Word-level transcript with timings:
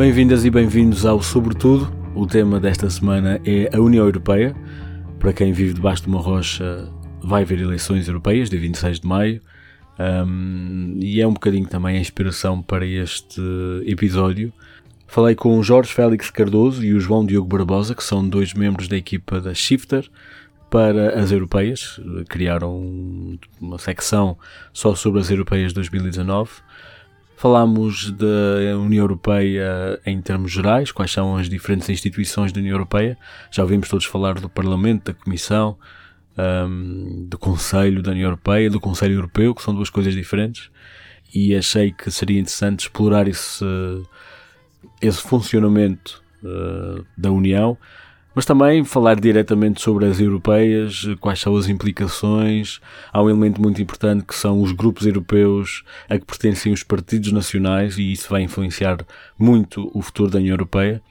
Bem-vindas 0.00 0.46
e 0.46 0.50
bem-vindos 0.50 1.04
ao 1.04 1.20
Sobretudo. 1.20 1.92
O 2.14 2.26
tema 2.26 2.58
desta 2.58 2.88
semana 2.88 3.38
é 3.44 3.68
a 3.70 3.78
União 3.78 4.06
Europeia. 4.06 4.56
Para 5.18 5.30
quem 5.30 5.52
vive 5.52 5.74
debaixo 5.74 6.04
de 6.04 6.08
uma 6.08 6.18
rocha, 6.18 6.88
vai 7.22 7.42
haver 7.42 7.60
eleições 7.60 8.08
europeias, 8.08 8.48
dia 8.48 8.58
26 8.58 9.00
de 9.00 9.06
maio. 9.06 9.42
Um, 9.98 10.96
e 10.98 11.20
é 11.20 11.26
um 11.28 11.34
bocadinho 11.34 11.68
também 11.68 11.98
a 11.98 12.00
inspiração 12.00 12.62
para 12.62 12.86
este 12.86 13.42
episódio. 13.84 14.50
Falei 15.06 15.34
com 15.34 15.58
o 15.58 15.62
Jorge 15.62 15.92
Félix 15.92 16.30
Cardoso 16.30 16.82
e 16.82 16.94
o 16.94 16.98
João 16.98 17.26
Diogo 17.26 17.54
Barbosa, 17.54 17.94
que 17.94 18.02
são 18.02 18.26
dois 18.26 18.54
membros 18.54 18.88
da 18.88 18.96
equipa 18.96 19.38
da 19.38 19.52
Shifter, 19.52 20.08
para 20.70 21.20
as 21.20 21.30
europeias. 21.30 22.00
Criaram 22.26 23.38
uma 23.60 23.76
secção 23.76 24.38
só 24.72 24.94
sobre 24.94 25.20
as 25.20 25.30
europeias 25.30 25.74
2019. 25.74 26.52
Falámos 27.40 28.10
da 28.10 28.76
União 28.78 29.02
Europeia 29.02 29.98
em 30.04 30.20
termos 30.20 30.52
gerais, 30.52 30.92
quais 30.92 31.10
são 31.10 31.36
as 31.36 31.48
diferentes 31.48 31.88
instituições 31.88 32.52
da 32.52 32.60
União 32.60 32.74
Europeia. 32.74 33.16
Já 33.50 33.62
ouvimos 33.62 33.88
todos 33.88 34.04
falar 34.04 34.34
do 34.34 34.46
Parlamento, 34.46 35.10
da 35.10 35.14
Comissão, 35.14 35.78
um, 36.36 37.26
do 37.26 37.38
Conselho 37.38 38.02
da 38.02 38.10
União 38.10 38.26
Europeia, 38.26 38.68
do 38.68 38.78
Conselho 38.78 39.14
Europeu, 39.14 39.54
que 39.54 39.62
são 39.62 39.74
duas 39.74 39.88
coisas 39.88 40.12
diferentes. 40.14 40.70
E 41.34 41.56
achei 41.56 41.92
que 41.92 42.10
seria 42.10 42.38
interessante 42.38 42.80
explorar 42.80 43.26
esse, 43.26 43.64
esse 45.00 45.22
funcionamento 45.22 46.22
uh, 46.44 47.06
da 47.16 47.30
União 47.30 47.78
mas 48.40 48.46
também 48.46 48.82
falar 48.84 49.20
diretamente 49.20 49.82
sobre 49.82 50.06
as 50.06 50.18
europeias, 50.18 51.04
quais 51.20 51.38
são 51.38 51.54
as 51.56 51.68
implicações. 51.68 52.80
Há 53.12 53.22
um 53.22 53.28
elemento 53.28 53.60
muito 53.60 53.82
importante 53.82 54.24
que 54.24 54.34
são 54.34 54.62
os 54.62 54.72
grupos 54.72 55.04
europeus 55.04 55.84
a 56.08 56.18
que 56.18 56.24
pertencem 56.24 56.72
os 56.72 56.82
partidos 56.82 57.32
nacionais 57.32 57.98
e 57.98 58.10
isso 58.10 58.30
vai 58.30 58.40
influenciar 58.40 59.04
muito 59.38 59.90
o 59.92 60.00
futuro 60.00 60.30
da 60.30 60.38
União 60.38 60.54
Europeia. 60.54 61.02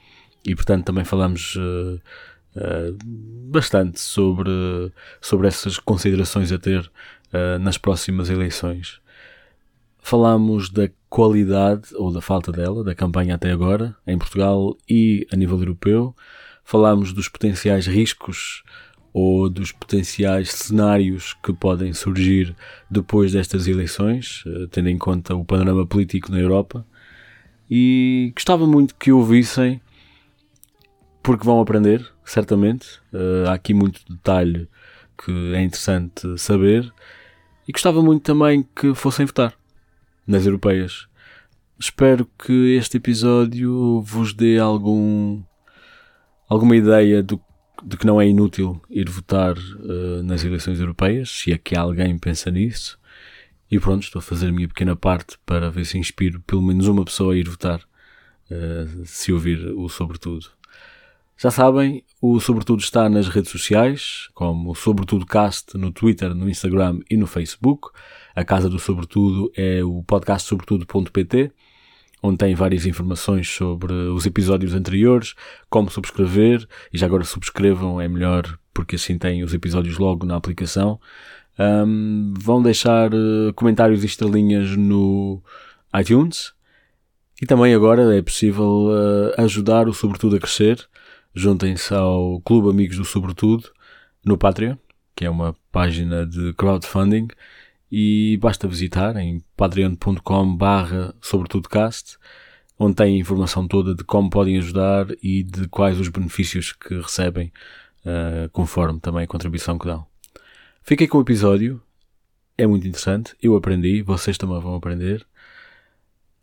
E 0.44 0.56
portanto 0.56 0.86
também 0.86 1.04
falamos 1.04 1.54
uh, 1.54 2.00
uh, 2.56 2.98
bastante 3.48 4.00
sobre, 4.00 4.50
sobre 5.20 5.46
essas 5.46 5.78
considerações 5.78 6.50
a 6.50 6.58
ter 6.58 6.80
uh, 6.80 7.60
nas 7.60 7.78
próximas 7.78 8.28
eleições. 8.28 9.00
Falamos 10.00 10.68
da 10.68 10.90
qualidade 11.08 11.94
ou 11.94 12.12
da 12.12 12.20
falta 12.20 12.50
dela, 12.50 12.82
da 12.82 12.92
campanha 12.92 13.36
até 13.36 13.52
agora, 13.52 13.94
em 14.04 14.18
Portugal 14.18 14.76
e 14.88 15.28
a 15.32 15.36
nível 15.36 15.60
europeu 15.60 16.12
falámos 16.70 17.12
dos 17.12 17.28
potenciais 17.28 17.88
riscos 17.88 18.62
ou 19.12 19.50
dos 19.50 19.72
potenciais 19.72 20.52
cenários 20.52 21.34
que 21.42 21.52
podem 21.52 21.92
surgir 21.92 22.54
depois 22.88 23.32
destas 23.32 23.66
eleições, 23.66 24.44
eh, 24.46 24.68
tendo 24.70 24.88
em 24.88 24.96
conta 24.96 25.34
o 25.34 25.44
panorama 25.44 25.84
político 25.84 26.30
na 26.30 26.38
Europa. 26.38 26.86
E 27.68 28.32
gostava 28.36 28.68
muito 28.68 28.94
que 28.94 29.10
ouvissem, 29.10 29.80
porque 31.24 31.44
vão 31.44 31.60
aprender, 31.60 32.08
certamente. 32.24 33.00
Uh, 33.12 33.48
há 33.48 33.54
aqui 33.54 33.74
muito 33.74 34.00
detalhe 34.08 34.68
que 35.18 35.54
é 35.54 35.62
interessante 35.62 36.38
saber. 36.38 36.88
E 37.66 37.72
gostava 37.72 38.00
muito 38.00 38.22
também 38.22 38.64
que 38.76 38.94
fossem 38.94 39.26
votar 39.26 39.52
nas 40.24 40.46
europeias. 40.46 41.08
Espero 41.80 42.28
que 42.38 42.76
este 42.76 42.98
episódio 42.98 44.00
vos 44.02 44.32
dê 44.32 44.58
algum 44.58 45.42
alguma 46.50 46.74
ideia 46.74 47.22
do, 47.22 47.40
de 47.84 47.96
que 47.96 48.04
não 48.04 48.20
é 48.20 48.26
inútil 48.26 48.82
ir 48.90 49.08
votar 49.08 49.56
uh, 49.56 50.22
nas 50.24 50.44
eleições 50.44 50.80
europeias, 50.80 51.30
se 51.30 51.52
é 51.52 51.56
que 51.56 51.76
alguém 51.76 52.18
pensa 52.18 52.50
nisso. 52.50 52.98
E 53.70 53.78
pronto, 53.78 54.02
estou 54.02 54.18
a 54.18 54.22
fazer 54.22 54.48
a 54.48 54.52
minha 54.52 54.66
pequena 54.66 54.96
parte 54.96 55.38
para 55.46 55.70
ver 55.70 55.86
se 55.86 55.96
inspiro 55.96 56.40
pelo 56.40 56.60
menos 56.60 56.88
uma 56.88 57.04
pessoa 57.04 57.34
a 57.34 57.36
ir 57.36 57.48
votar, 57.48 57.78
uh, 57.78 59.06
se 59.06 59.32
ouvir 59.32 59.64
o 59.76 59.88
Sobretudo. 59.88 60.48
Já 61.38 61.52
sabem, 61.52 62.04
o 62.20 62.40
Sobretudo 62.40 62.80
está 62.80 63.08
nas 63.08 63.28
redes 63.28 63.50
sociais, 63.50 64.28
como 64.34 64.74
Sobretudo 64.74 65.24
Cast 65.24 65.78
no 65.78 65.92
Twitter, 65.92 66.34
no 66.34 66.50
Instagram 66.50 66.98
e 67.08 67.16
no 67.16 67.28
Facebook. 67.28 67.90
A 68.34 68.44
casa 68.44 68.68
do 68.68 68.78
Sobretudo 68.78 69.52
é 69.56 69.82
o 69.84 70.02
podcastsobretudo.pt 70.02 71.52
onde 72.22 72.38
tem 72.38 72.54
várias 72.54 72.86
informações 72.86 73.48
sobre 73.48 73.92
os 73.92 74.26
episódios 74.26 74.74
anteriores, 74.74 75.34
como 75.68 75.90
subscrever, 75.90 76.66
e 76.92 76.98
já 76.98 77.06
agora 77.06 77.24
subscrevam, 77.24 78.00
é 78.00 78.08
melhor 78.08 78.58
porque 78.72 78.96
assim 78.96 79.18
têm 79.18 79.42
os 79.42 79.54
episódios 79.54 79.98
logo 79.98 80.26
na 80.26 80.36
aplicação. 80.36 81.00
Um, 81.58 82.32
vão 82.38 82.62
deixar 82.62 83.12
uh, 83.12 83.52
comentários 83.54 84.02
e 84.02 84.06
estrelinhas 84.06 84.76
no 84.76 85.42
iTunes. 85.98 86.52
E 87.42 87.46
também 87.46 87.74
agora 87.74 88.16
é 88.16 88.22
possível 88.22 88.88
uh, 88.88 89.40
ajudar 89.42 89.88
o 89.88 89.92
Sobretudo 89.92 90.36
a 90.36 90.38
crescer. 90.38 90.88
Juntem-se 91.34 91.94
ao 91.94 92.40
Clube 92.40 92.70
Amigos 92.70 92.96
do 92.96 93.04
Sobretudo 93.04 93.70
no 94.24 94.36
Patreon, 94.36 94.76
que 95.14 95.24
é 95.24 95.30
uma 95.30 95.54
página 95.70 96.26
de 96.26 96.52
crowdfunding 96.54 97.28
e 97.90 98.38
basta 98.40 98.68
visitar 98.68 99.16
em 99.16 99.42
patreon.com 99.56 100.56
barra 100.56 101.14
sobretudocast 101.20 102.16
onde 102.80 102.96
tem 102.96 103.16
a 103.16 103.18
informação 103.18 103.68
toda 103.68 103.94
de 103.94 104.02
como 104.02 104.30
podem 104.30 104.56
ajudar 104.56 105.06
e 105.22 105.42
de 105.42 105.68
quais 105.68 106.00
os 106.00 106.08
benefícios 106.08 106.72
que 106.72 106.94
recebem 106.94 107.52
uh, 108.06 108.48
conforme 108.52 108.98
também 108.98 109.24
a 109.24 109.26
contribuição 109.26 109.78
que 109.78 109.84
dão. 109.84 110.06
Fiquei 110.82 111.06
com 111.06 111.18
o 111.18 111.20
episódio, 111.20 111.82
é 112.56 112.66
muito 112.66 112.88
interessante, 112.88 113.36
eu 113.42 113.54
aprendi, 113.54 114.00
vocês 114.00 114.38
também 114.38 114.58
vão 114.58 114.74
aprender 114.74 115.26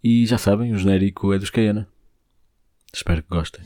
e 0.03 0.27
já 0.27 0.37
sabem, 0.37 0.73
o 0.73 0.77
genérico 0.77 1.33
é 1.33 1.39
dos 1.39 1.49
Caiana. 1.49 1.87
Espero 2.93 3.23
que 3.23 3.29
gostem. 3.29 3.63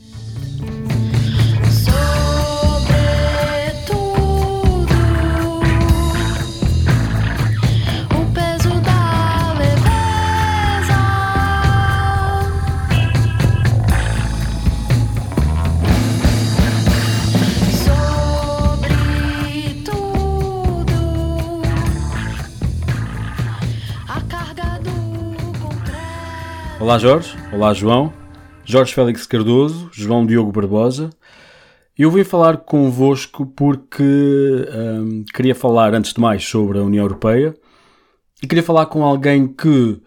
Olá 26.92 26.98
Jorge, 26.98 27.36
olá 27.50 27.72
João, 27.72 28.12
Jorge 28.66 28.92
Félix 28.92 29.26
Cardoso, 29.26 29.88
João 29.94 30.26
Diogo 30.26 30.52
Barbosa. 30.52 31.08
Eu 31.98 32.10
vim 32.10 32.22
falar 32.22 32.58
convosco 32.58 33.46
porque 33.46 34.02
hum, 34.02 35.24
queria 35.32 35.54
falar 35.54 35.94
antes 35.94 36.12
de 36.12 36.20
mais 36.20 36.46
sobre 36.46 36.78
a 36.78 36.82
União 36.82 37.02
Europeia 37.02 37.54
e 38.42 38.46
queria 38.46 38.62
falar 38.62 38.84
com 38.84 39.02
alguém 39.02 39.48
que 39.48 40.02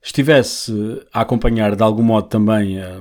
estivesse 0.00 0.72
a 1.12 1.22
acompanhar 1.22 1.74
de 1.74 1.82
algum 1.82 2.04
modo 2.04 2.28
também 2.28 2.80
a, 2.80 3.00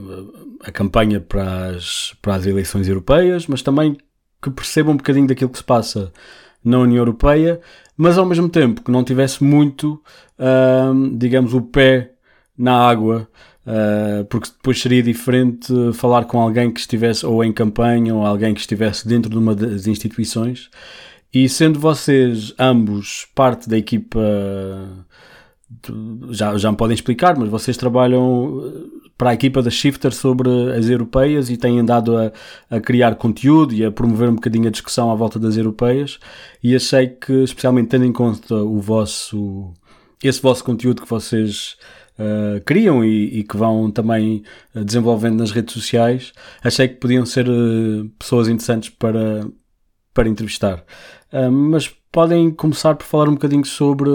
a 0.64 0.72
campanha 0.72 1.22
para 1.22 1.76
as, 1.76 2.16
para 2.24 2.34
as 2.34 2.48
eleições 2.48 2.88
europeias, 2.88 3.46
mas 3.46 3.62
também 3.62 3.98
que 4.42 4.50
perceba 4.50 4.90
um 4.90 4.98
bocadinho 4.98 5.28
daquilo 5.28 5.52
que 5.52 5.60
se 5.60 5.64
passa 5.64 6.12
na 6.66 6.80
União 6.80 7.02
Europeia, 7.02 7.62
mas 7.96 8.18
ao 8.18 8.26
mesmo 8.26 8.50
tempo 8.50 8.82
que 8.82 8.90
não 8.90 9.04
tivesse 9.04 9.44
muito, 9.44 10.02
hum, 10.40 11.16
digamos, 11.16 11.54
o 11.54 11.62
pé 11.62 12.16
na 12.58 12.76
água, 12.76 13.28
uh, 13.66 14.26
porque 14.26 14.50
depois 14.50 14.82
seria 14.82 15.02
diferente 15.02 15.74
falar 15.94 16.26
com 16.26 16.40
alguém 16.40 16.72
que 16.72 16.80
estivesse 16.80 17.26
ou 17.26 17.44
em 17.44 17.52
campanha 17.52 18.14
ou 18.14 18.26
alguém 18.26 18.54
que 18.54 18.60
estivesse 18.60 19.08
dentro 19.08 19.30
de 19.30 19.38
uma 19.38 19.56
das 19.56 19.88
instituições. 19.88 20.70
E 21.34 21.48
sendo 21.48 21.80
vocês 21.80 22.54
ambos 22.60 23.26
parte 23.34 23.70
da 23.70 23.78
equipa, 23.78 24.20
já, 26.30 26.58
já 26.58 26.72
me 26.72 26.78
podem 26.78 26.94
explicar, 26.94 27.38
mas 27.38 27.50
vocês 27.50 27.78
trabalham 27.78 28.92
para 29.18 29.30
a 29.30 29.34
equipa 29.34 29.62
da 29.62 29.70
Shifter 29.70 30.12
sobre 30.12 30.50
as 30.74 30.90
europeias 30.90 31.50
e 31.50 31.56
têm 31.56 31.80
andado 31.80 32.18
a, 32.18 32.32
a, 32.70 32.82
criar 32.82 33.16
conteúdo 33.16 33.72
e 33.72 33.86
a 33.86 33.92
promover 33.92 34.28
um 34.28 34.36
bocadinho 34.36 34.68
a 34.68 34.72
discussão 34.72 35.12
à 35.12 35.16
volta 35.16 35.38
das 35.38 35.56
europeias. 35.58 36.20
E 36.64 36.76
achei 36.76 37.08
que, 37.08 37.44
especialmente 37.44 37.90
tendo 37.90 38.04
em 38.04 38.12
conta 38.12 38.56
o 38.56 38.82
vosso, 38.82 39.72
esse 40.24 40.42
vosso 40.42 40.64
conteúdo 40.64 41.04
que 41.04 41.10
vocês 41.10 41.78
uh, 42.20 42.62
criam 42.66 43.04
e, 43.04 43.40
e, 43.40 43.44
que 43.44 43.58
vão 43.58 43.92
também 43.92 44.44
eh, 44.76 44.84
desenvolvendo 44.84 45.38
nas 45.38 45.52
redes 45.52 45.74
sociais, 45.74 46.34
achei 46.64 46.88
que 46.88 46.96
podiam 46.96 47.26
ser 47.26 47.48
uh, 47.50 48.10
pessoas 48.20 48.48
interessantes 48.48 48.90
para, 48.90 49.48
para 50.14 50.30
entrevistar. 50.30 50.84
Uh, 51.32 51.52
mas 51.52 51.90
podem 52.12 52.52
começar 52.52 52.96
por 52.96 53.06
falar 53.06 53.30
um 53.30 53.34
bocadinho 53.34 53.66
sobre 53.66 54.10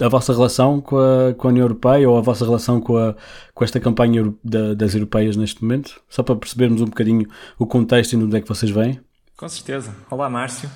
a 0.00 0.08
vossa 0.08 0.32
relação 0.32 0.80
com 0.80 0.98
a, 0.98 1.34
com 1.34 1.48
a 1.48 1.50
União 1.50 1.64
Europeia 1.64 2.08
ou 2.08 2.16
a 2.16 2.20
vossa 2.20 2.44
relação 2.44 2.80
com, 2.80 2.96
a, 2.96 3.14
com 3.54 3.64
esta 3.64 3.80
campanha 3.80 4.32
da, 4.44 4.74
das 4.74 4.94
europeias 4.94 5.36
neste 5.36 5.62
momento, 5.62 6.00
só 6.08 6.22
para 6.22 6.36
percebermos 6.36 6.80
um 6.80 6.86
bocadinho 6.86 7.26
o 7.58 7.66
contexto 7.66 8.12
e 8.12 8.16
de 8.16 8.24
onde 8.24 8.36
é 8.36 8.40
que 8.40 8.48
vocês 8.48 8.70
vêm. 8.70 9.00
Com 9.36 9.48
certeza. 9.48 9.94
Olá, 10.10 10.28
Márcio. 10.28 10.68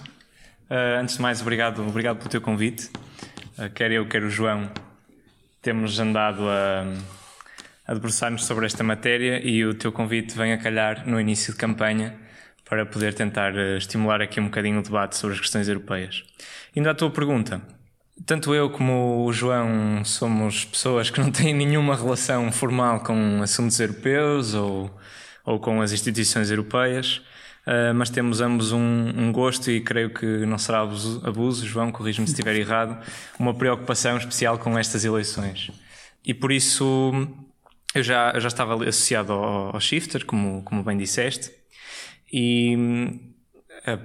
Uh, 0.71 1.01
antes 1.01 1.17
de 1.17 1.23
mais, 1.23 1.41
obrigado, 1.41 1.87
obrigado 1.87 2.19
pelo 2.19 2.31
teu 2.31 2.41
convite. 2.41 2.91
Uh, 3.59 3.71
quer 3.75 3.93
eu, 3.93 4.07
quer 4.09 4.23
o 4.23 4.31
João, 4.31 4.71
temos 5.63 6.01
andado 6.01 6.43
a, 6.49 6.85
a 7.87 7.95
debruçar-nos 7.95 8.45
sobre 8.45 8.67
esta 8.67 8.83
matéria 8.83 9.41
e 9.47 9.65
o 9.65 9.73
teu 9.73 9.93
convite 9.93 10.37
vem 10.37 10.53
a 10.53 10.59
calhar 10.59 11.09
no 11.09 11.21
início 11.21 11.53
de 11.53 11.59
campanha 11.59 12.19
para 12.69 12.85
poder 12.85 13.15
tentar 13.15 13.55
uh, 13.55 13.77
estimular 13.77 14.21
aqui 14.21 14.41
um 14.41 14.47
bocadinho 14.47 14.81
o 14.81 14.83
debate 14.83 15.17
sobre 15.17 15.35
as 15.37 15.41
questões 15.41 15.69
europeias. 15.69 16.25
Indo 16.75 16.91
à 16.91 16.95
tua 16.95 17.11
pergunta, 17.11 17.63
tanto 18.27 18.53
eu 18.53 18.71
como 18.71 19.25
o 19.25 19.33
João 19.33 20.05
somos 20.05 20.65
pessoas 20.65 21.11
que 21.11 21.21
não 21.21 21.31
têm 21.33 21.55
nenhuma 21.55 21.95
relação 21.95 22.51
formal 22.51 23.01
com 23.01 23.41
assuntos 23.41 23.79
europeus 23.79 24.55
ou, 24.55 24.91
ou 25.45 25.61
com 25.61 25.81
as 25.81 25.93
instituições 25.93 26.51
europeias, 26.51 27.23
uh, 27.67 27.95
mas 27.95 28.11
temos 28.11 28.41
ambos 28.41 28.73
um, 28.73 28.79
um, 28.79 29.33
gosto 29.33 29.71
e 29.71 29.81
creio 29.81 30.11
que 30.11 30.27
não 30.47 30.59
será 30.59 30.81
abuso, 30.81 31.23
abuso 31.27 31.67
João, 31.67 31.91
corrija-me 31.91 32.27
se 32.27 32.35
estiver 32.35 32.57
errado, 32.57 33.03
uma 33.39 33.55
preocupação 33.55 34.17
especial 34.17 34.59
com 34.59 34.79
estas 34.79 35.05
eleições. 35.05 35.71
E 36.25 36.33
por 36.33 36.53
isso 36.53 37.13
eu 37.95 38.03
já, 38.03 38.31
eu 38.35 38.41
já 38.41 38.49
estava 38.49 38.75
associado 38.75 39.33
ao, 39.33 39.75
ao 39.75 39.81
Shifter, 39.81 40.25
como, 40.25 40.63
como 40.63 40.83
bem 40.83 40.97
disseste, 40.97 41.51
e 42.33 42.77
hum, 42.77 43.33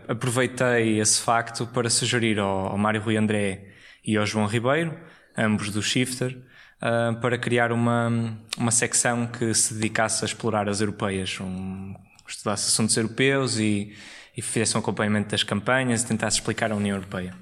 aproveitei 0.07 1.00
esse 1.00 1.21
facto 1.21 1.65
para 1.68 1.89
sugerir 1.89 2.39
ao, 2.39 2.68
ao 2.68 2.77
Mário 2.77 3.01
Rui 3.01 3.15
André 3.15 3.74
e 4.06 4.18
ao 4.18 4.25
João 4.25 4.45
Ribeiro, 4.45 4.98
ambos 5.38 5.69
do 5.69 5.81
Shifter, 5.81 6.38
uh, 6.81 7.19
para 7.21 7.38
criar 7.38 7.71
uma, 7.71 8.38
uma 8.57 8.71
secção 8.71 9.27
que 9.27 9.54
se 9.54 9.74
dedicasse 9.75 10.24
a 10.24 10.27
explorar 10.27 10.68
as 10.68 10.81
europeias, 10.81 11.39
um, 11.39 11.94
estudasse 12.27 12.68
assuntos 12.68 12.95
europeus 12.97 13.57
e, 13.57 13.95
e 14.35 14.41
fizesse 14.41 14.75
um 14.75 14.79
acompanhamento 14.79 15.29
das 15.29 15.44
campanhas 15.44 16.03
e 16.03 16.07
tentasse 16.07 16.38
explicar 16.38 16.71
a 16.71 16.75
União 16.75 16.95
Europeia. 16.95 17.33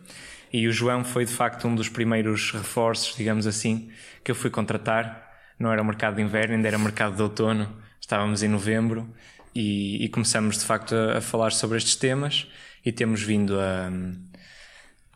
E 0.52 0.68
o 0.68 0.72
João 0.72 1.04
foi 1.04 1.26
de 1.26 1.32
facto 1.32 1.68
um 1.68 1.76
dos 1.76 1.90
primeiros 1.90 2.52
reforços, 2.52 3.16
digamos 3.16 3.46
assim, 3.46 3.92
que 4.24 4.32
eu 4.32 4.36
fui 4.36 4.50
contratar. 4.50 5.30
Não 5.60 5.72
era 5.72 5.84
mercado 5.84 6.16
de 6.16 6.22
inverno, 6.22 6.56
ainda 6.56 6.68
era 6.68 6.78
mercado 6.78 7.16
de 7.16 7.22
outono. 7.22 7.76
Estávamos 8.00 8.44
em 8.44 8.48
novembro 8.48 9.14
e, 9.54 10.04
e 10.04 10.10
começamos 10.10 10.58
de 10.58 10.66
facto 10.66 10.96
a, 10.96 11.18
a, 11.18 11.22
falar 11.22 11.52
sobre 11.52 11.78
estes 11.78 11.96
temas 11.96 12.48
e 12.86 12.92
temos 12.92 13.22
vindo 13.22 13.60
a, 13.60 13.90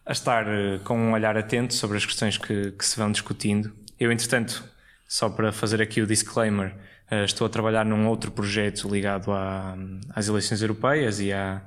a 0.06 0.12
estar 0.12 0.48
eh, 0.48 0.80
com 0.83 0.98
um 0.98 1.13
olhar 1.13 1.38
atento 1.38 1.74
sobre 1.74 1.98
as 1.98 2.06
questões 2.06 2.38
que, 2.38 2.72
que 2.72 2.86
se 2.86 2.98
vão 2.98 3.12
discutindo. 3.12 3.72
Eu, 4.00 4.12
entretanto, 4.12 4.63
só 5.09 5.27
para 5.27 5.51
fazer 5.51 5.81
aqui 5.81 6.03
o 6.03 6.06
disclaimer, 6.06 6.75
eh, 7.09 7.25
estou 7.25 7.47
a 7.47 7.50
trabalhar 7.50 7.83
num 7.83 8.07
outro 8.07 8.31
projeto 8.31 8.88
ligado 8.88 9.31
à, 9.31 9.75
às 10.11 10.27
eleições 10.27 10.61
europeias 10.61 11.19
e, 11.19 11.33
à, 11.33 11.63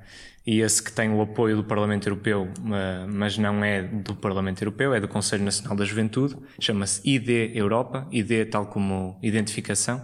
e 0.47 0.61
esse 0.61 0.81
que 0.81 0.93
tem 0.93 1.11
o 1.11 1.21
apoio 1.21 1.57
do 1.57 1.65
Parlamento 1.65 2.07
Europeu, 2.07 2.49
eh, 2.73 3.05
mas 3.09 3.37
não 3.37 3.65
é 3.65 3.83
do 3.83 4.15
Parlamento 4.15 4.63
Europeu, 4.63 4.95
é 4.95 5.01
do 5.01 5.09
Conselho 5.09 5.43
Nacional 5.43 5.77
da 5.77 5.85
Juventude, 5.85 6.37
chama-se 6.61 7.01
ID 7.05 7.57
Europa, 7.57 8.07
ID 8.13 8.49
tal 8.49 8.67
como 8.67 9.19
identificação. 9.21 10.01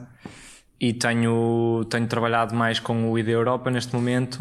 E 0.80 0.92
tenho, 0.92 1.84
tenho 1.88 2.06
trabalhado 2.08 2.56
mais 2.56 2.80
com 2.80 3.10
o 3.10 3.18
ID 3.18 3.28
Europa 3.28 3.68
neste 3.70 3.94
momento 3.94 4.40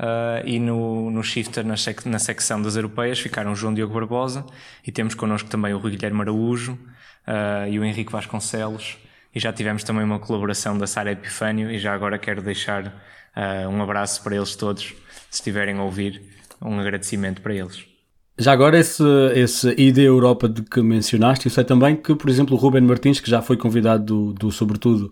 uh, 0.00 0.44
e 0.44 0.58
no, 0.58 1.10
no 1.12 1.22
Shifter, 1.22 1.64
na, 1.64 1.76
sec, 1.76 2.04
na 2.06 2.18
secção 2.18 2.60
das 2.60 2.74
europeias, 2.74 3.20
ficaram 3.20 3.54
João 3.54 3.72
Diogo 3.72 3.94
Barbosa 3.94 4.44
e 4.84 4.90
temos 4.90 5.14
connosco 5.14 5.48
também 5.48 5.72
o 5.74 5.78
Rui 5.78 5.92
Guilherme 5.92 6.22
Araújo 6.22 6.76
uh, 7.26 7.68
e 7.68 7.78
o 7.78 7.84
Henrique 7.84 8.12
Vasconcelos 8.12 8.98
e 9.34 9.38
já 9.38 9.52
tivemos 9.52 9.84
também 9.84 10.02
uma 10.02 10.18
colaboração 10.18 10.78
da 10.78 10.86
Sara 10.86 11.12
Epifânio 11.12 11.70
e 11.70 11.78
já 11.78 11.92
agora 11.92 12.18
quero 12.18 12.40
deixar 12.40 12.86
uh, 12.86 13.68
um 13.68 13.82
abraço 13.82 14.22
para 14.22 14.34
eles 14.34 14.56
todos, 14.56 14.94
se 15.30 15.40
estiverem 15.40 15.78
a 15.78 15.82
ouvir, 15.82 16.22
um 16.62 16.80
agradecimento 16.80 17.42
para 17.42 17.54
eles. 17.54 17.84
Já 18.38 18.52
agora, 18.52 18.78
esse, 18.78 19.02
esse 19.34 19.68
ID 19.78 19.98
Europa 19.98 20.46
de 20.46 20.62
que 20.62 20.82
mencionaste, 20.82 21.46
eu 21.46 21.50
sei 21.50 21.64
também 21.64 21.96
que, 21.96 22.14
por 22.14 22.28
exemplo, 22.28 22.54
o 22.54 22.58
Ruben 22.58 22.82
Martins, 22.82 23.18
que 23.18 23.30
já 23.30 23.40
foi 23.40 23.56
convidado 23.56 24.04
do, 24.04 24.32
do 24.34 24.52
Sobretudo 24.52 25.10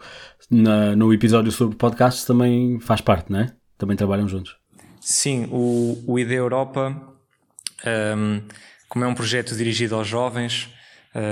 na, 0.50 0.94
no 0.94 1.12
episódio 1.12 1.50
sobre 1.50 1.74
podcasts, 1.74 2.24
também 2.24 2.78
faz 2.80 3.00
parte, 3.00 3.32
não 3.32 3.40
é? 3.40 3.52
Também 3.78 3.96
trabalham 3.96 4.28
juntos. 4.28 4.56
Sim, 5.00 5.48
o, 5.50 6.02
o 6.06 6.18
ID 6.18 6.32
Europa, 6.32 6.94
um, 8.16 8.42
como 8.88 9.04
é 9.04 9.08
um 9.08 9.14
projeto 9.14 9.54
dirigido 9.54 9.94
aos 9.94 10.06
jovens, 10.06 10.70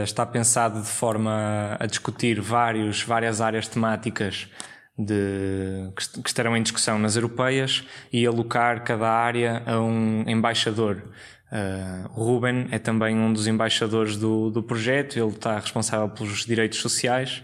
está 0.05 0.25
pensado 0.25 0.81
de 0.81 0.89
forma 0.89 1.77
a 1.79 1.87
discutir 1.87 2.41
vários, 2.41 3.03
várias 3.03 3.41
áreas 3.41 3.67
temáticas 3.67 4.49
de, 4.97 5.91
que 6.23 6.29
estarão 6.29 6.57
em 6.57 6.63
discussão 6.63 6.99
nas 6.99 7.17
europeias 7.17 7.85
e 8.13 8.27
alocar 8.27 8.85
cada 8.85 9.09
área 9.09 9.63
a 9.67 9.81
um 9.81 10.25
embaixador. 10.27 11.03
Uh, 11.51 12.09
Ruben 12.13 12.69
é 12.71 12.79
também 12.79 13.17
um 13.17 13.33
dos 13.33 13.47
embaixadores 13.47 14.17
do, 14.17 14.51
do 14.51 14.63
projeto, 14.63 15.19
ele 15.19 15.29
está 15.29 15.59
responsável 15.59 16.09
pelos 16.09 16.47
direitos 16.47 16.79
sociais. 16.79 17.43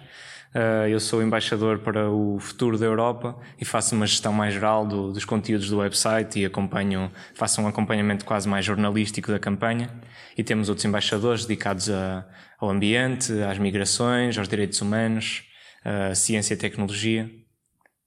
Uh, 0.55 0.89
eu 0.89 0.99
sou 0.99 1.23
embaixador 1.23 1.81
para 1.81 2.11
o 2.11 2.39
futuro 2.39 2.79
da 2.79 2.87
Europa 2.87 3.39
e 3.61 3.65
faço 3.65 3.95
uma 3.95 4.07
gestão 4.07 4.33
mais 4.33 4.55
geral 4.55 4.87
do, 4.87 5.13
dos 5.13 5.25
conteúdos 5.25 5.69
do 5.69 5.79
website 5.79 6.41
e 6.41 6.47
acompanho, 6.47 7.13
faço 7.35 7.61
um 7.61 7.67
acompanhamento 7.67 8.25
quase 8.25 8.49
mais 8.49 8.65
jornalístico 8.65 9.31
da 9.31 9.39
campanha. 9.39 9.91
E 10.37 10.43
temos 10.43 10.69
outros 10.69 10.85
embaixadores 10.85 11.45
dedicados 11.45 11.91
a, 11.91 12.27
ao 12.59 12.71
ambiente, 12.71 13.33
às 13.43 13.59
migrações, 13.59 14.39
aos 14.39 14.49
direitos 14.49 14.81
humanos, 14.81 15.43
à 15.85 16.15
ciência 16.15 16.55
e 16.55 16.57
tecnologia. 16.57 17.31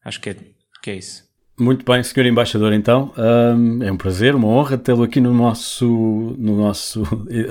Acho 0.04 0.20
que 0.20 0.32
é, 0.32 0.36
que 0.82 0.92
é 0.92 0.96
isso. 0.96 1.31
Muito 1.60 1.86
bem, 1.86 2.02
senhor 2.02 2.26
embaixador, 2.26 2.74
então. 2.74 3.14
Um, 3.16 3.84
é 3.84 3.92
um 3.92 3.98
prazer, 3.98 4.34
uma 4.34 4.48
honra 4.48 4.78
tê-lo 4.78 5.04
aqui 5.04 5.22
no 5.22 5.32
nosso, 5.32 5.86
no 6.38 6.58
nosso 6.58 7.04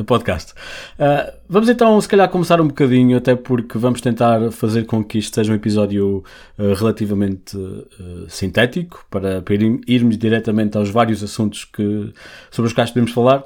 podcast. 0.05 0.53
Uh, 0.99 1.33
vamos 1.49 1.69
então, 1.69 2.01
se 2.01 2.09
calhar, 2.09 2.29
começar 2.29 2.61
um 2.61 2.67
bocadinho, 2.67 3.17
até 3.17 3.37
porque 3.37 3.79
vamos 3.79 4.01
tentar 4.01 4.51
fazer 4.51 4.85
com 4.85 5.05
que 5.05 5.19
isto 5.19 5.35
seja 5.35 5.53
um 5.53 5.55
episódio 5.55 6.25
uh, 6.59 6.75
relativamente 6.75 7.57
uh, 7.57 8.29
sintético, 8.29 9.07
para, 9.09 9.43
para 9.43 9.55
irmos 9.87 10.19
diretamente 10.19 10.77
aos 10.77 10.91
vários 10.91 11.23
assuntos 11.23 11.65
que, 11.65 12.13
sobre 12.51 12.69
os 12.69 12.73
quais 12.73 12.91
podemos 12.91 13.13
falar. 13.13 13.45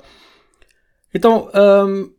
Então, 1.13 1.51
um, 1.55 2.11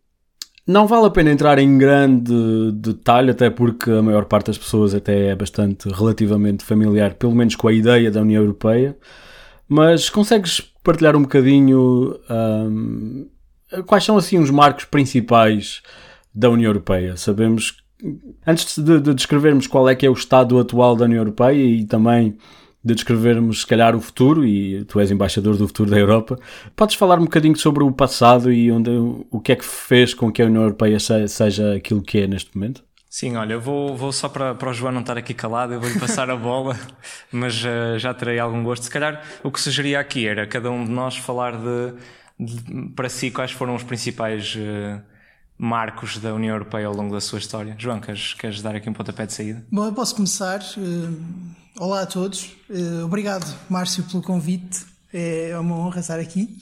não 0.67 0.87
vale 0.87 1.05
a 1.05 1.11
pena 1.11 1.31
entrar 1.31 1.59
em 1.59 1.77
grande 1.77 2.71
detalhe, 2.73 3.31
até 3.31 3.49
porque 3.49 3.91
a 3.91 4.01
maior 4.01 4.25
parte 4.25 4.47
das 4.47 4.57
pessoas 4.57 4.95
até 4.95 5.27
é 5.27 5.35
bastante 5.35 5.87
relativamente 5.89 6.63
familiar, 6.63 7.13
pelo 7.13 7.35
menos 7.35 7.55
com 7.55 7.67
a 7.67 7.73
ideia 7.73 8.09
da 8.09 8.21
União 8.21 8.41
Europeia. 8.41 8.97
Mas 9.67 10.09
consegues 10.09 10.61
partilhar 10.83 11.15
um 11.15 11.21
bocadinho 11.21 12.19
um, 12.29 13.27
quais 13.85 14.03
são 14.03 14.17
assim 14.17 14.39
os 14.39 14.49
marcos 14.49 14.85
principais 14.85 15.81
da 16.33 16.49
União 16.49 16.69
Europeia? 16.69 17.15
Sabemos, 17.15 17.77
antes 18.45 18.77
de, 18.77 18.99
de 18.99 19.13
descrevermos 19.13 19.67
qual 19.67 19.87
é 19.87 19.95
que 19.95 20.05
é 20.05 20.09
o 20.09 20.13
estado 20.13 20.59
atual 20.59 20.95
da 20.95 21.05
União 21.05 21.19
Europeia 21.19 21.63
e 21.63 21.85
também 21.85 22.37
de 22.85 22.93
descrevermos, 22.93 23.61
se 23.61 23.67
calhar, 23.67 23.95
o 23.95 23.99
futuro, 23.99 24.45
e 24.45 24.85
tu 24.85 24.99
és 24.99 25.09
embaixador 25.09 25.57
do 25.57 25.67
futuro 25.67 25.89
da 25.89 25.97
Europa. 25.97 26.37
Podes 26.75 26.95
falar 26.95 27.17
um 27.17 27.23
bocadinho 27.23 27.57
sobre 27.57 27.83
o 27.83 27.91
passado 27.91 28.53
e 28.53 28.71
onde, 28.71 28.91
o 29.31 29.39
que 29.39 29.53
é 29.53 29.55
que 29.55 29.65
fez 29.65 30.13
com 30.13 30.31
que 30.31 30.39
a 30.39 30.45
União 30.45 30.61
Europeia 30.61 30.99
seja 30.99 31.73
aquilo 31.73 32.03
que 32.03 32.19
é 32.19 32.27
neste 32.27 32.55
momento? 32.55 32.83
Sim, 33.09 33.37
olha, 33.37 33.53
eu 33.53 33.61
vou, 33.61 33.95
vou 33.95 34.11
só 34.11 34.29
para, 34.29 34.53
para 34.53 34.69
o 34.69 34.73
João 34.73 34.91
não 34.91 35.01
estar 35.01 35.17
aqui 35.17 35.33
calado, 35.33 35.73
eu 35.73 35.79
vou-lhe 35.81 35.99
passar 35.99 36.29
a 36.29 36.35
bola, 36.35 36.77
mas 37.31 37.55
uh, 37.63 37.97
já 37.97 38.13
terei 38.13 38.37
algum 38.37 38.63
gosto. 38.63 38.83
Se 38.83 38.91
calhar 38.91 39.23
o 39.41 39.49
que 39.49 39.59
sugeria 39.59 39.99
aqui 39.99 40.27
era 40.27 40.45
cada 40.45 40.69
um 40.69 40.83
de 40.83 40.91
nós 40.91 41.17
falar 41.17 41.53
de, 41.57 41.93
de 42.39 42.89
para 42.89 43.09
si 43.09 43.31
quais 43.31 43.51
foram 43.51 43.73
os 43.73 43.83
principais 43.83 44.55
uh, 44.55 45.01
marcos 45.57 46.19
da 46.19 46.35
União 46.35 46.53
Europeia 46.53 46.85
ao 46.85 46.93
longo 46.93 47.13
da 47.13 47.21
sua 47.21 47.39
história. 47.39 47.73
João, 47.79 47.99
queres, 47.99 48.35
queres 48.35 48.61
dar 48.61 48.75
aqui 48.75 48.87
um 48.87 48.93
pontapé 48.93 49.25
de 49.25 49.33
saída? 49.33 49.65
Bom, 49.71 49.85
eu 49.85 49.93
posso 49.93 50.13
começar. 50.13 50.59
Uh 50.77 51.64
Olá 51.77 52.03
a 52.03 52.05
todos, 52.05 52.55
uh, 52.69 53.03
obrigado 53.03 53.53
Márcio 53.69 54.01
pelo 54.05 54.23
convite, 54.23 54.85
é, 55.13 55.51
uma 55.59 55.77
honra 55.77 55.99
estar 55.99 56.17
aqui. 56.17 56.57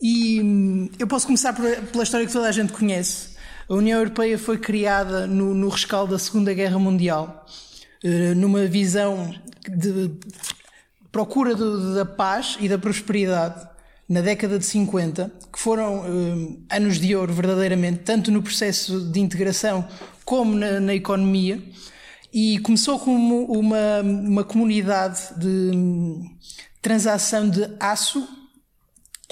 E 0.00 0.40
um, 0.40 0.88
eu 1.00 1.06
posso 1.08 1.26
começar 1.26 1.52
pela 1.52 2.04
história 2.04 2.24
que 2.24 2.32
toda 2.32 2.46
a 2.46 2.52
gente 2.52 2.72
conhece. 2.72 3.30
A 3.68 3.74
União 3.74 3.98
Europeia 3.98 4.38
foi 4.38 4.56
criada 4.58 5.26
no, 5.26 5.52
no 5.52 5.68
rescaldo 5.68 6.12
da 6.12 6.18
Segunda 6.18 6.54
Guerra 6.54 6.78
Mundial, 6.78 7.44
uh, 8.04 8.34
numa 8.36 8.64
visão 8.66 9.34
de 9.68 10.12
procura 11.10 11.56
do, 11.56 11.96
da 11.96 12.04
paz 12.04 12.56
e 12.60 12.68
da 12.68 12.78
prosperidade 12.78 13.66
na 14.08 14.20
década 14.20 14.60
de 14.60 14.64
50, 14.64 15.28
que 15.52 15.58
foram 15.58 16.02
uh, 16.02 16.62
anos 16.70 17.00
de 17.00 17.16
ouro 17.16 17.32
verdadeiramente, 17.32 18.02
tanto 18.04 18.30
no 18.30 18.40
processo 18.40 19.10
de 19.10 19.18
integração 19.18 19.88
como 20.24 20.54
na, 20.54 20.78
na 20.78 20.94
economia 20.94 21.60
e 22.32 22.58
começou 22.60 22.98
como 22.98 23.44
uma, 23.44 24.00
uma 24.00 24.44
comunidade 24.44 25.20
de 25.36 25.70
transação 26.80 27.48
de 27.48 27.68
aço 27.78 28.26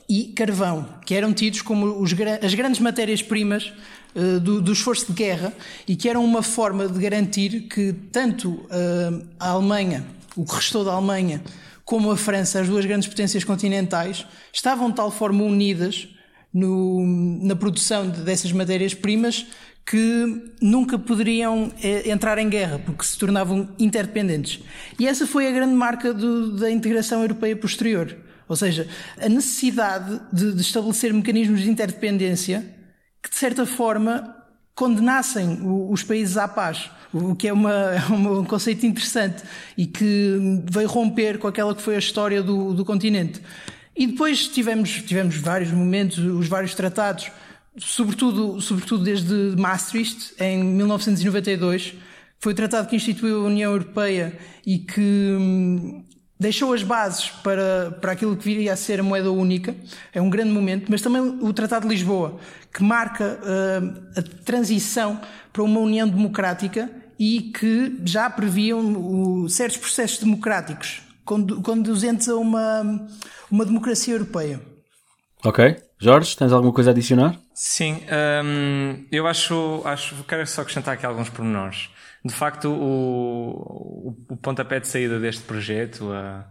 e 0.09 0.25
carvão, 0.35 0.87
que 1.07 1.14
eram 1.14 1.33
tidos 1.33 1.62
como 1.62 2.00
os, 2.00 2.12
as 2.42 2.54
grandes 2.54 2.80
matérias-primas 2.80 3.73
uh, 4.14 4.40
do, 4.40 4.61
do, 4.61 4.73
esforço 4.73 5.07
de 5.07 5.12
guerra 5.12 5.52
e 5.87 5.97
que 5.97 6.09
eram 6.09 6.25
uma 6.25 6.42
forma 6.42 6.88
de 6.88 6.99
garantir 6.99 7.69
que 7.69 7.92
tanto 8.12 8.50
uh, 8.50 9.26
a 9.38 9.50
Alemanha, 9.50 10.04
o 10.37 10.45
que 10.45 10.54
restou 10.54 10.85
da 10.85 10.92
Alemanha, 10.92 11.42
como 11.85 12.11
a 12.11 12.16
França, 12.16 12.61
as 12.61 12.69
duas 12.69 12.85
grandes 12.85 13.09
potências 13.09 13.45
continentais, 13.45 14.26
estavam 14.52 14.90
de 14.90 14.97
tal 14.97 15.11
forma 15.11 15.42
unidas 15.42 16.09
no, 16.52 17.07
na 17.42 17.54
produção 17.57 18.09
dessas 18.09 18.52
matérias-primas 18.52 19.47
que 19.85 20.53
nunca 20.61 20.99
poderiam 20.99 21.73
eh, 21.83 22.11
entrar 22.11 22.39
em 22.39 22.49
guerra, 22.49 22.79
porque 22.79 23.05
se 23.05 23.19
tornavam 23.19 23.69
interdependentes. 23.79 24.63
E 24.99 25.07
essa 25.07 25.27
foi 25.27 25.49
a 25.49 25.51
grande 25.51 25.75
marca 25.75 26.15
do, 26.15 26.57
da 26.57 26.71
integração 26.71 27.23
europeia 27.23 27.57
posterior. 27.57 28.17
Ou 28.49 28.57
seja, 28.57 28.89
a 29.21 29.29
necessidade 29.29 30.21
de, 30.33 30.53
de 30.53 30.61
estabelecer 30.61 31.13
mecanismos 31.13 31.61
de 31.61 31.71
interdependência 31.71 32.65
que, 33.23 33.31
de 33.31 33.37
certa 33.37 33.67
forma, 33.67 34.37
condenassem 34.75 35.61
os 35.91 36.03
países 36.03 36.37
à 36.37 36.49
paz, 36.49 36.91
o 37.13 37.35
que 37.35 37.49
é 37.49 37.53
uma, 37.55 37.95
um 38.11 38.45
conceito 38.45 38.87
interessante 38.87 39.43
e 39.77 39.87
que 39.87 40.63
veio 40.71 40.89
romper 40.89 41.39
com 41.39 41.47
aquela 41.47 41.75
que 41.75 41.83
foi 41.83 41.97
a 41.97 41.99
história 41.99 42.43
do, 42.43 42.73
do 42.73 42.85
continente. 42.85 43.41
E 43.97 44.07
depois 44.07 44.49
tivemos, 44.49 45.03
tivemos 45.03 45.37
vários 45.37 45.71
momentos, 45.71 46.19
os 46.19 46.49
vários 46.49 46.75
tratados, 46.75 47.31
sobretudo, 47.77 48.61
sobretudo 48.61 49.05
desde 49.05 49.55
Maastricht, 49.57 50.35
em 50.39 50.62
1992, 50.62 51.95
foi 52.39 52.53
o 52.53 52.57
tratado 52.57 52.89
que 52.89 52.97
instituiu 52.97 53.43
a 53.43 53.47
União 53.47 53.73
Europeia 53.73 54.39
e 54.67 54.79
que 54.79 55.00
hum, 55.00 56.05
deixou 56.39 56.73
as 56.73 56.83
bases 56.83 57.29
para, 57.43 57.99
para 58.00 58.12
aquilo 58.12 58.35
que 58.35 58.45
viria 58.45 58.73
a 58.73 58.77
ser 58.77 58.99
a 59.00 59.03
moeda 59.03 59.31
única. 59.31 59.77
É 60.12 60.23
um 60.23 60.31
grande 60.31 60.50
momento, 60.50 60.87
mas 60.91 61.03
também 61.03 61.21
o 61.21 61.53
Tratado 61.53 61.87
de 61.87 61.95
Lisboa, 61.95 62.41
que 62.73 62.83
marca 62.83 63.39
uh, 63.43 64.19
a 64.19 64.23
transição 64.45 65.21
para 65.53 65.62
uma 65.62 65.81
União 65.81 66.09
Democrática 66.09 66.91
e 67.19 67.53
que 67.53 68.00
já 68.07 68.31
previam 68.31 68.81
o, 68.81 69.49
certos 69.50 69.77
processos 69.77 70.19
democráticos 70.19 71.03
conduzentes 71.62 72.29
a 72.29 72.35
uma, 72.37 73.07
uma 73.50 73.65
democracia 73.65 74.15
europeia. 74.15 74.61
Ok. 75.45 75.77
Jorge, 76.00 76.35
tens 76.35 76.50
alguma 76.50 76.73
coisa 76.73 76.90
a 76.90 76.92
adicionar? 76.92 77.37
Sim, 77.52 78.02
hum, 78.42 79.04
eu 79.12 79.26
acho, 79.26 79.83
acho. 79.85 80.14
Quero 80.25 80.47
só 80.47 80.62
acrescentar 80.62 80.95
aqui 80.95 81.04
alguns 81.04 81.28
pormenores. 81.28 81.90
De 82.25 82.33
facto, 82.33 82.71
o, 82.71 84.16
o, 84.28 84.33
o 84.33 84.37
pontapé 84.38 84.80
de 84.80 84.88
saída 84.88 85.21
deste 85.21 85.42
projeto, 85.42 86.11
a, 86.11 86.47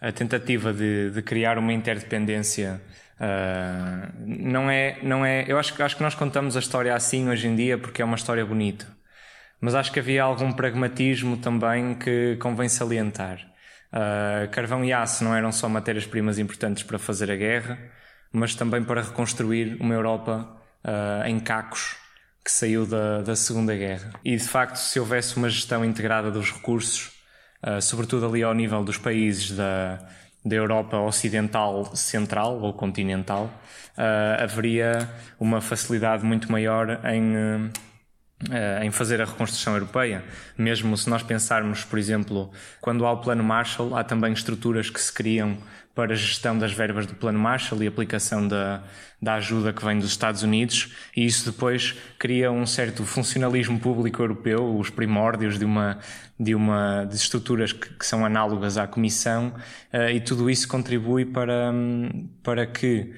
a 0.00 0.12
tentativa 0.12 0.72
de, 0.72 1.10
de, 1.10 1.22
criar 1.22 1.58
uma 1.58 1.72
interdependência, 1.72 2.80
uh, 3.18 4.12
não 4.24 4.70
é. 4.70 4.98
Não 5.02 5.26
é 5.26 5.44
eu 5.48 5.58
acho, 5.58 5.82
acho 5.82 5.96
que 5.96 6.02
nós 6.02 6.14
contamos 6.14 6.56
a 6.56 6.60
história 6.60 6.94
assim 6.94 7.28
hoje 7.28 7.48
em 7.48 7.56
dia 7.56 7.76
porque 7.76 8.00
é 8.00 8.04
uma 8.04 8.16
história 8.16 8.46
bonita. 8.46 8.86
Mas 9.60 9.74
acho 9.74 9.90
que 9.90 9.98
havia 9.98 10.22
algum 10.22 10.52
pragmatismo 10.52 11.36
também 11.36 11.96
que 11.96 12.36
convém 12.36 12.68
salientar. 12.68 13.40
Uh, 13.92 14.48
carvão 14.52 14.84
e 14.84 14.92
aço 14.92 15.24
não 15.24 15.34
eram 15.34 15.50
só 15.50 15.68
matérias-primas 15.68 16.38
importantes 16.38 16.84
para 16.84 16.98
fazer 16.98 17.28
a 17.30 17.36
guerra 17.36 17.76
mas 18.34 18.52
também 18.56 18.82
para 18.82 19.00
reconstruir 19.00 19.76
uma 19.80 19.94
Europa 19.94 20.44
uh, 20.84 21.24
em 21.24 21.38
cacos 21.38 21.96
que 22.44 22.50
saiu 22.50 22.84
da, 22.84 23.22
da 23.22 23.36
Segunda 23.36 23.74
Guerra. 23.76 24.10
E 24.24 24.36
de 24.36 24.42
facto, 24.42 24.74
se 24.74 24.98
houvesse 24.98 25.36
uma 25.36 25.48
gestão 25.48 25.84
integrada 25.84 26.32
dos 26.32 26.50
recursos, 26.50 27.12
uh, 27.64 27.80
sobretudo 27.80 28.26
ali 28.26 28.42
ao 28.42 28.52
nível 28.52 28.82
dos 28.82 28.98
países 28.98 29.52
da, 29.52 30.00
da 30.44 30.56
Europa 30.56 30.98
Ocidental 30.98 31.94
Central 31.94 32.60
ou 32.60 32.72
Continental, 32.72 33.44
uh, 33.96 34.42
haveria 34.42 35.08
uma 35.38 35.60
facilidade 35.60 36.24
muito 36.24 36.50
maior 36.50 37.00
em 37.06 37.70
em 38.82 38.90
fazer 38.90 39.22
a 39.22 39.24
reconstrução 39.24 39.72
europeia. 39.72 40.22
Mesmo 40.58 40.94
se 40.98 41.08
nós 41.08 41.22
pensarmos, 41.22 41.82
por 41.82 41.98
exemplo, 41.98 42.50
quando 42.78 43.06
há 43.06 43.12
o 43.12 43.18
Plano 43.18 43.42
Marshall, 43.42 43.96
há 43.96 44.04
também 44.04 44.34
estruturas 44.34 44.90
que 44.90 45.00
se 45.00 45.10
criam 45.10 45.56
para 45.94 46.12
a 46.12 46.16
gestão 46.16 46.58
das 46.58 46.72
verbas 46.72 47.06
do 47.06 47.14
Plano 47.14 47.38
Marshall 47.38 47.82
e 47.82 47.86
aplicação 47.86 48.46
da, 48.46 48.82
da 49.22 49.34
ajuda 49.34 49.72
que 49.72 49.84
vem 49.84 49.98
dos 49.98 50.10
Estados 50.10 50.42
Unidos, 50.42 50.92
e 51.16 51.24
isso 51.24 51.50
depois 51.50 51.94
cria 52.18 52.50
um 52.50 52.66
certo 52.66 53.04
funcionalismo 53.04 53.78
público 53.78 54.20
europeu, 54.20 54.76
os 54.76 54.90
primórdios 54.90 55.58
de 55.58 55.64
uma 55.64 55.98
de 56.38 56.52
uma 56.52 57.04
de 57.04 57.14
estruturas 57.14 57.72
que, 57.72 57.88
que 57.94 58.04
são 58.04 58.26
análogas 58.26 58.76
à 58.76 58.88
Comissão, 58.88 59.54
uh, 59.92 60.10
e 60.12 60.20
tudo 60.20 60.50
isso 60.50 60.66
contribui 60.66 61.24
para 61.24 61.72
para 62.42 62.66
que, 62.66 63.14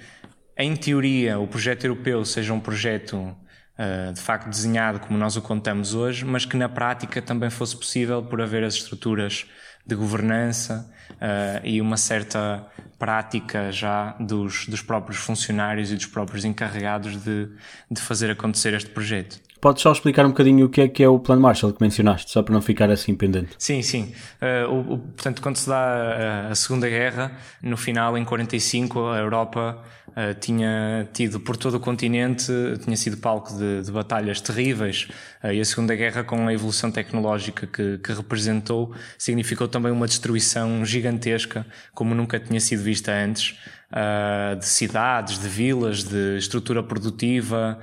em 0.57 0.77
teoria, 0.77 1.39
o 1.39 1.47
projeto 1.47 1.85
europeu 1.85 2.23
seja 2.27 2.53
um 2.53 2.61
projeto 2.61 3.17
uh, 3.17 4.13
de 4.13 4.21
facto 4.21 4.51
desenhado 4.51 5.01
como 5.01 5.19
nós 5.19 5.35
o 5.35 5.41
contamos 5.41 5.95
hoje, 5.95 6.27
mas 6.27 6.45
que 6.45 6.59
na 6.59 6.69
prática 6.69 7.23
também 7.23 7.49
fosse 7.49 7.75
possível 7.75 8.23
por 8.23 8.43
haver 8.43 8.63
as 8.65 8.75
estruturas 8.75 9.47
de 9.87 9.95
governança 9.95 10.95
uh, 11.13 11.65
e 11.65 11.81
uma 11.81 11.97
certa 11.97 12.67
prática 12.99 13.71
já 13.71 14.17
dos, 14.19 14.67
dos 14.67 14.83
próprios 14.83 15.19
funcionários 15.19 15.91
e 15.93 15.95
dos 15.95 16.07
próprios 16.07 16.45
encarregados 16.45 17.23
de, 17.23 17.49
de 17.91 18.01
fazer 18.01 18.31
acontecer 18.31 18.75
este 18.75 18.91
projeto. 18.91 19.46
Podes 19.67 19.83
só 19.83 19.91
explicar 19.91 20.25
um 20.25 20.29
bocadinho 20.29 20.67
o 20.67 20.69
que 20.69 20.81
é 20.81 20.87
que 20.87 21.03
é 21.03 21.09
o 21.09 21.19
Plano 21.19 21.43
Marshall 21.43 21.73
que 21.73 21.83
mencionaste, 21.83 22.31
só 22.31 22.41
para 22.41 22.55
não 22.55 22.63
ficar 22.63 22.89
assim 22.89 23.17
pendente? 23.17 23.57
Sim, 23.59 23.83
sim. 23.83 24.13
Uh, 24.41 24.73
o, 24.73 24.93
o, 24.93 24.99
portanto, 24.99 25.43
quando 25.43 25.57
se 25.57 25.69
dá 25.69 25.77
a, 25.77 26.49
a 26.53 26.55
Segunda 26.55 26.89
Guerra, 26.89 27.33
no 27.61 27.77
final, 27.77 28.17
em 28.17 28.25
45, 28.25 29.09
a 29.09 29.19
Europa 29.19 29.83
uh, 30.11 30.39
tinha 30.39 31.09
tido 31.13 31.41
por 31.41 31.57
todo 31.57 31.79
o 31.79 31.81
continente, 31.81 32.47
tinha 32.85 32.97
sido 32.97 33.17
palco 33.17 33.53
de, 33.59 33.83
de 33.83 33.91
batalhas 33.91 34.41
terríveis 34.41 35.09
uh, 35.43 35.51
e 35.51 35.61
a 35.61 35.65
Segunda 35.65 35.97
Guerra, 35.97 36.23
com 36.23 36.47
a 36.47 36.55
evolução 36.55 36.93
tecnológica 36.93 37.67
que, 37.67 37.99
que, 37.99 38.13
representou, 38.13 38.95
significou 39.19 39.67
também 39.67 39.91
uma 39.91 40.07
destruição 40.07 40.85
gigantesca, 40.85 41.67
como 41.93 42.15
nunca 42.15 42.39
tinha 42.39 42.61
sido 42.61 42.85
vista 42.85 43.11
antes, 43.11 43.59
uh, 43.97 44.57
de 44.57 44.67
cidades, 44.67 45.39
de 45.39 45.49
vilas, 45.49 46.05
de 46.05 46.37
estrutura 46.37 46.83
produtiva 46.83 47.79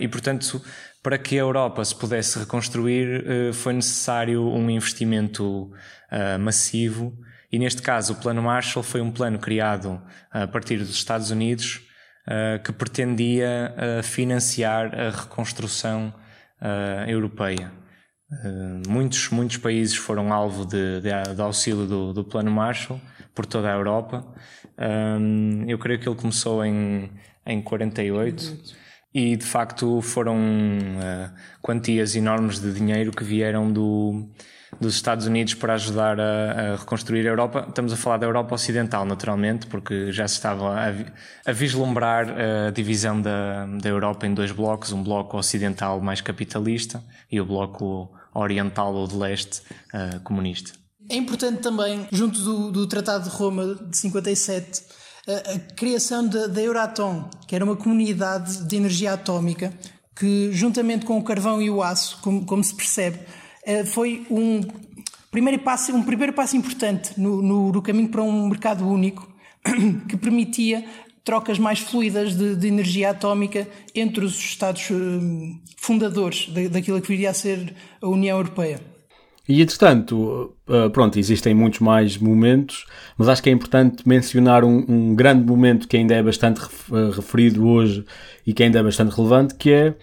e, 0.00 0.08
portanto, 0.08 0.62
para 1.02 1.18
que 1.18 1.36
a 1.36 1.40
Europa 1.40 1.84
se 1.84 1.94
pudesse 1.94 2.38
reconstruir, 2.38 3.52
foi 3.52 3.74
necessário 3.74 4.42
um 4.42 4.70
investimento 4.70 5.70
massivo 6.40 7.14
e 7.52 7.58
neste 7.58 7.82
caso, 7.82 8.14
o 8.14 8.16
Plano 8.16 8.42
Marshall 8.42 8.82
foi 8.82 9.00
um 9.00 9.12
plano 9.12 9.38
criado 9.38 10.02
a 10.30 10.46
partir 10.46 10.78
dos 10.78 10.90
Estados 10.90 11.30
Unidos 11.30 11.82
que 12.64 12.72
pretendia 12.72 13.74
financiar 14.02 14.92
a 14.98 15.10
reconstrução 15.10 16.12
europeia. 17.06 17.70
muitos, 18.88 19.28
muitos 19.28 19.58
países 19.58 19.94
foram 19.94 20.32
alvo 20.32 20.64
de, 20.64 21.00
de, 21.00 21.34
de 21.34 21.40
auxílio 21.40 21.86
do, 21.86 22.12
do, 22.12 22.24
Plano 22.24 22.50
Marshall 22.50 23.00
por 23.34 23.46
toda 23.46 23.70
a 23.70 23.74
Europa. 23.74 24.26
Um, 24.78 25.64
eu 25.68 25.78
creio 25.78 26.00
que 26.00 26.08
ele 26.08 26.16
começou 26.16 26.64
em, 26.64 27.10
em 27.46 27.62
48 27.62 28.74
e 29.14 29.36
de 29.36 29.44
facto 29.44 30.00
foram 30.02 30.36
quantias 31.62 32.16
enormes 32.16 32.58
de 32.58 32.72
dinheiro 32.72 33.12
que 33.12 33.22
vieram 33.22 33.72
do 33.72 34.28
dos 34.80 34.94
Estados 34.94 35.26
Unidos 35.26 35.54
para 35.54 35.74
ajudar 35.74 36.18
a, 36.20 36.72
a, 36.72 36.76
reconstruir 36.76 37.26
a 37.26 37.30
Europa. 37.30 37.66
Estamos 37.68 37.92
a 37.92 37.96
falar 37.96 38.16
da 38.18 38.26
Europa 38.26 38.54
Ocidental, 38.54 39.04
naturalmente, 39.04 39.66
porque 39.66 40.12
já 40.12 40.26
se 40.26 40.34
estava 40.34 40.74
a, 40.74 40.92
a 41.46 41.52
vislumbrar 41.52 42.26
a 42.28 42.70
divisão 42.70 43.20
da, 43.20 43.66
da 43.66 43.88
Europa 43.88 44.26
em 44.26 44.34
dois 44.34 44.52
blocos, 44.52 44.92
um 44.92 45.02
bloco 45.02 45.36
ocidental 45.36 46.00
mais 46.00 46.20
capitalista 46.20 47.02
e 47.30 47.40
o 47.40 47.44
bloco 47.44 48.10
oriental 48.32 48.94
ou 48.94 49.06
de 49.06 49.16
leste 49.16 49.62
uh, 49.92 50.20
comunista. 50.20 50.83
É 51.08 51.16
importante 51.16 51.60
também, 51.60 52.06
junto 52.10 52.38
do, 52.40 52.72
do 52.72 52.86
Tratado 52.86 53.28
de 53.28 53.36
Roma 53.36 53.74
de 53.74 53.96
57, 53.96 54.82
a, 55.26 55.52
a 55.52 55.58
criação 55.74 56.26
da 56.26 56.62
Euratom, 56.62 57.28
que 57.46 57.54
era 57.54 57.64
uma 57.64 57.76
comunidade 57.76 58.64
de 58.66 58.76
energia 58.76 59.12
atómica 59.12 59.72
que, 60.16 60.50
juntamente 60.52 61.04
com 61.04 61.18
o 61.18 61.22
carvão 61.22 61.60
e 61.60 61.70
o 61.70 61.82
aço, 61.82 62.18
como, 62.22 62.44
como 62.44 62.62
se 62.62 62.74
percebe, 62.74 63.20
eh, 63.66 63.84
foi 63.84 64.26
um 64.30 64.60
primeiro 65.30 65.60
passo, 65.62 65.94
um 65.94 66.02
primeiro 66.02 66.32
passo 66.32 66.56
importante 66.56 67.18
no, 67.18 67.42
no, 67.42 67.72
no 67.72 67.82
caminho 67.82 68.08
para 68.08 68.22
um 68.22 68.48
mercado 68.48 68.86
único 68.86 69.28
que 70.08 70.16
permitia 70.16 70.84
trocas 71.24 71.58
mais 71.58 71.80
fluidas 71.80 72.36
de, 72.36 72.54
de, 72.54 72.68
energia 72.68 73.10
atómica 73.10 73.66
entre 73.94 74.24
os 74.24 74.38
Estados 74.38 74.90
eh, 74.90 74.94
fundadores 75.76 76.48
daquilo 76.70 77.00
que 77.00 77.08
viria 77.08 77.30
a 77.30 77.34
ser 77.34 77.74
a 78.00 78.06
União 78.06 78.36
Europeia. 78.36 78.93
E 79.46 79.60
entretanto, 79.60 80.56
eh, 80.68 80.88
pronto, 80.88 81.18
existem 81.18 81.52
muitos 81.52 81.80
mais 81.80 82.16
momentos, 82.16 82.86
mas 83.18 83.28
acho 83.28 83.42
que 83.42 83.50
é 83.50 83.52
importante 83.52 84.08
mencionar 84.08 84.64
um, 84.64 84.84
um, 84.88 85.14
grande 85.14 85.44
momento 85.44 85.86
que 85.86 85.96
ainda 85.98 86.14
é 86.14 86.22
bastante 86.22 86.62
referido 87.14 87.66
hoje 87.66 88.04
e 88.46 88.54
que 88.54 88.62
ainda 88.62 88.78
é 88.78 88.82
bastante 88.82 89.14
relevante, 89.14 89.54
que 89.54 89.70
é 89.70 89.94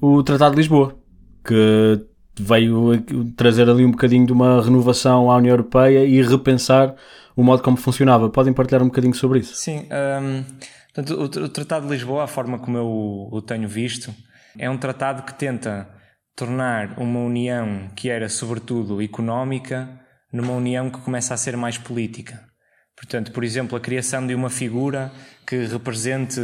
o 0.00 0.22
Tratado 0.24 0.56
de 0.56 0.60
Lisboa, 0.60 0.96
que 1.44 2.04
veio 2.36 3.00
trazer 3.36 3.70
ali 3.70 3.84
um 3.84 3.92
bocadinho 3.92 4.26
de 4.26 4.32
uma 4.32 4.60
renovação 4.60 5.30
à 5.30 5.36
União 5.36 5.52
Europeia 5.52 6.04
e 6.04 6.20
repensar 6.20 6.94
o 7.36 7.42
modo 7.42 7.62
como 7.62 7.76
funcionava. 7.76 8.28
Podem 8.28 8.52
partilhar 8.52 8.82
um 8.82 8.86
bocadinho 8.86 9.14
sobre 9.14 9.40
isso? 9.40 9.54
Sim, 9.54 9.86
um, 10.20 10.44
portanto, 10.92 11.20
o, 11.20 11.44
o, 11.44 11.48
Tratado 11.48 11.86
de 11.86 11.92
Lisboa, 11.92 12.24
a 12.24 12.26
forma 12.26 12.58
como 12.58 12.76
eu 12.76 13.28
o 13.30 13.40
tenho 13.40 13.68
visto, 13.68 14.12
é 14.58 14.68
um 14.68 14.76
tratado 14.76 15.22
que 15.22 15.34
tenta 15.34 15.88
tornar 16.36 16.98
uma 16.98 17.20
união 17.20 17.90
que 17.94 18.10
era 18.10 18.28
sobretudo 18.28 19.00
económica 19.00 19.88
numa 20.32 20.52
união 20.52 20.90
que 20.90 21.00
começa 21.00 21.32
a 21.32 21.36
ser 21.36 21.56
mais 21.56 21.78
política. 21.78 22.42
Portanto, 22.96 23.32
por 23.32 23.44
exemplo, 23.44 23.76
a 23.76 23.80
criação 23.80 24.26
de 24.26 24.34
uma 24.34 24.50
figura 24.50 25.12
que 25.46 25.64
represente 25.64 26.40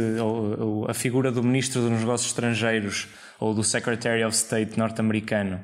a 0.87 0.93
figura 0.93 1.31
do 1.31 1.43
Ministro 1.43 1.81
dos 1.81 1.91
Negócios 1.91 2.29
Estrangeiros 2.29 3.07
ou 3.39 3.53
do 3.53 3.63
Secretary 3.63 4.23
of 4.23 4.35
State 4.35 4.77
norte-americano, 4.77 5.61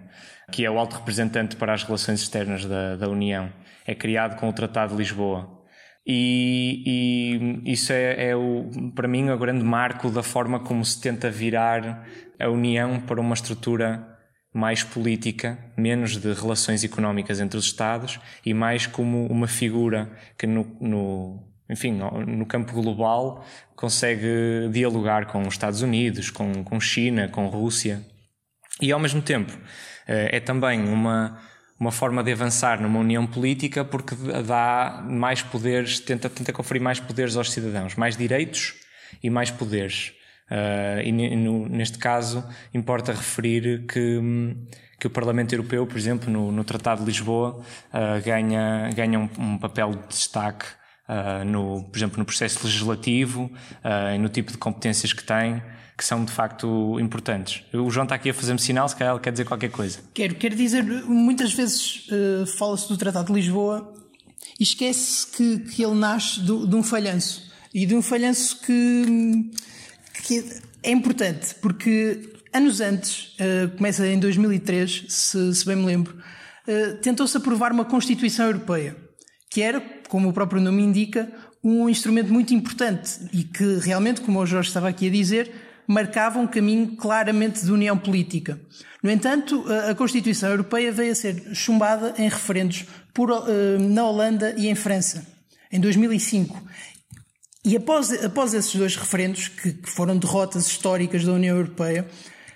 que 0.52 0.66
é 0.66 0.72
o 0.72 0.78
alto 0.78 0.98
representante 0.98 1.56
para 1.56 1.74
as 1.74 1.84
relações 1.84 2.22
externas 2.22 2.66
da, 2.66 2.96
da 2.96 3.10
União, 3.10 3.52
é 3.86 3.94
criado 3.94 4.38
com 4.38 4.50
o 4.50 4.54
Tratado 4.54 4.94
de 4.94 4.98
Lisboa. 4.98 5.58
E, 6.06 6.84
e 7.66 7.72
isso 7.74 7.92
é, 7.92 8.30
é 8.30 8.36
o, 8.36 8.70
para 8.96 9.10
mim 9.10 9.30
o 9.30 9.38
grande 9.38 9.64
marco 9.64 10.10
da 10.10 10.24
forma 10.24 10.62
como 10.62 10.84
se 10.84 11.02
tenta 11.02 11.30
virar 11.30 12.08
a 12.40 12.50
União 12.50 13.00
para 13.02 13.20
uma 13.20 13.34
estrutura 13.34 14.17
mais 14.58 14.84
política, 14.84 15.58
menos 15.78 16.18
de 16.18 16.34
relações 16.34 16.84
económicas 16.84 17.40
entre 17.40 17.60
os 17.60 17.66
Estados 17.66 18.20
e 18.44 18.56
mais 18.56 18.88
como 18.88 19.28
uma 19.28 19.48
figura 19.48 20.10
que 20.36 20.48
no, 20.48 20.66
no 20.82 21.44
enfim, 21.70 21.92
no 21.92 22.46
campo 22.46 22.74
global 22.74 23.46
consegue 23.76 24.68
dialogar 24.72 25.28
com 25.28 25.42
os 25.42 25.54
Estados 25.54 25.84
Unidos, 25.84 26.32
com, 26.32 26.64
com 26.64 26.80
China, 26.80 27.28
com 27.28 27.48
Rússia 27.48 28.02
e 28.82 28.92
ao 28.92 29.00
mesmo 29.00 29.22
tempo 29.22 29.56
eh, 30.08 30.38
é 30.38 30.40
também 30.40 30.82
uma 30.82 31.40
uma 31.80 31.92
forma 31.92 32.24
de 32.24 32.32
avançar 32.32 32.82
numa 32.82 33.00
união 33.00 33.28
política 33.28 33.86
porque 33.86 34.16
dá 34.44 35.06
mais 35.08 35.44
poderes, 35.44 36.00
tenta, 36.00 36.28
tenta 36.28 36.52
conferir 36.52 36.82
mais 36.82 37.00
poderes 37.00 37.38
aos 37.38 37.52
cidadãos, 37.52 37.96
mais 37.96 38.18
direitos 38.18 38.74
e 39.22 39.30
mais 39.30 39.52
poderes. 39.52 40.14
Uh, 40.50 41.02
e 41.04 41.12
no, 41.12 41.68
neste 41.68 41.98
caso 41.98 42.44
importa 42.74 43.12
referir 43.12 43.86
que, 43.86 44.56
que 44.98 45.08
o 45.08 45.10
Parlamento 45.10 45.54
Europeu, 45.54 45.86
por 45.86 45.98
exemplo, 45.98 46.32
no, 46.32 46.52
no 46.52 46.64
Tratado 46.64 47.02
de 47.02 47.08
Lisboa, 47.08 47.60
uh, 47.94 48.24
ganha, 48.24 48.90
ganha 48.96 49.20
um, 49.20 49.30
um, 49.38 49.58
papel 49.58 49.92
de 49.92 50.08
destaque, 50.08 50.66
uh, 51.10 51.44
no, 51.44 51.84
por 51.84 51.98
exemplo, 51.98 52.18
no 52.18 52.26
processo 52.26 52.66
legislativo 52.66 53.52
e 54.14 54.18
no 54.18 54.30
tipo 54.30 54.52
de 54.52 54.58
competências 54.58 55.14
que 55.14 55.24
tem 55.24 55.62
que 55.98 56.06
são 56.06 56.24
de 56.24 56.32
facto 56.32 57.00
importantes. 57.00 57.64
O 57.74 57.90
João 57.90 58.04
está 58.04 58.14
aqui 58.14 58.30
a 58.30 58.34
fazer-me 58.34 58.60
sinal, 58.60 58.88
se 58.88 58.96
calhar 58.96 59.16
ele 59.16 59.20
quer 59.20 59.32
dizer 59.32 59.46
qualquer 59.46 59.72
coisa. 59.72 60.00
Quero, 60.14 60.36
quero 60.36 60.56
dizer, 60.56 60.84
muitas 60.84 61.52
vezes 61.56 62.08
fala-se 62.56 62.88
do 62.88 62.96
Tratado 62.96 63.26
de 63.26 63.34
Lisboa 63.34 63.96
e 64.60 64.64
esquece 64.64 65.26
que, 65.26 65.58
que 65.58 65.84
ele 65.84 65.96
nasce 65.96 66.40
do, 66.42 66.68
de 66.68 66.76
um 66.76 66.84
falhanço. 66.84 67.52
E 67.74 67.84
de 67.84 67.96
um 67.96 68.02
falhanço 68.04 68.62
que, 68.62 69.52
é 70.84 70.92
importante, 70.92 71.56
porque 71.62 72.34
anos 72.54 72.82
antes, 72.82 73.36
uh, 73.36 73.76
começa 73.78 74.08
em 74.08 74.20
2003, 74.20 75.06
se, 75.08 75.56
se 75.56 75.66
bem 75.66 75.76
me 75.76 75.86
lembro, 75.86 76.16
uh, 76.16 76.98
tentou-se 77.02 77.36
aprovar 77.38 77.72
uma 77.72 77.86
Constituição 77.86 78.48
Europeia, 78.48 78.96
que 79.50 79.62
era, 79.62 79.82
como 80.10 80.30
o 80.30 80.34
próprio 80.34 80.62
nome 80.62 80.82
indica, 80.82 81.32
um 81.64 81.90
instrumento 81.90 82.32
muito 82.32 82.54
importante 82.54 83.20
e 83.34 83.44
que 83.44 83.78
realmente, 83.80 84.22
como 84.22 84.40
o 84.40 84.46
Jorge 84.46 84.70
estava 84.70 84.88
aqui 84.90 85.08
a 85.08 85.12
dizer, 85.12 85.52
marcava 85.88 86.40
um 86.40 86.48
caminho 86.48 86.96
claramente 86.96 87.64
de 87.64 87.72
união 87.72 87.98
política. 87.98 88.60
No 89.02 89.10
entanto, 89.10 89.64
a 89.90 89.96
Constituição 89.96 90.50
Europeia 90.50 90.92
veio 90.92 91.12
a 91.12 91.16
ser 91.16 91.56
chumbada 91.56 92.14
em 92.18 92.28
referendos 92.28 92.86
por, 93.14 93.32
eh, 93.32 93.78
na 93.80 94.04
Holanda 94.06 94.54
e 94.58 94.68
em 94.68 94.76
França, 94.76 95.26
em 95.72 95.80
2005. 95.80 96.62
E 97.68 97.76
após, 97.76 98.14
após 98.24 98.54
esses 98.54 98.74
dois 98.74 98.96
referendos, 98.96 99.50
que, 99.50 99.74
que 99.74 99.90
foram 99.90 100.18
derrotas 100.18 100.68
históricas 100.68 101.26
da 101.26 101.34
União 101.34 101.58
Europeia, 101.58 102.08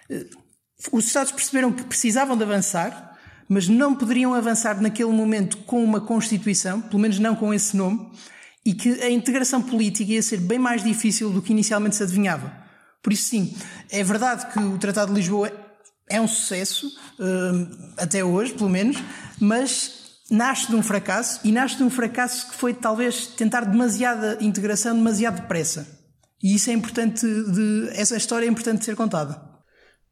eh, 0.10 0.26
os 0.90 1.06
Estados 1.06 1.34
perceberam 1.34 1.70
que 1.70 1.84
precisavam 1.84 2.38
de 2.38 2.44
avançar, 2.44 3.20
mas 3.50 3.68
não 3.68 3.94
poderiam 3.94 4.34
avançar 4.34 4.82
naquele 4.82 5.12
momento 5.12 5.58
com 5.58 5.84
uma 5.84 6.00
Constituição, 6.00 6.80
pelo 6.80 7.02
menos 7.02 7.20
não 7.20 7.36
com 7.36 7.54
esse 7.54 7.76
nome, 7.76 8.10
e 8.66 8.74
que 8.74 9.02
a 9.02 9.10
integração 9.10 9.62
política 9.62 10.14
ia 10.14 10.24
ser 10.24 10.38
bem 10.38 10.58
mais 10.58 10.82
difícil 10.82 11.30
do 11.30 11.42
que 11.42 11.52
inicialmente 11.52 11.98
se 11.98 12.04
adivinhava. 12.04 12.50
Por 13.04 13.12
isso, 13.12 13.32
sim, 13.32 13.54
é 13.90 14.02
verdade 14.06 14.50
que 14.54 14.60
o 14.60 14.78
Tratado 14.78 15.12
de 15.12 15.20
Lisboa 15.20 15.52
é 16.10 16.22
um 16.22 16.28
sucesso, 16.28 16.90
hum, 17.20 17.94
até 17.98 18.24
hoje, 18.24 18.54
pelo 18.54 18.70
menos, 18.70 18.96
mas 19.42 20.01
nasce 20.32 20.70
de 20.70 20.76
um 20.76 20.82
fracasso 20.82 21.42
e 21.44 21.52
nasce 21.52 21.76
de 21.76 21.84
um 21.84 21.90
fracasso 21.90 22.50
que 22.50 22.56
foi 22.56 22.74
talvez 22.74 23.28
tentar 23.28 23.66
demasiada 23.66 24.38
integração, 24.40 24.96
demasiado 24.96 25.42
depressa. 25.42 25.86
E 26.42 26.56
isso 26.56 26.70
é 26.70 26.74
importante, 26.74 27.26
de, 27.28 27.90
essa 27.92 28.16
história 28.16 28.46
é 28.46 28.50
importante 28.50 28.80
de 28.80 28.86
ser 28.86 28.96
contada. 28.96 29.52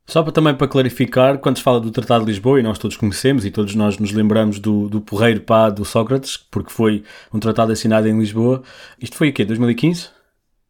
Só 0.05 0.21
para, 0.21 0.31
também 0.31 0.55
para 0.55 0.67
clarificar, 0.67 1.37
quando 1.37 1.57
se 1.57 1.63
fala 1.63 1.79
do 1.79 1.91
Tratado 1.91 2.25
de 2.25 2.31
Lisboa, 2.31 2.59
e 2.59 2.63
nós 2.63 2.77
todos 2.77 2.97
conhecemos 2.97 3.45
e 3.45 3.51
todos 3.51 3.75
nós 3.75 3.97
nos 3.97 4.11
lembramos 4.11 4.59
do, 4.59 4.89
do 4.89 4.99
porreiro 4.99 5.41
pá 5.41 5.69
do 5.69 5.85
Sócrates, 5.85 6.35
porque 6.35 6.71
foi 6.71 7.03
um 7.33 7.39
tratado 7.39 7.71
assinado 7.71 8.07
em 8.07 8.19
Lisboa, 8.19 8.61
isto 8.99 9.15
foi 9.15 9.29
o 9.29 9.33
quê? 9.33 9.45
2015? 9.45 10.09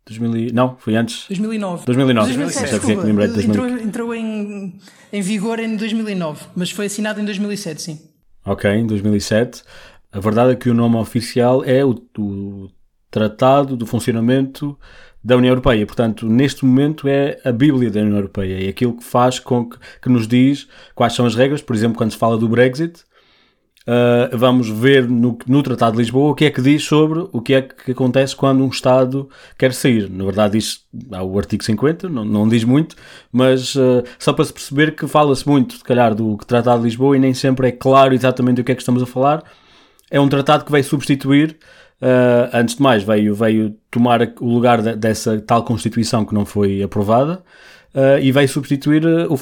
2000, 0.05 0.53
não, 0.53 0.75
foi 0.77 0.95
antes. 0.95 1.25
2009. 1.27 1.85
2009. 1.85 2.27
2007, 2.27 2.71
desculpa, 2.71 3.05
de 3.05 3.13
2000. 3.13 3.49
Entrou, 3.49 3.67
entrou 3.67 4.13
em, 4.13 4.79
em 5.13 5.21
vigor 5.21 5.59
em 5.59 5.75
2009, 5.75 6.45
mas 6.55 6.71
foi 6.71 6.87
assinado 6.87 7.21
em 7.21 7.25
2007, 7.25 7.81
sim. 7.81 8.08
Ok, 8.45 8.69
em 8.69 8.85
2007. 8.85 9.63
A 10.11 10.19
verdade 10.19 10.53
é 10.53 10.55
que 10.55 10.69
o 10.69 10.73
nome 10.73 10.95
oficial 10.97 11.63
é 11.63 11.85
o, 11.85 11.95
o 12.17 12.69
Tratado 13.11 13.75
do 13.75 13.85
Funcionamento 13.85 14.77
da 15.23 15.35
União 15.35 15.51
Europeia. 15.51 15.85
Portanto, 15.85 16.27
neste 16.27 16.65
momento 16.65 17.07
é 17.07 17.39
a 17.43 17.51
Bíblia 17.51 17.91
da 17.91 17.99
União 18.01 18.15
Europeia. 18.15 18.65
É 18.65 18.69
aquilo 18.69 18.97
que 18.97 19.03
faz 19.03 19.39
com 19.39 19.69
que, 19.69 19.77
que 20.01 20.09
nos 20.09 20.27
diz 20.27 20.67
quais 20.95 21.13
são 21.13 21.25
as 21.25 21.35
regras. 21.35 21.61
Por 21.61 21.75
exemplo, 21.75 21.97
quando 21.97 22.11
se 22.11 22.17
fala 22.17 22.37
do 22.37 22.47
Brexit, 22.47 23.03
Uh, 23.89 24.37
vamos 24.37 24.69
ver 24.69 25.09
no, 25.09 25.35
no, 25.47 25.63
Tratado 25.63 25.93
de 25.93 25.97
Lisboa 25.97 26.29
o 26.29 26.35
que 26.35 26.45
é 26.45 26.51
que 26.51 26.61
diz 26.61 26.83
sobre 26.83 27.27
o 27.31 27.41
que 27.41 27.55
é 27.55 27.63
que 27.63 27.93
acontece 27.93 28.35
quando 28.35 28.63
um 28.63 28.67
Estado 28.67 29.27
quer 29.57 29.73
sair. 29.73 30.07
Na 30.11 30.25
verdade, 30.25 30.59
diz, 30.59 30.85
há 31.11 31.23
o 31.23 31.35
artigo 31.39 31.63
50, 31.63 32.07
não, 32.07 32.23
não 32.23 32.47
diz 32.47 32.63
muito, 32.63 32.95
mas 33.31 33.73
uh, 33.73 34.03
só 34.19 34.31
para 34.31 34.45
se 34.45 34.53
perceber 34.53 34.95
que 34.95 35.07
fala-se 35.07 35.47
muito, 35.47 35.73
se 35.73 35.83
calhar, 35.83 36.13
do 36.13 36.37
Tratado 36.37 36.81
de 36.81 36.85
Lisboa 36.85 37.17
e 37.17 37.19
nem 37.19 37.33
sempre 37.33 37.69
é 37.69 37.71
claro 37.71 38.13
exatamente 38.13 38.61
o 38.61 38.63
que 38.63 38.71
é 38.71 38.75
que 38.75 38.81
estamos 38.81 39.01
a 39.01 39.07
falar. 39.07 39.43
É 40.11 40.19
um 40.19 40.29
tratado 40.29 40.65
que 40.65 40.71
vai 40.71 40.83
substituir, 40.83 41.57
uh, 41.99 42.49
antes 42.53 42.75
de 42.75 42.83
mais, 42.83 43.01
veio, 43.01 43.33
veio 43.33 43.75
tomar 43.89 44.21
o 44.39 44.53
lugar 44.53 44.83
de, 44.83 44.95
dessa 44.95 45.41
tal 45.41 45.63
Constituição 45.63 46.23
que 46.25 46.33
não 46.35 46.45
foi 46.45 46.83
aprovada. 46.83 47.41
e 48.21 48.31
vai 48.31 48.47
substituir 48.47 49.03
o 49.03 49.33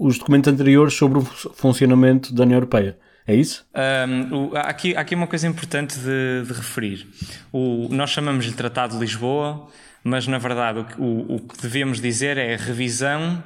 os 0.00 0.18
documentos 0.18 0.52
anteriores 0.52 0.92
sobre 0.92 1.20
o 1.20 1.22
funcionamento 1.22 2.34
da 2.34 2.42
União 2.42 2.58
Europeia. 2.58 2.98
É 3.28 3.34
isso? 3.34 3.66
Um, 4.08 4.46
o, 4.46 4.56
aqui, 4.56 4.96
aqui 4.96 5.14
uma 5.14 5.26
coisa 5.26 5.46
importante 5.46 5.98
de, 5.98 6.44
de 6.46 6.52
referir. 6.54 7.06
O, 7.52 7.86
nós 7.90 8.08
chamamos-lhe 8.08 8.54
Tratado 8.54 8.94
de 8.94 9.00
Lisboa, 9.00 9.68
mas 10.02 10.26
na 10.26 10.38
verdade 10.38 10.86
o, 10.96 11.34
o, 11.34 11.38
que 11.40 11.60
devemos 11.60 12.00
dizer 12.00 12.38
é 12.38 12.56
revisão 12.56 13.44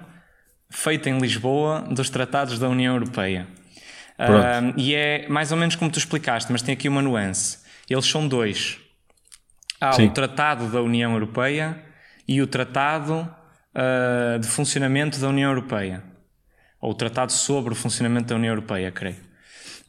feita 0.70 1.10
em 1.10 1.18
Lisboa 1.18 1.80
dos 1.90 2.08
tratados 2.08 2.60
da 2.60 2.68
União 2.68 2.94
Europeia. 2.94 3.48
Um, 4.20 4.72
e 4.76 4.94
é 4.94 5.26
mais 5.28 5.50
ou 5.50 5.58
menos 5.58 5.74
como 5.74 5.90
tu 5.90 5.98
explicaste, 5.98 6.52
mas 6.52 6.62
tem 6.62 6.74
aqui 6.74 6.88
uma 6.88 7.02
nuance. 7.02 7.58
Eles 7.90 8.06
são 8.06 8.28
dois. 8.28 8.78
Há 9.80 9.94
Sim. 9.94 10.06
o 10.06 10.10
Tratado 10.12 10.68
da 10.68 10.80
União 10.80 11.12
Europeia 11.12 11.76
e 12.28 12.40
o 12.40 12.46
Tratado 12.46 13.28
uh, 13.74 14.38
de 14.38 14.46
Funcionamento 14.46 15.18
da 15.18 15.28
União 15.28 15.50
Europeia. 15.50 16.04
Ou 16.80 16.92
o 16.92 16.94
Tratado 16.94 17.32
sobre 17.32 17.72
o 17.72 17.76
Funcionamento 17.76 18.28
da 18.28 18.36
União 18.36 18.52
Europeia, 18.52 18.92
creio. 18.92 19.31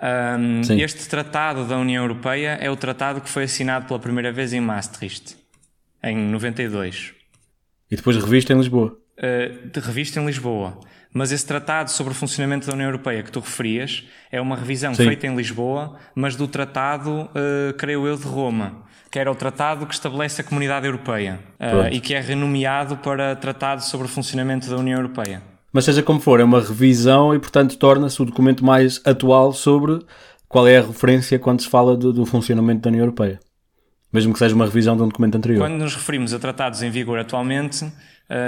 Um, 0.03 0.59
este 0.79 1.07
tratado 1.07 1.65
da 1.65 1.77
União 1.77 2.03
Europeia 2.03 2.57
é 2.59 2.69
o 2.69 2.75
tratado 2.75 3.21
que 3.21 3.29
foi 3.29 3.43
assinado 3.43 3.85
pela 3.85 3.99
primeira 3.99 4.33
vez 4.33 4.51
em 4.51 4.59
Maastricht, 4.59 5.37
em 6.03 6.17
92. 6.17 7.13
E 7.89 7.95
depois 7.95 8.17
revisto 8.17 8.51
em 8.51 8.57
Lisboa. 8.57 8.97
Uh, 9.17 9.69
de 9.69 9.79
revisto 9.79 10.19
em 10.19 10.25
Lisboa. 10.25 10.77
Mas 11.13 11.31
esse 11.31 11.45
tratado 11.45 11.89
sobre 11.89 12.11
o 12.11 12.15
funcionamento 12.15 12.67
da 12.67 12.73
União 12.73 12.87
Europeia 12.87 13.23
que 13.23 13.31
tu 13.31 13.39
referias 13.39 14.03
é 14.29 14.41
uma 14.41 14.57
revisão 14.57 14.93
Sim. 14.93 15.05
feita 15.05 15.27
em 15.27 15.35
Lisboa, 15.35 15.97
mas 16.13 16.35
do 16.35 16.47
tratado, 16.47 17.29
uh, 17.29 17.73
creio 17.77 18.05
eu, 18.05 18.17
de 18.17 18.25
Roma, 18.25 18.83
que 19.09 19.19
era 19.19 19.31
o 19.31 19.35
tratado 19.35 19.85
que 19.85 19.93
estabelece 19.93 20.41
a 20.41 20.43
Comunidade 20.43 20.85
Europeia 20.85 21.39
uh, 21.59 21.93
e 21.93 22.01
que 22.01 22.13
é 22.13 22.19
renomeado 22.19 22.97
para 22.97 23.35
Tratado 23.35 23.83
sobre 23.83 24.07
o 24.07 24.09
Funcionamento 24.09 24.69
da 24.69 24.75
União 24.75 24.99
Europeia. 24.99 25.52
Mas 25.73 25.85
seja 25.85 26.03
como 26.03 26.19
for, 26.19 26.39
é 26.39 26.43
uma 26.43 26.61
revisão 26.61 27.33
e, 27.33 27.39
portanto, 27.39 27.75
torna-se 27.77 28.21
o 28.21 28.25
documento 28.25 28.63
mais 28.63 29.01
atual 29.03 29.51
sobre 29.51 29.99
qual 30.47 30.67
é 30.67 30.77
a 30.77 30.81
referência 30.81 31.39
quando 31.39 31.61
se 31.61 31.67
fala 31.67 31.97
do, 31.97 32.13
do, 32.13 32.27
funcionamento 32.27 32.81
da 32.81 32.89
União 32.89 33.01
Europeia. 33.01 33.39
Mesmo 34.11 34.31
que 34.31 34.37
seja 34.37 34.53
uma 34.53 34.65
revisão 34.65 34.95
de 34.95 35.01
um 35.01 35.07
documento 35.07 35.35
anterior. 35.35 35.59
Quando 35.59 35.79
nos 35.79 35.95
referimos 35.95 36.31
a 36.31 36.37
tratados 36.37 36.83
em 36.83 36.91
vigor 36.91 37.17
atualmente, 37.17 37.83
uh, 37.85 37.91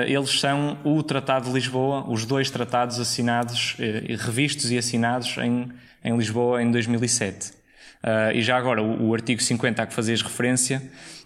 eles 0.06 0.40
são 0.40 0.78
o 0.84 1.02
Tratado 1.02 1.48
de 1.48 1.54
Lisboa, 1.54 2.06
os 2.08 2.28
dois 2.28 2.52
tratados 2.52 3.00
assinados, 3.00 3.76
uh, 3.80 4.24
revistos 4.24 4.72
e 4.72 4.78
assinados 4.78 5.36
em, 5.40 5.72
em 6.04 6.16
Lisboa 6.16 6.62
em 6.62 6.70
2007. 6.70 7.54
Uh, 8.04 8.36
e 8.36 8.44
já 8.44 8.56
agora, 8.56 8.84
o, 8.84 9.08
o, 9.08 9.14
artigo 9.16 9.42
50 9.42 9.82
a 9.82 9.88
que 9.88 9.96
fazias 9.96 10.22
referência, 10.22 10.80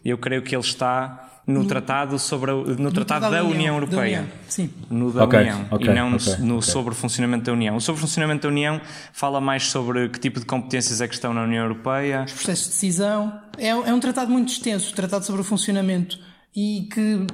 eu 0.05 0.17
creio 0.17 0.41
que 0.41 0.55
ele 0.55 0.63
está 0.63 1.38
no, 1.49 1.63
no 1.63 1.65
tratado, 1.65 2.19
sobre 2.19 2.51
a, 2.51 2.53
no, 2.53 2.63
no 2.63 2.91
tratado, 2.91 3.21
tratado, 3.21 3.31
da, 3.31 3.43
União, 3.43 3.51
União 3.51 3.75
Europeia. 3.75 4.19
União. 4.19 4.25
Sim. 4.47 4.69
No 4.89 5.11
da 5.11 5.23
okay, 5.23 5.39
União. 5.39 5.65
Okay, 5.71 5.87
e 5.87 5.93
não 5.93 6.15
okay, 6.15 6.35
no, 6.37 6.61
sobre 6.61 6.93
o 6.93 6.95
funcionamento 6.95 7.45
da 7.45 7.53
União. 7.53 7.75
O 7.75 7.81
sobre 7.81 7.99
o 7.99 8.01
funcionamento 8.01 8.43
da 8.43 8.49
União 8.49 8.79
fala 9.11 9.41
mais 9.41 9.63
sobre 9.63 10.09
que 10.09 10.19
tipo 10.19 10.39
de 10.39 10.45
competências 10.45 11.01
é 11.01 11.07
que 11.07 11.13
estão 11.13 11.33
na 11.33 11.43
União 11.43 11.63
Europeia. 11.63 12.23
Os 12.25 12.33
processos 12.33 12.65
de 12.65 12.71
decisão. 12.71 13.33
É, 13.57 13.69
é 13.69 13.93
um 13.93 13.99
tratado 13.99 14.31
muito 14.31 14.49
extenso, 14.49 14.93
tratado 14.93 15.25
sobre 15.25 15.41
o 15.41 15.43
funcionamento. 15.43 16.19
E 16.55 16.87
que 16.93 17.25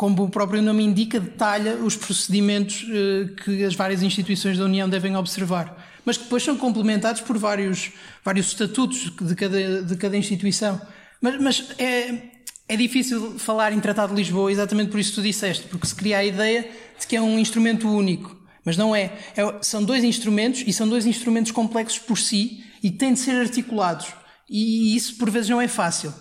como 0.00 0.22
o 0.22 0.30
próprio 0.30 0.62
nome 0.62 0.82
indica, 0.82 1.20
detalha 1.20 1.74
os 1.76 1.94
procedimentos 1.94 2.84
uh, 2.84 3.34
que 3.36 3.62
as 3.64 3.74
várias 3.74 4.02
instituições 4.02 4.56
da 4.56 4.64
União 4.64 4.88
devem 4.88 5.14
observar, 5.14 5.76
mas 6.06 6.16
que 6.16 6.24
depois 6.24 6.42
são 6.42 6.56
complementados 6.56 7.20
por 7.20 7.36
vários, 7.36 7.92
vários 8.24 8.46
estatutos 8.46 9.12
de 9.20 9.34
cada, 9.34 9.82
de 9.82 9.96
cada 9.96 10.16
instituição. 10.16 10.80
Mas, 11.20 11.38
mas 11.38 11.66
é, 11.78 12.29
é 12.70 12.76
difícil 12.76 13.36
falar 13.36 13.72
em 13.72 13.80
Tratado 13.80 14.14
de 14.14 14.20
Lisboa 14.20 14.50
exatamente 14.52 14.92
por 14.92 15.00
isso 15.00 15.10
que 15.10 15.16
tu 15.16 15.22
disseste, 15.22 15.66
porque 15.66 15.88
se 15.88 15.94
cria 15.94 16.18
a 16.18 16.24
ideia 16.24 16.70
de 16.98 17.04
que 17.04 17.16
é 17.16 17.20
um 17.20 17.36
instrumento 17.36 17.88
único. 17.88 18.36
Mas 18.64 18.76
não 18.76 18.94
é. 18.94 19.12
é. 19.36 19.58
São 19.60 19.82
dois 19.82 20.04
instrumentos 20.04 20.62
e 20.64 20.72
são 20.72 20.88
dois 20.88 21.04
instrumentos 21.04 21.50
complexos 21.50 21.98
por 21.98 22.16
si 22.16 22.62
e 22.80 22.88
têm 22.88 23.14
de 23.14 23.18
ser 23.18 23.32
articulados. 23.32 24.14
E 24.48 24.94
isso 24.94 25.16
por 25.16 25.28
vezes 25.30 25.50
não 25.50 25.60
é 25.60 25.66
fácil. 25.66 26.14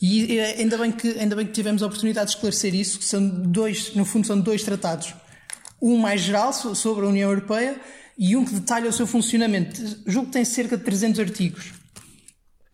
E 0.00 0.38
eh, 0.38 0.56
ainda 0.60 0.78
bem 0.78 0.90
que, 0.90 1.08
ainda 1.18 1.36
bem 1.36 1.46
que 1.46 1.52
tivemos 1.52 1.82
a 1.82 1.86
oportunidade 1.86 2.30
de 2.30 2.36
esclarecer 2.36 2.74
isso, 2.74 2.98
que 2.98 3.04
são 3.04 3.28
dois, 3.28 3.94
no 3.94 4.06
fundo 4.06 4.26
são 4.26 4.40
dois 4.40 4.62
tratados. 4.62 5.12
Um 5.80 5.98
mais 5.98 6.22
geral 6.22 6.54
sobre 6.54 7.04
a 7.04 7.08
União 7.08 7.28
Europeia 7.28 7.78
e 8.16 8.34
um 8.34 8.46
que 8.46 8.54
detalha 8.54 8.88
o 8.88 8.92
seu 8.94 9.06
funcionamento. 9.06 9.78
Julgo 10.06 10.28
que 10.28 10.32
tem 10.32 10.44
cerca 10.44 10.78
de 10.78 10.84
300 10.84 11.20
artigos. 11.20 11.72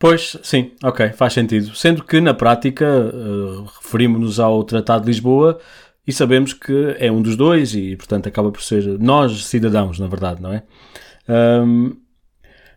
Pois, 0.02 0.36
sim, 0.42 0.72
ok, 0.82 1.10
faz 1.10 1.32
sentido. 1.32 1.76
Sendo 1.76 2.02
que 2.02 2.20
na 2.20 2.34
prática 2.34 2.84
uh, 2.84 3.64
referimos-nos 3.80 4.40
ao 4.40 4.64
Tratado 4.64 5.04
de 5.04 5.06
Lisboa 5.06 5.60
e 6.04 6.12
sabemos 6.12 6.52
que 6.52 6.96
é 6.98 7.08
um 7.08 7.22
dos 7.22 7.36
dois 7.36 7.72
e, 7.72 7.94
portanto, 7.94 8.26
acaba 8.26 8.50
por 8.50 8.60
ser 8.64 8.98
nós, 8.98 9.44
cidadãos, 9.44 10.00
na 10.00 10.08
verdade, 10.08 10.42
não 10.42 10.52
é? 10.52 10.64
Um, 11.64 11.92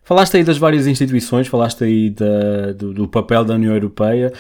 Falaste 0.04 0.38
aí 0.38 0.44
das 0.44 0.60
várias 0.60 0.86
instituições, 0.86 1.48
falaste 1.48 1.84
aí 1.84 2.12
da, 2.12 2.74
do, 2.74 2.94
do, 2.94 3.08
papel 3.08 3.44
da 3.44 3.56
União 3.56 3.74
Europeia. 3.74 4.32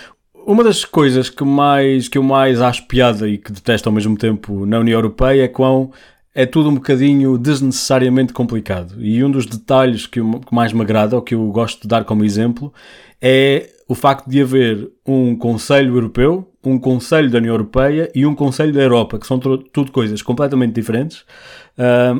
Uma 0.45 0.63
das 0.63 0.85
coisas 0.85 1.27
que, 1.27 1.43
mais, 1.43 2.07
que 2.07 2.19
eu 2.19 2.23
mais 2.23 2.61
acho 2.61 2.85
piada 2.85 3.27
e 3.27 3.39
que 3.39 3.51
detesto 3.51 3.89
ao 3.89 3.95
mesmo 3.95 4.15
tempo 4.15 4.63
na 4.67 4.77
União 4.77 4.95
Europeia 4.99 5.45
é 5.45 5.47
quão 5.47 5.91
é 6.35 6.45
tudo 6.45 6.69
um 6.69 6.75
bocadinho 6.75 7.37
desnecessariamente 7.37 8.33
complicado. 8.33 8.95
E 8.99 9.23
um 9.23 9.31
dos 9.31 9.45
detalhes 9.45 10.05
que, 10.05 10.19
mais 10.51 10.73
me 10.73 10.81
agrada, 10.81 11.15
ou 11.15 11.21
que 11.21 11.33
eu 11.33 11.47
gosto 11.47 11.83
de 11.83 11.87
dar 11.87 12.03
como 12.03 12.25
exemplo, 12.25 12.73
é 13.21 13.69
o 13.87 13.95
facto 13.95 14.29
de 14.29 14.41
haver 14.41 14.91
um 15.07 15.35
Conselho 15.35 15.95
Europeu, 15.95 16.51
um 16.63 16.77
Conselho 16.77 17.29
da 17.29 17.37
União 17.37 17.53
Europeia 17.53 18.11
e 18.13 18.25
um 18.25 18.35
Conselho 18.35 18.73
da 18.73 18.81
Europa, 18.81 19.17
que 19.17 19.25
são 19.25 19.39
tudo 19.39 19.91
coisas 19.91 20.21
completamente 20.21 20.73
diferentes. 20.73 21.23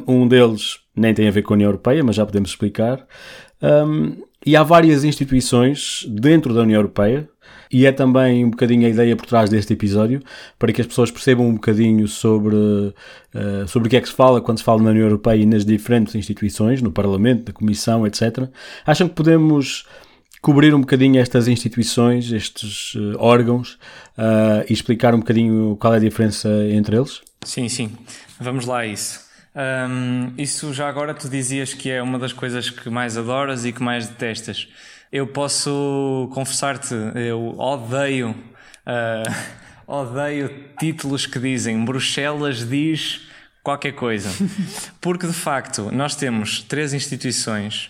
Um 0.07 0.27
deles 0.27 0.79
nem 0.95 1.13
tem 1.13 1.27
a 1.27 1.31
ver 1.31 1.41
com 1.41 1.53
a 1.53 1.55
União 1.55 1.67
Europeia, 1.67 2.03
mas 2.03 2.15
já 2.15 2.25
podemos 2.25 2.51
explicar. 2.51 3.05
Um, 3.61 4.23
e 4.45 4.55
há 4.55 4.63
várias 4.63 5.03
instituições 5.03 6.05
dentro 6.07 6.53
da 6.53 6.61
União 6.61 6.77
Europeia, 6.77 7.27
e 7.71 7.85
é 7.85 7.91
também 7.91 8.45
um 8.45 8.49
bocadinho 8.49 8.85
a 8.85 8.89
ideia 8.89 9.15
por 9.15 9.25
trás 9.25 9.49
deste 9.49 9.73
episódio, 9.73 10.21
para 10.57 10.71
que 10.71 10.81
as 10.81 10.87
pessoas 10.87 11.09
percebam 11.09 11.47
um 11.47 11.55
bocadinho 11.55 12.07
sobre, 12.07 12.55
uh, 12.55 13.67
sobre 13.67 13.87
o 13.87 13.89
que 13.89 13.97
é 13.97 14.01
que 14.01 14.07
se 14.07 14.13
fala 14.13 14.39
quando 14.39 14.59
se 14.59 14.63
fala 14.63 14.81
na 14.81 14.91
União 14.91 15.05
Europeia 15.05 15.41
e 15.41 15.45
nas 15.45 15.65
diferentes 15.65 16.15
instituições, 16.15 16.81
no 16.81 16.91
Parlamento, 16.91 17.47
na 17.47 17.53
Comissão, 17.53 18.05
etc. 18.05 18.49
Acham 18.85 19.09
que 19.09 19.15
podemos 19.15 19.85
cobrir 20.41 20.75
um 20.75 20.81
bocadinho 20.81 21.19
estas 21.19 21.47
instituições, 21.47 22.31
estes 22.31 22.93
uh, 22.95 23.15
órgãos, 23.17 23.79
uh, 24.17 24.63
e 24.69 24.73
explicar 24.73 25.15
um 25.15 25.19
bocadinho 25.19 25.75
qual 25.79 25.95
é 25.95 25.97
a 25.97 25.99
diferença 25.99 26.49
entre 26.69 26.95
eles? 26.95 27.21
Sim, 27.43 27.67
sim. 27.67 27.91
Vamos 28.39 28.65
lá 28.65 28.79
a 28.79 28.87
isso. 28.87 29.24
Um, 29.55 30.33
isso 30.37 30.73
já 30.73 30.89
agora 30.89 31.13
tu 31.13 31.29
dizias 31.29 31.73
que 31.73 31.89
é 31.89 32.01
uma 32.01 32.19
das 32.19 32.33
coisas 32.33 32.69
que 32.69 32.89
mais 32.89 33.17
adoras 33.17 33.63
e 33.63 33.71
que 33.71 33.81
mais 33.81 34.05
detestas. 34.05 34.67
Eu 35.09 35.27
posso 35.27 36.29
confessar-te, 36.33 36.93
eu 37.15 37.57
odeio, 37.57 38.31
uh, 38.31 39.31
odeio 39.87 40.73
títulos 40.77 41.25
que 41.25 41.39
dizem 41.39 41.85
Bruxelas 41.85 42.67
diz 42.67 43.21
qualquer 43.63 43.93
coisa. 43.93 44.29
Porque 44.99 45.25
de 45.25 45.33
facto 45.33 45.89
nós 45.89 46.15
temos 46.15 46.61
três 46.61 46.93
instituições 46.93 47.89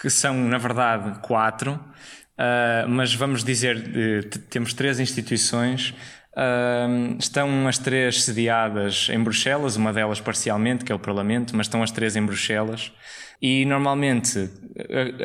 que 0.00 0.08
são, 0.08 0.34
na 0.34 0.58
verdade, 0.58 1.18
quatro, 1.22 1.72
uh, 1.72 2.88
mas 2.88 3.12
vamos 3.12 3.42
dizer, 3.42 3.76
uh, 3.76 4.38
temos 4.48 4.72
três 4.72 5.00
instituições 5.00 5.92
Uh, 6.40 7.18
estão 7.18 7.68
as 7.68 7.76
três 7.76 8.24
sediadas 8.24 9.08
em 9.10 9.22
Bruxelas, 9.22 9.76
uma 9.76 9.92
delas 9.92 10.22
parcialmente, 10.22 10.86
que 10.86 10.90
é 10.90 10.94
o 10.94 10.98
Parlamento, 10.98 11.54
mas 11.54 11.66
estão 11.66 11.82
as 11.82 11.90
três 11.90 12.16
em 12.16 12.24
Bruxelas. 12.24 12.90
E 13.42 13.66
normalmente 13.66 14.50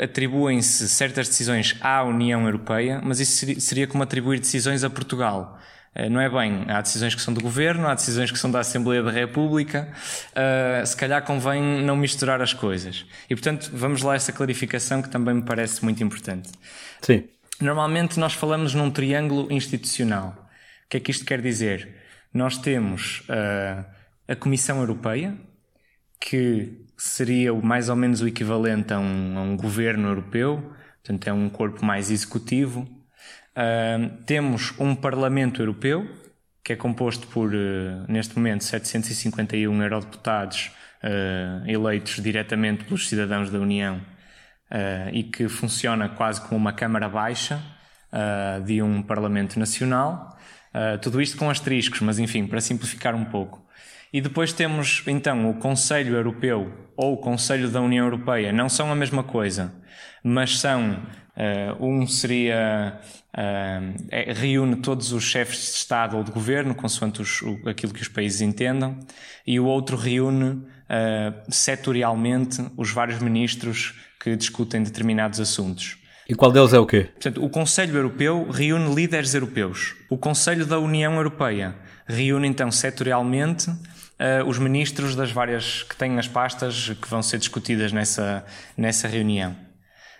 atribuem-se 0.03 0.89
certas 0.89 1.29
decisões 1.29 1.77
à 1.79 2.03
União 2.03 2.45
Europeia, 2.45 3.01
mas 3.01 3.21
isso 3.21 3.61
seria 3.61 3.87
como 3.87 4.03
atribuir 4.03 4.39
decisões 4.39 4.83
a 4.83 4.89
Portugal. 4.89 5.57
Uh, 5.95 6.09
não 6.09 6.19
é 6.19 6.29
bem. 6.29 6.65
Há 6.67 6.81
decisões 6.81 7.15
que 7.15 7.21
são 7.21 7.33
do 7.33 7.39
governo, 7.39 7.87
há 7.87 7.93
decisões 7.93 8.29
que 8.29 8.37
são 8.37 8.51
da 8.51 8.59
Assembleia 8.59 9.01
da 9.01 9.11
República. 9.11 9.87
Uh, 10.31 10.85
se 10.85 10.97
calhar 10.97 11.23
convém 11.23 11.61
não 11.61 11.95
misturar 11.95 12.41
as 12.41 12.53
coisas. 12.53 13.05
E 13.29 13.35
portanto, 13.35 13.71
vamos 13.73 14.01
lá 14.01 14.13
a 14.13 14.15
essa 14.17 14.33
clarificação 14.33 15.01
que 15.01 15.09
também 15.09 15.35
me 15.35 15.43
parece 15.43 15.81
muito 15.81 16.03
importante. 16.03 16.49
Sim. 16.99 17.23
Normalmente 17.61 18.19
nós 18.19 18.33
falamos 18.33 18.73
num 18.73 18.91
triângulo 18.91 19.47
institucional. 19.49 20.44
O 20.85 20.89
que 20.89 20.97
é 20.97 20.99
que 20.99 21.11
isto 21.11 21.25
quer 21.25 21.41
dizer? 21.41 21.95
Nós 22.33 22.57
temos 22.57 23.21
uh, 23.29 23.85
a 24.27 24.35
Comissão 24.35 24.79
Europeia, 24.79 25.35
que 26.19 26.85
seria 26.97 27.53
mais 27.53 27.89
ou 27.89 27.95
menos 27.95 28.21
o 28.21 28.27
equivalente 28.27 28.93
a 28.93 28.99
um, 28.99 29.37
a 29.37 29.41
um 29.41 29.57
governo 29.57 30.07
europeu, 30.07 30.73
portanto 31.03 31.27
é 31.27 31.33
um 31.33 31.49
corpo 31.49 31.83
mais 31.85 32.09
executivo. 32.09 32.87
Uh, 33.55 34.23
temos 34.25 34.73
um 34.79 34.95
Parlamento 34.95 35.61
Europeu, 35.61 36.07
que 36.63 36.73
é 36.73 36.75
composto 36.75 37.27
por, 37.27 37.53
uh, 37.53 38.05
neste 38.07 38.35
momento, 38.35 38.63
751 38.63 39.81
eurodeputados 39.81 40.71
uh, 41.03 41.69
eleitos 41.69 42.21
diretamente 42.21 42.83
pelos 42.85 43.07
cidadãos 43.07 43.49
da 43.49 43.59
União 43.59 44.01
e 45.13 45.23
que 45.23 45.47
funciona 45.47 46.09
quase 46.09 46.41
como 46.41 46.57
uma 46.57 46.73
Câmara 46.73 47.07
Baixa 47.07 47.61
de 48.65 48.81
um 48.81 49.01
Parlamento 49.03 49.59
Nacional. 49.59 50.34
Uh, 50.75 50.97
tudo 50.99 51.21
isto 51.21 51.37
com 51.37 51.49
asteriscos, 51.49 52.01
mas 52.01 52.19
enfim, 52.19 52.45
para 52.45 52.59
simplificar 52.59 53.15
um 53.15 53.23
pouco. 53.23 53.65
E 54.11 54.19
depois 54.19 54.51
temos 54.51 55.03
então 55.07 55.49
o 55.49 55.53
Conselho 55.53 56.15
Europeu 56.15 56.69
ou 56.97 57.13
o 57.13 57.17
Conselho 57.17 57.69
da 57.69 57.79
União 57.79 58.03
Europeia, 58.05 58.51
não 58.51 58.67
são 58.67 58.91
a 58.91 58.95
mesma 58.95 59.23
coisa, 59.23 59.73
mas 60.21 60.59
são. 60.59 61.01
Uh, 61.37 61.85
um 61.85 62.05
seria. 62.05 62.99
Uh, 63.33 64.05
é, 64.09 64.33
reúne 64.33 64.75
todos 64.77 65.13
os 65.13 65.23
chefes 65.23 65.59
de 65.59 65.77
Estado 65.77 66.17
ou 66.17 66.23
de 66.25 66.31
governo, 66.31 66.75
consoante 66.75 67.21
os, 67.21 67.41
o, 67.41 67.69
aquilo 67.69 67.93
que 67.93 68.01
os 68.01 68.09
países 68.09 68.41
entendam, 68.41 68.99
e 69.47 69.57
o 69.59 69.65
outro 69.65 69.95
reúne 69.95 70.61
setorialmente 71.49 72.63
os 72.77 72.91
vários 72.91 73.19
ministros 73.19 73.95
que 74.19 74.35
discutem 74.35 74.83
determinados 74.83 75.39
assuntos. 75.39 75.97
E 76.27 76.33
qual 76.33 76.51
deles 76.51 76.73
é 76.73 76.79
o 76.79 76.87
quê? 76.87 77.09
Portanto, 77.13 77.43
o 77.43 77.49
Conselho 77.49 77.95
Europeu 77.95 78.49
reúne 78.49 78.95
líderes 78.95 79.35
europeus. 79.35 79.95
O 80.09 80.17
Conselho 80.17 80.65
da 80.65 80.79
União 80.79 81.13
Europeia 81.13 81.75
reúne 82.07 82.47
então 82.47 82.71
setorialmente 82.71 83.69
uh, 83.69 84.43
os 84.47 84.57
ministros 84.57 85.15
das 85.15 85.31
várias 85.31 85.83
que 85.83 85.95
têm 85.95 86.17
as 86.17 86.27
pastas 86.27 86.89
que 86.99 87.07
vão 87.07 87.21
ser 87.21 87.37
discutidas 87.37 87.91
nessa, 87.91 88.43
nessa 88.75 89.07
reunião. 89.07 89.55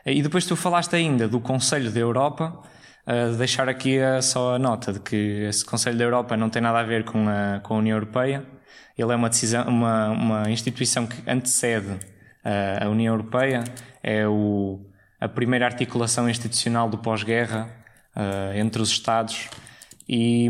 E 0.06 0.22
depois 0.22 0.46
tu 0.46 0.56
falaste 0.56 0.96
ainda 0.96 1.28
do 1.28 1.40
Conselho 1.40 1.90
da 1.90 2.00
Europa, 2.00 2.62
uh, 3.08 3.36
deixar 3.36 3.68
aqui 3.68 4.00
a, 4.00 4.22
só 4.22 4.54
a 4.54 4.60
nota 4.60 4.94
de 4.94 5.00
que 5.00 5.16
esse 5.50 5.66
Conselho 5.66 5.98
da 5.98 6.04
Europa 6.04 6.38
não 6.38 6.52
tem 6.52 6.62
nada 6.62 6.80
a 6.80 6.84
ver 6.84 7.04
com 7.04 7.28
a, 7.28 7.60
com 7.62 7.74
a 7.74 7.78
União 7.78 7.98
Europeia. 7.98 8.46
Ele 8.96 9.12
é 9.12 9.16
uma, 9.16 9.28
decisão, 9.28 9.68
uma, 9.68 10.10
uma 10.10 10.50
instituição 10.52 11.08
que 11.08 11.18
antecede 11.28 11.94
uh, 11.94 12.86
a 12.86 12.90
União 12.90 13.12
Europeia, 13.12 13.64
é 14.04 14.28
o 14.28 14.86
a 15.26 15.30
primeira 15.30 15.66
articulação 15.66 16.30
institucional 16.30 16.88
do 16.88 17.00
pós-guerra 17.00 17.68
uh, 18.16 18.56
entre 18.56 18.82
os 18.82 18.90
Estados 18.90 19.50
e, 20.08 20.48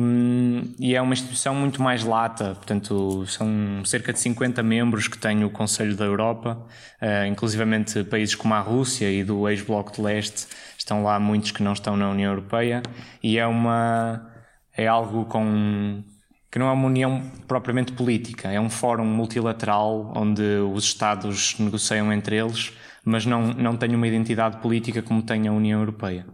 e, 0.78 0.94
é 0.94 1.02
uma 1.02 1.14
instituição 1.14 1.56
muito 1.56 1.82
mais 1.82 2.04
lata, 2.04 2.56
portanto 2.56 3.26
são 3.26 3.86
cerca 3.86 4.12
de 4.12 4.20
50 4.20 4.62
membros 4.62 5.08
que 5.08 5.18
tem 5.18 5.46
o 5.46 5.50
Conselho 5.50 5.96
da 5.96 6.04
Europa, 6.04 6.62
uh, 7.02 7.26
inclusivamente 7.26 8.04
países 8.04 8.36
como 8.36 8.54
a 8.54 8.60
Rússia 8.60 9.10
e 9.10 9.24
do 9.24 9.48
ex-bloco 9.48 9.94
de 9.94 10.02
leste, 10.02 10.48
estão 10.78 11.04
lá 11.04 11.18
muitos 11.22 11.52
que 11.52 11.64
não 11.64 11.72
estão 11.72 11.96
na 11.96 12.10
União 12.10 12.32
Europeia 12.32 12.84
e 13.24 13.40
é 13.40 13.48
uma 13.48 14.30
é 14.78 14.88
algo 14.88 15.24
com 15.24 16.04
que 16.52 16.60
não 16.60 16.68
é 16.68 16.72
uma 16.72 16.88
união 16.88 17.22
propriamente 17.48 17.94
política, 17.94 18.52
é 18.52 18.60
um 18.60 18.70
fórum 18.70 19.06
multilateral 19.06 20.12
onde 20.16 20.44
os 20.74 20.84
Estados 20.84 21.58
negociam 21.60 22.12
entre 22.12 22.36
eles 22.36 22.74
mas 23.06 23.26
não, 23.26 23.54
não 23.54 23.78
tem 23.78 23.96
uma 23.96 24.08
identidade 24.08 24.58
política 24.58 25.02
como 25.02 25.22
tem 25.22 25.48
a 25.48 25.54
União 25.54 25.80
Europeia. 25.80 26.26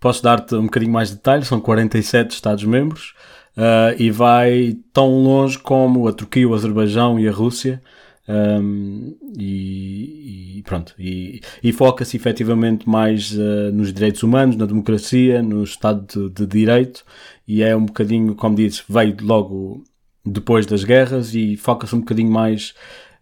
Posso 0.00 0.22
dar-te 0.22 0.54
um 0.54 0.64
bocadinho 0.64 0.92
mais 0.92 1.08
de 1.08 1.16
detalhe, 1.16 1.44
são 1.44 1.60
47 1.60 2.32
Estados-membros 2.32 3.14
uh, 3.56 3.94
e 3.98 4.10
vai 4.10 4.76
tão 4.92 5.08
longe 5.22 5.58
como 5.58 6.06
a 6.06 6.12
Turquia, 6.12 6.48
o 6.48 6.54
Azerbaijão 6.54 7.18
e 7.18 7.28
a 7.28 7.32
Rússia. 7.32 7.82
Um, 8.28 9.16
e, 9.38 10.58
e, 10.58 10.62
pronto, 10.62 10.94
e, 10.98 11.40
e 11.62 11.72
foca-se 11.72 12.14
efetivamente 12.14 12.86
mais 12.86 13.32
uh, 13.32 13.72
nos 13.72 13.90
direitos 13.90 14.22
humanos, 14.22 14.54
na 14.54 14.66
democracia, 14.66 15.42
no 15.42 15.64
Estado 15.64 16.06
de, 16.06 16.28
de, 16.34 16.46
Direito, 16.46 17.04
e 17.46 17.62
é 17.62 17.74
um 17.74 17.86
bocadinho, 17.86 18.34
como 18.34 18.54
disse, 18.54 18.82
veio 18.86 19.16
logo 19.22 19.82
depois 20.24 20.66
das 20.66 20.84
guerras 20.84 21.34
e 21.34 21.56
foca-se 21.56 21.94
um 21.94 22.00
bocadinho 22.00 22.30
mais, 22.30 22.74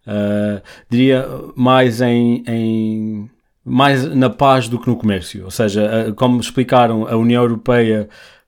uh, 0.07 0.61
diria, 0.89 1.27
mais 1.55 2.01
em, 2.01 2.43
em, 2.47 3.29
mais 3.63 4.05
na 4.15 4.29
paz 4.29 4.69
do 4.69 4.79
que 4.79 4.87
no 4.87 4.95
comércio. 4.95 5.43
Ou 5.45 5.51
seja, 5.51 6.09
uh, 6.09 6.13
como 6.15 6.39
explicaram, 6.39 7.07
a 7.07 7.15
União 7.17 7.43
Europeia 7.43 8.07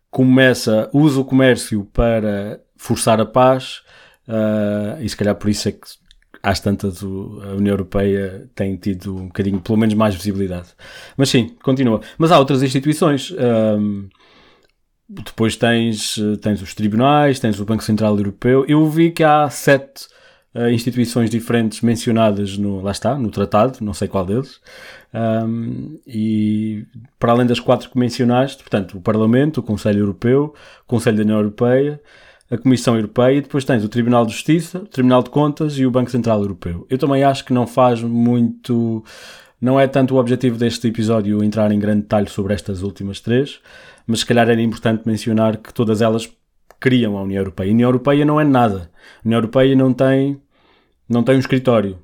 começa, 0.09 0.89
usa 0.93 1.19
o 1.19 1.25
comércio 1.25 1.85
para 1.93 2.59
forçar 2.77 3.19
a 3.19 3.25
paz, 3.25 3.81
uh, 4.27 5.01
e 5.01 5.09
se 5.09 5.17
calhar 5.17 5.35
por 5.35 5.49
isso 5.49 5.67
é 5.67 5.73
que 5.73 5.87
às 6.41 6.61
tantas 6.61 7.03
a 7.03 7.07
União 7.57 7.73
Europeia 7.73 8.49
tem 8.55 8.77
tido 8.77 9.13
um 9.13 9.27
bocadinho, 9.27 9.59
pelo 9.59 9.77
menos, 9.77 9.93
mais 9.93 10.15
visibilidade. 10.15 10.69
Mas 11.17 11.29
sim, 11.29 11.55
continua. 11.61 11.99
Mas 12.17 12.31
há 12.31 12.39
outras 12.39 12.63
instituições. 12.63 13.31
Um, 13.31 14.07
depois 15.09 15.57
tens, 15.57 16.17
tens 16.41 16.61
os 16.61 16.73
tribunais, 16.73 17.41
tens 17.41 17.59
o 17.59 17.65
Banco 17.65 17.83
Central 17.83 18.15
Europeu. 18.15 18.63
Eu 18.69 18.85
vi 18.89 19.11
que 19.11 19.21
há 19.21 19.49
sete 19.49 20.07
uh, 20.55 20.69
instituições 20.69 21.29
diferentes 21.29 21.81
mencionadas 21.81 22.57
no, 22.57 22.81
lá 22.81 22.91
está, 22.91 23.15
no 23.17 23.29
tratado, 23.29 23.79
não 23.81 23.93
sei 23.93 24.07
qual 24.07 24.25
deles. 24.25 24.59
Um, 25.13 25.99
e 26.05 26.85
para 27.17 27.31
além 27.31 27.47
das 27.47 27.59
quatro 27.59 27.89
que 27.89 27.97
mencionaste, 27.97 28.63
portanto, 28.63 28.97
o 28.97 29.01
Parlamento, 29.01 29.59
o 29.59 29.63
Conselho 29.63 29.99
Europeu, 29.99 30.53
o 30.83 30.87
Conselho 30.87 31.17
da 31.17 31.23
União 31.23 31.37
Europeia, 31.37 31.99
a 32.51 32.57
Comissão 32.57 32.95
Europeia 32.95 33.37
e 33.37 33.41
depois 33.41 33.63
tens 33.63 33.83
o 33.83 33.89
Tribunal 33.89 34.25
de 34.25 34.33
Justiça, 34.33 34.79
o 34.79 34.87
Tribunal 34.87 35.21
de 35.21 35.29
Contas 35.29 35.77
e 35.77 35.85
o 35.85 35.91
Banco 35.91 36.09
Central 36.09 36.41
Europeu. 36.41 36.85
Eu 36.89 36.97
também 36.97 37.23
acho 37.23 37.45
que 37.45 37.53
não 37.53 37.67
faz 37.67 38.01
muito. 38.01 39.03
Não 39.61 39.79
é 39.79 39.87
tanto 39.87 40.15
o 40.15 40.17
objetivo 40.17 40.57
deste 40.57 40.87
episódio 40.87 41.43
entrar 41.43 41.71
em 41.71 41.79
grande 41.79 42.03
detalhe 42.03 42.29
sobre 42.29 42.53
estas 42.53 42.81
últimas 42.81 43.19
três, 43.19 43.59
mas 44.07 44.21
se 44.21 44.25
calhar 44.25 44.49
era 44.49 44.61
importante 44.61 45.03
mencionar 45.05 45.57
que 45.57 45.73
todas 45.73 46.01
elas 46.01 46.25
criam 46.79 47.17
a 47.17 47.23
União 47.23 47.41
Europeia. 47.41 47.69
A 47.69 47.73
União 47.73 47.89
Europeia 47.89 48.25
não 48.25 48.39
é 48.39 48.43
nada. 48.43 48.91
A 49.17 49.27
União 49.27 49.37
Europeia 49.37 49.75
não 49.75 49.93
tem, 49.93 50.41
não 51.07 51.23
tem 51.23 51.35
um 51.35 51.39
escritório. 51.39 51.99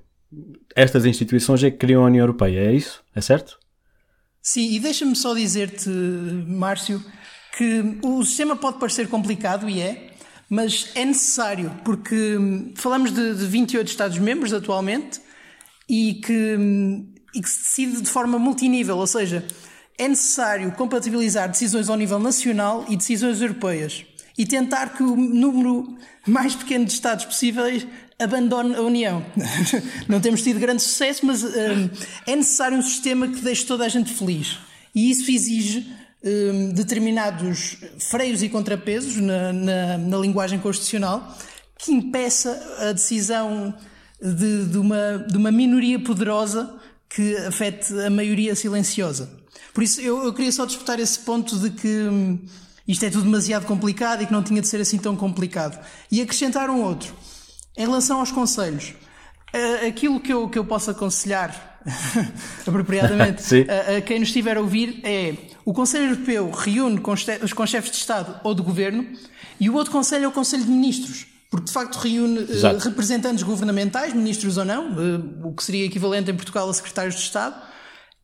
Estas 0.76 1.06
instituições 1.06 1.64
é 1.64 1.72
que 1.72 1.78
criam 1.78 2.04
a 2.04 2.08
União 2.08 2.24
Europeia, 2.24 2.60
é 2.60 2.74
isso? 2.74 3.02
É 3.16 3.22
certo? 3.22 3.58
Sim, 4.42 4.74
e 4.74 4.80
deixa-me 4.80 5.16
só 5.16 5.34
dizer-te, 5.34 5.90
Márcio, 5.90 7.04
que 7.58 8.00
o 8.04 8.24
sistema 8.24 8.56
pode 8.56 8.78
parecer 8.78 9.08
complicado 9.08 9.70
e 9.70 9.82
é, 9.82 10.12
mas 10.50 10.92
é 10.94 11.06
necessário, 11.06 11.72
porque 11.84 12.38
hum, 12.38 12.74
falamos 12.76 13.12
de, 13.12 13.34
de 13.34 13.46
28 13.46 13.88
Estados-membros 13.88 14.54
atualmente 14.54 15.20
e 15.90 16.16
que, 16.16 16.56
hum, 16.58 17.12
e 17.34 17.42
que 17.42 17.50
se 17.50 17.64
decide 17.64 18.02
de 18.04 18.10
forma 18.10 18.38
multinível, 18.38 18.98
ou 18.98 19.08
seja, 19.08 19.44
é 19.98 20.08
necessário 20.08 20.72
compatibilizar 20.74 21.50
decisões 21.50 21.90
ao 21.90 21.96
nível 21.96 22.20
nacional 22.20 22.86
e 22.90 22.98
decisões 22.98 23.42
europeias 23.42 24.06
e 24.38 24.46
tentar 24.46 24.96
que 24.96 25.04
o 25.04 25.16
número 25.16 25.98
mais 26.28 26.56
pequeno 26.56 26.86
de 26.86 26.92
Estados 26.92 27.26
possíveis 27.26 27.88
abandone 28.20 28.76
a 28.76 28.82
União. 28.82 29.26
Não 30.08 30.20
temos 30.20 30.42
tido 30.42 30.60
grande 30.60 30.82
sucesso, 30.82 31.26
mas 31.26 31.44
um, 31.44 31.90
é 32.26 32.36
necessário 32.36 32.78
um 32.78 32.82
sistema 32.82 33.28
que 33.28 33.42
deixe 33.42 33.66
toda 33.66 33.86
a 33.86 33.90
gente 33.90 34.14
feliz. 34.14 34.58
E 34.94 35.10
isso 35.10 35.30
exige 35.30 35.92
um, 36.24 36.70
determinados 36.72 37.78
freios 38.00 38.42
e 38.42 38.50
contrapesos 38.50 39.18
na, 39.18 39.54
na, 39.54 39.98
na, 39.98 40.18
linguagem 40.18 40.60
constitucional 40.60 41.38
que 41.78 41.92
impeça 41.92 42.78
a 42.80 42.94
decisão 42.94 43.74
de, 44.22 44.66
de, 44.66 44.78
uma, 44.78 45.26
de 45.30 45.38
uma 45.38 45.52
minoria 45.52 46.00
poderosa 46.00 46.74
que 47.10 47.36
afete 47.38 47.94
a 48.00 48.10
maioria 48.10 48.56
silenciosa. 48.56 49.30
Por 49.74 49.84
isso, 49.84 50.00
eu, 50.00 50.24
eu 50.24 50.34
queria 50.34 50.52
só 50.52 50.66
disputar 50.66 51.00
esse 51.00 51.20
ponto 51.20 51.60
de 51.60 51.70
que 51.70 51.88
hum, 51.88 52.40
isto 52.88 53.04
é 53.04 53.10
tudo 53.10 53.24
demasiado 53.24 53.66
complicado 53.66 54.24
e 54.24 54.26
que 54.26 54.34
não 54.34 54.44
tinha 54.44 54.62
de 54.62 54.68
ser 54.68 54.82
assim 54.82 54.98
tão 54.98 55.16
complicado. 55.16 55.80
E 56.12 56.22
acrescentar 56.22 56.70
um 56.70 56.82
outro. 56.82 57.14
Em 57.78 57.86
relação 57.86 58.20
aos 58.20 58.32
conselhos, 58.32 58.94
aquilo 59.88 60.20
que 60.20 60.32
eu, 60.32 60.50
que 60.50 60.58
eu 60.58 60.66
posso 60.66 60.92
aconselhar 60.92 61.80
apropriadamente 62.66 63.66
a, 63.70 63.98
a, 63.98 64.02
quem 64.02 64.20
nos 64.20 64.30
estiver 64.30 64.58
a 64.58 64.62
ouvir 64.62 65.02
é 65.04 65.36
o 65.64 65.74
Conselho 65.74 66.12
Europeu 66.12 66.52
reúne 66.52 67.00
com, 67.00 67.14
com 67.56 67.66
chefes 67.66 67.92
de 67.92 67.98
Estado 67.98 68.40
ou 68.44 68.54
de 68.54 68.62
Governo 68.62 69.06
e 69.60 69.70
o 69.70 69.76
outro 69.76 69.92
Conselho 69.92 70.26
é 70.26 70.28
o 70.28 70.32
Conselho 70.32 70.64
de 70.64 70.70
Ministros. 70.70 71.28
Porque 71.50 71.68
de 71.68 71.72
facto 71.72 71.96
reúne 71.96 72.40
uh, 72.40 72.78
representantes 72.80 73.44
governamentais, 73.44 74.14
ministros 74.14 74.58
ou 74.58 74.66
não, 74.66 74.92
uh, 74.92 75.48
o 75.48 75.54
que 75.54 75.64
seria 75.64 75.86
equivalente 75.86 76.30
em 76.30 76.36
Portugal 76.36 76.70
a 76.70 76.74
secretários 76.74 77.16
de 77.16 77.22
Estado. 77.22 77.56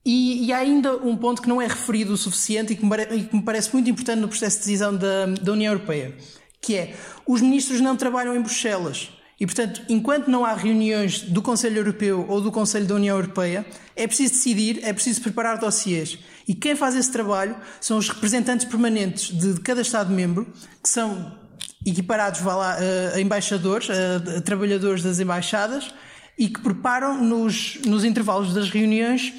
E, 0.05 0.45
e 0.45 0.53
há 0.53 0.57
ainda 0.57 0.95
um 0.97 1.15
ponto 1.15 1.41
que 1.41 1.49
não 1.49 1.61
é 1.61 1.67
referido 1.67 2.13
o 2.13 2.17
suficiente 2.17 2.73
e 2.73 2.75
que 2.75 2.85
me, 2.85 3.01
e 3.03 3.23
que 3.23 3.35
me 3.35 3.43
parece 3.43 3.71
muito 3.71 3.89
importante 3.89 4.19
no 4.19 4.27
processo 4.27 4.57
de 4.57 4.63
decisão 4.63 4.95
da, 4.95 5.27
da 5.27 5.51
União 5.51 5.73
Europeia, 5.73 6.15
que 6.59 6.75
é 6.75 6.95
os 7.25 7.41
ministros 7.41 7.81
não 7.81 7.95
trabalham 7.95 8.35
em 8.35 8.41
Bruxelas. 8.41 9.11
E, 9.39 9.45
portanto, 9.45 9.81
enquanto 9.89 10.27
não 10.27 10.45
há 10.45 10.53
reuniões 10.53 11.21
do 11.21 11.41
Conselho 11.41 11.77
Europeu 11.77 12.25
ou 12.29 12.39
do 12.39 12.51
Conselho 12.51 12.85
da 12.85 12.93
União 12.93 13.15
Europeia, 13.15 13.65
é 13.95 14.05
preciso 14.05 14.33
decidir, 14.33 14.79
é 14.83 14.93
preciso 14.93 15.19
preparar 15.21 15.57
dossiês. 15.57 16.19
E 16.47 16.53
quem 16.53 16.75
faz 16.75 16.95
esse 16.95 17.11
trabalho 17.11 17.55
são 17.79 17.97
os 17.97 18.07
representantes 18.07 18.65
permanentes 18.65 19.35
de 19.35 19.59
cada 19.61 19.81
Estado-membro, 19.81 20.47
que 20.83 20.89
são 20.89 21.35
equiparados 21.83 22.39
vá 22.41 22.55
lá, 22.55 22.77
a 23.15 23.19
embaixadores, 23.19 23.89
a, 23.89 24.37
a 24.37 24.41
trabalhadores 24.41 25.01
das 25.01 25.19
embaixadas, 25.19 25.91
e 26.37 26.47
que 26.47 26.61
preparam 26.61 27.23
nos, 27.23 27.79
nos 27.85 28.03
intervalos 28.03 28.53
das 28.53 28.69
reuniões 28.69 29.33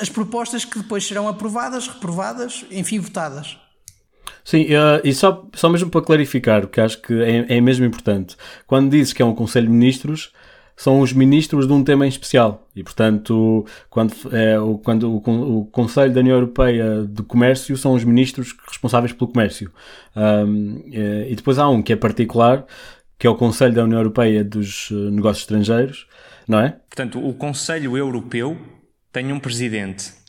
as 0.00 0.08
propostas 0.08 0.64
que 0.64 0.78
depois 0.78 1.06
serão 1.06 1.28
aprovadas, 1.28 1.88
reprovadas, 1.88 2.64
enfim, 2.70 2.98
votadas. 2.98 3.58
Sim, 4.44 4.64
uh, 4.64 5.00
e 5.04 5.12
só, 5.12 5.46
só 5.54 5.68
mesmo 5.68 5.90
para 5.90 6.02
clarificar, 6.02 6.62
porque 6.62 6.80
acho 6.80 7.00
que 7.02 7.12
é, 7.22 7.56
é 7.56 7.60
mesmo 7.60 7.84
importante. 7.84 8.36
Quando 8.66 8.90
dizes 8.90 9.12
que 9.12 9.22
é 9.22 9.24
um 9.24 9.34
Conselho 9.34 9.66
de 9.66 9.72
Ministros, 9.72 10.32
são 10.76 11.00
os 11.00 11.12
ministros 11.12 11.66
de 11.66 11.72
um 11.74 11.84
tema 11.84 12.06
em 12.06 12.08
especial. 12.08 12.66
E, 12.74 12.82
portanto, 12.82 13.66
quando, 13.90 14.14
é, 14.32 14.58
o, 14.58 14.78
quando 14.78 15.10
o, 15.10 15.58
o 15.58 15.66
Conselho 15.66 16.12
da 16.12 16.20
União 16.20 16.36
Europeia 16.36 17.06
de 17.06 17.22
Comércio 17.22 17.76
são 17.76 17.92
os 17.92 18.02
ministros 18.02 18.56
responsáveis 18.66 19.12
pelo 19.12 19.30
comércio. 19.30 19.70
Um, 20.16 20.82
é, 20.90 21.30
e 21.30 21.34
depois 21.34 21.58
há 21.58 21.68
um 21.68 21.82
que 21.82 21.92
é 21.92 21.96
particular, 21.96 22.64
que 23.18 23.26
é 23.26 23.30
o 23.30 23.34
Conselho 23.34 23.74
da 23.74 23.84
União 23.84 23.98
Europeia 23.98 24.42
dos 24.42 24.88
eh, 24.90 24.94
Negócios 24.94 25.42
Estrangeiros, 25.42 26.06
não 26.48 26.58
é? 26.58 26.70
Portanto, 26.88 27.22
o 27.22 27.34
Conselho 27.34 27.94
Europeu 27.94 28.56
tem 29.12 29.32
um 29.32 29.40
presidente 29.40 30.20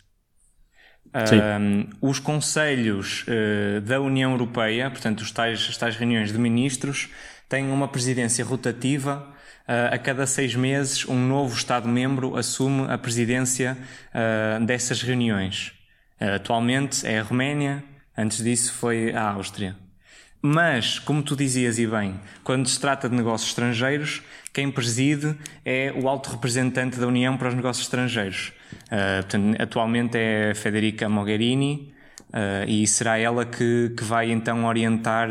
um, 1.13 1.89
os 2.01 2.19
conselhos 2.19 3.25
uh, 3.27 3.81
da 3.81 3.99
União 3.99 4.31
Europeia, 4.31 4.89
portanto, 4.89 5.21
os 5.21 5.31
tais, 5.31 5.67
as 5.69 5.77
tais 5.77 5.95
reuniões 5.95 6.31
de 6.31 6.39
ministros, 6.39 7.09
têm 7.49 7.69
uma 7.69 7.87
presidência 7.87 8.43
rotativa. 8.45 9.27
Uh, 9.67 9.93
a 9.93 9.97
cada 9.97 10.25
seis 10.25 10.55
meses, 10.55 11.05
um 11.07 11.15
novo 11.15 11.55
Estado-membro 11.55 12.37
assume 12.37 12.89
a 12.89 12.97
presidência 12.97 13.77
uh, 14.13 14.65
dessas 14.65 15.01
reuniões. 15.01 15.73
atualmente 16.19 17.05
é 17.05 17.19
a 17.19 17.23
Roménia, 17.23 17.83
antes 18.17 18.43
disso 18.43 18.73
foi 18.73 19.13
a 19.13 19.31
Áustria. 19.31 19.75
Mas, 20.41 20.97
como 20.97 21.21
tu 21.21 21.35
dizias 21.35 21.77
e 21.77 21.85
bem, 21.85 22.19
quando 22.43 22.67
se 22.67 22.79
trata 22.79 23.07
de 23.07 23.15
negócios 23.15 23.51
estrangeiros, 23.51 24.23
quem 24.51 24.71
preside 24.71 25.35
é 25.63 25.93
o 25.95 26.09
alto 26.09 26.31
representante 26.31 26.99
da 26.99 27.05
União 27.05 27.37
para 27.37 27.49
os 27.49 27.53
negócios 27.53 27.85
estrangeiros. 27.85 28.51
Uh, 28.87 29.21
portanto, 29.21 29.61
atualmente 29.61 30.17
é 30.17 30.53
Federica 30.55 31.07
Mogherini 31.07 31.93
uh, 32.29 32.67
e 32.67 32.87
será 32.87 33.19
ela 33.19 33.45
que, 33.45 33.93
que 33.95 34.03
vai 34.03 34.31
então 34.31 34.65
orientar 34.65 35.29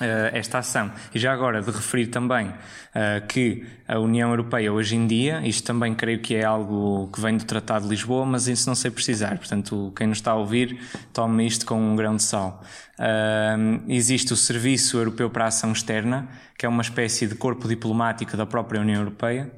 esta 0.00 0.58
ação. 0.58 0.90
E 1.14 1.20
já 1.20 1.32
agora 1.32 1.62
de 1.62 1.70
referir 1.70 2.08
também 2.08 2.48
uh, 2.48 3.24
que 3.28 3.64
a 3.86 3.96
União 4.00 4.28
Europeia 4.30 4.72
hoje 4.72 4.96
em 4.96 5.06
dia, 5.06 5.40
isto 5.46 5.64
também 5.64 5.94
creio 5.94 6.18
que 6.20 6.34
é 6.34 6.44
algo 6.44 7.08
que 7.12 7.20
vem 7.20 7.36
do 7.36 7.44
Tratado 7.44 7.84
de 7.84 7.90
Lisboa, 7.90 8.26
mas 8.26 8.48
isso 8.48 8.68
não 8.68 8.74
sei 8.74 8.90
precisar, 8.90 9.38
portanto 9.38 9.92
quem 9.96 10.08
nos 10.08 10.18
está 10.18 10.32
a 10.32 10.34
ouvir 10.34 10.80
tome 11.12 11.46
isto 11.46 11.64
com 11.64 11.80
um 11.80 11.94
grão 11.94 12.16
de 12.16 12.24
sal. 12.24 12.60
Uh, 12.98 13.84
existe 13.86 14.32
o 14.32 14.36
Serviço 14.36 14.98
Europeu 14.98 15.30
para 15.30 15.44
a 15.44 15.48
Ação 15.48 15.70
Externa, 15.70 16.28
que 16.58 16.66
é 16.66 16.68
uma 16.68 16.82
espécie 16.82 17.28
de 17.28 17.36
corpo 17.36 17.68
diplomático 17.68 18.36
da 18.36 18.46
própria 18.46 18.80
União 18.80 19.00
Europeia, 19.00 19.52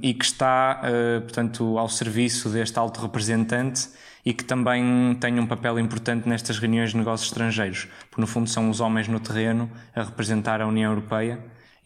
e 0.00 0.14
que 0.14 0.24
está, 0.24 0.80
portanto, 1.20 1.76
ao 1.76 1.90
serviço 1.90 2.48
deste 2.48 2.78
alto 2.78 3.02
representante 3.02 3.86
e 4.26 4.34
que 4.34 4.44
também 4.44 5.16
têm 5.20 5.38
um 5.38 5.46
papel 5.46 5.78
importante 5.78 6.28
nestas 6.28 6.58
reuniões 6.58 6.90
de 6.90 6.96
negócios 6.96 7.30
estrangeiros, 7.30 7.86
porque 8.10 8.20
no 8.20 8.26
fundo 8.26 8.50
são 8.50 8.68
os 8.68 8.80
homens 8.80 9.06
no 9.06 9.20
terreno 9.20 9.70
a 9.94 10.02
representar 10.02 10.60
a 10.60 10.66
União 10.66 10.90
Europeia 10.90 11.38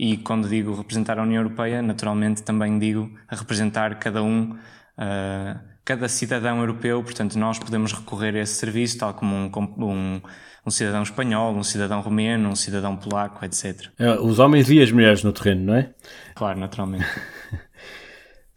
E 0.03 0.17
quando 0.17 0.49
digo 0.49 0.75
representar 0.75 1.19
a 1.19 1.23
União 1.23 1.43
Europeia, 1.43 1.83
naturalmente 1.83 2.43
também 2.43 2.79
digo 2.79 3.15
a 3.29 3.37
representar 3.37 3.99
cada 3.99 4.23
um, 4.23 4.53
uh, 4.53 5.61
cada 5.85 6.09
cidadão 6.09 6.59
europeu. 6.61 7.03
Portanto, 7.03 7.39
nós 7.39 7.59
podemos 7.59 7.93
recorrer 7.93 8.35
a 8.35 8.39
esse 8.39 8.55
serviço, 8.55 8.97
tal 8.97 9.13
como 9.13 9.37
um, 9.37 9.51
um, 9.85 10.23
um 10.65 10.71
cidadão 10.71 11.03
espanhol, 11.03 11.55
um 11.55 11.63
cidadão 11.63 12.01
romeno, 12.01 12.49
um 12.49 12.57
cidadão 12.57 12.97
polaco, 12.97 13.45
etc. 13.45 13.89
É, 13.99 14.13
os 14.13 14.39
homens 14.39 14.71
e 14.71 14.81
as 14.81 14.91
mulheres 14.91 15.23
no 15.23 15.35
terreno, 15.35 15.67
não 15.67 15.75
é? 15.75 15.91
Claro, 16.35 16.59
naturalmente. 16.59 17.05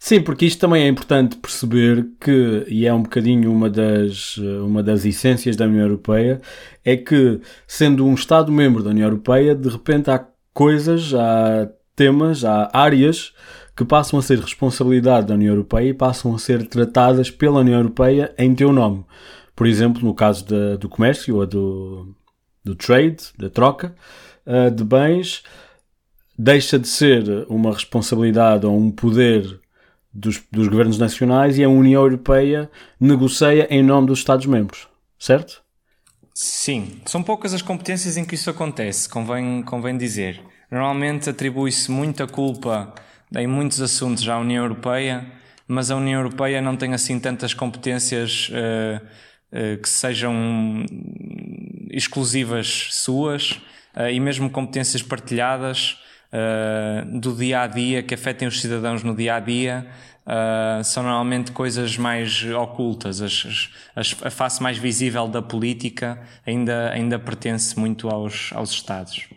Sim, 0.05 0.21
porque 0.21 0.45
isto 0.45 0.59
também 0.59 0.83
é 0.83 0.87
importante 0.89 1.37
perceber 1.37 2.05
que, 2.19 2.65
e 2.67 2.85
é 2.85 2.93
um 2.93 3.03
bocadinho 3.03 3.49
uma 3.49 3.69
das, 3.69 4.35
uma 4.35 4.83
das 4.83 5.05
essências 5.05 5.55
da 5.55 5.63
União 5.63 5.83
Europeia, 5.83 6.41
é 6.83 6.97
que, 6.97 7.39
sendo 7.65 8.05
um 8.05 8.13
Estado-membro 8.13 8.83
da 8.83 8.89
União 8.89 9.07
Europeia, 9.07 9.55
de 9.55 9.69
repente 9.69 10.11
há 10.11 10.27
coisas, 10.53 11.13
há 11.13 11.69
temas, 11.95 12.43
há 12.43 12.69
áreas 12.73 13.33
que 13.77 13.85
passam 13.85 14.19
a 14.19 14.21
ser 14.21 14.39
responsabilidade 14.39 15.27
da 15.27 15.35
União 15.35 15.53
Europeia 15.53 15.87
e 15.87 15.93
passam 15.93 16.35
a 16.35 16.37
ser 16.37 16.67
tratadas 16.67 17.31
pela 17.31 17.61
União 17.61 17.79
Europeia 17.79 18.35
em 18.37 18.53
teu 18.53 18.73
nome. 18.73 19.05
Por 19.55 19.67
exemplo, 19.67 20.03
no 20.03 20.13
caso 20.13 20.45
de, 20.45 20.75
do 20.79 20.89
comércio 20.89 21.37
ou 21.37 21.47
do, 21.47 22.13
do 22.61 22.75
trade, 22.75 23.23
da 23.37 23.49
troca 23.49 23.95
uh, 24.45 24.69
de 24.69 24.83
bens, 24.83 25.43
deixa 26.37 26.77
de 26.77 26.89
ser 26.89 27.45
uma 27.47 27.71
responsabilidade 27.71 28.65
ou 28.65 28.77
um 28.77 28.91
poder 28.91 29.62
dos, 30.13 30.41
dos 30.52 30.67
governos 30.67 30.99
nacionais 30.99 31.58
e 31.58 31.63
a 31.63 31.69
União 31.69 32.04
Europeia 32.04 32.69
negocia 32.99 33.67
em 33.69 33.82
nome 33.82 34.08
dos 34.08 34.19
Estados-membros, 34.19 34.88
certo? 35.17 35.63
Sim, 36.34 37.02
são 37.06 37.23
poucas 37.23 37.54
as 37.54 37.62
competências 37.62 38.17
em 38.17 38.26
que 38.26 38.36
isso 38.36 38.49
acontece, 38.49 39.10
convém, 39.10 39.63
convém 39.63 39.97
dizer. 39.97 40.41
Normalmente 40.69 41.30
atribui-se 41.30 41.91
muita 41.91 42.28
culpa 42.28 42.93
em 43.36 43.47
muitos 43.47 43.82
assuntos 43.82 44.28
à 44.28 44.38
União 44.38 44.63
Europeia, 44.63 45.26
mas 45.67 45.89
a 45.89 45.95
União 45.95 46.19
Europeia 46.19 46.62
não 46.62 46.76
tem 46.76 46.93
assim 46.93 47.19
tantas 47.19 47.54
competências 47.54 48.49
uh, 48.49 49.06
uh, 49.06 49.82
que 49.82 49.89
sejam 49.89 50.34
exclusivas 51.91 52.89
suas 52.91 53.52
uh, 53.95 54.10
e 54.12 54.19
mesmo 54.19 54.49
competências 54.49 55.02
partilhadas 55.02 55.97
uh, 56.34 57.19
do 57.19 57.36
dia 57.36 57.62
a 57.62 57.67
dia, 57.67 58.02
que 58.02 58.13
afetem 58.13 58.48
os 58.48 58.60
cidadãos 58.60 59.04
no 59.04 59.15
dia 59.15 59.36
a 59.36 59.39
dia, 59.39 59.86
uh, 60.26 60.84
são 60.84 61.04
normalmente 61.04 61.52
coisas 61.52 61.98
mais 61.98 62.43
ocultas. 62.52 63.22
As, 63.22 63.69
as, 63.96 64.15
a 64.24 64.30
face 64.30 64.62
mais 64.62 64.78
visível 64.78 65.28
da 65.28 65.41
política 65.41 66.19
ainda, 66.46 66.89
ainda 66.91 67.19
pertence 67.19 67.80
muito 67.80 68.10
aos, 68.10 68.52
aos 68.54 68.72
Estados. 68.72 69.28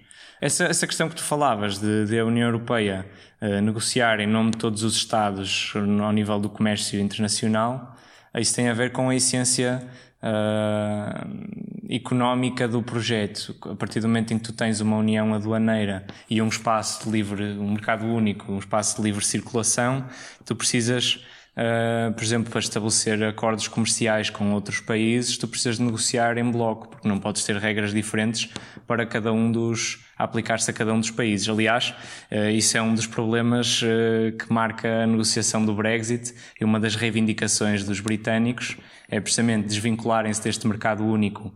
Essa, 0.41 0.65
essa 0.65 0.87
questão 0.87 1.09
que 1.09 1.15
tu 1.15 1.23
falavas 1.23 1.79
de, 1.79 2.07
de 2.07 2.19
a 2.19 2.25
União 2.25 2.49
Europeia 2.49 3.07
uh, 3.41 3.61
negociar 3.61 4.21
em 4.21 4.27
nome 4.27 4.53
de 4.53 4.59
todos 4.59 4.83
os 4.83 4.97
Estados 4.97 5.73
ao 5.75 6.13
nível 6.13 6.41
do 6.41 6.49
comércio 6.49 6.99
internacional, 6.99 7.95
isso 8.35 8.55
tem 8.55 8.69
a 8.69 8.75
ver 8.75 8.93
com 8.93 9.09
a 9.09 9.15
essência 9.15 9.83
uh, 10.23 11.87
económica 11.89 12.67
do 12.67 12.83
projeto. 12.83 13.55
A 13.63 13.75
partir 13.75 14.01
do 14.01 14.09
momento 14.09 14.33
em 14.33 14.39
que 14.39 14.45
tu 14.45 14.53
tens 14.53 14.81
uma 14.81 14.97
união 14.97 15.35
aduaneira 15.35 16.07
e 16.29 16.41
um 16.41 16.49
espaço 16.49 17.05
de 17.05 17.11
livre, 17.11 17.45
um 17.59 17.73
mercado 17.73 18.07
único, 18.07 18.53
um 18.53 18.59
espaço 18.59 18.97
de 18.97 19.03
livre 19.03 19.25
circulação, 19.25 20.07
tu 20.45 20.55
precisas 20.55 21.25
Uh, 21.57 22.13
por 22.13 22.23
exemplo, 22.23 22.51
para 22.51 22.61
estabelecer 22.61 23.25
acordos 23.25 23.67
comerciais 23.67 24.29
com 24.29 24.53
outros 24.53 24.79
países, 24.79 25.39
tu 25.39 25.49
precisas 25.49 25.79
de 25.79 25.85
negociar 25.85 26.37
em 26.37 26.51
bloco, 26.51 26.89
porque 26.89 27.09
não 27.09 27.19
podes 27.19 27.43
ter 27.45 27.57
regras 27.57 27.95
diferentes 27.95 28.53
para 28.87 29.07
cada 29.07 29.33
um 29.33 29.51
dos, 29.51 30.05
aplicar-se 30.19 30.71
a 30.71 30.75
cada 30.75 30.93
um 30.93 31.01
dos 31.01 31.11
países. 31.11 31.49
Aliás, 31.49 31.95
uh, 32.31 32.51
isso 32.51 32.77
é 32.77 32.83
um 32.83 32.95
dos 32.95 33.07
problemas 33.07 33.81
uh, 33.81 34.37
que 34.37 34.53
marca 34.53 35.05
a 35.05 35.07
negociação 35.07 35.65
do 35.65 35.75
Brexit 35.75 36.35
e 36.61 36.65
uma 36.65 36.79
das 36.79 36.95
reivindicações 36.95 37.85
dos 37.85 38.01
britânicos 38.01 38.77
é 39.09 39.19
precisamente 39.19 39.67
desvincularem-se 39.67 40.43
deste 40.43 40.67
mercado 40.67 41.07
único 41.07 41.55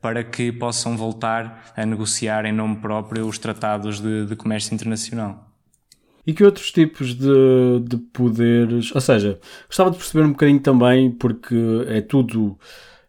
para 0.00 0.24
que 0.24 0.50
possam 0.50 0.96
voltar 0.96 1.72
a 1.76 1.84
negociar 1.84 2.46
em 2.46 2.52
nome 2.52 2.76
próprio 2.76 3.28
os 3.28 3.36
tratados 3.38 4.00
de, 4.00 4.24
de 4.24 4.34
comércio 4.34 4.74
internacional. 4.74 5.53
E 6.26 6.32
que 6.32 6.44
outros 6.44 6.70
tipos 6.70 7.14
de, 7.14 7.80
de 7.82 7.96
poderes. 7.96 8.94
Ou 8.94 9.00
seja, 9.00 9.38
gostava 9.66 9.90
de 9.90 9.98
perceber 9.98 10.24
um 10.24 10.30
bocadinho 10.30 10.60
também, 10.60 11.10
porque 11.10 11.56
é 11.88 12.00
tudo, 12.00 12.58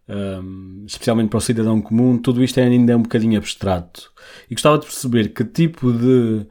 um, 0.10 0.84
especialmente 0.86 1.30
para 1.30 1.38
o 1.38 1.42
cidadão 1.42 1.82
comum, 1.82 2.18
tudo 2.18 2.44
isto 2.44 2.60
é 2.60 2.64
ainda 2.64 2.98
um 2.98 3.04
bocadinho 3.04 3.38
abstrato. 3.38 4.12
E 4.50 4.54
gostava 4.54 4.78
de 4.78 4.86
perceber 4.86 5.30
que 5.30 5.44
tipo 5.46 5.92
de 5.94 6.46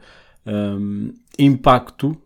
um, 0.45 1.13
impacto 1.37 2.17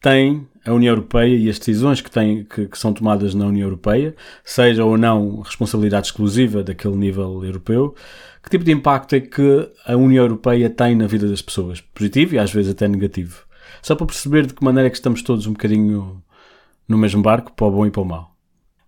tem 0.00 0.46
a 0.64 0.72
União 0.72 0.92
Europeia 0.92 1.36
e 1.36 1.48
as 1.48 1.58
decisões 1.58 2.00
que, 2.00 2.10
têm, 2.10 2.44
que, 2.44 2.66
que, 2.66 2.78
são 2.78 2.92
tomadas 2.92 3.34
na 3.34 3.46
União 3.46 3.66
Europeia, 3.66 4.14
seja 4.44 4.84
ou 4.84 4.96
não 4.98 5.40
responsabilidade 5.40 6.08
exclusiva 6.08 6.62
daquele 6.62 6.96
nível 6.96 7.44
europeu, 7.44 7.94
que 8.42 8.50
tipo 8.50 8.64
de 8.64 8.72
impacto 8.72 9.14
é 9.14 9.20
que 9.20 9.68
a 9.84 9.96
União 9.96 10.24
Europeia 10.24 10.70
tem 10.70 10.94
na 10.94 11.06
vida 11.06 11.28
das 11.28 11.42
pessoas? 11.42 11.80
Positivo 11.80 12.34
e 12.34 12.38
às 12.38 12.52
vezes 12.52 12.70
até 12.70 12.86
negativo. 12.86 13.45
Só 13.82 13.94
para 13.94 14.06
perceber 14.06 14.46
de 14.46 14.54
que 14.54 14.64
maneira 14.64 14.88
é 14.88 14.90
que 14.90 14.96
estamos 14.96 15.22
todos 15.22 15.46
um 15.46 15.52
bocadinho 15.52 16.22
no 16.88 16.96
mesmo 16.96 17.22
barco, 17.22 17.52
para 17.52 17.66
o 17.66 17.70
bom 17.70 17.86
e 17.86 17.90
para 17.90 18.02
o 18.02 18.04
mau. 18.04 18.36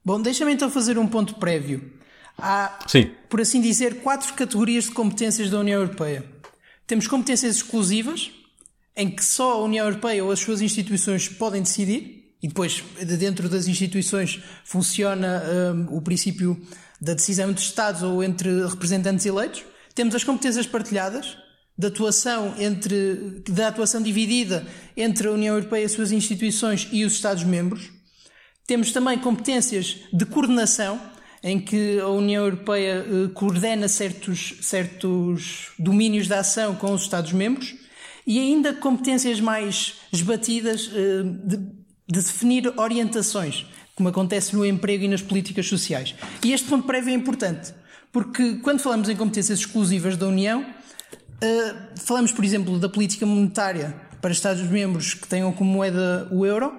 Bom, 0.05 0.21
deixa-me 0.21 0.53
então 0.53 0.71
fazer 0.71 0.99
um 0.99 1.07
ponto 1.07 1.35
prévio. 1.35 1.93
Há, 2.39 2.79
Sim. 2.87 3.11
por 3.29 3.41
assim 3.41 3.61
dizer, 3.61 4.01
quatro 4.01 4.33
categorias 4.35 4.85
de 4.85 4.93
competências 4.93 5.51
da 5.51 5.59
União 5.59 5.81
Europeia. 5.81 6.25
Temos 6.87 7.07
competências 7.07 7.57
exclusivas, 7.57 8.31
em 8.97 9.11
que 9.11 9.25
só 9.25 9.55
a 9.55 9.65
União 9.65 9.87
Europeia 9.87 10.25
ou 10.25 10.31
as 10.31 10.39
suas 10.39 10.61
instituições 10.63 11.29
podem 11.29 11.63
decidir, 11.63 12.19
e 12.41 12.47
depois, 12.47 12.85
dentro 13.19 13.49
das 13.49 13.67
instituições, 13.67 14.41
funciona 14.65 15.43
um, 15.75 15.97
o 15.97 16.01
princípio 16.01 16.61
da 17.01 17.15
decisão 17.15 17.51
entre 17.51 17.63
Estados 17.63 18.03
ou 18.03 18.23
entre 18.23 18.65
representantes 18.67 19.27
eleitos. 19.27 19.65
Temos 19.95 20.15
as 20.15 20.23
competências 20.23 20.67
partilhadas, 20.67 21.37
da 21.79 21.87
atuação 21.87 22.55
entre 22.59 23.41
da 23.49 23.69
atuação 23.69 24.03
dividida 24.03 24.67
entre 24.97 25.29
a 25.29 25.31
União 25.31 25.55
Europeia, 25.55 25.87
as 25.87 25.93
suas 25.93 26.11
instituições 26.11 26.89
e 26.91 27.05
os 27.05 27.13
Estados-membros. 27.13 27.91
Temos 28.67 28.91
também 28.91 29.17
competências 29.19 29.97
de 30.13 30.27
coordenação, 30.27 31.01
em 31.41 31.61
que 31.61 32.01
a 32.01 32.09
União 32.09 32.45
Europeia 32.45 33.07
eh, 33.07 33.29
coordena 33.33 33.89
certos, 33.89 34.57
certos 34.61 35.71
domínios 35.79 36.27
de 36.27 36.35
ação 36.35 36.75
com 36.75 36.93
os 36.93 37.03
Estados-membros, 37.03 37.77
e 38.27 38.41
ainda 38.41 38.75
competências 38.75 39.41
mais 39.41 39.95
esbatidas 40.13 40.91
eh, 40.93 41.23
de, 41.45 41.57
de 41.57 42.23
definir 42.23 42.73
orientações, 42.77 43.67
como 43.95 44.09
acontece 44.09 44.55
no 44.55 44.67
emprego 44.67 45.05
e 45.05 45.09
nas 45.09 45.23
políticas 45.23 45.67
sociais. 45.67 46.15
E 46.45 46.53
este 46.53 46.69
ponto 46.69 46.87
prévio 46.87 47.11
é 47.11 47.15
importante, 47.15 47.73
porque 48.13 48.57
quando 48.57 48.81
falamos 48.81 49.09
em 49.09 49.15
competências 49.15 49.61
exclusivas 49.61 50.17
da 50.17 50.27
União, 50.27 50.67
Uh, 51.43 52.01
falamos, 52.01 52.33
por 52.33 52.45
exemplo, 52.45 52.79
da 52.79 52.89
política 52.89 53.25
monetária 53.25 53.95
para 54.21 54.33
Estados-membros 54.33 55.15
que 55.15 55.29
tenham 55.29 55.53
como 55.53 55.71
moeda 55.71 56.27
o 56.33 56.45
euro, 56.45 56.73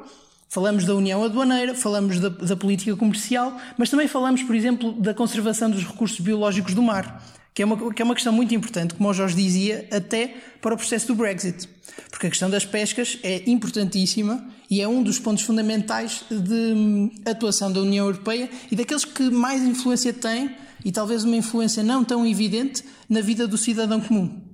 falamos 0.50 0.84
da 0.84 0.94
União 0.94 1.24
Aduaneira, 1.24 1.74
falamos 1.74 2.20
da, 2.20 2.28
da, 2.28 2.58
política 2.58 2.96
comercial, 2.96 3.56
mas 3.78 3.90
também 3.90 4.08
falamos, 4.08 4.44
por 4.44 4.56
exemplo, 4.56 4.94
da 4.94 5.14
conservação 5.14 5.70
dos 5.70 5.86
recursos 5.86 6.20
biológicos 6.20 6.74
do 6.74 6.82
mar, 6.82 7.24
que 7.54 7.62
é 7.62 7.66
uma, 7.66 7.94
que 7.94 8.02
é 8.02 8.06
uma 8.06 8.16
questão 8.16 8.34
muito 8.34 8.54
importante, 8.54 8.96
como 8.96 9.10
o 9.10 9.14
Jorge 9.14 9.36
dizia, 9.36 9.88
até 9.92 10.36
para 10.62 10.74
o 10.74 10.78
processo 10.78 11.08
do 11.08 11.16
Brexit. 11.16 11.70
Porque 12.10 12.28
a 12.28 12.30
questão 12.30 12.50
das 12.50 12.66
pescas 12.66 13.18
é 13.24 13.50
importantíssima 13.50 14.46
e 14.70 14.82
é 14.82 14.88
um 14.88 15.02
dos 15.02 15.20
pontos 15.20 15.44
fundamentais 15.44 16.24
de 16.30 16.74
hum, 16.74 17.12
atuação 17.26 17.72
da 17.72 17.80
União 17.82 18.06
Europeia 18.06 18.50
e 18.72 18.76
daqueles 18.76 19.06
que 19.06 19.30
mais 19.30 19.62
influência 19.62 20.14
têm 20.14 20.56
e 20.84 20.92
talvez 20.92 21.24
uma 21.24 21.36
influência 21.36 21.84
não 21.84 22.04
tão 22.04 22.26
evidente 22.26 22.84
na 23.08 23.22
vida 23.22 23.48
do 23.48 23.58
cidadão 23.58 24.00
comum. 24.00 24.49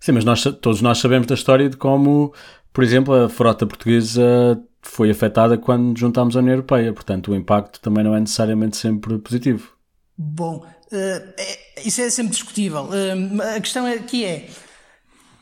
Sim, 0.00 0.12
mas 0.12 0.24
nós, 0.24 0.42
todos 0.60 0.80
nós 0.80 0.98
sabemos 0.98 1.26
da 1.26 1.34
história 1.34 1.68
de 1.68 1.76
como, 1.76 2.32
por 2.72 2.84
exemplo, 2.84 3.14
a 3.14 3.28
frota 3.28 3.66
portuguesa 3.66 4.62
foi 4.82 5.10
afetada 5.10 5.58
quando 5.58 5.98
juntámos 5.98 6.36
a 6.36 6.40
União 6.40 6.54
Europeia. 6.54 6.92
Portanto, 6.92 7.32
o 7.32 7.36
impacto 7.36 7.80
também 7.80 8.04
não 8.04 8.14
é 8.14 8.20
necessariamente 8.20 8.76
sempre 8.76 9.18
positivo. 9.18 9.72
Bom, 10.16 10.64
uh, 10.92 11.42
isso 11.84 12.00
é 12.00 12.10
sempre 12.10 12.32
discutível. 12.32 12.84
Uh, 12.84 13.42
a 13.56 13.60
questão 13.60 13.86
aqui 13.86 14.24
é: 14.24 14.48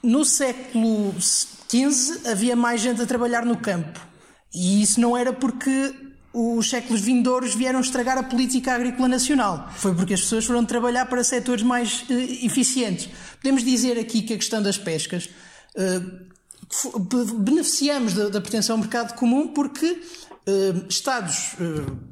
no 0.02 0.24
século 0.24 1.14
XV 1.18 2.28
havia 2.30 2.56
mais 2.56 2.80
gente 2.80 3.02
a 3.02 3.06
trabalhar 3.06 3.44
no 3.44 3.56
campo. 3.56 4.00
E 4.54 4.80
isso 4.82 5.00
não 5.00 5.16
era 5.16 5.32
porque 5.32 5.94
os 6.38 6.68
séculos 6.68 7.00
vindouros 7.00 7.54
vieram 7.54 7.80
estragar 7.80 8.18
a 8.18 8.22
política 8.22 8.74
agrícola 8.74 9.08
nacional. 9.08 9.70
Foi 9.74 9.94
porque 9.94 10.12
as 10.12 10.20
pessoas 10.20 10.44
foram 10.44 10.66
trabalhar 10.66 11.06
para 11.06 11.24
setores 11.24 11.62
mais 11.62 12.02
uh, 12.10 12.44
eficientes. 12.44 13.08
Podemos 13.36 13.64
dizer 13.64 13.98
aqui 13.98 14.20
que 14.20 14.34
a 14.34 14.36
questão 14.36 14.62
das 14.62 14.76
pescas 14.76 15.30
uh, 15.76 17.38
beneficiamos 17.38 18.12
da, 18.12 18.28
da 18.28 18.40
pertenção 18.42 18.76
ao 18.76 18.80
mercado 18.80 19.14
comum 19.14 19.48
porque 19.48 19.86
uh, 19.86 20.84
Estados, 20.90 21.56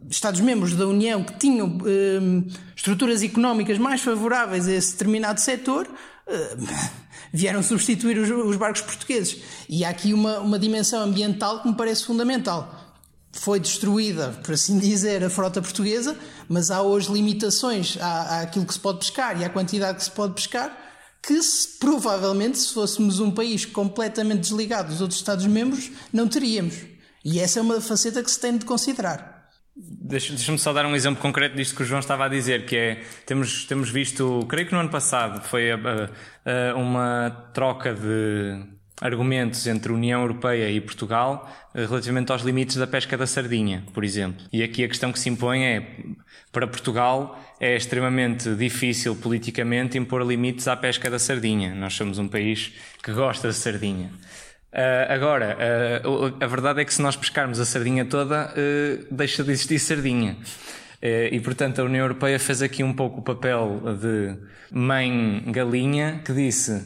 Estados-membros 0.08 0.74
da 0.74 0.86
União 0.86 1.22
que 1.22 1.38
tinham 1.38 1.78
estruturas 2.74 3.22
económicas 3.22 3.76
mais 3.76 4.00
favoráveis 4.00 4.66
a 4.66 4.72
esse 4.72 4.92
determinado 4.92 5.38
setor 5.38 5.86
vieram 7.30 7.62
substituir 7.62 8.16
os, 8.16 8.30
os 8.30 8.56
barcos 8.56 8.80
portugueses. 8.80 9.42
E 9.68 9.84
há 9.84 9.90
aqui 9.90 10.14
uma, 10.14 10.38
uma 10.38 10.58
dimensão 10.58 11.02
ambiental 11.02 11.60
que 11.60 11.68
me 11.68 11.74
parece 11.74 12.06
fundamental 12.06 12.83
foi 13.34 13.58
destruída, 13.58 14.28
por 14.44 14.54
assim 14.54 14.78
dizer, 14.78 15.22
a 15.24 15.28
frota 15.28 15.60
portuguesa, 15.60 16.16
mas 16.48 16.70
há 16.70 16.80
hoje 16.82 17.12
limitações 17.12 17.98
à, 18.00 18.42
àquilo 18.42 18.64
que 18.64 18.72
se 18.72 18.80
pode 18.80 18.98
pescar 18.98 19.40
e 19.40 19.44
à 19.44 19.50
quantidade 19.50 19.98
que 19.98 20.04
se 20.04 20.10
pode 20.10 20.34
pescar, 20.34 20.76
que 21.22 21.42
se, 21.42 21.78
provavelmente, 21.78 22.58
se 22.58 22.72
fôssemos 22.72 23.18
um 23.18 23.30
país 23.30 23.64
completamente 23.64 24.40
desligado 24.40 24.88
dos 24.88 25.00
outros 25.00 25.18
Estados-membros, 25.18 25.90
não 26.12 26.28
teríamos. 26.28 26.76
E 27.24 27.40
essa 27.40 27.58
é 27.58 27.62
uma 27.62 27.80
faceta 27.80 28.22
que 28.22 28.30
se 28.30 28.38
tem 28.38 28.56
de 28.56 28.64
considerar. 28.64 29.34
Deixa-me 29.76 30.58
só 30.58 30.72
dar 30.72 30.86
um 30.86 30.94
exemplo 30.94 31.20
concreto 31.20 31.56
disto 31.56 31.74
que 31.74 31.82
o 31.82 31.84
João 31.84 31.98
estava 31.98 32.26
a 32.26 32.28
dizer, 32.28 32.64
que 32.64 32.76
é, 32.76 33.02
temos, 33.26 33.64
temos 33.64 33.90
visto, 33.90 34.46
creio 34.48 34.68
que 34.68 34.72
no 34.72 34.78
ano 34.78 34.90
passado, 34.90 35.42
foi 35.42 35.70
uma 36.76 37.50
troca 37.52 37.92
de 37.92 38.73
argumentos 39.00 39.66
entre 39.66 39.92
União 39.92 40.20
Europeia 40.20 40.70
e 40.70 40.80
Portugal 40.80 41.50
eh, 41.74 41.84
relativamente 41.84 42.30
aos 42.30 42.42
limites 42.42 42.76
da 42.76 42.86
pesca 42.86 43.16
da 43.16 43.26
sardinha, 43.26 43.84
por 43.92 44.04
exemplo. 44.04 44.46
E 44.52 44.62
aqui 44.62 44.84
a 44.84 44.88
questão 44.88 45.12
que 45.12 45.18
se 45.18 45.28
impõe 45.28 45.64
é, 45.64 45.86
para 46.52 46.66
Portugal 46.66 47.38
é 47.60 47.76
extremamente 47.76 48.54
difícil 48.54 49.16
politicamente 49.16 49.98
impor 49.98 50.22
limites 50.22 50.68
à 50.68 50.76
pesca 50.76 51.10
da 51.10 51.18
sardinha. 51.18 51.74
Nós 51.74 51.94
somos 51.94 52.18
um 52.18 52.28
país 52.28 52.72
que 53.02 53.12
gosta 53.12 53.48
de 53.48 53.54
sardinha. 53.54 54.10
Uh, 54.72 55.12
agora, 55.12 55.56
uh, 56.04 56.36
a 56.42 56.46
verdade 56.48 56.80
é 56.80 56.84
que 56.84 56.92
se 56.92 57.00
nós 57.00 57.14
pescarmos 57.14 57.60
a 57.60 57.64
sardinha 57.64 58.04
toda, 58.04 58.52
uh, 58.52 59.06
deixa 59.14 59.44
de 59.44 59.52
existir 59.52 59.78
sardinha. 59.78 60.36
E, 61.06 61.38
portanto, 61.40 61.80
a 61.80 61.84
União 61.84 62.02
Europeia 62.02 62.38
fez 62.38 62.62
aqui 62.62 62.82
um 62.82 62.94
pouco 62.94 63.20
o 63.20 63.22
papel 63.22 63.78
de 64.00 64.34
mãe 64.72 65.44
galinha 65.48 66.22
que 66.24 66.32
disse: 66.32 66.82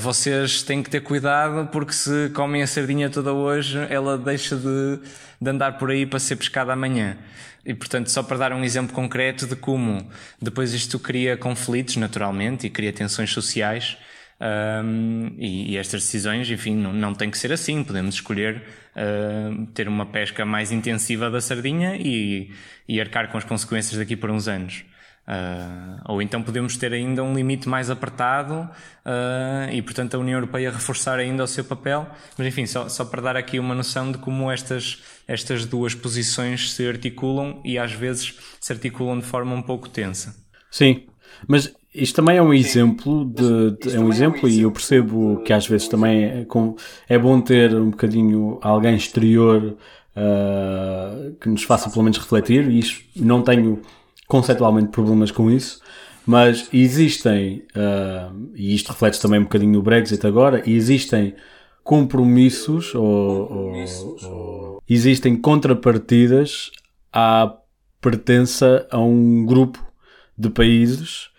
vocês 0.00 0.62
têm 0.62 0.80
que 0.80 0.88
ter 0.88 1.00
cuidado 1.00 1.68
porque 1.72 1.92
se 1.92 2.30
comem 2.34 2.62
a 2.62 2.68
sardinha 2.68 3.10
toda 3.10 3.32
hoje, 3.32 3.84
ela 3.90 4.16
deixa 4.16 4.54
de, 4.54 5.00
de 5.40 5.50
andar 5.50 5.76
por 5.76 5.90
aí 5.90 6.06
para 6.06 6.20
ser 6.20 6.36
pescada 6.36 6.72
amanhã. 6.72 7.18
E, 7.66 7.74
portanto, 7.74 8.12
só 8.12 8.22
para 8.22 8.36
dar 8.36 8.52
um 8.52 8.62
exemplo 8.62 8.94
concreto 8.94 9.44
de 9.44 9.56
como 9.56 10.08
depois 10.40 10.72
isto 10.72 11.00
cria 11.00 11.36
conflitos, 11.36 11.96
naturalmente, 11.96 12.68
e 12.68 12.70
cria 12.70 12.92
tensões 12.92 13.32
sociais 13.32 13.96
um, 14.42 15.36
e, 15.38 15.72
e, 15.72 15.76
estas 15.76 16.02
decisões, 16.02 16.50
enfim, 16.50 16.74
não, 16.74 16.92
não 16.92 17.14
tem 17.14 17.30
que 17.30 17.38
ser 17.38 17.52
assim. 17.52 17.84
Podemos 17.84 18.16
escolher 18.16 18.62
uh, 18.96 19.66
ter 19.66 19.86
uma 19.86 20.06
pesca 20.06 20.44
mais 20.44 20.72
intensiva 20.72 21.30
da 21.30 21.40
sardinha 21.40 21.96
e, 21.96 22.50
e 22.88 23.00
arcar 23.00 23.30
com 23.30 23.38
as 23.38 23.44
consequências 23.44 23.96
daqui 23.96 24.16
por 24.16 24.30
uns 24.30 24.48
anos. 24.48 24.84
Uh, 25.22 26.02
ou 26.06 26.20
então 26.20 26.42
podemos 26.42 26.76
ter 26.76 26.92
ainda 26.92 27.22
um 27.22 27.32
limite 27.32 27.68
mais 27.68 27.88
apertado 27.88 28.68
uh, 29.06 29.70
e, 29.70 29.80
portanto, 29.80 30.16
a 30.16 30.18
União 30.18 30.34
Europeia 30.38 30.72
reforçar 30.72 31.20
ainda 31.20 31.44
o 31.44 31.46
seu 31.46 31.64
papel. 31.64 32.10
Mas, 32.36 32.44
enfim, 32.48 32.66
só, 32.66 32.88
só 32.88 33.04
para 33.04 33.22
dar 33.22 33.36
aqui 33.36 33.60
uma 33.60 33.76
noção 33.76 34.10
de 34.10 34.18
como 34.18 34.50
estas, 34.50 35.00
estas 35.28 35.64
duas 35.64 35.94
posições 35.94 36.72
se 36.72 36.88
articulam 36.88 37.60
e 37.64 37.78
às 37.78 37.92
vezes 37.92 38.36
se 38.60 38.72
articulam 38.72 39.20
de 39.20 39.24
forma 39.24 39.54
um 39.54 39.62
pouco 39.62 39.88
tensa. 39.88 40.34
Sim, 40.68 41.06
mas 41.46 41.72
isto 41.94 42.16
também 42.16 42.38
é 42.38 42.42
um 42.42 42.54
exemplo 42.54 43.24
de, 43.26 43.72
de 43.72 43.96
é 43.96 44.00
um 44.00 44.08
exemplo 44.08 44.48
e 44.48 44.62
eu 44.62 44.70
percebo 44.70 45.42
que 45.44 45.52
às 45.52 45.66
vezes 45.66 45.88
também 45.88 46.24
é, 46.24 46.44
com, 46.44 46.74
é 47.08 47.18
bom 47.18 47.40
ter 47.40 47.74
um 47.74 47.90
bocadinho 47.90 48.58
alguém 48.62 48.96
exterior 48.96 49.76
uh, 50.16 51.34
que 51.38 51.48
nos 51.48 51.64
faça 51.64 51.90
pelo 51.90 52.02
menos 52.02 52.18
refletir 52.18 52.68
e 52.68 52.78
isto, 52.78 53.04
não 53.16 53.42
tenho 53.42 53.82
conceitualmente 54.26 54.88
problemas 54.88 55.30
com 55.30 55.50
isso 55.50 55.80
mas 56.24 56.68
existem 56.72 57.64
uh, 57.76 58.50
e 58.54 58.74
isto 58.74 58.90
reflete 58.90 59.20
também 59.20 59.40
um 59.40 59.44
bocadinho 59.44 59.72
no 59.72 59.82
Brexit 59.82 60.26
agora 60.26 60.62
existem 60.66 61.34
compromissos 61.84 62.94
ou, 62.94 63.52
ou, 63.52 63.74
ou 64.24 64.82
existem 64.88 65.36
contrapartidas 65.36 66.70
à 67.12 67.54
pertença 68.00 68.86
a 68.90 68.98
um 68.98 69.44
grupo 69.44 69.84
de 70.38 70.48
países 70.48 71.31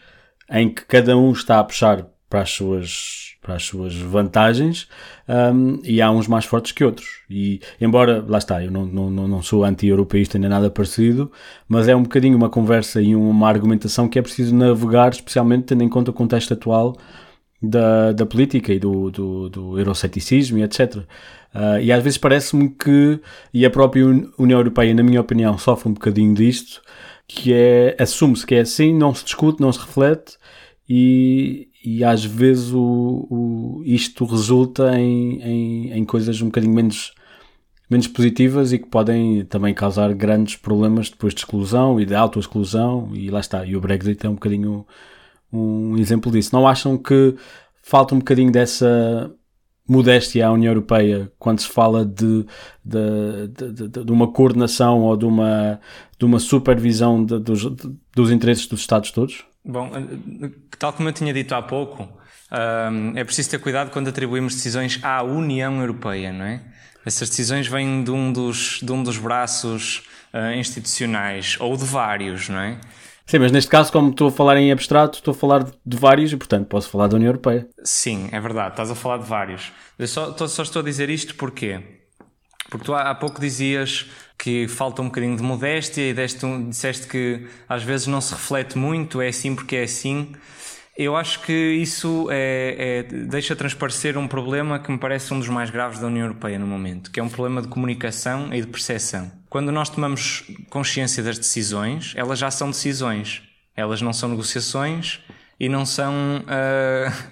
em 0.54 0.70
que 0.70 0.86
cada 0.86 1.18
um 1.18 1.32
está 1.32 1.60
a 1.60 1.64
puxar 1.64 2.06
para 2.30 2.42
as 2.42 2.52
suas, 2.52 3.36
para 3.42 3.56
as 3.56 3.64
suas 3.64 3.96
vantagens 3.96 4.88
um, 5.28 5.80
e 5.84 6.02
há 6.02 6.10
uns 6.12 6.28
mais 6.28 6.46
fortes 6.46 6.72
que 6.72 6.84
outros. 6.84 7.22
E 7.30 7.60
embora, 7.82 8.24
lá 8.28 8.38
está, 8.38 8.64
eu 8.64 8.72
não, 8.72 8.86
não, 8.86 9.28
não 9.28 9.42
sou 9.42 9.66
anti-europeísta 9.66 10.38
nem 10.38 10.50
nada 10.50 10.70
parecido, 10.70 11.32
mas 11.68 11.88
é 11.88 11.96
um 11.96 12.04
bocadinho 12.04 12.38
uma 12.38 12.50
conversa 12.50 13.02
e 13.02 13.16
uma 13.16 13.50
argumentação 13.50 14.08
que 14.08 14.20
é 14.20 14.22
preciso 14.22 14.56
navegar, 14.56 15.12
especialmente 15.12 15.66
tendo 15.66 15.84
em 15.84 15.90
conta 15.90 16.12
o 16.12 16.14
contexto 16.14 16.54
atual 16.54 16.96
da, 17.62 18.12
da 18.12 18.26
política 18.26 18.74
e 18.74 18.80
do, 18.80 19.10
do, 19.10 19.50
do 19.50 19.80
euroceticismo 19.80 20.58
e 20.60 20.64
etc. 20.64 20.98
Uh, 20.98 21.80
e 21.82 21.92
às 21.92 22.04
vezes 22.04 22.18
parece-me 22.18 22.70
que, 22.70 23.20
e 23.54 23.66
a 23.66 23.70
própria 23.70 24.06
União 24.38 24.60
Europeia, 24.60 24.94
na 24.94 25.04
minha 25.04 25.22
opinião, 25.22 25.58
sofre 25.58 25.90
um 25.90 25.94
bocadinho 25.94 26.34
disto, 26.34 26.82
que 27.28 27.54
é 27.54 27.96
assume-se 28.00 28.46
que 28.46 28.56
é 28.56 28.62
assim, 28.62 28.94
não 28.94 29.14
se 29.14 29.24
discute, 29.24 29.62
não 29.62 29.72
se 29.72 29.80
reflete 29.80 30.38
e, 30.88 31.70
e 31.84 32.04
às 32.04 32.24
vezes 32.24 32.72
o, 32.74 33.28
o 33.30 33.84
isto 33.86 34.26
resulta 34.26 34.98
em, 35.00 35.42
em, 35.42 35.92
em, 35.94 36.06
coisas 36.06 36.42
um 36.42 36.46
bocadinho 36.48 36.74
menos, 36.74 37.14
menos 37.90 38.08
positivas 38.08 38.74
e 38.74 38.80
que 38.80 38.88
podem 38.88 39.46
também 39.46 39.74
causar 39.74 40.14
grandes 40.14 40.56
problemas 40.56 41.10
depois 41.10 41.34
de 41.34 41.40
exclusão 41.40 42.00
e 42.00 42.06
de 42.06 42.14
autoexclusão 42.14 43.10
e 43.14 43.30
lá 43.30 43.40
está, 43.40 43.66
e 43.66 43.76
o 43.76 43.82
Brexit 43.82 44.26
é 44.26 44.30
um 44.30 44.36
bocadinho 44.36 44.86
um 45.54 45.98
exemplo 45.98 46.32
disso. 46.32 46.50
Não 46.54 46.68
acham 46.68 46.98
que 46.98 47.36
falta 47.84 48.16
um 48.16 48.20
bocadinho 48.20 48.52
dessa 48.52 49.32
modéstia 49.88 50.48
à 50.48 50.52
União 50.52 50.72
Europeia 50.72 51.32
quando 51.38 51.60
se 51.60 51.68
fala 51.68 52.06
de, 52.06 52.46
de, 52.84 53.48
de, 53.48 54.04
de, 54.04 54.12
uma 54.12 54.32
coordenação 54.32 55.02
ou 55.02 55.16
de 55.16 55.26
uma, 55.26 55.80
de 56.24 56.26
uma 56.26 56.40
supervisão 56.40 57.22
dos, 57.22 57.66
dos 58.16 58.32
interesses 58.32 58.66
dos 58.66 58.80
Estados 58.80 59.12
todos? 59.12 59.44
Bom, 59.64 59.92
eh, 59.94 60.50
tal 60.80 60.94
como 60.94 61.10
eu 61.10 61.14
tinha 61.14 61.34
dito 61.34 61.54
há 61.54 61.62
pouco, 61.62 62.04
um, 62.50 63.18
é 63.18 63.24
preciso 63.26 63.50
ter 63.50 63.60
cuidado 63.60 63.92
quando 63.92 64.08
atribuímos 64.08 64.56
decisões 64.56 65.00
à 65.04 65.22
União 65.22 65.82
Europeia, 65.82 66.32
não 66.32 66.46
é? 66.46 66.62
Essas 67.06 67.30
decisões 67.30 67.68
vêm 67.68 68.06
de 68.06 68.12
um 68.12 68.32
dos, 68.32 68.80
de 68.82 68.90
um 68.90 69.04
dos 69.04 69.18
braços 69.18 70.08
uh, 70.34 70.58
institucionais, 70.58 71.58
ou 71.60 71.76
de 71.76 71.84
vários, 71.84 72.48
não 72.48 72.60
é? 72.60 72.80
Sim, 73.26 73.40
mas 73.40 73.52
neste 73.52 73.70
caso, 73.70 73.92
como 73.92 74.12
estou 74.12 74.30
a 74.30 74.32
falar 74.32 74.56
em 74.56 74.72
abstrato, 74.72 75.18
estou 75.18 75.34
a 75.34 75.36
falar 75.36 75.66
de 75.86 75.98
vários 75.98 76.32
e, 76.32 76.38
portanto, 76.38 76.68
posso 76.68 76.90
falar 76.90 77.08
da 77.08 77.18
União 77.18 77.30
Europeia. 77.30 77.68
Sim, 77.84 78.30
é 78.32 78.40
verdade, 78.40 78.72
estás 78.72 78.90
a 78.90 78.96
falar 78.96 79.18
de 79.18 79.26
vários. 79.26 79.74
Eu 80.00 80.08
só, 80.08 80.34
só 80.48 80.64
estou 80.64 80.82
a 80.82 80.86
dizer 80.86 81.10
isto 81.10 81.36
porque 81.36 82.03
porque 82.74 82.88
tu 82.88 82.96
há 82.96 83.14
pouco 83.14 83.40
dizias 83.40 84.08
que 84.36 84.68
falta 84.68 85.00
um 85.04 85.06
bocadinho 85.06 85.38
de 85.38 85.44
modéstia 85.44 86.10
e 86.10 86.14
deste, 86.14 86.44
disseste 86.68 87.06
que 87.06 87.46
às 87.70 87.84
vezes 87.84 88.08
não 88.08 88.20
se 88.20 88.34
reflete 88.34 88.80
muito, 88.80 89.22
é 89.22 89.28
assim 89.28 89.56
porque 89.56 89.76
é 89.76 89.84
assim. 89.84 90.32
Eu 90.98 91.16
acho 91.16 91.42
que 91.42 91.54
isso 91.54 92.28
é, 92.32 93.04
é, 93.12 93.16
deixa 93.26 93.56
transparecer 93.56 94.18
um 94.18 94.28
problema 94.28 94.80
que 94.80 94.92
me 94.92 94.98
parece 94.98 95.32
um 95.36 95.40
dos 95.40 95.50
mais 95.50 95.70
graves 95.70 96.00
da 96.00 96.08
União 96.08 96.26
Europeia 96.26 96.58
no 96.58 96.66
momento, 96.66 97.12
que 97.12 97.20
é 97.20 97.24
um 97.24 97.30
problema 97.30 97.62
de 97.62 97.68
comunicação 97.68 98.52
e 98.52 98.60
de 98.60 98.68
percepção. 98.68 99.32
Quando 99.50 99.72
nós 99.72 99.88
tomamos 99.90 100.44
consciência 100.72 101.22
das 101.22 101.38
decisões, 101.38 102.14
elas 102.16 102.40
já 102.40 102.50
são 102.50 102.72
decisões. 102.72 103.44
Elas 103.76 104.02
não 104.02 104.14
são 104.14 104.30
negociações 104.30 105.20
e 105.60 105.70
não 105.70 105.86
são, 105.86 106.14
uh, 106.42 107.28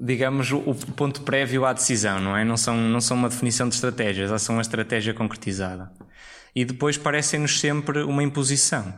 digamos, 0.00 0.52
o 0.52 0.74
ponto 0.74 1.22
prévio 1.22 1.64
à 1.64 1.72
decisão, 1.72 2.20
não 2.20 2.36
é? 2.36 2.44
Não 2.44 2.56
são, 2.56 2.76
não 2.76 3.00
são 3.00 3.16
uma 3.16 3.28
definição 3.28 3.68
de 3.68 3.74
estratégias, 3.74 4.28
elas 4.28 4.42
são 4.42 4.56
uma 4.56 4.62
estratégia 4.62 5.14
concretizada. 5.14 5.90
E 6.54 6.64
depois 6.64 6.96
parecem-nos 6.96 7.58
sempre 7.60 8.02
uma 8.02 8.22
imposição. 8.22 8.94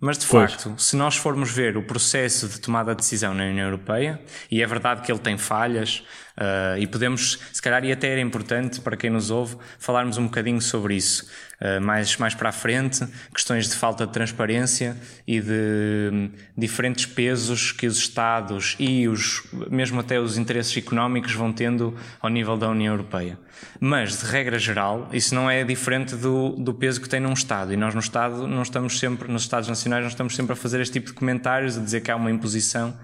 Mas 0.00 0.16
de 0.16 0.26
pois. 0.26 0.52
facto, 0.52 0.74
se 0.78 0.96
nós 0.96 1.16
formos 1.16 1.50
ver 1.50 1.76
o 1.76 1.82
processo 1.82 2.48
de 2.48 2.60
tomada 2.60 2.94
de 2.94 2.98
decisão 2.98 3.34
na 3.34 3.44
União 3.44 3.66
Europeia, 3.66 4.22
e 4.50 4.62
é 4.62 4.66
verdade 4.66 5.02
que 5.02 5.10
ele 5.10 5.18
tem 5.18 5.36
falhas, 5.36 6.04
uh, 6.38 6.78
e 6.78 6.86
podemos, 6.86 7.38
se 7.52 7.60
calhar, 7.60 7.84
e 7.84 7.92
até 7.92 8.08
era 8.08 8.20
importante 8.20 8.80
para 8.80 8.96
quem 8.96 9.10
nos 9.10 9.30
ouve, 9.30 9.56
falarmos 9.78 10.16
um 10.16 10.24
bocadinho 10.24 10.60
sobre 10.60 10.94
isso 10.94 11.28
uh, 11.60 11.80
mais, 11.80 12.16
mais 12.16 12.34
para 12.34 12.48
a 12.48 12.52
frente, 12.52 13.06
questões 13.34 13.68
de 13.68 13.74
falta 13.74 14.06
de 14.06 14.12
transparência 14.12 14.96
e 15.26 15.40
de 15.40 16.10
um, 16.12 16.30
diferentes 16.56 17.06
pesos 17.06 17.72
que 17.72 17.86
os 17.86 17.98
Estados 17.98 18.76
e 18.78 19.08
os, 19.08 19.42
mesmo 19.70 20.00
até 20.00 20.20
os 20.20 20.38
interesses 20.38 20.76
económicos 20.76 21.32
vão 21.34 21.52
tendo 21.52 21.96
ao 22.20 22.30
nível 22.30 22.56
da 22.56 22.68
União 22.68 22.94
Europeia. 22.94 23.38
Mas, 23.80 24.20
de 24.20 24.26
regra 24.26 24.58
geral, 24.58 25.08
isso 25.12 25.34
não 25.34 25.50
é 25.50 25.64
diferente 25.64 26.14
do, 26.14 26.50
do 26.50 26.72
peso 26.72 27.00
que 27.00 27.08
tem 27.08 27.18
num 27.20 27.32
Estado. 27.32 27.72
E 27.72 27.76
nós 27.76 27.94
no 27.94 28.00
Estado 28.00 28.46
não 28.46 28.62
estamos 28.62 28.98
sempre, 28.98 29.30
nos 29.30 29.42
Estados 29.42 29.68
Nacionais, 29.68 30.02
não 30.02 30.10
estamos 30.10 30.36
sempre 30.36 30.52
a 30.52 30.56
fazer 30.56 30.80
este 30.80 30.94
tipo 30.94 31.08
de 31.08 31.12
comentários, 31.12 31.76
a 31.76 31.80
dizer 31.80 32.00
que 32.00 32.10
há 32.10 32.16
uma 32.16 32.30
imposição. 32.30 32.96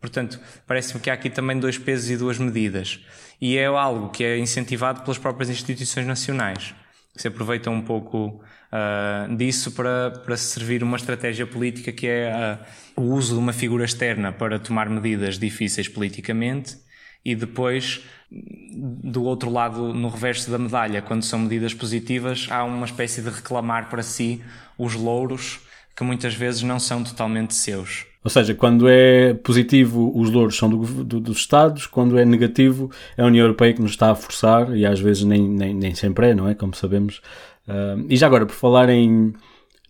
Portanto, 0.00 0.38
parece-me 0.66 1.00
que 1.00 1.10
há 1.10 1.14
aqui 1.14 1.28
também 1.28 1.58
dois 1.58 1.76
pesos 1.76 2.10
e 2.10 2.16
duas 2.16 2.38
medidas. 2.38 3.00
E 3.40 3.56
é 3.56 3.66
algo 3.66 4.10
que 4.10 4.24
é 4.24 4.38
incentivado 4.38 5.02
pelas 5.02 5.18
próprias 5.18 5.50
instituições 5.50 6.06
nacionais, 6.06 6.74
que 7.14 7.22
se 7.22 7.28
aproveitam 7.28 7.74
um 7.74 7.82
pouco 7.82 8.40
uh, 8.72 9.36
disso 9.36 9.72
para, 9.72 10.10
para 10.10 10.36
servir 10.36 10.82
uma 10.82 10.96
estratégia 10.96 11.46
política 11.46 11.92
que 11.92 12.06
é 12.06 12.58
uh, 12.96 13.00
o 13.00 13.14
uso 13.14 13.34
de 13.34 13.40
uma 13.40 13.52
figura 13.52 13.84
externa 13.84 14.32
para 14.32 14.58
tomar 14.58 14.88
medidas 14.88 15.38
difíceis 15.38 15.88
politicamente 15.88 16.76
e 17.24 17.34
depois 17.34 18.02
do 18.30 19.24
outro 19.24 19.50
lado, 19.50 19.94
no 19.94 20.08
reverso 20.08 20.50
da 20.50 20.58
medalha, 20.58 21.00
quando 21.00 21.22
são 21.22 21.38
medidas 21.38 21.72
positivas, 21.72 22.46
há 22.50 22.62
uma 22.64 22.84
espécie 22.84 23.22
de 23.22 23.30
reclamar 23.30 23.88
para 23.88 24.02
si 24.02 24.42
os 24.76 24.94
louros 24.94 25.60
que 25.96 26.04
muitas 26.04 26.34
vezes 26.34 26.62
não 26.62 26.78
são 26.78 27.02
totalmente 27.02 27.54
seus. 27.54 28.07
Ou 28.22 28.30
seja, 28.30 28.54
quando 28.54 28.88
é 28.88 29.32
positivo, 29.34 30.12
os 30.14 30.30
louros 30.30 30.56
são 30.56 30.68
do, 30.68 31.04
do, 31.04 31.20
dos 31.20 31.38
Estados, 31.38 31.86
quando 31.86 32.18
é 32.18 32.24
negativo, 32.24 32.90
é 33.16 33.22
a 33.22 33.26
União 33.26 33.44
Europeia 33.44 33.72
que 33.72 33.80
nos 33.80 33.92
está 33.92 34.10
a 34.10 34.14
forçar, 34.14 34.76
e 34.76 34.84
às 34.84 34.98
vezes 34.98 35.24
nem, 35.24 35.48
nem, 35.48 35.74
nem 35.74 35.94
sempre 35.94 36.30
é, 36.30 36.34
não 36.34 36.48
é? 36.48 36.54
Como 36.54 36.74
sabemos. 36.74 37.20
Uh, 37.66 38.04
e 38.08 38.16
já 38.16 38.26
agora, 38.26 38.44
por 38.44 38.54
falar 38.54 38.88
em 38.88 39.32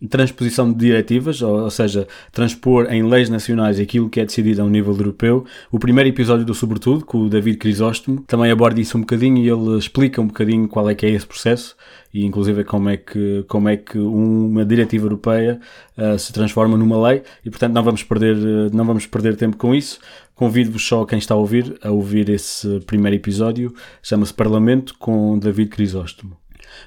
transposição 0.07 0.71
de 0.71 0.77
diretivas, 0.77 1.41
ou, 1.41 1.63
ou, 1.63 1.69
seja, 1.69 2.07
transpor 2.31 2.87
em 2.89 3.03
leis 3.03 3.29
nacionais 3.29 3.79
aquilo 3.79 4.09
que 4.09 4.19
é 4.19 4.25
decidido 4.25 4.61
a 4.61 4.65
um 4.65 4.69
nível 4.69 4.93
europeu. 4.93 5.45
O 5.71 5.77
primeiro 5.77 6.09
episódio 6.09 6.45
do 6.45 6.53
Sobretudo, 6.53 7.05
com 7.05 7.19
o 7.19 7.29
David 7.29 7.57
Crisóstomo, 7.57 8.21
também 8.21 8.49
aborda 8.49 8.79
isso 8.79 8.97
um 8.97 9.01
bocadinho 9.01 9.37
e 9.37 9.49
ele 9.49 9.77
explica 9.77 10.21
um 10.21 10.27
bocadinho 10.27 10.67
qual 10.67 10.89
é 10.89 10.95
que 10.95 11.05
é 11.05 11.09
esse 11.09 11.25
processo 11.25 11.75
e 12.13 12.25
inclusive 12.25 12.63
como 12.63 12.89
é 12.89 12.97
que, 12.97 13.43
como 13.47 13.69
é 13.69 13.77
que 13.77 13.97
uma 13.97 14.65
diretiva 14.65 15.05
europeia 15.05 15.59
uh, 15.97 16.17
se 16.17 16.33
transforma 16.33 16.75
numa 16.77 17.07
lei 17.07 17.21
e 17.45 17.49
portanto 17.49 17.73
não 17.73 17.83
vamos 17.83 18.03
perder, 18.03 18.35
uh, 18.35 18.75
não 18.75 18.85
vamos 18.85 19.05
perder 19.05 19.35
tempo 19.35 19.57
com 19.57 19.75
isso. 19.75 19.99
Convido-vos 20.33 20.85
só 20.87 21.03
quem 21.05 21.19
está 21.19 21.33
a 21.33 21.37
ouvir 21.37 21.77
a 21.83 21.91
ouvir 21.91 22.29
esse 22.29 22.79
primeiro 22.87 23.17
episódio, 23.17 23.73
chama-se 24.01 24.33
Parlamento 24.33 24.95
com 24.97 25.37
David 25.37 25.69
Crisóstomo. 25.69 26.37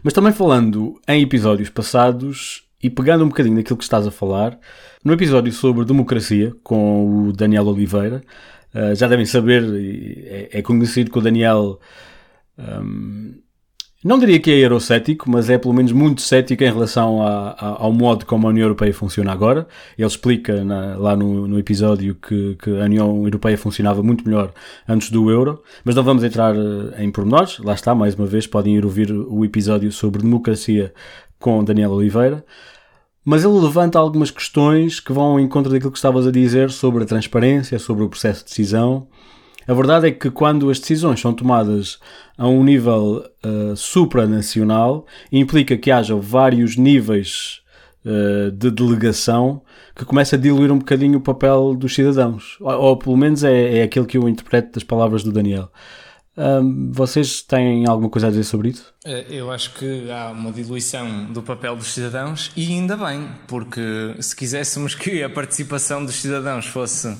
Mas 0.02 0.14
também 0.14 0.32
falando 0.32 1.00
em 1.06 1.22
episódios 1.22 1.68
passados, 1.68 2.61
e 2.82 2.90
pegando 2.90 3.24
um 3.24 3.28
bocadinho 3.28 3.56
daquilo 3.56 3.76
que 3.76 3.84
estás 3.84 4.06
a 4.06 4.10
falar, 4.10 4.58
no 5.04 5.12
episódio 5.12 5.52
sobre 5.52 5.84
democracia, 5.84 6.52
com 6.62 7.28
o 7.28 7.32
Daniel 7.32 7.66
Oliveira, 7.66 8.22
uh, 8.74 8.94
já 8.94 9.06
devem 9.06 9.24
saber, 9.24 9.62
é, 10.26 10.58
é, 10.58 10.62
conhecido 10.62 11.10
que 11.10 11.18
o 11.18 11.22
Daniel. 11.22 11.78
Um, 12.58 13.34
não 14.04 14.18
diria 14.18 14.40
que 14.40 14.50
é 14.50 14.58
eurocético, 14.58 15.30
mas 15.30 15.48
é 15.48 15.56
pelo 15.56 15.72
menos 15.72 15.92
muito 15.92 16.22
cético 16.22 16.64
em 16.64 16.72
relação 16.72 17.22
a, 17.22 17.50
a, 17.50 17.82
ao 17.84 17.92
modo 17.92 18.26
como 18.26 18.48
a 18.48 18.50
União 18.50 18.64
Europeia 18.64 18.92
funciona 18.92 19.30
agora. 19.30 19.68
Ele 19.96 20.08
explica 20.08 20.64
na, 20.64 20.96
lá 20.96 21.14
no, 21.14 21.46
no 21.46 21.56
episódio 21.56 22.16
que, 22.16 22.56
que, 22.56 22.70
a 22.80 22.84
União 22.84 23.22
Europeia 23.24 23.56
funcionava 23.56 24.02
muito 24.02 24.24
melhor 24.24 24.52
antes 24.88 25.08
do 25.08 25.30
euro, 25.30 25.62
mas 25.84 25.94
não 25.94 26.02
vamos 26.02 26.24
entrar 26.24 26.52
eh, 26.56 27.04
em 27.04 27.12
pormenores. 27.12 27.60
Lá 27.60 27.74
está, 27.74 27.94
mais 27.94 28.16
uma 28.16 28.26
vez, 28.26 28.44
podem 28.44 28.74
ir 28.76 28.84
ouvir 28.84 29.12
o 29.12 29.44
episódio 29.44 29.92
sobre 29.92 30.22
democracia 30.22 30.92
com 31.38 31.62
Daniel 31.62 31.92
Oliveira 31.92 32.44
mas 33.24 33.44
ele 33.44 33.54
levanta 33.54 33.98
algumas 33.98 34.30
questões 34.30 34.98
que 34.98 35.12
vão 35.12 35.24
ao 35.24 35.40
encontro 35.40 35.70
daquilo 35.70 35.92
que 35.92 35.98
estavas 35.98 36.26
a 36.26 36.30
dizer 36.30 36.70
sobre 36.70 37.04
a 37.04 37.06
transparência, 37.06 37.78
sobre 37.78 38.02
o 38.02 38.08
processo 38.08 38.40
de 38.44 38.50
decisão. 38.50 39.06
A 39.66 39.72
verdade 39.74 40.08
é 40.08 40.10
que 40.10 40.30
quando 40.30 40.70
as 40.70 40.80
decisões 40.80 41.20
são 41.20 41.32
tomadas 41.32 42.00
a 42.36 42.48
um 42.48 42.64
nível 42.64 43.24
uh, 43.46 43.76
supranacional, 43.76 45.06
implica 45.30 45.76
que 45.76 45.90
haja 45.90 46.16
vários 46.16 46.76
níveis 46.76 47.60
uh, 48.04 48.50
de 48.50 48.70
delegação 48.72 49.62
que 49.94 50.04
começa 50.04 50.34
a 50.34 50.38
diluir 50.38 50.72
um 50.72 50.78
bocadinho 50.78 51.18
o 51.18 51.22
papel 51.22 51.74
dos 51.76 51.94
cidadãos. 51.94 52.56
Ou, 52.60 52.72
ou 52.72 52.96
pelo 52.96 53.16
menos 53.16 53.44
é, 53.44 53.78
é 53.78 53.82
aquilo 53.84 54.06
que 54.06 54.18
eu 54.18 54.28
interpreto 54.28 54.72
das 54.72 54.82
palavras 54.82 55.22
do 55.22 55.30
Daniel. 55.30 55.70
Um, 56.34 56.90
vocês 56.90 57.42
têm 57.42 57.86
alguma 57.86 58.08
coisa 58.08 58.28
a 58.28 58.30
dizer 58.30 58.44
sobre 58.44 58.70
isso? 58.70 58.92
Eh, 59.04 59.26
eu 59.28 59.50
acho 59.50 59.74
que 59.74 60.10
há 60.10 60.30
uma 60.30 60.50
diluição 60.50 61.30
do 61.30 61.42
papel 61.42 61.76
dos 61.76 61.92
cidadãos 61.92 62.50
e 62.56 62.72
ainda 62.72 62.96
bem, 62.96 63.28
porque 63.46 64.16
se 64.18 64.34
quiséssemos 64.34 64.94
que 64.94 65.22
a 65.22 65.28
participação 65.28 66.02
dos 66.02 66.14
cidadãos 66.14 66.66
fosse, 66.66 67.14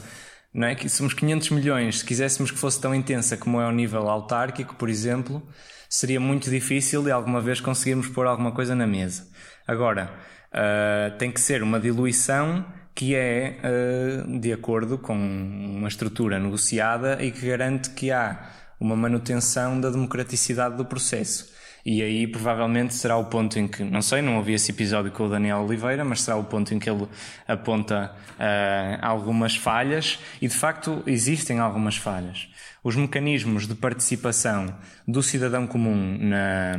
não 0.53 0.67
é? 0.67 0.75
Que 0.75 0.89
somos 0.89 1.13
500 1.13 1.51
milhões, 1.51 1.99
se 1.99 2.05
quiséssemos 2.07 2.51
que 2.51 2.59
fosse 2.59 2.81
tão 2.81 2.95
intensa 2.95 3.37
como 3.37 3.61
é 3.61 3.65
ao 3.65 3.73
nível 3.73 4.09
autárquico, 4.09 4.77
por 4.77 4.89
exemplo, 4.89 5.43
seria 5.91 6.19
muito 6.19 6.49
difícil 6.49 7.03
de 7.03 7.11
alguma 7.11 7.41
vez 7.43 7.61
conseguirmos 7.61 8.09
pôr 8.09 8.27
alguma 8.27 8.53
coisa 8.53 8.75
na 8.75 8.87
mesa. 8.87 9.29
Agora, 9.69 10.11
uh, 10.55 11.19
tem 11.19 11.31
que 11.31 11.41
ser 11.41 11.63
uma 11.63 11.79
diluição 11.79 12.65
que 12.95 13.15
é 13.15 13.59
uh, 13.63 14.41
de 14.41 14.53
acordo 14.55 14.97
com 14.97 15.15
uma 15.15 15.89
estrutura 15.89 16.39
negociada 16.39 17.23
e 17.23 17.31
que 17.31 17.47
garante 17.47 17.91
que 17.91 18.11
há 18.11 18.62
uma 18.83 18.97
manutenção 18.97 19.81
da 19.81 19.89
democraticidade 19.91 20.77
do 20.77 20.85
processo. 20.85 21.53
E 21.87 22.03
aí 22.03 22.27
provavelmente 22.27 22.95
será 22.95 23.17
o 23.17 23.27
ponto 23.27 23.57
em 23.59 23.69
que, 23.69 23.85
não 23.85 24.03
sei, 24.03 24.21
não 24.21 24.37
ouvi 24.39 24.55
esse 24.55 24.73
episódio 24.73 25.13
com 25.13 25.27
o 25.27 25.29
Daniel 25.29 25.59
Oliveira, 25.59 26.05
mas 26.05 26.23
será 26.23 26.37
o 26.37 26.45
ponto 26.45 26.75
em 26.75 26.81
que 26.81 26.91
ele 26.91 27.09
aponta 27.47 28.13
uh, 28.33 28.99
algumas 29.01 29.55
falhas 29.55 30.19
e 30.41 30.49
de 30.49 30.55
facto 30.55 31.03
existem 31.07 31.61
algumas 31.61 31.97
falhas. 31.97 32.49
Os 32.83 32.97
mecanismos 32.97 33.69
de 33.69 33.75
participação 33.77 34.77
do 35.07 35.23
cidadão 35.23 35.67
comum 35.67 36.19
na, 36.21 36.79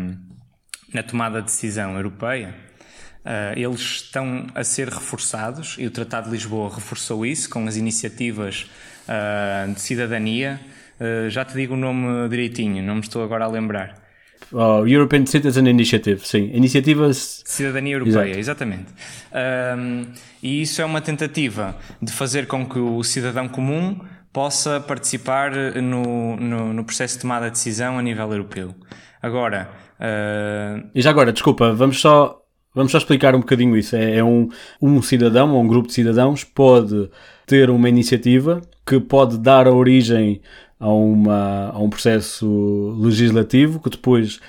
na 0.93 1.03
tomada 1.03 1.39
de 1.39 1.45
decisão 1.45 1.95
europeia, 1.95 2.53
uh, 3.25 3.57
eles 3.57 3.79
estão 3.79 4.47
a 4.53 4.63
ser 4.63 4.89
reforçados 4.89 5.77
e 5.79 5.85
o 5.85 5.91
Tratado 5.91 6.25
de 6.25 6.33
Lisboa 6.33 6.73
reforçou 6.73 7.25
isso 7.25 7.49
com 7.49 7.65
as 7.65 7.77
iniciativas 7.77 8.69
uh, 9.07 9.73
de 9.73 9.79
cidadania 9.79 10.59
eh, 10.99 11.29
já 11.29 11.43
te 11.45 11.53
digo 11.53 11.73
o 11.73 11.77
nome 11.77 12.29
direitinho, 12.29 12.83
não 12.83 12.95
me 12.95 13.01
estou 13.01 13.23
agora 13.23 13.45
a 13.45 13.47
lembrar. 13.47 14.03
Oh, 14.51 14.85
European 14.85 15.25
Citizen 15.25 15.67
Initiative, 15.67 16.19
sim. 16.27 16.51
Iniciativas. 16.53 17.41
Cidadania 17.45 17.95
Europeia, 17.95 18.37
Exato. 18.37 18.39
exatamente. 18.39 18.85
Um, 19.77 20.05
e 20.41 20.61
isso 20.61 20.81
é 20.81 20.85
uma 20.85 21.01
tentativa 21.01 21.75
de 22.01 22.11
fazer 22.11 22.45
com 22.45 22.65
que 22.65 22.77
o 22.77 23.03
cidadão 23.03 23.47
comum 23.47 23.99
possa 24.31 24.79
participar 24.79 25.51
no, 25.81 26.35
no, 26.35 26.73
no 26.73 26.83
processo 26.83 27.15
de 27.15 27.21
tomada 27.21 27.45
de 27.45 27.51
decisão 27.51 27.97
a 27.97 28.01
nível 28.01 28.31
europeu. 28.31 28.75
Agora. 29.21 29.69
Uh... 29.99 30.89
E 30.93 31.01
já 31.01 31.11
agora, 31.11 31.31
desculpa, 31.31 31.73
vamos 31.73 31.99
só. 31.99 32.39
Vamos 32.75 32.91
só 32.91 32.97
explicar 32.97 33.35
um 33.35 33.39
bocadinho 33.39 33.77
isso. 33.77 33.95
É, 33.95 34.17
é 34.17 34.23
um, 34.23 34.49
um 34.81 34.99
cidadão 34.99 35.53
ou 35.53 35.61
um 35.61 35.67
grupo 35.67 35.89
de 35.89 35.93
cidadãos 35.93 36.43
pode 36.43 37.07
ter 37.45 37.69
uma 37.69 37.87
iniciativa 37.87 38.61
que 38.83 38.99
pode 38.99 39.37
dar 39.37 39.67
origem 39.67 40.41
a, 40.83 40.89
uma, 40.89 41.69
a 41.69 41.79
um 41.79 41.89
processo 41.89 42.97
legislativo 42.99 43.79
que 43.79 43.89
depois 43.89 44.41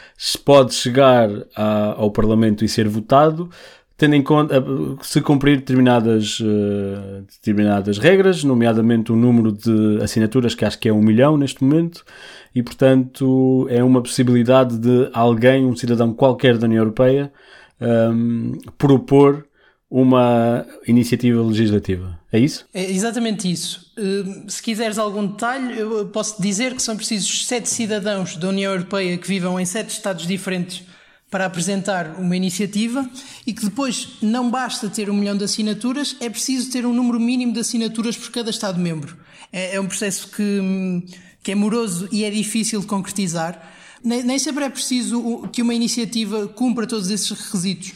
pode 0.45 0.74
chegar 0.74 1.30
a, 1.55 1.95
ao 1.97 2.11
Parlamento 2.11 2.64
e 2.64 2.68
ser 2.68 2.89
votado, 2.89 3.49
tendo 3.97 4.16
em 4.16 4.22
conta 4.22 4.61
se 5.03 5.20
cumprir 5.20 5.59
determinadas, 5.59 6.41
uh, 6.41 7.22
determinadas 7.22 7.99
regras, 7.99 8.43
nomeadamente 8.43 9.12
o 9.12 9.16
número 9.16 9.53
de 9.53 10.03
assinaturas, 10.03 10.57
que 10.57 10.64
acho 10.64 10.76
que 10.80 10.89
é 10.89 10.93
um 10.93 11.01
milhão 11.01 11.37
neste 11.37 11.62
momento, 11.62 12.05
e 12.53 12.64
portanto 12.64 13.68
é 13.70 13.85
uma 13.85 14.03
possibilidade 14.03 14.76
de 14.76 15.09
alguém, 15.12 15.64
um 15.64 15.76
cidadão 15.76 16.12
qualquer 16.12 16.59
da 16.59 16.66
União 16.66 16.80
Europeia, 16.80 17.32
um, 17.80 17.87
ehm, 17.87 18.53
propor 18.76 19.47
uma 19.95 20.66
iniciativa 20.88 21.40
legislativa. 21.40 22.18
É 22.32 22.38
isso? 22.40 22.66
É 22.74 22.90
exatamente 22.90 23.49
isso. 23.49 23.92
Uh, 23.97 24.51
se 24.51 24.61
quiseres 24.61 24.99
algum 24.99 25.24
detalhe, 25.24 25.78
eu 25.78 26.07
posso 26.07 26.42
dizer 26.42 26.74
que 26.74 26.82
são 26.82 26.97
precisos 26.97 27.47
sete 27.47 27.68
cidadãos 27.68 28.36
da 28.36 28.49
União 28.49 28.72
Europeia 28.72 29.16
que 29.16 29.28
vivam 29.28 29.61
em 29.61 29.64
sete 29.64 29.90
Estados 29.90 30.26
diferentes 30.26 30.82
para 31.30 31.47
apresentar 31.47 32.16
uma 32.18 32.36
iniciativa 32.36 33.09
e 33.47 33.53
que 33.53 33.64
depois 33.64 34.18
não 34.20 34.51
basta 34.51 34.88
ter 34.88 35.09
um 35.09 35.14
milhão 35.14 35.36
de 35.36 35.45
assinaturas, 35.45 36.16
é 36.18 36.28
preciso 36.28 36.72
ter 36.72 36.84
um 36.84 36.92
número 36.92 37.20
mínimo 37.20 37.53
de 37.53 37.61
assinaturas 37.61 38.16
por 38.16 38.32
cada 38.32 38.51
Estado-membro. 38.51 39.16
É, 39.53 39.76
é, 39.76 39.80
um 39.80 39.86
processo 39.86 40.26
que, 40.26 41.05
que 41.40 41.53
é 41.53 41.55
moroso 41.55 42.09
e 42.11 42.24
é 42.24 42.30
difícil 42.30 42.80
de 42.80 42.86
concretizar. 42.86 43.72
Nem 44.03 44.38
sempre 44.40 44.64
é 44.64 44.68
preciso 44.68 45.49
que 45.53 45.62
uma 45.62 45.72
iniciativa 45.72 46.49
cumpra 46.49 46.84
todos 46.84 47.11
esses 47.11 47.30
requisitos. 47.30 47.92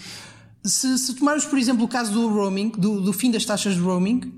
Se, 0.69 0.99
se 0.99 1.15
tomarmos, 1.15 1.45
por 1.45 1.59
exemplo, 1.59 1.85
o 1.85 1.89
caso 1.89 2.13
do 2.13 2.29
roaming, 2.29 2.71
do, 2.77 3.01
do 3.01 3.13
fim 3.13 3.31
das 3.31 3.45
taxas 3.45 3.75
de 3.75 3.81
roaming, 3.81 4.33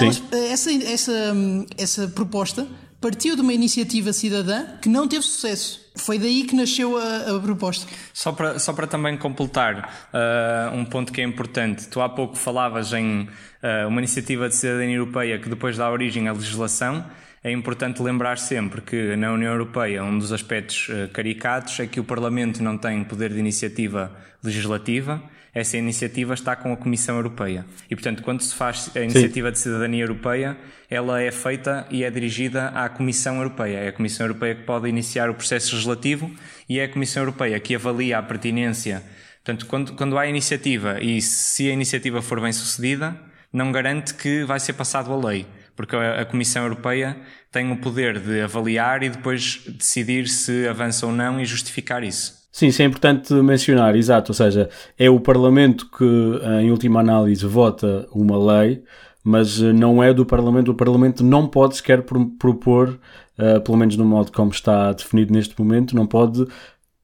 elas, 0.00 0.22
essa, 0.32 0.72
essa, 0.72 1.36
essa 1.76 2.08
proposta 2.08 2.66
partiu 3.00 3.36
de 3.36 3.42
uma 3.42 3.52
iniciativa 3.52 4.12
cidadã 4.12 4.64
que 4.80 4.88
não 4.88 5.06
teve 5.06 5.22
sucesso. 5.22 5.80
Foi 5.96 6.18
daí 6.18 6.44
que 6.44 6.54
nasceu 6.54 6.96
a, 6.96 7.36
a 7.36 7.40
proposta. 7.40 7.86
Só 8.12 8.32
para, 8.32 8.58
só 8.58 8.72
para 8.72 8.86
também 8.86 9.16
completar 9.16 10.08
uh, 10.12 10.76
um 10.76 10.84
ponto 10.84 11.12
que 11.12 11.20
é 11.20 11.24
importante, 11.24 11.88
tu 11.88 12.00
há 12.00 12.08
pouco 12.08 12.36
falavas 12.36 12.92
em 12.92 13.22
uh, 13.22 13.88
uma 13.88 14.00
iniciativa 14.00 14.48
de 14.48 14.56
cidadania 14.56 14.96
europeia 14.96 15.38
que 15.38 15.48
depois 15.48 15.76
dá 15.76 15.90
origem 15.90 16.28
à 16.28 16.32
legislação 16.32 17.04
é 17.48 17.52
importante 17.52 18.02
lembrar 18.02 18.38
sempre 18.38 18.80
que 18.82 19.16
na 19.16 19.32
União 19.32 19.52
Europeia 19.52 20.04
um 20.04 20.18
dos 20.18 20.32
aspectos 20.32 20.88
uh, 20.88 21.08
caricatos 21.08 21.80
é 21.80 21.86
que 21.86 21.98
o 21.98 22.04
Parlamento 22.04 22.62
não 22.62 22.76
tem 22.76 23.02
poder 23.04 23.32
de 23.32 23.38
iniciativa 23.38 24.12
legislativa, 24.42 25.22
essa 25.54 25.76
iniciativa 25.76 26.34
está 26.34 26.54
com 26.54 26.72
a 26.72 26.76
Comissão 26.76 27.16
Europeia. 27.16 27.64
E, 27.90 27.96
portanto, 27.96 28.22
quando 28.22 28.42
se 28.42 28.54
faz 28.54 28.90
a 28.94 29.00
iniciativa 29.00 29.48
Sim. 29.48 29.52
de 29.52 29.58
cidadania 29.58 30.04
europeia, 30.04 30.56
ela 30.90 31.20
é 31.20 31.32
feita 31.32 31.86
e 31.90 32.04
é 32.04 32.10
dirigida 32.10 32.68
à 32.68 32.88
Comissão 32.88 33.38
Europeia. 33.38 33.78
É 33.78 33.88
a 33.88 33.92
Comissão 33.92 34.26
Europeia 34.26 34.54
que 34.54 34.62
pode 34.62 34.88
iniciar 34.88 35.30
o 35.30 35.34
processo 35.34 35.74
legislativo 35.74 36.30
e 36.68 36.78
é 36.78 36.84
a 36.84 36.88
Comissão 36.88 37.22
Europeia 37.22 37.58
que 37.58 37.74
avalia 37.74 38.18
a 38.18 38.22
pertinência. 38.22 39.02
Portanto, 39.42 39.66
quando, 39.66 39.92
quando 39.94 40.18
há 40.18 40.26
iniciativa 40.26 41.02
e 41.02 41.20
se 41.22 41.68
a 41.68 41.72
iniciativa 41.72 42.20
for 42.20 42.40
bem 42.40 42.52
sucedida, 42.52 43.18
não 43.52 43.72
garante 43.72 44.14
que 44.14 44.44
vai 44.44 44.60
ser 44.60 44.74
passado 44.74 45.12
a 45.12 45.16
lei 45.16 45.46
porque 45.78 45.94
a 45.94 46.24
Comissão 46.24 46.64
Europeia 46.64 47.16
tem 47.50 47.72
o 47.72 47.76
poder 47.78 48.18
de 48.20 48.40
avaliar 48.40 49.02
e 49.02 49.08
depois 49.08 49.62
decidir 49.66 50.28
se 50.28 50.66
avança 50.68 51.06
ou 51.06 51.12
não 51.12 51.40
e 51.40 51.44
justificar 51.44 52.02
isso. 52.04 52.38
Sim, 52.50 52.66
isso 52.66 52.82
é 52.82 52.84
importante 52.84 53.32
mencionar, 53.34 53.94
exato. 53.94 54.32
Ou 54.32 54.34
seja, 54.34 54.68
é 54.98 55.08
o 55.08 55.20
Parlamento 55.20 55.88
que, 55.90 56.04
em 56.60 56.70
última 56.70 57.00
análise, 57.00 57.46
vota 57.46 58.08
uma 58.12 58.36
lei, 58.36 58.82
mas 59.22 59.62
eh, 59.62 59.72
não 59.72 60.02
é 60.02 60.12
do 60.12 60.26
Parlamento. 60.26 60.72
O 60.72 60.74
Parlamento 60.74 61.22
não 61.22 61.46
pode 61.46 61.76
sequer 61.76 62.02
propor, 62.02 62.98
uh, 63.38 63.60
pelo 63.60 63.76
menos 63.76 63.96
no 63.96 64.04
modo 64.04 64.32
como 64.32 64.50
está 64.50 64.92
definido 64.92 65.32
neste 65.32 65.58
momento, 65.58 65.94
não 65.94 66.06
pode 66.06 66.46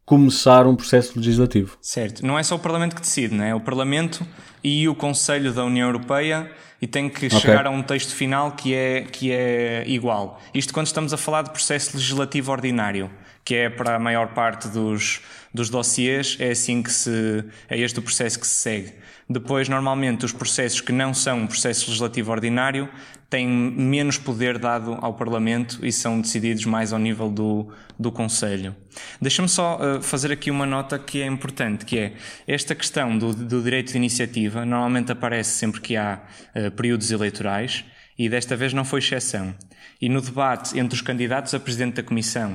começar 0.05 0.67
um 0.67 0.75
processo 0.75 1.19
legislativo. 1.19 1.79
Certo. 1.81 2.27
Não 2.27 2.39
é 2.39 2.43
só 2.43 2.57
o 2.57 2.59
Parlamento 2.59 2.95
que 2.95 3.01
decide, 3.01 3.35
não 3.35 3.45
é? 3.45 3.55
O 3.55 3.61
Parlamento 3.61 4.27
e 4.63 4.89
o 4.89 4.95
Conselho 4.95 5.53
da 5.53 5.65
União 5.65 5.89
Europeia 5.89 6.51
e 6.85 6.87
tem 6.87 7.09
que 7.09 7.29
okay. 7.29 7.41
chegar 7.41 7.67
a 7.67 7.71
um 7.71 7.83
texto 7.83 8.15
final 8.15 8.53
que 8.53 8.75
é, 8.75 9.07
que 9.11 9.33
é 9.33 9.85
igual. 9.87 10.39
Isto 10.53 10.75
quando 10.75 10.87
estamos 10.87 11.15
a 11.15 11.17
falar 11.17 11.41
de 11.41 11.49
processo 11.49 11.97
legislativo 11.97 12.53
ordinário, 12.53 13.11
que 13.43 13.55
é 13.55 13.71
para 13.71 13.97
a 13.97 13.99
maior 13.99 14.35
parte 14.35 14.69
dos, 14.69 15.23
dos 15.53 15.71
dossiês, 15.71 16.37
é 16.39 16.51
assim 16.51 16.83
que 16.83 16.93
se. 16.93 17.43
é 17.71 17.79
este 17.79 17.99
o 18.01 18.03
processo 18.03 18.39
que 18.39 18.47
se 18.47 18.57
segue. 18.57 18.93
Depois, 19.35 19.69
normalmente, 19.69 20.25
os 20.25 20.33
processos 20.33 20.81
que 20.81 20.93
não 20.93 21.13
são 21.13 21.41
um 21.41 21.47
processo 21.49 21.87
legislativo 21.87 22.31
ordinário 22.31 22.89
têm 23.29 23.49
menos 23.49 24.17
poder 24.17 24.59
dado 24.61 24.97
ao 25.01 25.15
Parlamento 25.15 25.85
e 25.85 25.91
são 25.91 26.21
decididos 26.21 26.65
mais 26.67 26.93
ao 26.93 27.01
nível 27.01 27.29
do, 27.29 27.69
do 27.99 28.13
Conselho. 28.13 28.77
Deixa-me 29.21 29.49
só 29.49 29.77
uh, 29.77 30.01
fazer 30.01 30.31
aqui 30.31 30.53
uma 30.53 30.65
nota 30.65 31.01
que 31.01 31.21
é 31.21 31.27
importante, 31.27 31.85
que 31.85 31.99
é 31.99 32.13
esta 32.47 32.77
questão 32.77 33.19
do, 33.19 33.35
do 33.35 33.61
direito 33.61 33.91
de 33.91 33.97
iniciativa 33.97 34.65
normalmente 34.65 35.11
aparece 35.11 35.51
sempre 35.51 35.81
que 35.81 35.97
há 35.97 36.21
uh, 36.55 36.71
períodos 36.71 37.11
eleitorais 37.11 37.85
e 38.17 38.29
desta 38.29 38.55
vez 38.55 38.73
não 38.73 38.85
foi 38.85 39.01
exceção. 39.01 39.53
E 40.01 40.09
no 40.09 40.21
debate 40.21 40.79
entre 40.79 40.95
os 40.95 41.03
candidatos 41.03 41.53
a 41.55 41.59
Presidente 41.59 41.97
da 41.97 42.05
Comissão, 42.05 42.53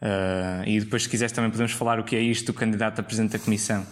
uh, 0.00 0.64
e 0.64 0.78
depois 0.78 1.02
se 1.02 1.08
quiseres 1.08 1.32
também 1.32 1.50
podemos 1.50 1.72
falar 1.72 1.98
o 1.98 2.04
que 2.04 2.14
é 2.14 2.20
isto 2.20 2.52
do 2.52 2.54
candidato 2.54 3.00
a 3.00 3.02
Presidente 3.02 3.32
da 3.32 3.40
Comissão, 3.40 3.84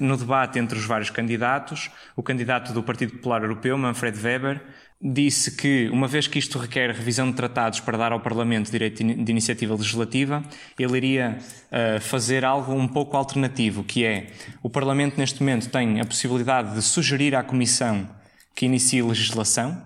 no 0.00 0.16
debate 0.16 0.58
entre 0.58 0.78
os 0.78 0.84
vários 0.84 1.10
candidatos, 1.10 1.90
o 2.16 2.22
candidato 2.22 2.72
do 2.72 2.82
Partido 2.82 3.12
Popular 3.12 3.42
Europeu, 3.42 3.76
Manfred 3.78 4.18
Weber, 4.18 4.60
disse 5.02 5.52
que, 5.52 5.88
uma 5.90 6.06
vez 6.06 6.26
que 6.26 6.38
isto 6.38 6.58
requer 6.58 6.90
revisão 6.90 7.30
de 7.30 7.36
tratados 7.36 7.80
para 7.80 7.96
dar 7.96 8.12
ao 8.12 8.20
Parlamento 8.20 8.70
direito 8.70 9.02
de 9.02 9.30
iniciativa 9.32 9.74
legislativa, 9.74 10.42
ele 10.78 10.96
iria 10.96 11.38
uh, 11.38 12.00
fazer 12.00 12.44
algo 12.44 12.74
um 12.74 12.86
pouco 12.86 13.16
alternativo, 13.16 13.82
que 13.82 14.04
é 14.04 14.26
o 14.62 14.68
Parlamento 14.68 15.16
neste 15.16 15.40
momento 15.40 15.70
tem 15.70 16.00
a 16.00 16.04
possibilidade 16.04 16.74
de 16.74 16.82
sugerir 16.82 17.34
à 17.34 17.42
Comissão 17.42 18.08
que 18.54 18.66
inicie 18.66 19.00
legislação, 19.00 19.82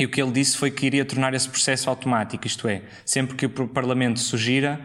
e 0.00 0.06
o 0.06 0.08
que 0.08 0.20
ele 0.20 0.32
disse 0.32 0.56
foi 0.56 0.70
que 0.70 0.86
iria 0.86 1.04
tornar 1.04 1.34
esse 1.34 1.48
processo 1.48 1.88
automático, 1.88 2.46
isto 2.46 2.66
é, 2.66 2.82
sempre 3.04 3.36
que 3.36 3.46
o 3.46 3.68
Parlamento 3.68 4.18
sugira, 4.18 4.80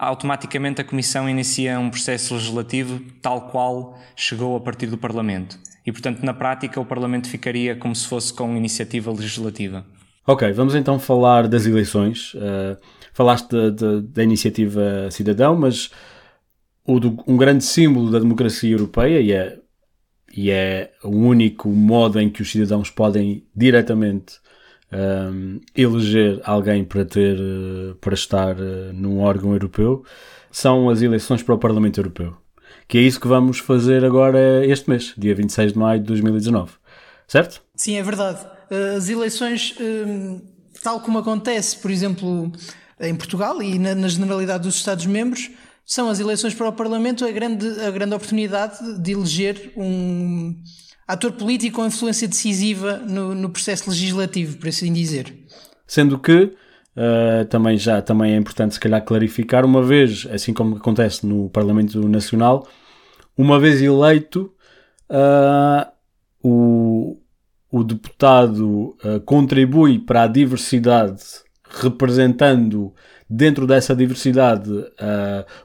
automaticamente 0.00 0.80
a 0.80 0.84
Comissão 0.84 1.28
inicia 1.28 1.78
um 1.78 1.90
processo 1.90 2.34
legislativo 2.34 3.00
tal 3.20 3.48
qual 3.50 3.98
chegou 4.16 4.56
a 4.56 4.60
partir 4.60 4.86
do 4.86 4.96
Parlamento. 4.96 5.58
E, 5.84 5.92
portanto, 5.92 6.22
na 6.22 6.32
prática, 6.32 6.80
o 6.80 6.84
Parlamento 6.86 7.28
ficaria 7.28 7.76
como 7.76 7.94
se 7.94 8.06
fosse 8.06 8.32
com 8.32 8.56
iniciativa 8.56 9.10
legislativa. 9.10 9.84
Ok, 10.26 10.50
vamos 10.52 10.74
então 10.74 10.98
falar 10.98 11.46
das 11.48 11.66
eleições. 11.66 12.32
Uh, 12.34 12.76
falaste 13.12 13.48
da 14.12 14.22
iniciativa 14.22 15.10
cidadão, 15.10 15.54
mas 15.54 15.90
do, 16.86 17.22
um 17.26 17.36
grande 17.36 17.64
símbolo 17.64 18.10
da 18.10 18.18
democracia 18.18 18.72
europeia, 18.72 19.20
e 19.20 19.32
é, 19.32 19.58
e 20.34 20.50
é 20.50 20.92
o 21.04 21.10
único 21.10 21.68
modo 21.68 22.18
em 22.18 22.30
que 22.30 22.40
os 22.40 22.50
cidadãos 22.50 22.90
podem 22.90 23.44
diretamente 23.54 24.36
um, 24.92 25.60
eleger 25.74 26.40
alguém 26.44 26.84
para 26.84 27.04
ter 27.04 27.38
uh, 27.38 27.94
para 28.00 28.14
estar 28.14 28.56
uh, 28.56 28.92
num 28.92 29.20
órgão 29.20 29.52
europeu 29.52 30.04
são 30.50 30.88
as 30.88 31.00
eleições 31.00 31.42
para 31.42 31.54
o 31.54 31.58
Parlamento 31.58 31.98
Europeu. 32.00 32.36
Que 32.88 32.98
é 32.98 33.02
isso 33.02 33.20
que 33.20 33.28
vamos 33.28 33.58
fazer 33.58 34.04
agora 34.04 34.66
este 34.66 34.90
mês, 34.90 35.14
dia 35.16 35.34
26 35.34 35.72
de 35.74 35.78
maio 35.78 36.00
de 36.00 36.06
2019. 36.06 36.72
Certo? 37.28 37.62
Sim, 37.76 37.96
é 37.96 38.02
verdade. 38.02 38.44
Eh, 38.68 38.96
as 38.96 39.08
eleições, 39.08 39.76
tal 40.82 40.98
como 40.98 41.18
acontece, 41.18 41.76
por 41.76 41.88
exemplo, 41.88 42.50
em 43.00 43.14
Portugal 43.14 43.62
e 43.62 43.78
na, 43.78 44.08
generalidade 44.08 44.64
dos 44.64 44.74
Estados-membros, 44.74 45.50
são 45.86 46.08
as 46.08 46.18
eleições 46.18 46.52
para 46.52 46.68
o 46.68 46.72
Parlamento 46.72 47.24
a 47.24 47.30
grande, 47.30 47.66
a 47.80 47.90
grande 47.92 48.14
oportunidade 48.14 48.98
de 49.00 49.12
eleger 49.12 49.72
um, 49.76 50.60
ator 51.10 51.32
político 51.32 51.76
com 51.76 51.86
influência 51.86 52.28
decisiva 52.28 52.98
no, 52.98 53.34
no 53.34 53.50
processo 53.50 53.90
legislativo, 53.90 54.56
por 54.58 54.68
assim 54.68 54.92
dizer. 54.92 55.34
Sendo 55.86 56.18
que 56.18 56.52
uh, 56.96 57.44
também 57.48 57.76
já 57.76 58.00
também 58.00 58.34
é 58.34 58.36
importante 58.36 58.74
se 58.74 58.80
calhar 58.80 59.04
clarificar, 59.04 59.64
uma 59.64 59.82
vez, 59.82 60.26
assim 60.32 60.54
como 60.54 60.76
acontece 60.76 61.26
no 61.26 61.50
Parlamento 61.50 62.08
Nacional, 62.08 62.66
uma 63.36 63.58
vez 63.58 63.82
eleito, 63.82 64.52
uh, 65.10 65.90
o, 66.42 67.18
o 67.72 67.82
deputado 67.82 68.96
uh, 69.04 69.20
contribui 69.24 69.98
para 69.98 70.22
a 70.22 70.28
diversidade 70.28 71.22
representando 71.82 72.92
dentro 73.28 73.64
dessa 73.64 73.94
diversidade 73.94 74.68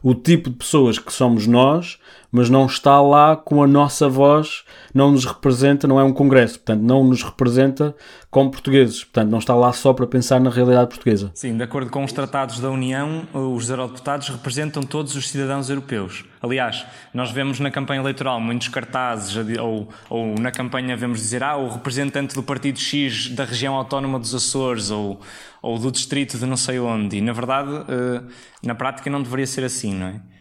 o 0.03 0.13
tipo 0.13 0.51
de 0.51 0.55
pessoas 0.55 0.99
que 0.99 1.11
somos 1.11 1.47
nós, 1.47 1.97
mas 2.31 2.49
não 2.49 2.65
está 2.65 3.01
lá 3.01 3.35
com 3.35 3.63
a 3.63 3.67
nossa 3.67 4.09
voz, 4.09 4.63
não 4.93 5.11
nos 5.11 5.25
representa, 5.25 5.87
não 5.87 5.99
é 5.99 6.03
um 6.03 6.13
congresso, 6.13 6.59
portanto, 6.59 6.81
não 6.81 7.03
nos 7.03 7.23
representa 7.23 7.95
como 8.29 8.51
portugueses, 8.51 9.03
portanto, 9.03 9.29
não 9.29 9.39
está 9.39 9.55
lá 9.55 9.71
só 9.71 9.93
para 9.93 10.05
pensar 10.05 10.41
na 10.41 10.49
realidade 10.49 10.89
portuguesa. 10.89 11.31
Sim, 11.33 11.55
de 11.55 11.63
acordo 11.63 11.89
com 11.89 12.03
os 12.03 12.11
tratados 12.11 12.59
da 12.59 12.69
União, 12.69 13.25
os 13.33 13.69
eurodeputados 13.69 14.27
representam 14.27 14.83
todos 14.83 15.15
os 15.15 15.29
cidadãos 15.29 15.69
europeus. 15.69 16.25
Aliás, 16.41 16.85
nós 17.13 17.31
vemos 17.31 17.59
na 17.59 17.71
campanha 17.71 18.01
eleitoral 18.01 18.39
muitos 18.41 18.67
cartazes, 18.67 19.35
ou, 19.57 19.87
ou 20.09 20.35
na 20.35 20.51
campanha 20.51 20.97
vemos 20.97 21.19
dizer, 21.19 21.43
ah, 21.43 21.55
o 21.55 21.69
representante 21.69 22.35
do 22.35 22.43
partido 22.43 22.77
X 22.77 23.29
da 23.29 23.45
região 23.45 23.73
autónoma 23.73 24.19
dos 24.19 24.35
Açores, 24.35 24.91
ou, 24.91 25.19
ou 25.61 25.79
do 25.79 25.91
distrito 25.91 26.37
de 26.37 26.45
não 26.45 26.57
sei 26.57 26.77
onde, 26.79 27.17
e 27.17 27.21
na 27.21 27.33
verdade, 27.33 27.71
eh, 27.87 28.21
na 28.63 28.75
prática 28.75 29.09
não 29.09 29.23
deveria 29.23 29.47
ser 29.47 29.63
assim, 29.63 29.93
não 29.95 30.07
é? 30.07 30.34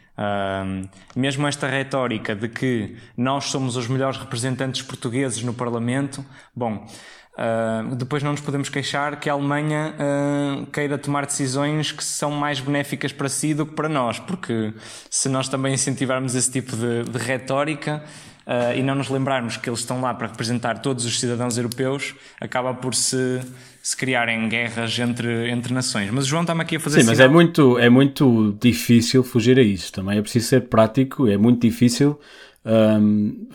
Mesmo 1.15 1.47
esta 1.47 1.67
retórica 1.67 2.35
de 2.37 2.49
que 2.49 2.97
nós 3.17 3.47
somos 3.47 3.77
os 3.77 3.89
melhores 3.89 4.17
representantes 4.17 4.83
portugueses 4.83 5.43
no 5.43 5.53
Parlamento, 5.53 6.25
bom, 6.55 6.87
uh, 7.35 7.95
depois 7.97 8.23
não 8.23 8.31
nos 8.31 8.41
podemos 8.41 8.69
queixar 8.69 9.19
que 9.19 9.29
a 9.29 9.33
Alemanha 9.33 9.95
uh, 9.95 10.67
queira 10.67 10.97
tomar 10.97 11.27
decisões 11.27 11.91
que 11.91 12.05
são 12.05 12.31
mais 12.31 12.61
benéficas 12.61 13.13
para 13.13 13.29
si 13.29 13.55
do 13.55 13.67
que 13.67 13.75
para 13.75 13.89
nós, 13.89 14.21
porque 14.21 14.73
se 15.11 15.29
nós 15.29 15.49
também 15.49 15.75
incentivarmos 15.75 16.35
esse 16.37 16.51
tipo 16.51 16.77
de, 16.77 17.03
de 17.05 17.19
retórica, 17.19 18.05
uh, 18.47 18.77
e 18.77 18.83
não 18.83 18.95
nos 18.95 19.09
lembrarmos 19.09 19.57
que 19.57 19.69
eles 19.69 19.81
estão 19.81 20.01
lá 20.01 20.15
para 20.15 20.29
representar 20.29 20.79
todos 20.79 21.05
os 21.05 21.19
cidadãos 21.19 21.57
europeus, 21.57 22.15
acaba 22.41 22.75
por 22.75 22.95
se, 22.95 23.41
se 23.83 23.97
criarem 23.97 24.49
guerras 24.49 24.99
entre, 24.99 25.51
entre 25.51 25.73
nações. 25.73 26.11
Mas 26.11 26.25
o 26.25 26.29
João 26.29 26.43
está-me 26.43 26.63
aqui 26.63 26.77
a 26.77 26.81
fazer 26.81 27.01
Sim, 27.01 27.07
mas 27.07 27.21
é 27.21 27.29
muito, 27.29 27.79
é 27.79 27.89
muito 27.89 28.57
difícil 28.61 29.23
fugir 29.23 29.59
a 29.59 29.63
isso. 29.63 29.93
Também 29.93 30.19
é 30.19 30.23
preciso 30.23 30.49
ser 30.49 30.69
prático, 30.69 31.27
é 31.27 31.37
muito 31.37 31.61
difícil 31.61 32.19
um, 32.65 33.49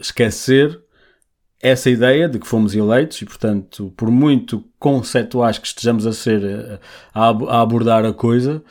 esquecer 0.00 0.80
essa 1.62 1.90
ideia 1.90 2.26
de 2.26 2.38
que 2.38 2.46
fomos 2.46 2.74
eleitos 2.74 3.20
e, 3.20 3.26
portanto, 3.26 3.92
por 3.94 4.10
muito 4.10 4.64
conceituais 4.78 5.58
que 5.58 5.66
estejamos 5.66 6.06
a 6.06 6.12
ser 6.12 6.80
a, 7.12 7.20
a 7.20 7.60
abordar 7.60 8.04
a 8.04 8.14
coisa, 8.14 8.62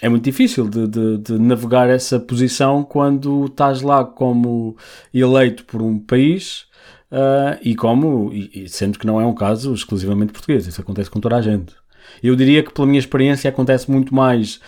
é 0.00 0.08
muito 0.08 0.24
difícil 0.24 0.68
de, 0.68 0.86
de, 0.86 1.18
de, 1.18 1.38
navegar 1.38 1.88
essa 1.88 2.20
posição 2.20 2.84
quando 2.84 3.46
estás 3.46 3.80
lá 3.80 4.04
como 4.04 4.76
eleito 5.12 5.64
por 5.64 5.80
um 5.80 5.98
país 5.98 6.66
uh, 7.10 7.58
e 7.62 7.74
como, 7.74 8.30
e, 8.32 8.68
sendo 8.68 8.98
que 8.98 9.06
não 9.06 9.20
é 9.20 9.24
um 9.24 9.34
caso 9.34 9.72
exclusivamente 9.72 10.32
português, 10.32 10.66
isso 10.66 10.80
acontece 10.80 11.10
com 11.10 11.18
toda 11.18 11.36
a 11.36 11.42
gente. 11.42 11.74
Eu 12.22 12.36
diria 12.36 12.62
que, 12.62 12.72
pela 12.72 12.86
minha 12.86 12.98
experiência, 12.98 13.48
acontece 13.48 13.90
muito 13.90 14.14
mais 14.14 14.60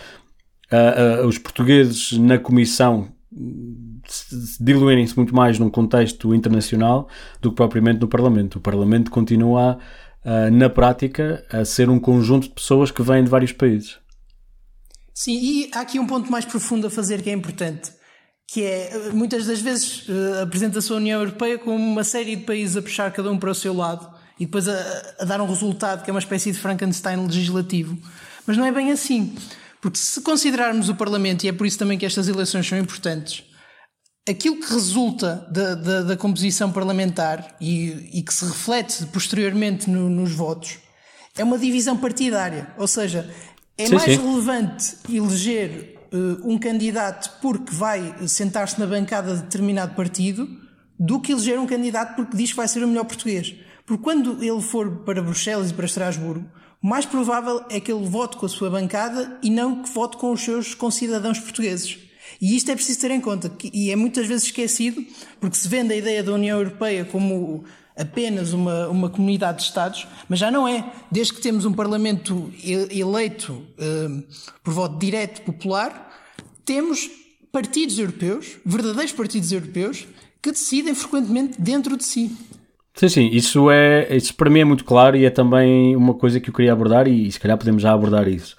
uh, 0.71 1.23
uh, 1.23 1.27
os 1.27 1.37
portugueses 1.37 2.13
na 2.13 2.37
comissão 2.37 3.09
diluírem-se 4.59 5.15
muito 5.15 5.35
mais 5.35 5.59
num 5.59 5.69
contexto 5.69 6.33
internacional 6.33 7.07
do 7.39 7.51
que 7.51 7.55
propriamente 7.55 8.01
no 8.01 8.07
Parlamento. 8.07 8.55
O 8.55 8.59
Parlamento 8.59 9.11
continua, 9.11 9.77
na 10.51 10.67
prática, 10.67 11.45
a 11.51 11.63
ser 11.63 11.91
um 11.91 11.99
conjunto 11.99 12.47
de 12.47 12.53
pessoas 12.55 12.89
que 12.89 13.03
vêm 13.03 13.23
de 13.23 13.29
vários 13.29 13.51
países. 13.51 13.99
Sim, 15.19 15.33
e 15.33 15.69
há 15.73 15.81
aqui 15.81 15.99
um 15.99 16.07
ponto 16.07 16.31
mais 16.31 16.45
profundo 16.45 16.87
a 16.87 16.89
fazer 16.89 17.21
que 17.21 17.29
é 17.29 17.33
importante, 17.33 17.91
que 18.47 18.63
é, 18.63 19.09
muitas 19.11 19.45
das 19.45 19.59
vezes, 19.59 20.05
eh, 20.07 20.43
apresenta-se 20.43 20.89
a 20.93 20.95
União 20.95 21.19
Europeia 21.19 21.59
como 21.59 21.75
uma 21.75 22.05
série 22.05 22.37
de 22.37 22.45
países 22.45 22.77
a 22.77 22.81
puxar 22.81 23.11
cada 23.11 23.29
um 23.29 23.37
para 23.37 23.51
o 23.51 23.53
seu 23.53 23.73
lado 23.73 24.09
e 24.39 24.45
depois 24.45 24.69
a, 24.69 25.15
a 25.19 25.25
dar 25.25 25.41
um 25.41 25.45
resultado 25.45 26.05
que 26.05 26.09
é 26.09 26.13
uma 26.13 26.21
espécie 26.21 26.53
de 26.53 26.57
Frankenstein 26.57 27.17
legislativo. 27.17 27.97
Mas 28.47 28.55
não 28.55 28.63
é 28.63 28.71
bem 28.71 28.93
assim. 28.93 29.35
Porque 29.81 29.97
se 29.97 30.21
considerarmos 30.21 30.87
o 30.87 30.95
Parlamento, 30.95 31.43
e 31.43 31.49
é 31.49 31.51
por 31.51 31.67
isso 31.67 31.77
também 31.77 31.97
que 31.97 32.05
estas 32.05 32.29
eleições 32.29 32.65
são 32.65 32.77
importantes, 32.77 33.43
aquilo 34.25 34.55
que 34.55 34.73
resulta 34.73 35.45
da, 35.51 35.75
da, 35.75 36.01
da 36.03 36.15
composição 36.15 36.71
parlamentar 36.71 37.57
e, 37.59 38.09
e, 38.13 38.23
que 38.23 38.33
se 38.33 38.45
reflete 38.45 39.05
posteriormente 39.07 39.89
no, 39.89 40.09
nos 40.09 40.31
votos 40.31 40.77
é 41.37 41.43
uma 41.43 41.57
divisão 41.57 41.95
partidária. 41.97 42.67
Ou 42.77 42.87
seja, 42.87 43.29
é 43.79 43.85
Sim, 43.87 43.95
mais 43.95 44.13
sim. 44.13 44.21
relevante 44.27 44.95
eleger 45.09 45.95
eh, 46.11 46.17
um 46.43 46.57
candidato 46.57 47.39
porque 47.41 47.73
vai 47.73 48.15
sentar-se 48.27 48.79
na 48.79 48.85
bancada 48.85 49.35
de 49.35 49.41
determinado 49.43 49.95
partido 49.95 50.47
do 50.99 51.19
que 51.21 51.31
eleger 51.31 51.57
um 51.59 51.65
candidato 51.65 52.15
porque 52.15 52.35
diz 52.35 52.51
que 52.51 52.57
vai 52.57 52.67
ser 52.67 52.83
o 52.83 52.87
melhor 52.87 53.05
português. 53.05 53.55
Porque 53.85 54.03
quando 54.03 54.43
ele 54.43 54.61
for 54.61 55.03
para 55.05 55.21
Bruxelas 55.21 55.71
e 55.71 55.73
para 55.73 55.85
Estrasburgo, 55.85 56.45
o 56.83 56.87
mais 56.87 57.05
provável 57.05 57.63
é 57.69 57.79
que 57.79 57.91
ele 57.91 58.05
vote 58.07 58.37
com 58.37 58.45
a 58.45 58.49
sua 58.49 58.69
bancada 58.69 59.37
e 59.41 59.49
não 59.49 59.81
que 59.81 59.89
vote 59.89 60.17
com 60.17 60.31
os 60.31 60.41
seus 60.41 60.73
concidadãos 60.75 61.39
portugueses. 61.39 61.97
E 62.41 62.55
isto 62.55 62.69
é 62.71 62.75
preciso 62.75 62.99
ter 63.01 63.11
em 63.11 63.19
conta, 63.19 63.49
que- 63.49 63.71
e 63.73 63.89
é 63.91 63.95
muitas 63.95 64.27
vezes 64.27 64.45
esquecido, 64.45 65.03
porque 65.41 65.57
se 65.57 65.67
vende 65.67 65.93
a 65.93 65.97
ideia 65.97 66.21
da 66.23 66.31
União 66.33 66.57
Europeia 66.59 67.03
como 67.03 67.63
apenas 67.99 68.53
uma, 68.53 68.87
uma 68.87 69.09
comunidade 69.09 69.59
de 69.59 69.63
Estados, 69.65 70.07
mas 70.27 70.39
já 70.39 70.49
não 70.49 70.67
é. 70.67 70.89
Desde 71.11 71.33
que 71.33 71.41
temos 71.41 71.65
um 71.65 71.73
Parlamento 71.73 72.51
eleito 72.63 73.61
eh, 73.77 74.07
por 74.63 74.73
voto 74.73 74.97
direto 74.97 75.41
popular, 75.41 76.09
temos 76.63 77.09
partidos 77.51 77.99
europeus, 77.99 78.57
verdadeiros 78.65 79.11
partidos 79.11 79.51
europeus, 79.51 80.07
que 80.41 80.51
decidem 80.51 80.95
frequentemente 80.95 81.61
dentro 81.61 81.97
de 81.97 82.03
si. 82.05 82.31
Sim, 82.93 83.09
sim, 83.09 83.29
isso, 83.31 83.69
é, 83.69 84.15
isso 84.15 84.33
para 84.35 84.49
mim 84.49 84.59
é 84.59 84.65
muito 84.65 84.83
claro 84.83 85.15
e 85.15 85.25
é 85.25 85.29
também 85.29 85.95
uma 85.95 86.13
coisa 86.13 86.39
que 86.39 86.49
eu 86.49 86.53
queria 86.53 86.73
abordar 86.73 87.07
e 87.07 87.31
se 87.31 87.39
calhar 87.39 87.57
podemos 87.57 87.81
já 87.81 87.93
abordar 87.93 88.27
isso. 88.27 88.55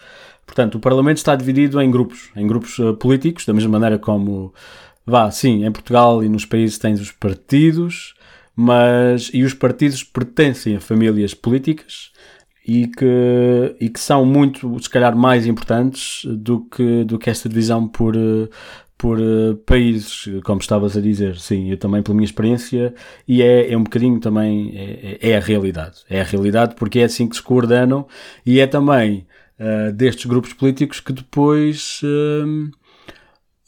Portanto, 0.47 0.77
o 0.77 0.81
Parlamento 0.81 1.19
está 1.19 1.37
dividido 1.37 1.81
em 1.81 1.91
grupos, 1.91 2.31
em 2.35 2.47
grupos 2.47 2.79
eh, 2.79 2.93
políticos, 2.95 3.47
da 3.47 3.53
mesma 3.53 3.71
maneira 3.71 3.99
como, 3.99 4.53
vá, 5.07 5.31
sim, 5.31 5.65
em 5.65 5.71
Portugal 5.71 6.25
e 6.25 6.29
nos 6.29 6.45
países 6.45 6.79
tens 6.79 7.01
os 7.01 7.13
partidos, 7.13 8.15
mas, 8.61 9.31
e 9.33 9.43
os 9.43 9.55
partidos 9.55 10.05
pertencem 10.05 10.77
a 10.77 10.81
famílias 10.81 11.33
políticas 11.33 12.13
e 12.67 12.87
que, 12.89 13.75
e 13.81 13.89
que 13.89 13.99
são 13.99 14.27
muito, 14.27 14.79
se 14.83 14.91
calhar, 14.91 15.17
mais 15.17 15.47
importantes 15.47 16.27
do 16.27 16.61
que, 16.67 17.03
do 17.05 17.19
que 17.19 17.31
esta 17.31 17.49
divisão 17.49 17.89
por, 17.89 18.15
por 18.99 19.19
eh, 19.19 19.55
países, 19.65 20.29
como 20.45 20.61
estavas 20.61 20.95
a 20.95 21.01
dizer. 21.01 21.39
Sim, 21.39 21.71
eu 21.71 21.79
também, 21.79 22.03
pela 22.03 22.15
minha 22.15 22.27
experiência, 22.27 22.95
e 23.27 23.41
é, 23.41 23.73
é 23.73 23.77
um 23.79 23.83
bocadinho 23.83 24.21
também, 24.21 24.73
é, 24.77 25.19
é 25.23 25.31
é 25.31 25.37
a 25.39 25.41
realidade. 25.41 26.03
É 26.11 26.21
a 26.21 26.25
realidade 26.25 26.75
porque 26.75 26.99
é 26.99 27.05
assim 27.05 27.27
que 27.27 27.37
se 27.37 27.43
coordenam 27.43 28.07
e 28.45 28.61
é 28.61 28.67
também 28.67 29.27
eh, 29.59 29.91
destes 29.93 30.27
grupos 30.27 30.53
políticos 30.53 31.01
que 31.01 31.15
depois 31.15 32.03
eh, 32.05 32.71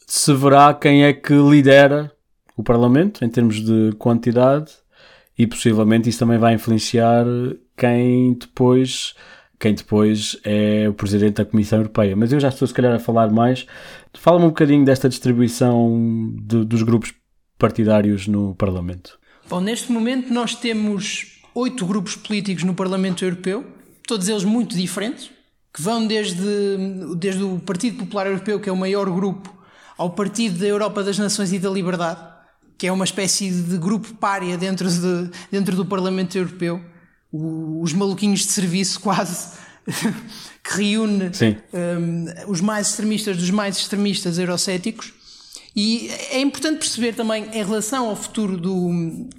se 0.06 0.34
verá 0.34 0.74
quem 0.74 1.04
é 1.04 1.14
que 1.14 1.32
lidera 1.32 2.12
o 2.56 2.62
Parlamento 2.62 3.24
em 3.24 3.28
termos 3.30 3.64
de 3.64 3.92
quantidade 3.98 4.81
e 5.42 5.46
possivelmente 5.48 6.08
isso 6.08 6.20
também 6.20 6.38
vai 6.38 6.54
influenciar 6.54 7.26
quem 7.76 8.34
depois 8.34 9.12
quem 9.58 9.74
depois 9.74 10.36
é 10.44 10.88
o 10.88 10.92
Presidente 10.92 11.34
da 11.34 11.44
Comissão 11.44 11.78
Europeia. 11.78 12.16
Mas 12.16 12.32
eu 12.32 12.40
já 12.40 12.48
estou 12.48 12.66
se 12.66 12.74
calhar 12.74 12.92
a 12.92 12.98
falar 12.98 13.30
mais. 13.30 13.64
Fala-me 14.14 14.46
um 14.46 14.48
bocadinho 14.48 14.84
desta 14.84 15.08
distribuição 15.08 16.32
de- 16.42 16.64
dos 16.64 16.82
grupos 16.82 17.12
partidários 17.56 18.26
no 18.26 18.56
Parlamento. 18.56 19.18
Bom, 19.48 19.60
neste 19.60 19.92
momento 19.92 20.32
nós 20.34 20.56
temos 20.56 21.40
oito 21.54 21.86
grupos 21.86 22.16
políticos 22.16 22.64
no 22.64 22.74
Parlamento 22.74 23.24
Europeu, 23.24 23.64
todos 24.06 24.28
eles 24.28 24.42
muito 24.42 24.76
diferentes, 24.76 25.30
que 25.72 25.80
vão 25.80 26.06
desde, 26.08 26.42
desde 27.16 27.44
o 27.44 27.60
Partido 27.60 27.98
Popular 27.98 28.26
Europeu, 28.26 28.58
que 28.58 28.68
é 28.68 28.72
o 28.72 28.76
maior 28.76 29.08
grupo, 29.10 29.52
ao 29.96 30.10
Partido 30.10 30.58
da 30.58 30.66
Europa 30.66 31.04
das 31.04 31.18
Nações 31.18 31.52
e 31.52 31.58
da 31.60 31.70
Liberdade, 31.70 32.31
que 32.78 32.86
é 32.86 32.92
uma 32.92 33.04
espécie 33.04 33.50
de 33.50 33.78
grupo 33.78 34.12
pária 34.14 34.56
dentro, 34.58 34.88
de, 34.88 35.30
dentro 35.50 35.76
do 35.76 35.84
Parlamento 35.86 36.36
Europeu, 36.36 36.80
O- 37.34 37.80
os 37.82 37.92
maluquinhos 37.94 38.40
de 38.40 38.52
serviço 38.52 39.00
quase, 39.06 39.56
que 40.62 40.76
reúne 40.76 41.30
um, 41.72 42.26
os 42.50 42.60
mais 42.60 42.88
extremistas 42.90 43.36
dos 43.38 43.50
mais 43.50 43.76
extremistas 43.78 44.38
eurocéticos. 44.38 45.12
E 45.74 46.08
é 46.30 46.40
importante 46.40 46.78
perceber 46.78 47.14
também, 47.14 47.44
em 47.54 47.64
relação 47.64 48.08
ao 48.10 48.16
futuro 48.16 48.58
do, 48.58 48.90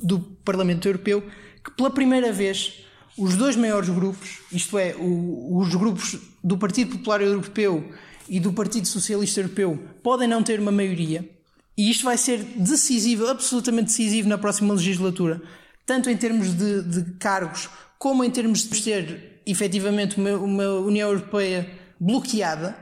do 0.01 0.19
Parlamento 0.43 0.88
Europeu, 0.88 1.21
que 1.63 1.69
pela 1.71 1.91
primeira 1.91 2.34
vez 2.34 2.79
os 3.15 3.36
dois 3.36 3.55
maiores 3.55 3.89
grupos, 3.89 4.39
isto 4.51 4.75
é, 4.79 4.95
o- 4.97 5.57
os 5.59 5.75
grupos 5.75 6.17
do 6.43 6.57
Partido 6.57 6.97
Popular 6.97 7.21
Europeu 7.21 7.91
e 8.27 8.39
do 8.39 8.51
Partido 8.51 8.88
Socialista 8.88 9.39
Europeu, 9.41 9.77
podem 10.01 10.27
não 10.27 10.41
ter 10.41 10.59
uma 10.59 10.71
maioria. 10.71 11.29
E 11.78 11.89
isto 11.89 12.03
vai 12.03 12.17
ser 12.17 12.39
decisivo, 12.43 13.28
absolutamente 13.28 13.88
decisivo 13.88 14.30
na 14.30 14.38
próxima 14.38 14.74
legislatura, 14.74 15.41
tanto 15.86 16.09
em 16.09 16.17
termos 16.17 16.53
de, 16.53 16.84
de 16.84 17.13
cargos, 17.13 17.69
como 17.97 18.24
em 18.24 18.30
termos 18.30 18.67
de 18.67 18.82
ter 18.82 19.41
efetivamente 19.45 20.17
uma, 20.17 20.34
uma 20.34 20.69
União 20.80 21.09
Europeia 21.09 21.69
bloqueada 21.99 22.78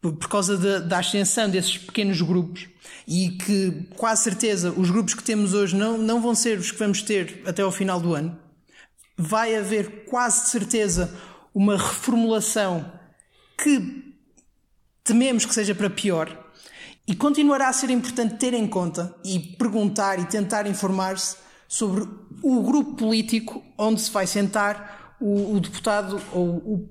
por, 0.00 0.14
por 0.16 0.28
causa 0.28 0.56
da, 0.56 0.78
da 0.80 0.98
ascensão 0.98 1.48
desses 1.48 1.78
pequenos 1.78 2.20
grupos 2.20 2.68
e 3.08 3.30
que 3.30 3.88
quase 3.96 4.24
certeza 4.24 4.70
os 4.72 4.90
grupos 4.90 5.14
que 5.14 5.22
temos 5.22 5.54
hoje 5.54 5.74
não, 5.74 5.96
não 5.96 6.20
vão 6.20 6.34
ser 6.34 6.58
os 6.58 6.70
que 6.70 6.78
vamos 6.78 7.02
ter 7.02 7.42
até 7.46 7.62
ao 7.62 7.72
final 7.72 8.00
do 8.00 8.14
ano. 8.14 8.38
Vai 9.16 9.56
haver 9.56 10.04
quase 10.04 10.50
certeza 10.50 11.14
uma 11.54 11.76
reformulação 11.76 12.92
que 13.62 14.04
tememos 15.02 15.46
que 15.46 15.54
seja 15.54 15.74
para 15.74 15.88
pior 15.88 16.43
e 17.06 17.14
continuará 17.14 17.68
a 17.68 17.72
ser 17.72 17.90
importante 17.90 18.36
ter 18.36 18.54
em 18.54 18.66
conta 18.66 19.14
e 19.24 19.38
perguntar 19.38 20.18
e 20.18 20.24
tentar 20.24 20.66
informar-se 20.66 21.36
sobre 21.68 22.06
o 22.42 22.62
grupo 22.62 22.94
político 22.94 23.62
onde 23.76 24.00
se 24.00 24.10
vai 24.10 24.26
sentar 24.26 25.16
o, 25.20 25.56
o 25.56 25.60
deputado 25.60 26.20
ou 26.32 26.46
o 26.56 26.88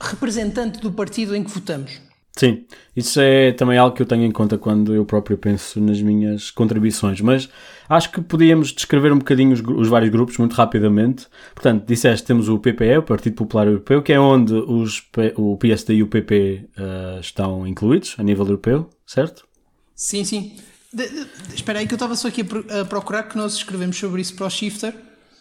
representante 0.00 0.80
do 0.80 0.92
partido 0.92 1.34
em 1.34 1.42
que 1.42 1.50
votamos. 1.50 2.00
Sim, 2.36 2.64
isso 2.96 3.20
é 3.20 3.52
também 3.52 3.78
algo 3.78 3.94
que 3.94 4.02
eu 4.02 4.06
tenho 4.06 4.24
em 4.24 4.30
conta 4.32 4.58
quando 4.58 4.92
eu 4.92 5.04
próprio 5.04 5.38
penso 5.38 5.80
nas 5.80 6.02
minhas 6.02 6.50
contribuições, 6.50 7.20
mas 7.20 7.48
acho 7.88 8.10
que 8.10 8.20
podíamos 8.20 8.72
descrever 8.72 9.12
um 9.12 9.18
bocadinho 9.18 9.52
os, 9.52 9.60
os 9.60 9.86
vários 9.86 10.10
grupos 10.10 10.36
muito 10.38 10.52
rapidamente. 10.52 11.28
Portanto, 11.54 11.86
disseste 11.86 12.26
temos 12.26 12.48
o 12.48 12.58
PPE, 12.58 12.98
o 12.98 13.02
Partido 13.04 13.36
Popular 13.36 13.68
Europeu, 13.68 14.02
que 14.02 14.12
é 14.12 14.18
onde 14.18 14.52
os, 14.52 15.08
o 15.36 15.56
PSD 15.56 15.94
e 15.94 16.02
o 16.02 16.08
PP 16.08 16.70
eh, 16.76 17.18
estão 17.20 17.64
incluídos 17.68 18.16
a 18.18 18.22
nível 18.24 18.44
europeu, 18.44 18.90
certo? 19.06 19.46
Sim, 19.94 20.24
sim. 20.24 20.56
De- 20.92 21.08
de- 21.08 21.26
espera 21.54 21.78
aí 21.80 21.86
que 21.86 21.94
eu 21.94 21.96
estava 21.96 22.14
só 22.16 22.28
aqui 22.28 22.42
a, 22.42 22.44
pro- 22.44 22.64
a 22.80 22.84
procurar 22.84 23.24
que 23.24 23.36
nós 23.36 23.54
escrevemos 23.54 23.96
sobre 23.96 24.20
isso 24.22 24.34
para 24.34 24.46
o 24.46 24.50
Shifter. 24.50 24.94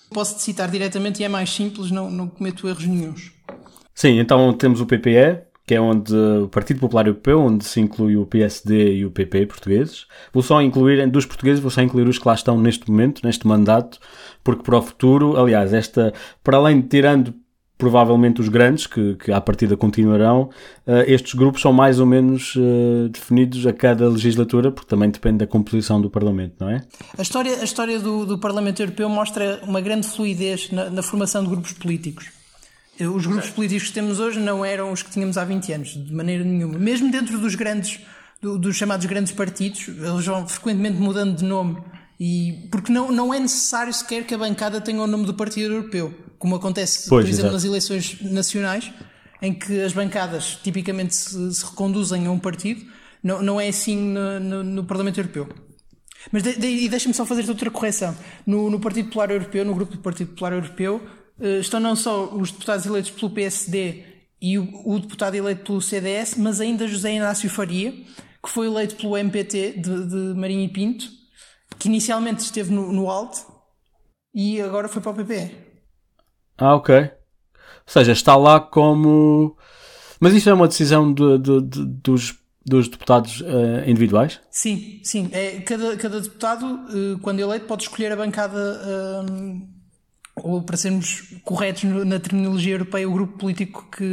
Posso 0.09 0.35
te 0.37 0.41
citar 0.43 0.69
diretamente 0.69 1.21
e 1.21 1.25
é 1.25 1.29
mais 1.29 1.49
simples, 1.49 1.89
não, 1.91 2.09
não 2.09 2.27
cometo 2.27 2.67
erros 2.67 2.85
nenhuns. 2.85 3.31
Sim, 3.95 4.19
então 4.19 4.51
temos 4.53 4.79
o 4.81 4.85
PPE, 4.85 5.41
que 5.65 5.73
é 5.75 5.81
onde 5.81 6.13
o 6.15 6.47
Partido 6.49 6.79
Popular 6.79 7.07
Europeu, 7.07 7.39
onde 7.39 7.63
se 7.65 7.79
inclui 7.79 8.15
o 8.17 8.25
PSD 8.25 8.95
e 8.97 9.05
o 9.05 9.11
PP 9.11 9.45
portugueses. 9.47 10.05
Vou 10.31 10.43
só 10.43 10.61
incluir, 10.61 11.07
dos 11.09 11.25
portugueses, 11.25 11.59
vou 11.61 11.71
só 11.71 11.81
incluir 11.81 12.07
os 12.07 12.19
que 12.19 12.27
lá 12.27 12.33
estão 12.33 12.59
neste 12.59 12.89
momento, 12.89 13.21
neste 13.23 13.47
mandato, 13.47 13.99
porque 14.43 14.61
para 14.63 14.77
o 14.77 14.81
futuro, 14.81 15.37
aliás, 15.37 15.73
esta, 15.73 16.13
para 16.43 16.57
além 16.57 16.81
de 16.81 16.87
tirando 16.89 17.33
provavelmente 17.77 18.39
os 18.39 18.47
grandes, 18.49 18.87
que, 18.87 19.15
que 19.15 19.31
à 19.31 19.41
partida 19.41 19.75
continuarão, 19.75 20.49
eh, 20.87 21.05
estes 21.11 21.33
grupos 21.33 21.61
são 21.61 21.73
mais 21.73 21.99
ou 21.99 22.05
menos 22.05 22.53
eh, 22.57 23.09
definidos 23.09 23.65
a 23.67 23.73
cada 23.73 24.07
legislatura, 24.07 24.71
porque 24.71 24.87
também 24.89 25.09
depende 25.09 25.39
da 25.39 25.47
composição 25.47 25.99
do 25.99 26.09
Parlamento, 26.09 26.55
não 26.59 26.69
é? 26.69 26.81
A 27.17 27.21
história, 27.21 27.59
a 27.59 27.63
história 27.63 27.99
do, 27.99 28.25
do 28.25 28.37
Parlamento 28.37 28.81
Europeu 28.81 29.09
mostra 29.09 29.59
uma 29.63 29.81
grande 29.81 30.07
fluidez 30.07 30.71
na, 30.71 30.89
na 30.89 31.01
formação 31.01 31.43
de 31.43 31.49
grupos 31.49 31.73
políticos. 31.73 32.27
Eh, 32.99 33.07
Os 33.07 33.25
grupos 33.25 33.49
políticos 33.49 33.87
que 33.87 33.93
temos 33.93 34.19
hoje 34.19 34.39
não 34.39 34.63
eram 34.63 34.91
os 34.91 35.01
que 35.03 35.09
tínhamos 35.09 35.37
há 35.37 35.43
20 35.43 35.73
anos, 35.73 35.89
de 35.89 36.13
maneira 36.13 36.43
nenhuma. 36.43 36.77
Mesmo 36.79 37.11
dentro 37.11 37.37
dos 37.39 37.55
grandes, 37.55 37.99
do- 38.41 38.57
dos 38.57 38.75
chamados 38.77 39.05
grandes 39.07 39.33
partidos, 39.33 39.87
eles 39.89 40.25
vão 40.25 40.47
frequentemente 40.47 40.97
mudando 40.97 41.35
de 41.35 41.43
nome. 41.43 41.77
E, 42.19 42.69
porque 42.71 42.91
não, 42.93 43.11
não 43.11 43.33
é 43.33 43.39
necessário 43.39 43.91
sequer 43.91 44.23
que 44.25 44.33
a 44.33 44.37
bancada 44.37 44.79
tenha 44.79 45.01
o 45.01 45.07
nome 45.07 45.25
do 45.25 45.33
Partido 45.33 45.73
Europeu, 45.73 46.13
como 46.43 46.55
acontece, 46.55 47.07
Pois, 47.07 47.23
por 47.23 47.29
exemplo, 47.29 47.51
exato. 47.51 47.53
nas 47.53 47.63
eleições 47.63 48.21
nacionais, 48.21 48.91
em 49.41 49.53
que 49.53 49.79
as 49.81 49.93
bancadas 49.93 50.57
tipicamente 50.61 51.15
se, 51.15 51.53
se 51.55 51.63
reconduzem 51.63 52.25
a 52.27 52.31
um 52.31 52.37
partido. 52.37 52.85
Não, 53.23 53.41
não 53.41 53.61
é 53.61 53.69
assim 53.69 53.95
no, 53.95 54.39
no- 54.41 54.63
no 54.65 54.83
Parlamento 54.83 55.21
Europeu. 55.21 55.47
Mas 56.33 56.43
de, 56.43 56.57
de, 56.57 56.67
e 56.67 56.89
deixa-me 56.89 57.13
só 57.13 57.25
fazer 57.25 57.47
outra 57.49 57.71
correção. 57.71 58.13
No, 58.45 58.69
no 58.69 58.77
Partido 58.77 59.05
Popular 59.05 59.31
Europeu, 59.31 59.63
no 59.63 59.73
grupo 59.73 59.93
do 59.93 59.99
Partido 59.99 60.31
Popular 60.31 60.51
Europeu, 60.51 61.01
eh, 61.39 61.59
estão 61.59 61.79
não 61.79 61.95
só 61.95 62.25
os 62.35 62.51
deputados 62.51 62.85
eleitos 62.85 63.11
pelo 63.11 63.31
PSD 63.31 64.03
e 64.41 64.57
o, 64.57 64.67
o 64.85 64.99
deputado 64.99 65.35
eleito 65.35 65.63
pelo 65.63 65.81
CDS, 65.81 66.35
mas 66.35 66.59
ainda 66.59 66.85
José 66.89 67.13
Inácio 67.15 67.49
Faria, 67.49 67.93
que 68.43 68.49
foi 68.49 68.67
eleito 68.67 68.95
pelo 68.97 69.17
MPT 69.17 69.75
de, 69.77 70.07
de 70.09 70.37
Marinho 70.37 70.65
e 70.65 70.67
Pinto, 70.67 71.05
que 71.79 71.87
inicialmente 71.87 72.43
esteve 72.43 72.69
no, 72.73 72.91
no 72.91 73.09
ALT 73.09 73.33
e 74.35 74.59
agora 74.61 74.89
foi 74.89 75.01
para 75.01 75.11
o 75.13 75.15
PPE. 75.15 75.71
Ah, 76.57 76.75
ok. 76.75 76.95
Ou 76.95 77.11
seja, 77.87 78.11
está 78.11 78.35
lá 78.35 78.59
como. 78.59 79.57
Mas 80.19 80.33
isso 80.33 80.49
é 80.49 80.53
uma 80.53 80.67
decisão 80.67 81.13
de- 81.13 81.37
de- 81.39 81.61
de- 81.61 81.85
dos, 81.85 82.35
dos 82.65 82.87
deputados 82.87 83.43
eh, 83.45 83.89
individuais? 83.89 84.39
Sim, 84.49 85.01
sim. 85.03 85.29
É, 85.33 85.59
cada, 85.61 85.97
cada 85.97 86.21
deputado, 86.21 86.65
eh, 86.89 87.19
quando 87.21 87.39
eleito, 87.41 87.65
pode 87.65 87.83
escolher 87.83 88.11
a 88.11 88.15
bancada 88.15 88.57
eh, 88.57 89.61
ou 90.37 90.61
para 90.63 90.77
sermos 90.77 91.21
corretos 91.43 91.83
na 91.83 92.19
terminologia 92.19 92.73
europeia, 92.73 93.07
o 93.09 93.13
grupo 93.13 93.37
político 93.37 93.87
que, 93.91 94.05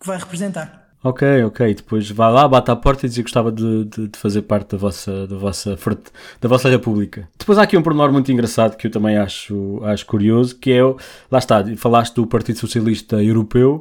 que 0.00 0.06
vai 0.06 0.18
representar. 0.18 0.81
Ok, 1.04 1.42
ok. 1.44 1.74
Depois 1.74 2.08
vai 2.10 2.32
lá, 2.32 2.46
bate 2.46 2.70
à 2.70 2.76
porta 2.76 3.06
e 3.06 3.08
diz 3.08 3.16
que 3.16 3.22
gostava 3.22 3.50
de, 3.50 3.84
de, 3.86 4.08
de, 4.08 4.18
fazer 4.18 4.42
parte 4.42 4.70
da 4.70 4.78
vossa, 4.78 5.26
da, 5.26 5.36
vossa, 5.36 5.76
da 6.40 6.48
vossa 6.48 6.68
república. 6.68 7.28
Depois 7.36 7.58
há 7.58 7.62
aqui 7.62 7.76
um 7.76 7.82
pormenor 7.82 8.12
muito 8.12 8.30
engraçado 8.30 8.76
que 8.76 8.86
eu 8.86 8.90
também 8.90 9.16
acho, 9.16 9.80
acho 9.84 10.06
curioso, 10.06 10.56
que 10.56 10.70
é, 10.70 10.82
lá 11.30 11.38
está, 11.38 11.64
falaste 11.76 12.14
do 12.14 12.26
Partido 12.26 12.60
Socialista 12.60 13.20
Europeu, 13.20 13.80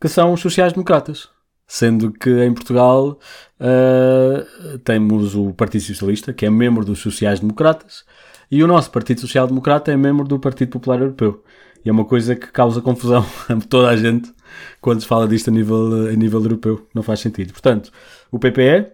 que 0.00 0.08
são 0.08 0.32
os 0.32 0.40
sociais-democratas. 0.40 1.28
Sendo 1.68 2.10
que 2.10 2.30
em 2.42 2.52
Portugal 2.52 3.16
uh, 3.60 4.78
temos 4.78 5.36
o 5.36 5.52
Partido 5.52 5.84
Socialista, 5.84 6.32
que 6.32 6.44
é 6.44 6.50
membro 6.50 6.84
dos 6.84 6.98
sociais-democratas, 6.98 8.04
e 8.50 8.64
o 8.64 8.66
nosso 8.66 8.90
Partido 8.90 9.20
Social 9.20 9.46
Democrata 9.46 9.92
é 9.92 9.96
membro 9.96 10.26
do 10.26 10.40
Partido 10.40 10.70
Popular 10.70 11.00
Europeu. 11.00 11.44
E 11.84 11.88
é 11.88 11.92
uma 11.92 12.04
coisa 12.04 12.36
que 12.36 12.48
causa 12.48 12.80
confusão 12.80 13.24
a 13.48 13.56
toda 13.56 13.88
a 13.88 13.96
gente 13.96 14.32
quando 14.80 15.00
se 15.00 15.06
fala 15.06 15.28
disto 15.28 15.48
a 15.48 15.52
nível, 15.52 16.08
a 16.08 16.12
nível 16.12 16.40
europeu. 16.40 16.86
Não 16.94 17.02
faz 17.02 17.20
sentido. 17.20 17.52
Portanto, 17.52 17.90
o 18.30 18.38
PPE, 18.38 18.86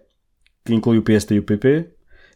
que 0.65 0.73
inclui 0.73 0.97
o 0.97 1.03
PSD 1.03 1.35
e 1.35 1.39
o 1.39 1.43
PP, 1.43 1.89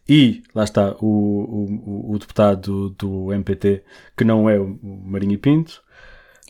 e 0.08 0.42
lá 0.54 0.64
está 0.64 0.96
o, 1.00 1.06
o, 1.06 2.14
o 2.14 2.18
deputado 2.18 2.90
do, 2.90 2.90
do, 2.90 3.32
MPT, 3.32 3.84
que 4.16 4.24
não 4.24 4.48
é 4.50 4.58
o 4.58 4.78
Marinho 4.82 5.38
Pinto. 5.38 5.80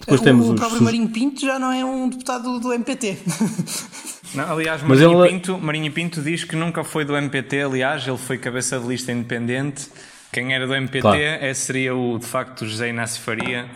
Depois 0.01 0.21
o, 0.21 0.25
temos 0.25 0.49
o 0.49 0.55
próprio 0.55 0.79
os... 0.79 0.83
Marinho 0.83 1.09
Pinto 1.11 1.43
já 1.43 1.59
não 1.59 1.71
é 1.71 1.85
um 1.85 2.09
deputado 2.09 2.59
do 2.59 2.73
MPT. 2.73 3.19
Não, 4.35 4.51
aliás, 4.51 4.83
Marinho, 4.83 5.25
ele... 5.25 5.33
Pinto, 5.35 5.59
Marinho 5.59 5.93
Pinto 5.93 6.23
diz 6.23 6.43
que 6.43 6.57
nunca 6.57 6.83
foi 6.83 7.05
do 7.05 7.15
MPT, 7.15 7.65
aliás, 7.65 8.09
ele 8.09 8.17
foi 8.17 8.39
cabeça 8.39 8.81
de 8.81 8.87
lista 8.87 9.13
independente. 9.13 9.91
Quem 10.33 10.55
era 10.55 10.67
do 10.67 10.75
MPT 10.75 11.03
claro. 11.03 11.21
é, 11.21 11.53
seria 11.53 11.95
o, 11.95 12.19
de 12.19 12.25
facto, 12.25 12.65
José 12.65 12.89
Inácio 12.89 13.21
Faria, 13.21 13.69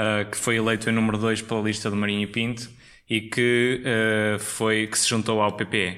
uh, 0.00 0.30
que 0.30 0.36
foi 0.36 0.56
eleito 0.56 0.88
em 0.88 0.92
número 0.92 1.18
2 1.18 1.42
pela 1.42 1.60
lista 1.60 1.90
do 1.90 1.96
Marinho 1.96 2.26
Pinto 2.28 2.70
e 3.08 3.20
que, 3.20 3.82
uh, 3.84 4.38
foi, 4.38 4.86
que 4.86 4.98
se 4.98 5.08
juntou 5.08 5.40
ao 5.42 5.52
PPE, 5.52 5.96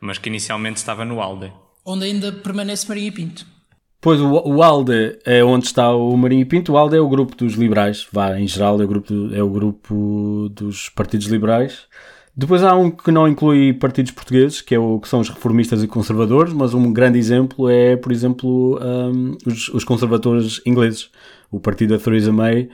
mas 0.00 0.18
que 0.18 0.28
inicialmente 0.28 0.76
estava 0.76 1.04
no 1.04 1.20
ALDE. 1.20 1.52
Onde 1.84 2.04
ainda 2.04 2.32
permanece 2.32 2.88
Marinho 2.88 3.12
Pinto. 3.12 3.46
Pois, 4.00 4.20
o, 4.20 4.30
o 4.30 4.62
ALDE 4.62 5.18
é 5.24 5.44
onde 5.44 5.66
está 5.66 5.94
o 5.94 6.16
Marinho 6.16 6.46
Pinto. 6.46 6.72
O 6.72 6.78
ALDE 6.78 6.96
é 6.96 7.00
o 7.00 7.08
grupo 7.08 7.36
dos 7.36 7.54
liberais, 7.54 8.06
vá, 8.10 8.38
em 8.38 8.46
geral 8.46 8.80
é 8.80 8.84
o 8.84 8.88
grupo, 8.88 9.12
do, 9.12 9.36
é 9.36 9.42
o 9.42 9.48
grupo 9.48 10.48
dos 10.50 10.88
partidos 10.88 11.26
liberais. 11.26 11.86
Depois 12.34 12.62
há 12.62 12.74
um 12.74 12.90
que 12.90 13.10
não 13.10 13.28
inclui 13.28 13.74
partidos 13.74 14.12
portugueses, 14.12 14.62
que, 14.62 14.74
é 14.74 14.78
o, 14.78 14.98
que 14.98 15.08
são 15.08 15.20
os 15.20 15.28
reformistas 15.28 15.82
e 15.82 15.86
conservadores, 15.86 16.52
mas 16.54 16.72
um 16.72 16.90
grande 16.92 17.18
exemplo 17.18 17.68
é, 17.68 17.96
por 17.96 18.10
exemplo, 18.12 18.80
um, 18.82 19.36
os, 19.46 19.68
os 19.68 19.84
conservadores 19.84 20.62
ingleses. 20.64 21.10
O 21.50 21.60
partido 21.60 21.96
da 21.96 22.02
Theresa 22.02 22.32
May 22.32 22.70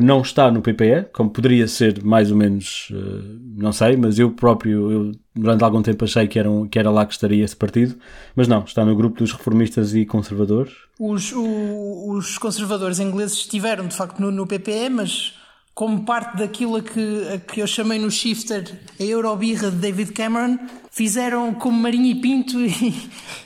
não 0.00 0.20
está 0.20 0.50
no 0.50 0.62
PPE, 0.62 1.06
como 1.12 1.30
poderia 1.30 1.66
ser 1.68 2.02
mais 2.02 2.30
ou 2.30 2.36
menos, 2.36 2.88
eh, 2.92 3.36
não 3.56 3.72
sei, 3.72 3.96
mas 3.96 4.18
eu 4.18 4.30
próprio, 4.30 4.90
eu, 4.90 5.12
durante 5.34 5.62
algum 5.64 5.82
tempo 5.82 6.04
achei 6.04 6.26
que 6.26 6.38
era, 6.38 6.50
um, 6.50 6.66
que 6.66 6.78
era 6.78 6.90
lá 6.90 7.04
que 7.06 7.12
estaria 7.12 7.44
esse 7.44 7.56
partido, 7.56 7.96
mas 8.34 8.48
não, 8.48 8.64
está 8.64 8.84
no 8.84 8.96
grupo 8.96 9.18
dos 9.18 9.32
reformistas 9.32 9.94
e 9.94 10.04
conservadores. 10.04 10.72
Os, 10.98 11.32
o, 11.32 12.10
os 12.12 12.38
conservadores 12.38 12.98
ingleses 12.98 13.38
estiveram 13.38 13.86
de 13.86 13.94
facto 13.94 14.20
no, 14.20 14.30
no 14.30 14.46
PPE, 14.46 14.88
mas 14.90 15.34
como 15.76 16.06
parte 16.06 16.38
daquilo 16.38 16.76
a 16.76 16.82
que, 16.82 17.28
a 17.34 17.38
que 17.38 17.60
eu 17.60 17.66
chamei 17.66 17.98
no 17.98 18.10
Shifter 18.10 18.64
a 18.98 19.02
Eurobirra 19.02 19.70
de 19.70 19.76
David 19.76 20.12
Cameron, 20.12 20.58
fizeram 20.90 21.52
como 21.52 21.78
Marinho 21.78 22.06
e 22.06 22.14
Pinto 22.14 22.58
e 22.64 22.94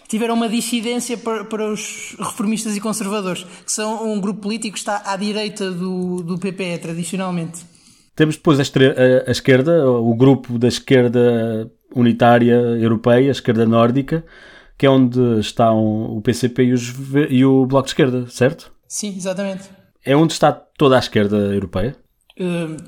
tiveram 0.08 0.36
uma 0.36 0.48
dissidência 0.48 1.18
para, 1.18 1.44
para 1.44 1.68
os 1.68 2.14
reformistas 2.16 2.76
e 2.76 2.80
conservadores, 2.80 3.42
que 3.42 3.72
são 3.72 4.08
um 4.08 4.20
grupo 4.20 4.42
político 4.42 4.74
que 4.74 4.78
está 4.78 5.02
à 5.06 5.16
direita 5.16 5.72
do, 5.72 6.22
do 6.22 6.38
PPE, 6.38 6.78
tradicionalmente. 6.80 7.64
Temos 8.14 8.36
depois 8.36 8.60
a, 8.60 8.62
a, 8.62 9.28
a 9.28 9.32
esquerda, 9.32 9.90
o 9.90 10.14
grupo 10.14 10.56
da 10.56 10.68
esquerda 10.68 11.68
unitária 11.92 12.54
europeia, 12.54 13.30
a 13.30 13.32
esquerda 13.32 13.66
nórdica, 13.66 14.24
que 14.78 14.86
é 14.86 14.90
onde 14.90 15.18
estão 15.40 16.16
o 16.16 16.22
PCP 16.22 16.62
e, 16.62 16.72
os, 16.74 16.94
e 17.28 17.44
o 17.44 17.66
Bloco 17.66 17.86
de 17.86 17.90
Esquerda, 17.90 18.26
certo? 18.28 18.70
Sim, 18.86 19.16
exatamente. 19.16 19.68
É 20.04 20.14
onde 20.14 20.32
está 20.32 20.52
toda 20.52 20.94
a 20.94 21.00
esquerda 21.00 21.36
europeia? 21.36 21.96
Hum, 22.40 22.78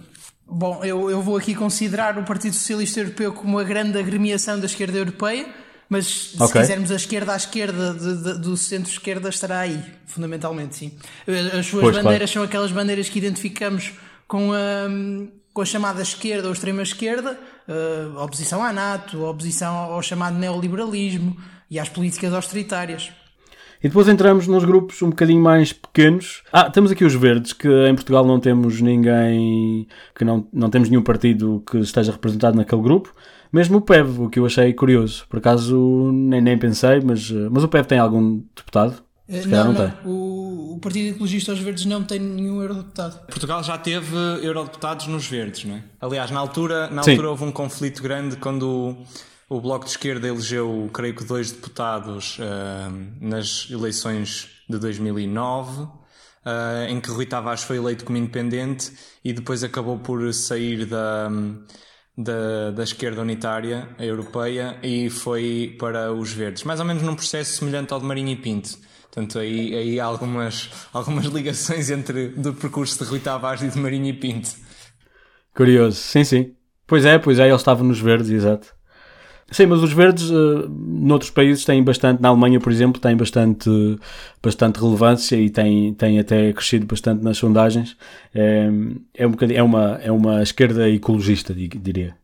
bom, 0.46 0.82
eu, 0.82 1.11
eu 1.11 1.20
vou 1.20 1.36
aqui 1.36 1.55
considerar 1.55 2.16
o 2.16 2.24
Partido 2.24 2.55
Socialista 2.55 3.00
Europeu 3.00 3.34
como 3.34 3.59
a 3.59 3.64
grande 3.64 3.98
agremiação 3.98 4.59
da 4.59 4.64
esquerda 4.64 4.96
europeia, 4.96 5.46
mas 5.90 6.07
se 6.07 6.42
okay. 6.42 6.62
quisermos 6.62 6.90
a 6.90 6.96
esquerda 6.96 7.34
à 7.34 7.36
esquerda 7.36 7.92
de, 7.92 8.22
de, 8.22 8.38
do 8.38 8.57
centro-esquerda 8.57 9.28
estará 9.28 9.61
aí, 9.61 9.78
fundamentalmente, 10.07 10.74
sim. 10.74 10.92
As 11.59 11.66
suas 11.66 11.82
pois, 11.82 11.96
bandeiras 11.96 12.30
claro. 12.30 12.32
são 12.32 12.42
aquelas 12.44 12.72
bandeiras 12.72 13.11
que 13.11 13.18
identificamos 13.18 13.92
com 14.26 14.55
a, 14.55 14.88
com 15.53 15.61
a 15.61 15.66
chamada 15.66 16.00
esquerda 16.00 16.48
ou 16.48 16.55
extrema-esquerda, 16.55 17.38
a 18.16 18.24
oposição 18.24 18.64
à 18.64 18.72
NATO, 18.72 19.22
a 19.26 19.30
oposição 19.30 19.74
ao 19.74 20.03
chamado 20.03 20.38
neoliberalismo 20.38 21.36
e 21.70 21.78
às 21.78 21.90
políticas 21.90 22.32
austeritárias. 22.32 23.12
E 23.83 23.89
depois 23.89 24.07
entramos 24.07 24.47
nos 24.47 24.64
grupos 24.64 25.03
um 25.03 25.11
bocadinho 25.11 25.43
mais 25.43 25.72
pequenos. 25.72 26.43
Ah, 26.53 26.70
temos 26.70 26.93
aqui 26.93 27.05
os 27.05 27.14
verdes, 27.14 27.53
que 27.53 27.68
em 27.68 27.95
Portugal 27.95 28.24
não 28.24 28.39
temos 28.39 28.80
ninguém, 28.80 29.89
que 30.14 30.24
não, 30.24 30.47
não 30.53 30.70
temos 30.70 30.89
nenhum 30.89 31.03
partido 31.03 31.62
que 31.68 31.78
esteja 31.78 32.12
representado 32.12 32.57
naquele 32.57 32.80
grupo. 32.80 33.12
Mesmo 33.53 33.78
o 33.78 33.80
PEV, 33.80 34.20
o 34.20 34.30
que 34.30 34.39
eu 34.39 34.47
achei 34.47 34.72
curioso. 34.72 35.26
Por 35.28 35.39
acaso 35.39 36.11
nem, 36.12 36.41
nem 36.41 36.57
pensei, 36.57 37.01
mas, 37.01 37.28
mas 37.51 37.64
o 37.64 37.68
PEV 37.68 37.87
tem 37.87 37.99
algum 37.99 38.41
deputado? 38.57 39.03
Se 39.28 39.49
não, 39.49 39.64
não, 39.64 39.72
não, 39.72 39.91
tem. 39.91 39.93
O, 40.05 40.74
o 40.74 40.78
Partido 40.78 41.11
Ecologista 41.11 41.53
aos 41.53 41.61
Verdes 41.61 41.85
não 41.85 42.05
tem 42.05 42.18
nenhum 42.18 42.61
eurodeputado. 42.61 43.18
Portugal 43.26 43.62
já 43.62 43.78
teve 43.78 44.16
eurodeputados 44.43 45.07
nos 45.07 45.26
Verdes, 45.26 45.64
não 45.64 45.76
é? 45.76 45.83
Aliás, 46.01 46.30
na 46.30 46.39
altura, 46.39 46.89
na 46.89 47.01
altura 47.01 47.30
houve 47.30 47.45
um 47.45 47.53
conflito 47.53 48.03
grande 48.03 48.37
quando 48.37 48.97
o 49.53 49.61
Bloco 49.61 49.84
de 49.84 49.90
Esquerda 49.90 50.26
elegeu, 50.26 50.88
creio 50.94 51.14
que, 51.14 51.24
dois 51.24 51.53
deputados 51.53 52.38
uh, 52.38 52.90
nas 53.20 53.68
eleições 53.70 54.48
de 54.66 54.78
2009, 54.78 55.82
uh, 55.82 55.90
eh, 56.46 56.86
em 56.88 56.98
que 56.98 57.11
Rui 57.11 57.26
Tavares 57.26 57.62
foi 57.62 57.76
eleito 57.76 58.03
como 58.03 58.16
independente 58.16 58.90
e 59.22 59.30
depois 59.30 59.62
acabou 59.62 59.98
por 59.98 60.32
sair 60.32 60.86
da, 60.86 61.30
da, 62.16 62.70
da 62.70 62.82
esquerda 62.82 63.20
unitária 63.20 63.90
europeia 63.98 64.78
e 64.82 65.11
foi 65.11 65.76
para 65.78 66.11
os 66.14 66.32
verdes. 66.32 66.64
Mais 66.64 66.80
ou 66.80 66.86
menos 66.86 67.03
num 67.03 67.14
processo 67.14 67.59
semelhante 67.59 67.92
ao 67.92 68.00
de 68.00 68.07
Marinho 68.07 68.30
e 68.30 68.36
Pinto. 68.36 68.70
Portanto, 69.03 69.38
aí, 69.38 69.76
aí 69.76 70.00
há 70.00 70.07
algumas, 70.07 70.70
algumas 70.94 71.26
ligações 71.26 71.90
entre 71.90 72.28
do 72.28 72.55
percurso 72.55 73.05
de 73.05 73.11
Rui 73.11 73.20
Tavares 73.20 73.62
e 73.62 73.68
de 73.68 73.78
Marinho 73.78 74.07
e 74.07 74.14
Pinto. 74.14 74.50
Curioso, 75.55 75.98
sim, 75.98 76.24
sim. 76.24 76.55
Pois 76.86 77.05
é, 77.05 77.18
pois 77.18 77.38
é, 77.38 77.46
ele 77.46 77.55
estava 77.55 77.84
nos 77.84 78.00
verdes, 78.00 78.30
exato. 78.30 78.74
Sim, 79.53 79.66
mas 79.66 79.82
os 79.82 79.92
verdes 79.92 80.30
uh, 80.30 80.66
noutros 80.68 81.30
países 81.30 81.64
têm 81.64 81.82
bastante, 81.84 82.22
na 82.22 82.28
Alemanha, 82.28 82.59
por 82.59 82.72
exemplo, 82.72 82.98
têm 83.00 83.14
bastante, 83.14 83.70
bastante 84.42 84.80
relevância 84.80 85.36
e 85.36 85.50
têm, 85.50 85.92
têm 85.92 86.18
até 86.18 86.53
crescido 86.55 86.86
bastante 86.86 87.22
nas 87.22 87.36
sondagens. 87.36 87.94
É, 88.34 88.68
é, 89.14 89.26
um 89.26 89.34
é, 89.55 89.62
uma, 89.62 90.00
é 90.03 90.11
uma 90.11 90.42
esquerda 90.42 90.88
ecologista, 90.88 91.55
diria. 91.55 92.14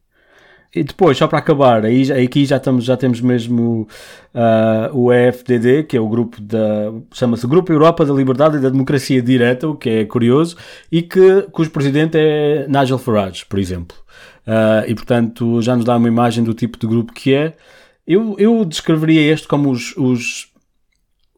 E 0.74 0.82
depois, 0.82 1.16
só 1.16 1.26
para 1.26 1.38
acabar, 1.38 1.84
aí, 1.84 2.10
aqui 2.12 2.44
já, 2.44 2.56
estamos, 2.56 2.84
já 2.84 2.96
temos 2.96 3.20
mesmo 3.20 3.88
uh, 4.34 4.96
o 4.96 5.12
EFDD, 5.12 5.84
que 5.84 5.96
é 5.96 6.00
o 6.00 6.08
grupo 6.08 6.40
da. 6.40 6.92
chama-se 7.12 7.46
Grupo 7.46 7.72
Europa 7.72 8.04
da 8.04 8.12
Liberdade 8.12 8.58
e 8.58 8.60
da 8.60 8.68
Democracia 8.68 9.22
Direta, 9.22 9.66
o 9.68 9.74
que 9.74 9.88
é 9.88 10.04
curioso, 10.04 10.56
e 10.92 11.00
que, 11.02 11.42
cujo 11.52 11.70
presidente 11.70 12.18
é 12.18 12.66
Nigel 12.68 12.98
Farage, 12.98 13.46
por 13.46 13.58
exemplo. 13.58 13.96
Uh, 14.48 14.88
e 14.88 14.94
portanto 14.94 15.60
já 15.60 15.76
nos 15.76 15.84
dá 15.84 15.94
uma 15.94 16.08
imagem 16.08 16.42
do 16.42 16.54
tipo 16.54 16.78
de 16.78 16.86
grupo 16.86 17.12
que 17.12 17.34
é. 17.34 17.54
Eu, 18.06 18.34
eu 18.38 18.64
descreveria 18.64 19.20
este 19.30 19.46
como 19.46 19.70
os, 19.70 19.94
os, 19.94 20.48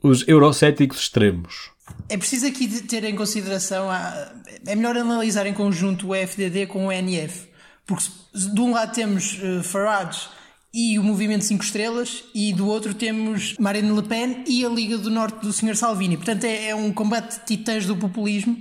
os 0.01 0.29
eurocéticos 0.29 1.01
extremos. 1.01 1.73
É 2.09 2.17
preciso 2.17 2.47
aqui 2.47 2.69
ter 2.83 3.03
em 3.03 3.17
consideração, 3.17 3.91
a, 3.91 4.33
é 4.65 4.77
melhor 4.77 4.97
analisar 4.97 5.45
em 5.45 5.53
conjunto 5.53 6.11
o 6.11 6.15
FDD 6.15 6.69
com 6.69 6.87
o 6.87 6.93
NF, 6.93 7.49
porque 7.85 8.05
de 8.33 8.61
um 8.61 8.71
lado 8.71 8.95
temos 8.95 9.41
uh, 9.43 9.65
Farage 9.65 10.29
e 10.73 10.97
o 10.97 11.03
Movimento 11.03 11.45
5 11.45 11.65
Estrelas, 11.65 12.23
e 12.33 12.53
do 12.53 12.69
outro 12.69 12.95
temos 12.95 13.57
Marine 13.59 13.91
Le 13.91 14.05
Pen 14.05 14.45
e 14.47 14.65
a 14.65 14.69
Liga 14.69 14.97
do 14.97 15.11
Norte 15.11 15.41
do 15.41 15.53
Sr. 15.53 15.75
Salvini. 15.75 16.17
Portanto, 16.17 16.45
é, 16.45 16.69
é 16.69 16.75
um 16.77 16.93
combate 16.93 17.41
de 17.41 17.47
titãs 17.47 17.87
do 17.87 17.97
populismo 17.97 18.57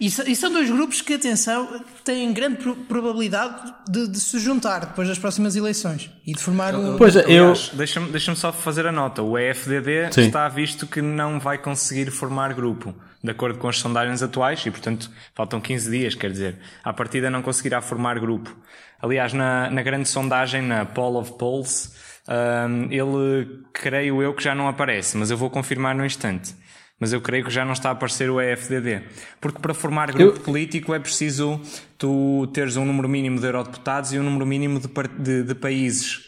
e, 0.00 0.06
e, 0.06 0.36
são 0.36 0.52
dois 0.52 0.70
grupos 0.70 1.02
que, 1.02 1.14
atenção, 1.14 1.84
têm 2.04 2.32
grande 2.32 2.56
probabilidade 2.88 3.74
de, 3.88 4.08
de, 4.08 4.20
se 4.20 4.38
juntar 4.38 4.80
depois 4.80 5.08
das 5.08 5.18
próximas 5.18 5.56
eleições 5.56 6.10
e 6.26 6.32
de 6.32 6.40
formar 6.40 6.74
um. 6.74 6.96
Pois 6.96 7.16
é, 7.16 7.24
eu. 7.28 7.52
Deixa-me 7.74 8.10
deixa 8.10 8.34
só 8.34 8.52
fazer 8.52 8.86
a 8.86 8.92
nota. 8.92 9.22
O 9.22 9.36
EFDD 9.36 10.12
Sim. 10.12 10.22
está 10.22 10.48
visto 10.48 10.86
que 10.86 11.02
não 11.02 11.38
vai 11.38 11.58
conseguir 11.58 12.10
formar 12.10 12.54
grupo, 12.54 12.94
de 13.22 13.30
acordo 13.30 13.58
com 13.58 13.68
as 13.68 13.78
sondagens 13.78 14.22
atuais, 14.22 14.64
e 14.64 14.70
portanto 14.70 15.10
faltam 15.34 15.60
15 15.60 15.90
dias, 15.90 16.14
quer 16.14 16.30
dizer, 16.30 16.56
à 16.82 16.92
partida 16.92 17.28
não 17.28 17.42
conseguirá 17.42 17.80
formar 17.82 18.18
grupo. 18.18 18.56
Aliás, 19.02 19.32
na, 19.32 19.70
na 19.70 19.82
grande 19.82 20.08
sondagem, 20.08 20.62
na 20.62 20.84
Poll 20.84 21.16
of 21.16 21.32
Polls, 21.38 21.92
um, 22.28 22.90
ele 22.90 23.62
creio 23.72 24.22
eu 24.22 24.34
que 24.34 24.42
já 24.42 24.54
não 24.54 24.66
aparece, 24.66 25.16
mas 25.16 25.30
eu 25.30 25.36
vou 25.36 25.50
confirmar 25.50 25.94
no 25.94 26.04
instante 26.04 26.54
mas 27.00 27.12
eu 27.12 27.20
creio 27.20 27.44
que 27.44 27.50
já 27.50 27.64
não 27.64 27.72
está 27.72 27.90
a 27.90 27.92
aparecer 27.92 28.30
o 28.30 28.40
EFDD. 28.40 29.02
Porque 29.40 29.60
para 29.60 29.72
formar 29.72 30.10
grupo 30.12 30.38
eu... 30.38 30.42
político 30.42 30.92
é 30.94 30.98
preciso 30.98 31.60
tu 31.96 32.46
teres 32.52 32.76
um 32.76 32.84
número 32.84 33.08
mínimo 33.08 33.38
de 33.38 33.46
eurodeputados 33.46 34.12
e 34.12 34.18
um 34.18 34.22
número 34.22 34.46
mínimo 34.46 34.80
de, 34.80 34.88
de, 35.18 35.42
de 35.44 35.54
países. 35.54 36.26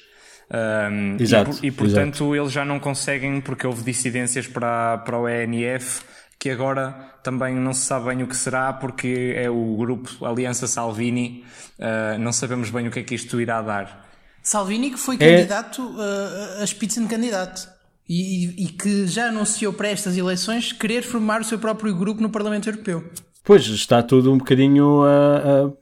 Um, 0.52 1.16
exato, 1.20 1.58
e, 1.62 1.68
e, 1.68 1.70
portanto 1.70 2.24
exato. 2.24 2.34
eles 2.34 2.52
já 2.52 2.64
não 2.64 2.80
conseguem, 2.80 3.40
porque 3.40 3.66
houve 3.66 3.84
dissidências 3.84 4.48
para, 4.48 4.98
para 4.98 5.16
o 5.16 5.28
ENF, 5.28 6.02
que 6.38 6.50
agora 6.50 6.90
também 7.22 7.54
não 7.54 7.72
se 7.72 7.86
sabe 7.86 8.06
bem 8.06 8.22
o 8.24 8.26
que 8.26 8.36
será, 8.36 8.72
porque 8.72 9.34
é 9.36 9.48
o 9.48 9.76
grupo 9.76 10.24
Aliança 10.24 10.66
Salvini, 10.66 11.44
uh, 11.78 12.18
não 12.18 12.32
sabemos 12.32 12.70
bem 12.70 12.88
o 12.88 12.90
que 12.90 12.98
é 12.98 13.02
que 13.04 13.14
isto 13.14 13.40
irá 13.40 13.62
dar. 13.62 14.08
Salvini 14.42 14.90
que 14.90 14.98
foi 14.98 15.16
é... 15.16 15.18
candidato 15.18 15.82
uh, 15.82 16.62
a 16.62 16.66
Spitzenkandidato 16.66 17.68
e, 18.12 18.64
e, 18.64 18.66
que 18.66 19.06
já 19.06 19.28
anunciou 19.28 19.72
para 19.72 19.86
estas 19.86 20.16
eleições 20.16 20.72
querer 20.72 21.02
formar 21.02 21.40
o 21.40 21.44
seu 21.44 21.60
próprio 21.60 21.94
grupo 21.94 22.20
no 22.20 22.28
Parlamento 22.28 22.68
Europeu. 22.68 23.04
Pois, 23.44 23.64
está 23.68 24.02
tudo 24.02 24.32
um 24.32 24.38
bocadinho 24.38 25.04
a. 25.04 25.64
Uh, 25.64 25.68
uh, 25.68 25.76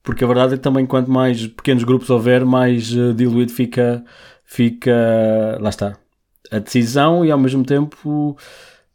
porque 0.00 0.22
a 0.22 0.26
verdade 0.28 0.54
é 0.54 0.56
que 0.56 0.62
também 0.62 0.86
quanto 0.86 1.10
mais 1.10 1.44
pequenos 1.48 1.82
grupos 1.82 2.08
houver, 2.08 2.44
mais 2.44 2.92
uh, 2.92 3.12
diluído 3.12 3.52
fica, 3.52 4.04
fica. 4.44 5.58
Lá 5.60 5.70
está. 5.70 5.96
A 6.52 6.60
decisão 6.60 7.24
e 7.24 7.32
ao 7.32 7.38
mesmo 7.38 7.64
tempo 7.64 8.36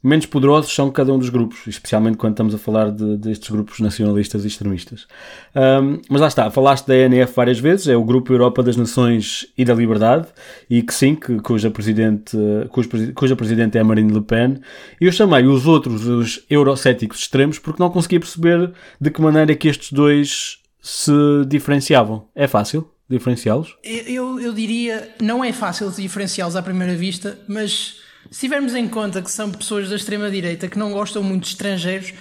menos 0.07 0.25
poderosos 0.25 0.73
são 0.73 0.89
cada 0.89 1.13
um 1.13 1.19
dos 1.19 1.29
grupos, 1.29 1.67
especialmente 1.67 2.17
quando 2.17 2.33
estamos 2.33 2.55
a 2.55 2.57
falar 2.57 2.91
de, 2.91 3.17
destes 3.17 3.49
grupos 3.49 3.79
nacionalistas 3.79 4.43
e 4.43 4.47
extremistas. 4.47 5.07
Um, 5.55 5.99
mas 6.09 6.21
lá 6.21 6.27
está, 6.27 6.49
falaste 6.49 6.87
da 6.87 6.95
ENF 6.95 7.33
várias 7.35 7.59
vezes, 7.59 7.87
é 7.87 7.95
o 7.95 8.03
Grupo 8.03 8.31
Europa 8.33 8.63
das 8.63 8.77
Nações 8.77 9.47
e 9.57 9.65
da 9.65 9.73
Liberdade, 9.73 10.27
e 10.69 10.81
que 10.81 10.93
sim, 10.93 11.15
que, 11.15 11.39
cuja, 11.39 11.69
presidente, 11.69 12.37
cuja, 12.69 13.13
cuja 13.13 13.35
presidente 13.35 13.77
é 13.77 13.83
Marine 13.83 14.13
Le 14.13 14.21
Pen, 14.21 14.59
e 14.99 15.05
eu 15.05 15.11
chamei 15.11 15.45
os 15.45 15.67
outros, 15.67 16.05
os 16.07 16.43
eurocéticos 16.49 17.19
extremos, 17.19 17.59
porque 17.59 17.81
não 17.81 17.89
conseguia 17.89 18.19
perceber 18.19 18.71
de 18.99 19.11
que 19.11 19.21
maneira 19.21 19.55
que 19.55 19.67
estes 19.67 19.91
dois 19.91 20.59
se 20.81 21.11
diferenciavam. 21.47 22.27
É 22.33 22.47
fácil 22.47 22.89
diferenciá-los? 23.09 23.75
Eu, 23.83 24.39
eu 24.39 24.53
diria, 24.53 25.09
não 25.21 25.43
é 25.43 25.51
fácil 25.53 25.89
diferenciá-los 25.91 26.55
à 26.55 26.61
primeira 26.61 26.95
vista, 26.95 27.37
mas 27.47 28.01
se 28.31 28.41
tivermos 28.41 28.75
em 28.75 28.87
conta 28.87 29.21
que 29.21 29.31
são 29.31 29.51
pessoas 29.51 29.89
da 29.89 29.95
extrema-direita 29.95 30.67
que 30.67 30.77
não 30.77 30.91
gostam 30.91 31.23
muito 31.23 31.43
de 31.43 31.49
estrangeiros, 31.49 32.13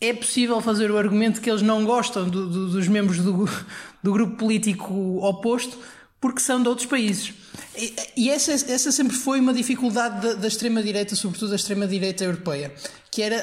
é 0.00 0.14
possível 0.14 0.60
fazer 0.60 0.90
o 0.90 0.96
argumento 0.96 1.40
que 1.40 1.50
eles 1.50 1.62
não 1.62 1.84
gostam 1.84 2.28
do, 2.28 2.48
do, 2.48 2.70
dos 2.70 2.88
membros 2.88 3.18
do, 3.18 3.48
do, 4.02 4.12
grupo 4.12 4.36
político 4.36 5.18
oposto 5.22 5.76
porque 6.20 6.40
são 6.40 6.62
de 6.62 6.68
outros 6.68 6.86
países. 6.86 7.32
E, 7.76 7.94
e 8.16 8.30
essa, 8.30 8.52
essa, 8.52 8.92
sempre 8.92 9.16
foi 9.16 9.40
uma 9.40 9.54
dificuldade 9.54 10.20
da, 10.20 10.34
da 10.34 10.48
extrema-direita, 10.48 11.14
sobretudo 11.16 11.50
da 11.50 11.56
extrema-direita 11.56 12.24
europeia, 12.24 12.72
que 13.10 13.22
era 13.22 13.36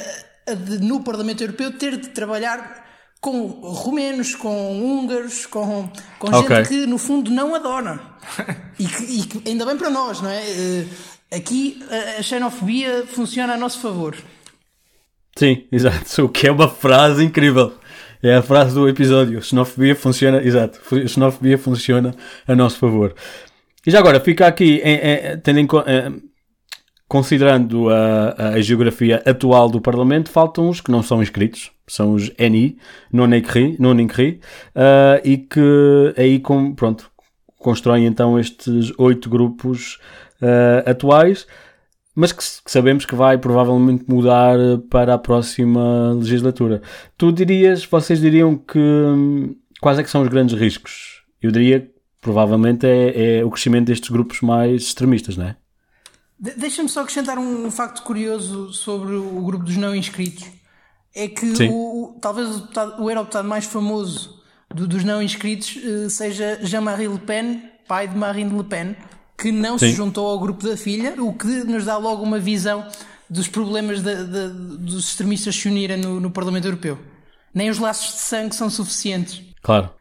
a 0.48 0.54
de, 0.54 0.80
no 0.80 1.04
Parlamento 1.04 1.44
Europeu 1.44 1.72
ter 1.72 1.98
de 1.98 2.10
trabalhar 2.10 2.86
com 3.20 3.48
romenos, 3.48 4.36
com 4.36 4.80
húngaros, 4.80 5.46
com, 5.46 5.92
com 6.20 6.28
okay. 6.28 6.58
gente 6.58 6.70
que 6.70 6.86
no 6.86 6.98
fundo 6.98 7.32
não 7.32 7.56
adora. 7.56 8.00
e, 8.78 8.86
que, 8.86 9.04
e 9.04 9.24
que, 9.24 9.50
ainda 9.50 9.66
bem 9.66 9.78
para 9.78 9.90
nós, 9.90 10.22
não 10.22 10.30
é? 10.30 10.44
Eh, 11.32 11.38
Aqui 11.38 11.80
a 12.18 12.22
xenofobia 12.22 13.06
funciona 13.08 13.54
a 13.54 13.58
nosso 13.58 13.80
favor. 13.80 14.16
Sim, 15.38 15.66
exato. 15.72 16.26
O 16.26 16.30
que 16.30 16.48
é 16.48 16.52
uma 16.52 16.68
frase 16.68 17.24
incrível. 17.24 17.74
É 18.24 18.36
a 18.36 18.42
frase 18.42 18.74
do 18.74 18.90
episódio. 18.90 19.42
Xenofobia 19.42 19.96
funciona, 19.96 20.42
exato. 20.42 20.80
Xenofobia 21.08 21.58
funciona 21.58 22.16
a 22.48 22.56
nosso 22.56 22.80
favor. 22.80 23.14
E 23.86 23.92
já 23.92 24.00
agora, 24.00 24.20
fica 24.20 24.48
aqui, 24.48 24.82
tendo 25.44 25.60
em, 25.60 25.68
considerando 27.08 27.90
a, 27.90 28.50
a, 28.50 28.62
geografia 28.62 29.22
atual 29.26 29.70
do 29.70 29.80
Parlamento, 29.80 30.30
faltam 30.30 30.68
os 30.70 30.82
que 30.82 30.92
não 30.92 31.02
são 31.02 31.22
inscritos. 31.22 31.72
São 31.88 32.14
os 32.14 32.30
NI, 32.38 32.78
non 33.14 33.34
inscrits, 33.34 33.80
non 33.80 33.98
inscrits, 34.00 34.42
uh, 34.76 35.22
e 35.24 35.38
que 35.38 36.14
aí, 36.18 36.40
com, 36.40 36.76
pronto, 36.76 37.10
constroem 37.60 38.06
então 38.06 38.38
estes 38.38 38.92
oito 38.98 39.30
grupos 39.30 40.00
uh, 40.42 40.90
atuais, 40.90 41.48
mas 42.16 42.32
que, 42.32 42.40
que, 42.40 42.72
sabemos 42.72 43.06
que 43.06 43.16
vai 43.16 43.38
provavelmente 43.38 44.06
mudar 44.08 44.58
para 44.90 45.14
a 45.14 45.18
próxima 45.18 46.14
legislatura. 46.14 46.82
Tu 47.18 47.32
dirias, 47.32 47.86
vocês 47.86 48.20
diriam 48.20 48.58
que 48.58 48.80
hum, 48.80 49.56
quais 49.80 50.00
é 50.00 50.04
que 50.04 50.10
são 50.10 50.22
os 50.22 50.28
grandes 50.28 50.60
riscos? 50.60 51.24
Eu 51.42 51.52
diria 51.52 51.82
que 51.82 51.92
provavelmente 52.20 52.86
é, 52.86 53.40
é 53.40 53.46
o 53.46 53.52
crescimento 53.52 53.88
destes 53.88 54.10
grupos 54.10 54.42
mais 54.42 54.84
extremistas, 54.84 55.38
não 55.38 55.46
é? 55.46 55.56
Deixa-me 56.40 56.90
só 56.90 57.02
acrescentar 57.02 57.38
um, 57.40 57.70
facto 57.72 58.04
curioso 58.04 58.72
sobre 58.72 59.16
o 59.16 59.42
grupo 59.42 59.64
dos 59.64 59.76
não 59.76 59.96
inscritos. 59.96 60.46
É 61.16 61.28
que 61.28 61.52
o, 61.68 62.18
talvez 62.22 62.48
o, 62.48 62.60
deputado, 62.60 63.02
o 63.02 63.10
eurodeputado 63.10 63.48
mais 63.48 63.66
famoso 63.66 64.40
do, 64.74 64.88
dos 64.88 65.04
não 65.04 65.22
inscritos 65.22 65.76
uh, 65.78 66.10
seja 66.10 66.60
Jean-Marie 66.62 67.08
Le 67.08 67.18
Pen, 67.18 67.64
pai 67.88 68.08
de 68.08 68.16
Marine 68.16 68.56
Le 68.56 68.64
Pen, 68.64 68.96
que 69.38 69.52
não 69.52 69.78
Sim. 69.78 69.90
se 69.90 69.96
juntou 69.96 70.28
ao 70.28 70.40
grupo 70.40 70.68
da 70.68 70.76
filha, 70.76 71.14
o 71.22 71.32
que 71.32 71.46
nos 71.46 71.86
dá 71.86 71.96
logo 71.98 72.24
uma 72.24 72.40
visão 72.40 72.88
dos 73.30 73.48
problemas 73.48 74.02
de, 74.02 74.16
de, 74.26 74.50
dos 74.80 75.10
extremistas 75.10 75.56
se 75.56 75.68
unirem 75.68 75.98
no, 75.98 76.20
no, 76.20 76.32
Parlamento 76.32 76.66
Europeu. 76.66 76.98
Nem 77.54 77.70
os 77.70 77.78
laços 77.78 78.14
de 78.14 78.20
sangue 78.20 78.56
são 78.56 78.70
suficientes. 78.70 79.42
Claro. 79.62 79.92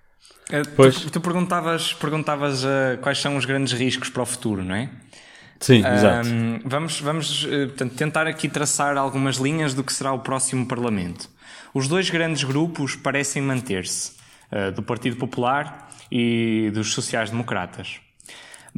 Uh, 0.49 0.67
pois. 0.75 1.01
Tu, 1.01 1.11
tu, 1.11 1.21
perguntavas, 1.21 1.93
perguntavas 1.93 2.65
uh, 2.65 2.99
quais 3.03 3.19
são 3.19 3.37
os 3.37 3.45
grandes 3.45 3.73
riscos 3.73 4.09
para 4.09 4.23
o 4.23 4.27
futuro, 4.27 4.65
não 4.65 4.75
é? 4.75 4.89
Sim, 5.61 5.83
uh, 5.83 5.87
exato. 5.89 6.29
Vamos, 6.65 7.01
vamos 7.01 7.47
eh, 7.51 7.67
portanto, 7.67 7.95
tentar 7.95 8.27
aqui 8.27 8.49
traçar 8.49 8.97
algumas 8.97 9.37
linhas 9.37 9.75
do 9.75 9.83
que 9.83 9.93
será 9.93 10.13
o 10.13 10.21
próximo 10.21 10.67
Parlamento. 10.67 11.29
Os 11.75 11.89
dois 11.89 12.09
grandes 12.09 12.45
grupos 12.45 12.95
parecem 12.95 13.43
manter-se, 13.43 14.13
do 14.75 14.83
Partido 14.83 15.17
Popular 15.17 15.91
e 16.11 16.71
dos 16.73 16.95
sociais-democratas 16.95 18.01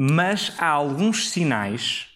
mas 0.01 0.53
há 0.59 0.69
alguns 0.69 1.29
sinais 1.29 2.07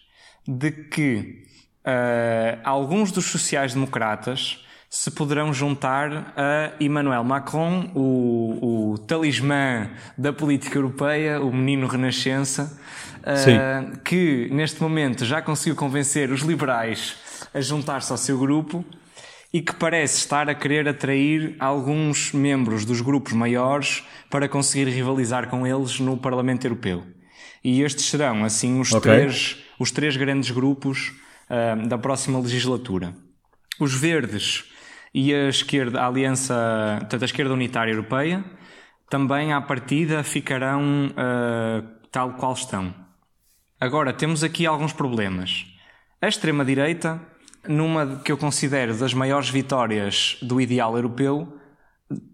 de 0.47 0.71
que 0.71 1.43
uh, 1.85 2.61
alguns 2.63 3.11
dos 3.11 3.25
sociais-democratas 3.25 4.63
se 4.89 5.11
poderão 5.11 5.53
juntar 5.53 6.33
a 6.37 6.71
Emmanuel 6.79 7.25
Macron, 7.25 7.91
o, 7.93 8.93
o 8.93 8.97
talismã 8.99 9.89
da 10.17 10.31
política 10.31 10.77
europeia, 10.77 11.41
o 11.41 11.51
menino 11.51 11.85
renascença, 11.85 12.79
uh, 13.19 13.99
que 13.99 14.47
neste 14.49 14.81
momento 14.81 15.25
já 15.25 15.41
conseguiu 15.41 15.75
convencer 15.75 16.31
os 16.31 16.39
liberais 16.39 17.17
a 17.53 17.59
juntar-se 17.59 18.13
ao 18.13 18.17
seu 18.17 18.39
grupo 18.39 18.85
e 19.51 19.61
que 19.61 19.75
parece 19.75 20.19
estar 20.19 20.49
a 20.49 20.55
querer 20.55 20.87
atrair 20.87 21.57
alguns 21.59 22.31
membros 22.31 22.85
dos 22.85 23.01
grupos 23.01 23.33
maiores 23.33 24.05
para 24.29 24.47
conseguir 24.47 24.89
rivalizar 24.89 25.49
com 25.49 25.67
eles 25.67 25.99
no 25.99 26.15
Parlamento 26.15 26.65
Europeu. 26.65 27.03
E 27.63 27.81
estes 27.81 28.05
serão, 28.05 28.43
assim, 28.43 28.79
os, 28.79 28.91
okay. 28.91 29.11
três, 29.11 29.57
os 29.79 29.91
três 29.91 30.17
grandes 30.17 30.51
grupos 30.51 31.13
uh, 31.49 31.87
da 31.87 31.97
próxima 31.97 32.39
legislatura. 32.39 33.13
Os 33.79 33.93
verdes 33.93 34.65
e 35.13 35.33
a 35.33 35.47
esquerda, 35.47 36.01
a 36.01 36.07
aliança, 36.07 36.97
portanto, 36.99 37.21
a 37.21 37.25
esquerda 37.25 37.53
unitária 37.53 37.91
europeia, 37.91 38.43
também 39.09 39.53
à 39.53 39.61
partida 39.61 40.23
ficarão 40.23 41.07
uh, 41.11 41.87
tal 42.11 42.33
qual 42.33 42.53
estão. 42.53 42.93
Agora, 43.79 44.11
temos 44.11 44.43
aqui 44.43 44.65
alguns 44.65 44.91
problemas. 44.91 45.65
A 46.21 46.27
extrema-direita, 46.27 47.21
numa 47.67 48.21
que 48.23 48.31
eu 48.31 48.37
considero 48.37 48.95
das 48.97 49.13
maiores 49.13 49.49
vitórias 49.49 50.37
do 50.41 50.59
ideal 50.59 50.95
europeu, 50.95 51.59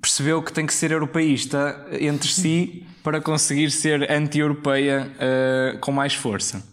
percebeu 0.02 0.42
que 0.42 0.52
tem 0.52 0.66
que 0.66 0.74
ser 0.74 0.92
europeísta 0.92 1.88
entre 2.00 2.30
si 2.30 2.86
para 3.04 3.22
conseguir 3.22 3.72
ser 3.72 4.12
anti-europeia 4.12 5.12
uh, 5.16 5.80
com 5.80 5.92
mais 5.92 6.14
força. 6.14 6.64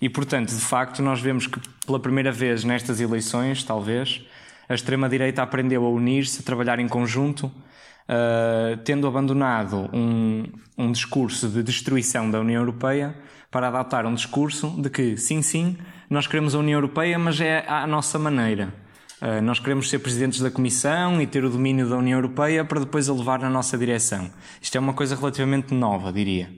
E, 0.00 0.08
portanto, 0.08 0.50
de 0.50 0.60
facto, 0.60 1.02
nós 1.02 1.20
vemos 1.20 1.46
que 1.46 1.60
pela 1.86 1.98
primeira 1.98 2.30
vez 2.30 2.64
nestas 2.64 3.00
eleições, 3.00 3.64
talvez, 3.64 4.22
a 4.68 4.74
extrema-direita 4.74 5.42
aprendeu 5.42 5.84
a 5.84 5.88
unir-se, 5.88 6.40
a 6.40 6.42
trabalhar 6.44 6.78
em 6.78 6.86
conjunto, 6.86 7.46
uh, 7.46 8.76
tendo 8.84 9.06
abandonado 9.06 9.88
um, 9.92 10.44
um 10.76 10.92
discurso 10.92 11.48
de 11.48 11.62
destruição 11.62 12.30
da 12.30 12.40
União 12.40 12.60
Europeia 12.60 13.14
para 13.50 13.68
adotar 13.68 14.06
um 14.06 14.14
discurso 14.14 14.70
de 14.80 14.90
que, 14.90 15.16
sim, 15.16 15.42
sim, 15.42 15.76
nós 16.08 16.26
queremos 16.26 16.54
a 16.54 16.58
União 16.58 16.76
Europeia, 16.76 17.18
mas 17.18 17.40
é 17.40 17.64
à 17.66 17.86
nossa 17.86 18.18
maneira 18.18 18.72
Uh, 19.20 19.42
nós 19.42 19.58
queremos 19.58 19.90
ser 19.90 19.98
presidentes 19.98 20.40
da 20.40 20.50
Comissão 20.50 21.20
e 21.20 21.26
ter 21.26 21.44
o 21.44 21.50
domínio 21.50 21.88
da 21.88 21.96
União 21.96 22.18
Europeia 22.18 22.64
para 22.64 22.80
depois 22.80 23.08
a 23.08 23.12
levar 23.12 23.40
na 23.40 23.50
nossa 23.50 23.76
direção. 23.76 24.30
Isto 24.62 24.76
é 24.76 24.80
uma 24.80 24.94
coisa 24.94 25.16
relativamente 25.16 25.74
nova, 25.74 26.12
diria. 26.12 26.50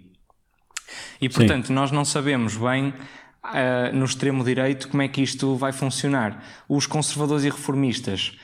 E 1.20 1.28
portanto, 1.28 1.68
Sim. 1.68 1.72
nós 1.72 1.90
não 1.90 2.04
sabemos 2.04 2.56
bem 2.56 2.88
uh, 2.88 3.94
no 3.94 4.04
extremo 4.04 4.44
direito 4.44 4.88
como 4.88 5.02
é 5.02 5.08
que 5.08 5.22
isto 5.22 5.56
vai 5.56 5.72
funcionar. 5.72 6.44
Os 6.68 6.86
conservadores 6.86 7.44
e 7.44 7.50
reformistas 7.50 8.36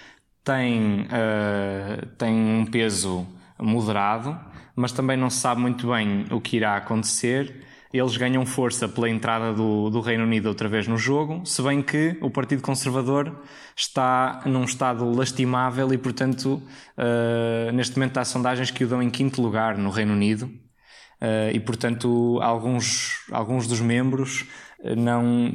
têm, 0.43 1.03
uh, 1.03 2.07
têm 2.17 2.35
um 2.35 2.65
peso 2.65 3.27
moderado, 3.59 4.39
mas 4.75 4.93
também 4.93 5.17
não 5.17 5.29
se 5.29 5.41
sabe 5.41 5.61
muito 5.61 5.89
bem 5.89 6.27
o 6.31 6.41
que 6.41 6.57
irá 6.57 6.77
acontecer 6.77 7.66
eles 7.99 8.17
ganham 8.17 8.45
força 8.45 8.89
pela 8.89 9.09
entrada 9.09 9.53
do, 9.53 9.91
do, 9.91 10.01
Reino 10.01 10.25
Unido 10.25 10.47
outra 10.47 10.69
vez 10.69 10.87
no 10.87 10.97
jogo, 10.97 11.45
se 11.45 11.63
bem 11.63 11.83
que 11.83 12.17
o 12.21 12.31
Partido 12.31 12.63
Conservador 12.63 13.35
está 13.77 14.43
num 14.47 14.65
estado 14.65 15.11
lastimável 15.15 15.93
e, 15.93 15.99
portanto, 15.99 16.63
uh, 16.97 17.73
neste 17.73 17.97
momento 17.97 18.19
há 18.19 18.25
sondagens 18.25 18.71
que 18.71 18.85
o 18.85 18.89
dão 18.89 19.03
em 19.03 19.11
quinto 19.11 19.41
lugar 19.41 19.77
no 19.77 19.91
Reino 19.91 20.13
Unido 20.13 20.45
uh, 20.45 21.51
e, 21.53 21.61
portanto, 21.61 22.39
alguns, 22.43 23.25
alguns 23.31 23.67
dos 23.67 23.81
membros 23.81 24.45
não, 24.97 25.51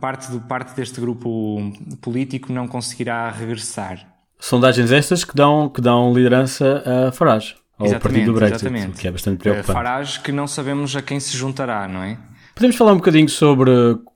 parte, 0.00 0.30
do, 0.30 0.40
parte 0.40 0.74
deste 0.74 1.00
grupo 1.00 1.72
político 2.00 2.52
não 2.52 2.66
conseguirá 2.66 3.30
regressar. 3.30 4.08
Sondagens 4.38 4.90
estas 4.90 5.24
que 5.24 5.36
dão, 5.36 5.68
que 5.68 5.80
dão 5.80 6.12
liderança 6.12 6.82
a 7.08 7.12
Farage 7.12 7.61
ao 7.78 7.86
exatamente, 7.86 8.02
partido 8.02 8.32
do 8.32 8.34
Brexit, 8.34 8.66
exatamente. 8.66 9.00
que 9.00 9.08
é 9.08 9.10
bastante 9.10 9.38
preocupante. 9.38 9.72
Farage 9.72 10.20
que 10.20 10.32
não 10.32 10.46
sabemos 10.46 10.94
a 10.94 11.02
quem 11.02 11.18
se 11.18 11.36
juntará, 11.36 11.88
não 11.88 12.02
é? 12.02 12.18
Podemos 12.54 12.76
falar 12.76 12.92
um 12.92 12.96
bocadinho 12.96 13.28
sobre 13.28 13.70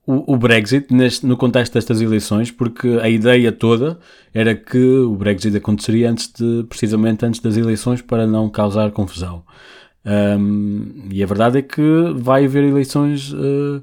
o, 0.06 0.34
o 0.34 0.36
Brexit 0.36 0.92
neste, 0.92 1.24
no 1.24 1.36
contexto 1.36 1.72
destas 1.72 2.00
eleições, 2.02 2.50
porque 2.50 2.98
a 3.00 3.08
ideia 3.08 3.50
toda 3.50 3.98
era 4.32 4.54
que 4.54 4.78
o 4.78 5.16
Brexit 5.16 5.56
aconteceria 5.56 6.10
antes 6.10 6.30
de, 6.32 6.64
precisamente 6.68 7.24
antes 7.24 7.40
das 7.40 7.56
eleições 7.56 8.02
para 8.02 8.26
não 8.26 8.50
causar 8.50 8.90
confusão. 8.90 9.42
Um, 10.04 11.08
e 11.10 11.22
a 11.22 11.26
verdade 11.26 11.58
é 11.58 11.62
que 11.62 11.82
vai 12.14 12.44
haver 12.44 12.62
eleições 12.62 13.32
uh, 13.32 13.82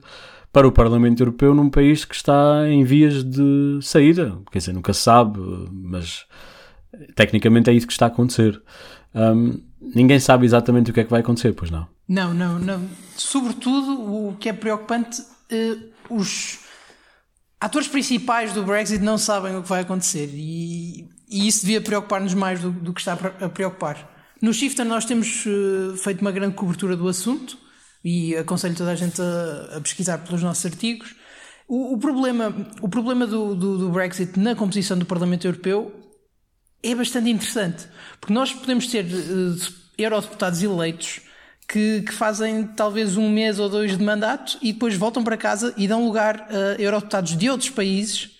para 0.53 0.67
o 0.67 0.71
Parlamento 0.71 1.21
Europeu 1.21 1.53
num 1.55 1.69
país 1.69 2.05
que 2.05 2.15
está 2.15 2.69
em 2.69 2.83
vias 2.83 3.23
de 3.23 3.79
saída. 3.81 4.37
Quer 4.51 4.59
dizer, 4.59 4.73
nunca 4.73 4.93
se 4.93 5.01
sabe, 5.01 5.39
mas 5.71 6.25
tecnicamente 7.15 7.69
é 7.69 7.73
isso 7.73 7.87
que 7.87 7.93
está 7.93 8.05
a 8.05 8.09
acontecer. 8.09 8.61
Um, 9.15 9.59
ninguém 9.95 10.19
sabe 10.19 10.45
exatamente 10.45 10.91
o 10.91 10.93
que 10.93 11.01
é 11.01 11.03
que 11.03 11.11
vai 11.11 11.21
acontecer, 11.21 11.53
pois 11.53 11.69
não? 11.69 11.87
Não, 12.07 12.33
não, 12.33 12.59
não. 12.59 12.87
Sobretudo, 13.15 14.29
o 14.29 14.35
que 14.39 14.49
é 14.49 14.53
preocupante, 14.53 15.21
uh, 15.21 15.93
os 16.09 16.59
atores 17.59 17.87
principais 17.87 18.53
do 18.53 18.63
Brexit 18.63 19.01
não 19.01 19.17
sabem 19.17 19.55
o 19.55 19.63
que 19.63 19.69
vai 19.69 19.81
acontecer 19.81 20.29
e, 20.33 21.07
e 21.29 21.47
isso 21.47 21.61
devia 21.61 21.79
preocupar-nos 21.79 22.33
mais 22.33 22.59
do, 22.59 22.71
do, 22.71 22.93
que 22.93 22.99
está 22.99 23.13
a 23.13 23.49
preocupar. 23.49 24.11
No 24.41 24.53
Shifter 24.53 24.85
nós 24.85 25.05
temos 25.05 25.45
uh, 25.45 25.95
feito 25.95 26.21
uma 26.21 26.31
grande 26.31 26.55
cobertura 26.55 26.97
do 26.97 27.07
assunto 27.07 27.57
e 28.03 28.35
aconselho 28.35 28.75
toda 28.75 28.91
a 28.91 28.95
gente 28.95 29.21
a, 29.21 29.77
a 29.77 29.81
pesquisar 29.81 30.17
pelos 30.17 30.43
nossos 30.43 30.65
artigos. 30.65 31.15
O, 31.67 31.93
o 31.93 31.97
problema, 31.97 32.53
o 32.81 32.89
problema 32.89 33.25
do, 33.25 33.55
do, 33.55 33.77
do, 33.77 33.89
Brexit 33.89 34.37
na 34.37 34.53
composição 34.53 34.97
do 34.97 35.05
Parlamento 35.05 35.47
Europeu 35.47 36.02
é 36.83 36.93
bastante 36.93 37.29
interessante, 37.29 37.87
porque 38.19 38.33
nós 38.33 38.53
podemos 38.53 38.87
ter 38.87 39.05
uh, 39.05 39.73
eurodeputados 39.97 40.61
eleitos 40.61 41.21
que, 41.67 42.01
que, 42.01 42.11
fazem 42.11 42.67
talvez 42.67 43.15
um 43.15 43.29
mês 43.29 43.57
ou 43.57 43.69
dois 43.69 43.97
de 43.97 44.03
mandato 44.03 44.57
e 44.61 44.73
depois 44.73 44.95
voltam 44.95 45.23
para 45.23 45.37
casa 45.37 45.73
e 45.77 45.87
dão 45.87 46.05
lugar 46.05 46.47
a 46.49 46.81
eurodeputados 46.81 47.37
de 47.37 47.49
outros 47.49 47.69
países 47.69 48.31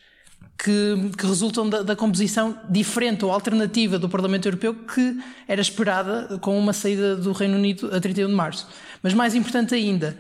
que, 0.58 1.12
que 1.18 1.26
resultam 1.26 1.70
da, 1.70 1.82
da, 1.82 1.96
composição 1.96 2.58
diferente 2.70 3.26
ou 3.26 3.32
alternativa 3.32 3.98
do 3.98 4.08
Parlamento 4.08 4.48
Europeu 4.48 4.74
que 4.74 5.18
era 5.48 5.62
esperada 5.62 6.38
com 6.40 6.58
uma 6.58 6.74
saída 6.74 7.16
do 7.16 7.32
Reino 7.32 7.56
Unido 7.56 7.90
a 7.94 8.00
31 8.00 8.28
de 8.28 8.34
março. 8.34 8.68
Mas 9.02 9.14
mais 9.14 9.36
importante 9.36 9.74
ainda, 9.74 10.18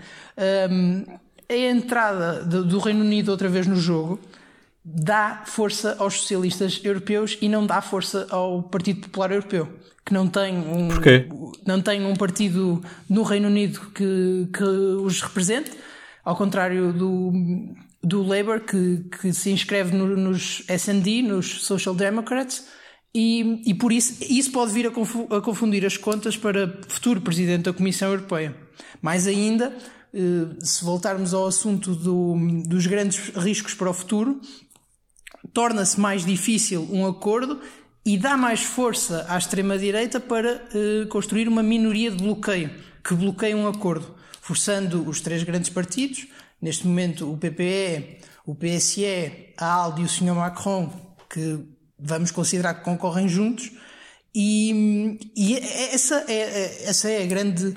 um, 0.69 1.05
a 1.49 1.55
entrada 1.55 2.43
do 2.43 2.79
Reino 2.79 3.01
Unido 3.01 3.29
outra 3.29 3.47
vez 3.47 3.67
no 3.67 3.75
jogo 3.75 4.19
dá 4.83 5.43
força 5.45 5.95
aos 5.99 6.19
socialistas 6.19 6.81
europeus 6.83 7.37
e 7.41 7.47
não 7.47 7.65
dá 7.65 7.81
força 7.81 8.27
ao 8.29 8.63
Partido 8.63 9.01
Popular 9.01 9.31
Europeu, 9.31 9.69
que 10.05 10.13
não 10.13 10.27
tem 10.27 10.57
um, 10.57 10.89
Porquê? 10.89 11.27
não 11.65 11.81
tem 11.81 12.05
um 12.05 12.15
partido 12.15 12.83
no 13.09 13.23
Reino 13.23 13.47
Unido 13.47 13.79
que, 13.95 14.49
que 14.53 14.63
os 14.63 15.21
represente, 15.21 15.71
ao 16.25 16.35
contrário 16.35 16.91
do, 16.91 17.31
do 18.03 18.23
Labour, 18.23 18.59
que, 18.59 19.05
que 19.21 19.31
se 19.31 19.51
inscreve 19.51 19.95
no, 19.95 20.17
nos 20.17 20.63
SND, 20.67 21.21
nos 21.21 21.63
Social 21.65 21.95
Democrats, 21.95 22.65
e, 23.15 23.61
e 23.65 23.73
por 23.73 23.91
isso 23.91 24.23
isso 24.27 24.51
pode 24.51 24.73
vir 24.73 24.87
a, 24.87 25.41
confundir 25.41 25.85
as 25.85 25.95
contas 25.95 26.35
para 26.35 26.81
futuro 26.89 27.21
Presidente 27.21 27.63
da 27.63 27.73
Comissão 27.73 28.09
Europeia. 28.09 28.55
Mais 29.01 29.27
ainda, 29.27 29.71
eh, 30.13 30.55
se 30.59 30.83
voltarmos 30.83 31.33
ao 31.33 31.45
assunto 31.45 31.95
do, 31.95 32.35
dos 32.67 32.87
grandes 32.87 33.17
riscos 33.35 33.73
para 33.73 33.89
o 33.89 33.93
futuro, 33.93 34.41
torna-se 35.53 35.99
mais 35.99 36.25
difícil 36.25 36.87
um 36.91 37.05
acordo 37.05 37.61
e 38.05 38.17
dá 38.17 38.35
mais 38.35 38.61
força 38.61 39.25
à 39.29 39.37
extrema-direita 39.37 40.19
para 40.19 40.61
eh, 40.73 41.05
construir 41.09 41.47
uma 41.47 41.63
minoria 41.63 42.11
de 42.11 42.17
bloqueio, 42.17 42.69
que 43.03 43.13
bloqueia 43.13 43.55
um 43.55 43.67
acordo, 43.67 44.13
forçando 44.41 45.07
os 45.07 45.21
três 45.21 45.43
grandes 45.43 45.69
partidos, 45.69 46.27
neste 46.61 46.85
momento 46.85 47.31
o 47.31 47.37
PPE, 47.37 48.17
o 48.45 48.55
PSE, 48.55 49.53
a 49.57 49.65
ALDE 49.65 50.01
e 50.01 50.05
o 50.05 50.09
Sr. 50.09 50.35
Macron, 50.35 50.91
que 51.29 51.59
vamos 51.97 52.31
considerar 52.31 52.73
que 52.73 52.83
concorrem 52.83 53.29
juntos, 53.29 53.71
e, 54.35 55.17
e 55.35 55.55
essa, 55.55 56.25
é, 56.27 56.89
essa 56.89 57.09
é 57.09 57.23
a 57.23 57.25
grande, 57.25 57.75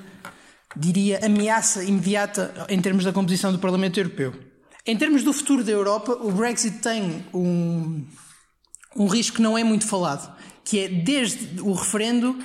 diria, 0.75 1.19
ameaça 1.23 1.83
imediata 1.83 2.65
em 2.67 2.81
termos 2.81 3.05
da 3.05 3.13
composição 3.13 3.53
do 3.53 3.59
Parlamento 3.59 3.97
Europeu. 3.97 4.46
Em 4.87 4.95
termos 4.95 5.21
do 5.21 5.33
futuro 5.33 5.65
da 5.65 5.71
Europa, 5.71 6.13
o 6.13 6.31
Brexit 6.31 6.77
tem 6.79 7.25
um, 7.33 8.05
um 8.95 9.05
risco 9.05 9.35
que 9.35 9.41
não 9.41 9.57
é 9.57 9.63
muito 9.63 9.85
falado, 9.85 10.33
que 10.63 10.79
é 10.79 10.87
desde 10.87 11.61
o 11.61 11.73
referendo 11.73 12.39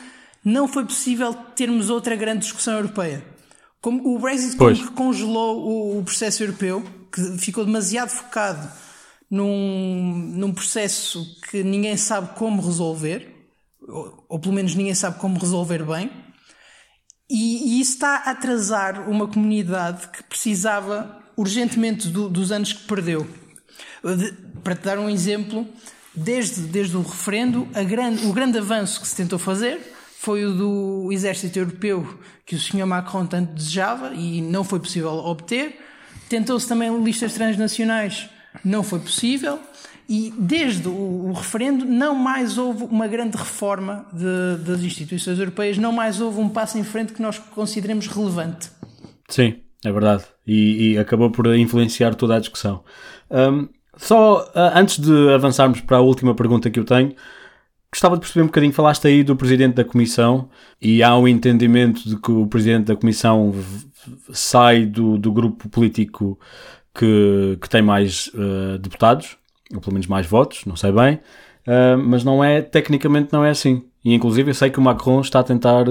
não 0.44 0.66
foi 0.66 0.84
possível 0.84 1.32
termos 1.54 1.88
outra 1.88 2.16
grande 2.16 2.40
discussão 2.40 2.74
europeia. 2.74 3.24
Como 3.80 4.12
o 4.12 4.18
Brexit 4.18 4.56
pois. 4.56 4.80
congelou 4.88 5.98
o, 5.98 6.02
processo 6.02 6.42
europeu, 6.42 6.84
que 7.12 7.38
ficou 7.38 7.64
demasiado 7.64 8.08
focado 8.08 8.68
num, 9.30 10.32
num 10.34 10.52
processo 10.52 11.24
que 11.48 11.62
ninguém 11.62 11.96
sabe 11.96 12.36
como 12.36 12.60
resolver, 12.60 13.32
ou, 13.88 14.26
ou 14.28 14.38
pelo 14.40 14.54
menos 14.54 14.74
ninguém 14.74 14.94
sabe 14.94 15.20
como 15.20 15.38
resolver 15.38 15.84
bem, 15.84 16.10
e, 17.30 17.76
e 17.76 17.80
isso 17.80 17.92
está 17.92 18.16
a 18.16 18.30
atrasar 18.32 19.08
uma 19.08 19.28
comunidade 19.28 20.08
que 20.08 20.24
precisava 20.24 21.21
urgentemente 21.36 22.08
do, 22.08 22.28
dos 22.28 22.52
anos 22.52 22.72
que 22.72 22.86
perdeu. 22.86 23.26
De, 24.04 24.32
para 24.62 24.74
te 24.74 24.82
dar 24.82 24.98
um 24.98 25.08
exemplo, 25.08 25.66
desde, 26.14 26.62
desde 26.62 26.96
o 26.96 27.02
referendo, 27.02 27.66
grande, 27.88 28.26
o 28.26 28.32
grande 28.32 28.58
avanço 28.58 29.00
que 29.00 29.06
se 29.06 29.16
tentou 29.16 29.38
fazer 29.38 29.80
foi 30.18 30.44
o 30.44 30.52
do 30.52 31.08
exército 31.10 31.58
europeu 31.58 32.18
que 32.46 32.54
o 32.54 32.58
Sr. 32.58 32.86
Macron 32.86 33.26
tanto 33.26 33.54
desejava 33.54 34.14
e 34.14 34.40
não 34.40 34.62
foi 34.62 34.78
possível 34.78 35.10
obter. 35.10 35.80
Tentou-se 36.28 36.68
também 36.68 37.02
listas 37.02 37.34
transnacionais, 37.34 38.28
não 38.64 38.82
foi 38.82 39.00
possível. 39.00 39.58
E 40.08 40.32
desde 40.38 40.88
o, 40.88 41.30
o 41.30 41.32
referendo 41.32 41.84
não 41.84 42.14
mais 42.14 42.58
houve 42.58 42.84
uma 42.84 43.08
grande 43.08 43.36
reforma 43.36 44.06
de, 44.12 44.64
das 44.64 44.80
instituições 44.82 45.38
europeias, 45.38 45.78
não 45.78 45.90
mais 45.90 46.20
houve 46.20 46.40
um 46.40 46.48
passo 46.48 46.78
em 46.78 46.84
frente 46.84 47.12
que 47.12 47.22
nós 47.22 47.38
consideremos 47.38 48.06
relevante. 48.06 48.70
Sim, 49.28 49.62
é 49.84 49.90
verdade. 49.90 50.24
E, 50.46 50.92
e 50.92 50.98
acabou 50.98 51.30
por 51.30 51.46
influenciar 51.54 52.14
toda 52.14 52.36
a 52.36 52.40
discussão. 52.40 52.82
Um, 53.30 53.68
só 53.96 54.42
uh, 54.42 54.72
antes 54.74 54.98
de 54.98 55.32
avançarmos 55.32 55.80
para 55.80 55.98
a 55.98 56.00
última 56.00 56.34
pergunta 56.34 56.70
que 56.70 56.80
eu 56.80 56.84
tenho, 56.84 57.14
Gostava 57.92 58.14
de 58.14 58.20
perceber 58.20 58.44
um 58.44 58.46
bocadinho, 58.46 58.72
falaste 58.72 59.06
aí 59.06 59.22
do 59.22 59.36
Presidente 59.36 59.74
da 59.74 59.84
Comissão 59.84 60.48
e 60.80 61.02
há 61.02 61.14
um 61.14 61.28
entendimento 61.28 62.08
de 62.08 62.16
que 62.16 62.32
o 62.32 62.46
Presidente 62.46 62.86
da 62.86 62.96
Comissão 62.96 63.54
sai 64.32 64.86
do, 64.86 65.18
do 65.18 65.30
grupo 65.30 65.68
político 65.68 66.40
que, 66.94 67.58
que 67.60 67.68
tem 67.68 67.82
mais 67.82 68.28
uh, 68.28 68.78
deputados, 68.78 69.36
ou 69.74 69.78
pelo 69.78 69.92
menos 69.92 70.06
mais 70.06 70.26
votos, 70.26 70.64
não 70.64 70.74
sei 70.74 70.90
bem, 70.90 71.16
uh, 71.66 71.98
mas 71.98 72.24
não 72.24 72.42
é, 72.42 72.62
tecnicamente 72.62 73.30
não 73.30 73.44
é 73.44 73.50
assim. 73.50 73.84
E 74.02 74.14
inclusive 74.14 74.52
eu 74.52 74.54
sei 74.54 74.70
que 74.70 74.78
o 74.78 74.82
Macron 74.82 75.20
está 75.20 75.40
a 75.40 75.44
tentar 75.44 75.84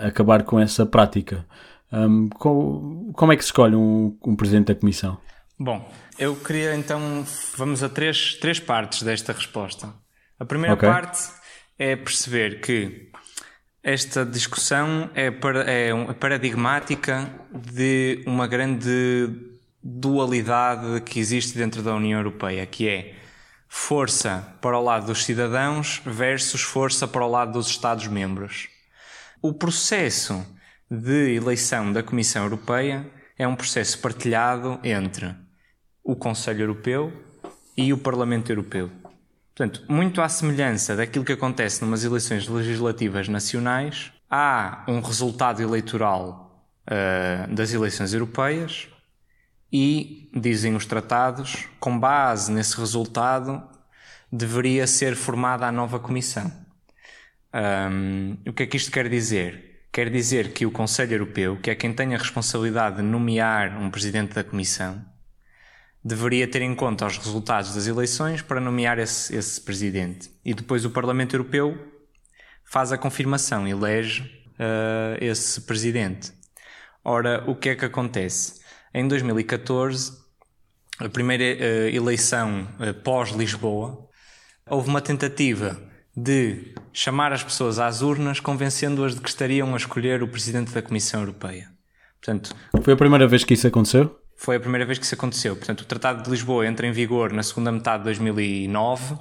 acabar 0.00 0.44
com 0.44 0.60
essa 0.60 0.86
prática. 0.86 1.44
Um, 1.92 2.28
como, 2.30 3.12
como, 3.12 3.32
é 3.32 3.36
que 3.36 3.42
se 3.42 3.48
escolhe 3.48 3.76
um, 3.76 4.16
um 4.24 4.34
Presidente 4.34 4.68
da 4.68 4.74
Comissão? 4.74 5.18
Bom, 5.58 5.86
eu 6.18 6.34
queria 6.34 6.74
então, 6.74 7.24
vamos 7.56 7.82
a 7.82 7.88
três, 7.88 8.34
três 8.34 8.58
partes 8.58 9.02
desta 9.02 9.32
resposta. 9.32 9.92
A 10.38 10.44
primeira 10.44 10.74
okay. 10.74 10.88
parte 10.88 11.28
é 11.78 11.94
perceber 11.94 12.60
que 12.60 13.10
esta 13.82 14.24
discussão 14.24 15.10
é, 15.14 15.30
para, 15.30 15.70
é 15.70 15.92
paradigmática 16.14 17.28
de 17.52 18.22
uma 18.26 18.46
grande 18.46 19.28
dualidade 19.82 21.00
que 21.02 21.18
existe 21.18 21.58
dentro 21.58 21.82
da 21.82 21.94
União 21.94 22.18
Europeia, 22.18 22.64
que 22.64 22.88
é 22.88 23.14
força 23.68 24.56
para 24.60 24.78
o 24.78 24.82
lado 24.82 25.06
dos 25.06 25.24
cidadãos 25.24 26.00
versus 26.04 26.62
força 26.62 27.08
para 27.08 27.24
o 27.24 27.30
lado 27.30 27.52
dos 27.52 27.68
Estados-membros. 27.68 28.68
O 29.40 29.52
processo 29.52 30.46
de 30.92 31.34
eleição 31.34 31.90
da 31.90 32.02
Comissão 32.02 32.42
Europeia 32.42 33.10
é 33.38 33.48
um 33.48 33.56
processo 33.56 33.98
partilhado 33.98 34.78
entre 34.84 35.34
o 36.04 36.14
Conselho 36.14 36.64
Europeu 36.64 37.10
e 37.74 37.94
o 37.94 37.98
Parlamento 37.98 38.52
Europeu. 38.52 38.90
Portanto, 39.54 39.86
muito 39.88 40.20
à 40.20 40.28
semelhança 40.28 40.94
daquilo 40.94 41.24
que 41.24 41.32
acontece 41.32 41.80
numas 41.82 42.04
eleições 42.04 42.46
legislativas 42.46 43.26
nacionais, 43.26 44.12
há 44.28 44.84
um 44.86 45.00
resultado 45.00 45.62
eleitoral 45.62 46.62
uh, 46.86 47.54
das 47.54 47.72
eleições 47.72 48.12
europeias 48.12 48.86
e, 49.72 50.30
dizem 50.34 50.76
os 50.76 50.84
tratados, 50.84 51.68
com 51.80 51.98
base 51.98 52.52
nesse 52.52 52.76
resultado, 52.76 53.62
deveria 54.30 54.86
ser 54.86 55.16
formada 55.16 55.66
a 55.66 55.72
nova 55.72 55.98
Comissão. 55.98 56.52
Um, 57.54 58.36
o 58.46 58.52
que 58.52 58.64
é 58.64 58.66
que 58.66 58.76
isto 58.76 58.90
quer 58.90 59.08
dizer? 59.08 59.71
Quer 59.92 60.08
dizer 60.08 60.54
que 60.54 60.64
o 60.64 60.70
Conselho 60.70 61.12
Europeu, 61.12 61.58
que 61.60 61.70
é 61.70 61.74
quem 61.74 61.92
tem 61.92 62.14
a 62.14 62.18
responsabilidade 62.18 62.96
de 62.96 63.02
nomear 63.02 63.78
um 63.78 63.90
presidente 63.90 64.34
da 64.34 64.42
Comissão, 64.42 65.04
deveria 66.02 66.48
ter 66.48 66.62
em 66.62 66.74
conta 66.74 67.04
os 67.04 67.18
resultados 67.18 67.74
das 67.74 67.86
eleições 67.86 68.40
para 68.40 68.58
nomear 68.58 68.98
esse, 68.98 69.36
esse 69.36 69.60
presidente. 69.60 70.30
E 70.42 70.54
depois 70.54 70.86
o 70.86 70.90
Parlamento 70.90 71.34
Europeu 71.34 71.76
faz 72.64 72.90
a 72.90 72.96
confirmação, 72.96 73.68
elege 73.68 74.22
uh, 74.54 75.22
esse 75.22 75.60
presidente. 75.60 76.32
Ora, 77.04 77.44
o 77.46 77.54
que 77.54 77.68
é 77.68 77.74
que 77.74 77.84
acontece? 77.84 78.62
Em 78.94 79.06
2014, 79.06 80.10
a 81.00 81.08
primeira 81.10 81.44
uh, 81.44 81.88
eleição 81.94 82.66
uh, 82.80 82.94
pós-Lisboa, 83.02 84.08
houve 84.66 84.88
uma 84.88 85.02
tentativa 85.02 85.91
de 86.16 86.74
chamar 86.92 87.32
as 87.32 87.42
pessoas 87.42 87.78
às 87.78 88.02
urnas, 88.02 88.38
convencendo-as 88.38 89.14
de 89.14 89.20
que 89.20 89.28
estariam 89.28 89.72
a 89.72 89.76
escolher 89.76 90.22
o 90.22 90.28
presidente 90.28 90.72
da 90.72 90.82
Comissão 90.82 91.20
Europeia. 91.20 91.68
Portanto, 92.20 92.54
foi 92.82 92.92
a 92.92 92.96
primeira 92.96 93.26
vez 93.26 93.44
que 93.44 93.54
isso 93.54 93.66
aconteceu? 93.66 94.18
Foi 94.36 94.56
a 94.56 94.60
primeira 94.60 94.84
vez 94.84 94.98
que 94.98 95.04
isso 95.04 95.14
aconteceu. 95.14 95.56
Portanto, 95.56 95.80
o 95.80 95.84
Tratado 95.84 96.22
de 96.22 96.30
Lisboa 96.30 96.66
entra 96.66 96.86
em 96.86 96.92
vigor 96.92 97.32
na 97.32 97.42
segunda 97.42 97.72
metade 97.72 97.98
de 97.98 98.04
2009 98.04 99.16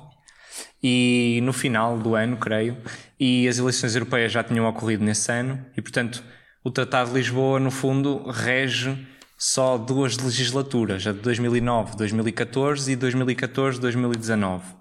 e 0.84 1.40
no 1.44 1.54
final 1.54 1.98
do 1.98 2.16
ano, 2.16 2.38
creio, 2.38 2.78
e 3.20 3.48
as 3.48 3.58
eleições 3.58 3.96
europeias 3.96 4.32
já 4.32 4.44
tinham 4.44 4.68
ocorrido 4.68 5.04
nesse 5.04 5.32
ano 5.32 5.64
e, 5.78 5.82
portanto, 5.82 6.24
o 6.64 6.70
Tratado 6.70 7.10
de 7.10 7.18
Lisboa, 7.18 7.60
no 7.60 7.72
fundo, 7.72 8.30
rege 8.30 9.08
só 9.38 9.78
duas 9.78 10.18
legislaturas, 10.18 11.08
a 11.08 11.12
de 11.12 11.20
2009, 11.20 11.98
2014 11.98 12.92
e 12.92 12.96
2014, 12.96 13.80
2019. 13.80 14.81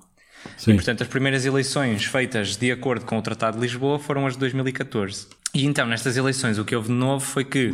Sim. 0.61 0.73
E, 0.73 0.75
portanto, 0.75 1.03
as 1.03 1.09
primeiras 1.09 1.47
eleições 1.47 2.05
feitas 2.05 2.55
de 2.55 2.71
acordo 2.71 3.07
com 3.07 3.17
o 3.17 3.23
Tratado 3.23 3.57
de 3.57 3.63
Lisboa 3.63 3.99
foram 3.99 4.27
as 4.27 4.35
de 4.35 4.41
2014. 4.41 5.27
E 5.55 5.65
então, 5.65 5.87
nestas 5.87 6.19
eleições, 6.19 6.59
o 6.59 6.67
que 6.67 6.77
houve 6.77 6.89
de 6.89 6.95
novo 6.95 7.25
foi 7.25 7.47
que 7.47 7.71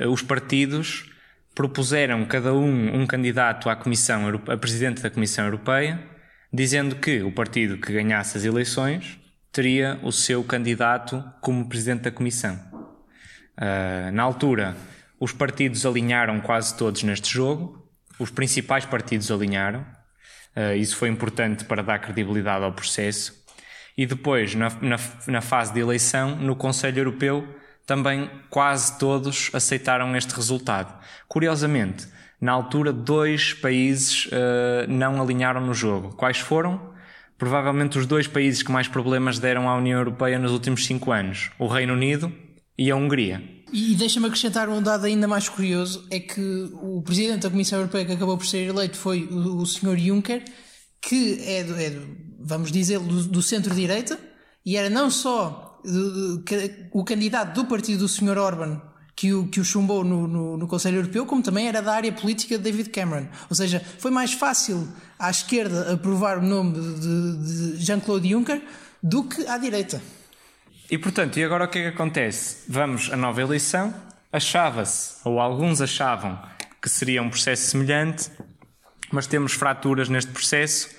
uh, 0.00 0.08
os 0.08 0.20
partidos 0.20 1.08
propuseram 1.54 2.24
cada 2.24 2.52
um 2.52 3.02
um 3.02 3.06
candidato 3.06 3.70
à 3.70 3.76
Comissão, 3.76 4.40
a 4.48 4.56
presidente 4.56 5.00
da 5.00 5.10
Comissão 5.10 5.44
Europeia, 5.44 6.02
dizendo 6.52 6.96
que 6.96 7.22
o 7.22 7.30
partido 7.30 7.78
que 7.78 7.92
ganhasse 7.92 8.36
as 8.36 8.44
eleições 8.44 9.16
teria 9.52 10.00
o 10.02 10.10
seu 10.10 10.42
candidato 10.42 11.22
como 11.40 11.68
presidente 11.68 12.02
da 12.02 12.10
Comissão. 12.10 12.58
Uh, 13.56 14.10
na 14.12 14.24
altura, 14.24 14.76
os 15.20 15.30
partidos 15.30 15.86
alinharam 15.86 16.40
quase 16.40 16.76
todos 16.76 17.04
neste 17.04 17.32
jogo, 17.32 17.88
os 18.18 18.30
principais 18.30 18.84
partidos 18.84 19.30
alinharam, 19.30 19.86
uh, 20.56 20.76
isso 20.76 20.96
foi 20.96 21.08
importante 21.08 21.64
para 21.64 21.82
dar 21.82 21.98
credibilidade 21.98 22.64
ao 22.64 22.72
processo. 22.72 23.44
E 23.96 24.06
depois, 24.06 24.54
na, 24.54 24.70
na, 24.80 24.96
na 25.28 25.40
fase 25.40 25.72
de 25.72 25.80
eleição, 25.80 26.34
no 26.36 26.56
Conselho 26.56 26.98
Europeu, 26.98 27.46
também 27.86 28.30
quase 28.50 28.98
todos 28.98 29.50
aceitaram 29.52 30.16
este 30.16 30.34
resultado. 30.34 30.92
Curiosamente, 31.28 32.08
na 32.40 32.52
altura, 32.52 32.92
dois 32.92 33.54
países 33.54 34.26
uh, 34.26 34.30
não 34.88 35.22
alinharam 35.22 35.60
no 35.60 35.72
jogo. 35.72 36.14
Quais 36.16 36.38
foram? 36.38 36.92
Provavelmente 37.38 37.98
os 37.98 38.06
dois 38.06 38.26
países 38.26 38.62
que 38.62 38.72
mais 38.72 38.88
problemas 38.88 39.38
deram 39.38 39.68
à 39.68 39.76
União 39.76 39.98
Europeia 39.98 40.38
nos 40.38 40.52
últimos 40.52 40.84
cinco 40.86 41.12
anos: 41.12 41.50
o 41.58 41.66
Reino 41.66 41.92
Unido 41.92 42.32
e 42.76 42.90
a 42.90 42.96
Hungria. 42.96 43.53
E 43.76 43.96
deixa-me 43.96 44.28
acrescentar 44.28 44.68
um 44.68 44.80
dado 44.80 45.04
ainda 45.04 45.26
mais 45.26 45.48
curioso: 45.48 46.06
é 46.08 46.20
que 46.20 46.70
o 46.74 47.02
presidente 47.02 47.42
da 47.42 47.50
Comissão 47.50 47.80
Europeia 47.80 48.04
que 48.04 48.12
acabou 48.12 48.38
por 48.38 48.46
ser 48.46 48.68
eleito 48.68 48.96
foi 48.96 49.24
o, 49.24 49.56
o 49.56 49.66
Sr. 49.66 49.98
Juncker, 49.98 50.44
que 51.02 51.42
é, 51.44 51.64
do, 51.64 51.76
é 51.76 51.90
do, 51.90 52.16
vamos 52.38 52.70
dizer, 52.70 53.00
do, 53.00 53.24
do 53.24 53.42
centro-direita, 53.42 54.16
e 54.64 54.76
era 54.76 54.88
não 54.88 55.10
só 55.10 55.80
o 56.92 57.04
candidato 57.04 57.52
do 57.52 57.64
partido 57.64 57.98
do 57.98 58.08
Sr. 58.08 58.38
Orban 58.38 58.80
que 59.16 59.34
o, 59.34 59.48
que 59.48 59.58
o 59.58 59.64
chumbou 59.64 60.04
no, 60.04 60.28
no, 60.28 60.56
no, 60.56 60.68
Conselho 60.68 60.98
Europeu, 60.98 61.26
como 61.26 61.42
também 61.42 61.66
era 61.66 61.82
da 61.82 61.94
área 61.94 62.12
política 62.12 62.56
de 62.56 62.62
David 62.62 62.90
Cameron. 62.90 63.26
Ou 63.50 63.56
seja, 63.56 63.84
foi 63.98 64.12
mais 64.12 64.32
fácil 64.32 64.88
à 65.18 65.30
esquerda 65.30 65.92
aprovar 65.92 66.38
o 66.38 66.42
nome 66.42 66.74
de, 66.74 67.74
de 67.76 67.84
Jean-Claude 67.84 68.30
Juncker 68.30 68.62
do 69.02 69.24
que 69.24 69.44
à 69.48 69.58
direita. 69.58 70.00
E 70.90 70.98
portanto, 70.98 71.38
e 71.38 71.44
agora 71.44 71.64
o 71.64 71.68
que 71.68 71.78
é 71.78 71.82
que 71.82 71.88
acontece? 71.88 72.64
Vamos 72.68 73.10
à 73.12 73.16
nova 73.16 73.40
eleição. 73.40 73.94
Achava-se, 74.30 75.16
ou 75.24 75.40
alguns 75.40 75.80
achavam, 75.80 76.38
que 76.82 76.88
seria 76.88 77.22
um 77.22 77.30
processo 77.30 77.70
semelhante, 77.70 78.30
mas 79.10 79.26
temos 79.26 79.54
fraturas 79.54 80.08
neste 80.08 80.30
processo. 80.32 80.94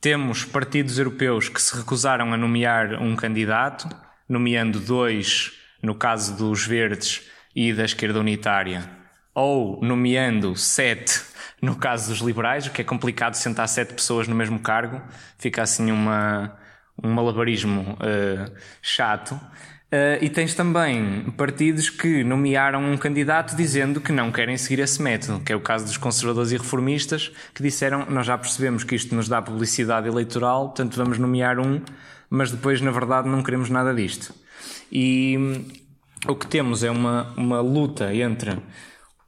Temos 0.00 0.44
partidos 0.44 0.98
europeus 0.98 1.48
que 1.48 1.60
se 1.60 1.76
recusaram 1.76 2.32
a 2.32 2.36
nomear 2.36 3.02
um 3.02 3.16
candidato, 3.16 3.88
nomeando 4.28 4.78
dois 4.78 5.52
no 5.82 5.94
caso 5.94 6.36
dos 6.36 6.64
verdes 6.64 7.22
e 7.54 7.72
da 7.72 7.84
esquerda 7.84 8.20
unitária, 8.20 8.88
ou 9.34 9.80
nomeando 9.82 10.54
sete 10.54 11.20
no 11.60 11.74
caso 11.74 12.10
dos 12.10 12.20
liberais, 12.20 12.66
o 12.66 12.70
que 12.70 12.82
é 12.82 12.84
complicado 12.84 13.34
sentar 13.34 13.68
sete 13.68 13.94
pessoas 13.94 14.28
no 14.28 14.36
mesmo 14.36 14.58
cargo, 14.60 15.00
fica 15.38 15.62
assim 15.62 15.90
uma, 15.90 16.56
um 17.02 17.10
malabarismo 17.10 17.96
uh, 18.00 18.52
chato. 18.82 19.32
Uh, 19.86 20.18
e 20.20 20.28
tens 20.28 20.52
também 20.52 21.30
partidos 21.36 21.88
que 21.88 22.24
nomearam 22.24 22.84
um 22.84 22.96
candidato 22.96 23.54
dizendo 23.54 24.00
que 24.00 24.10
não 24.10 24.32
querem 24.32 24.56
seguir 24.56 24.82
esse 24.82 25.00
método, 25.00 25.40
que 25.44 25.52
é 25.52 25.56
o 25.56 25.60
caso 25.60 25.84
dos 25.84 25.96
conservadores 25.96 26.50
e 26.50 26.56
reformistas, 26.56 27.32
que 27.54 27.62
disseram: 27.62 28.04
Nós 28.10 28.26
já 28.26 28.36
percebemos 28.36 28.82
que 28.82 28.96
isto 28.96 29.14
nos 29.14 29.28
dá 29.28 29.40
publicidade 29.40 30.08
eleitoral, 30.08 30.66
portanto 30.66 30.96
vamos 30.96 31.18
nomear 31.18 31.60
um, 31.60 31.80
mas 32.28 32.50
depois, 32.50 32.80
na 32.80 32.90
verdade, 32.90 33.28
não 33.28 33.42
queremos 33.42 33.70
nada 33.70 33.94
disto. 33.94 34.34
E 34.90 35.38
o 36.26 36.34
que 36.34 36.46
temos 36.46 36.82
é 36.82 36.90
uma, 36.90 37.32
uma 37.36 37.60
luta 37.60 38.12
entre 38.14 38.58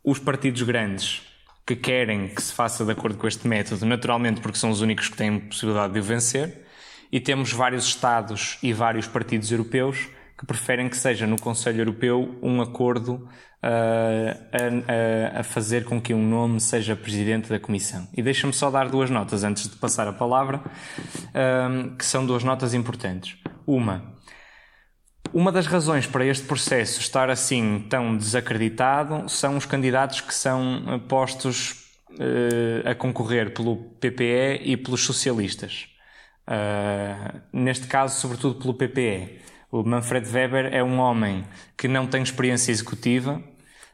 os 0.03 0.19
partidos 0.19 0.62
grandes 0.62 1.23
que 1.66 1.77
querem 1.77 2.28
que 2.28 2.43
se 2.43 2.53
faça 2.53 2.85
de 2.85 2.90
acordo 2.90 3.19
com 3.19 3.28
este 3.28 3.47
método, 3.47 3.85
naturalmente 3.85 4.40
porque 4.40 4.59
são 4.59 4.70
os 4.70 4.81
únicos 4.81 5.09
que 5.09 5.16
têm 5.16 5.39
possibilidade 5.39 5.93
de 5.93 6.01
o 6.01 6.03
vencer, 6.03 6.66
e 7.10 7.20
temos 7.20 7.52
vários 7.52 7.86
Estados 7.86 8.59
e 8.62 8.72
vários 8.72 9.06
partidos 9.06 9.51
europeus 9.51 10.09
que 10.39 10.47
preferem 10.47 10.89
que 10.89 10.97
seja 10.97 11.26
no 11.26 11.40
Conselho 11.40 11.80
Europeu 11.80 12.39
um 12.40 12.62
acordo 12.62 13.28
uh, 13.62 15.35
a, 15.35 15.40
a, 15.40 15.43
fazer 15.43 15.85
com 15.85 16.01
que 16.01 16.14
um 16.14 16.24
nome 16.24 16.60
seja 16.60 16.94
presidente 16.94 17.48
da 17.48 17.59
Comissão. 17.59 18.06
E 18.16 18.22
deixa-me 18.22 18.52
só 18.52 18.70
dar 18.70 18.89
duas 18.89 19.10
notas 19.10 19.43
antes 19.43 19.68
de 19.68 19.76
passar 19.76 20.06
a 20.06 20.12
palavra, 20.12 20.59
uh, 20.59 21.97
que 21.97 22.05
são 22.05 22.24
duas 22.24 22.44
notas 22.44 22.72
importantes. 22.72 23.36
Uma, 23.66 24.14
uma 25.32 25.52
das 25.52 25.66
razões 25.66 26.06
para 26.06 26.24
este 26.24 26.47
processo 26.47 27.01
estar 27.01 27.28
assim 27.30 27.85
tão 27.89 28.16
desacreditado 28.16 29.28
são 29.28 29.56
os 29.56 29.66
candidatos 29.66 30.20
que 30.20 30.32
são 30.32 30.85
eh, 30.86 30.98
postos 31.06 31.72
uh, 32.12 32.89
a 32.89 32.94
concorrer 32.94 33.52
pelo 33.52 33.76
PPE 33.76 34.62
e 34.62 34.76
pelos 34.76 35.05
socialistas. 35.05 35.98
Uh, 36.49 37.41
neste 37.53 37.87
caso, 37.87 38.19
sobretudo 38.19 38.59
pelo 38.59 38.73
PPE. 38.73 39.39
O 39.70 39.83
Manfred 39.83 40.27
Weber 40.33 40.73
é 40.73 40.83
um 40.83 40.99
homem 40.99 41.45
que 41.77 41.87
não 41.87 42.07
tem 42.07 42.23
experiência 42.23 42.73
executiva 42.73 43.35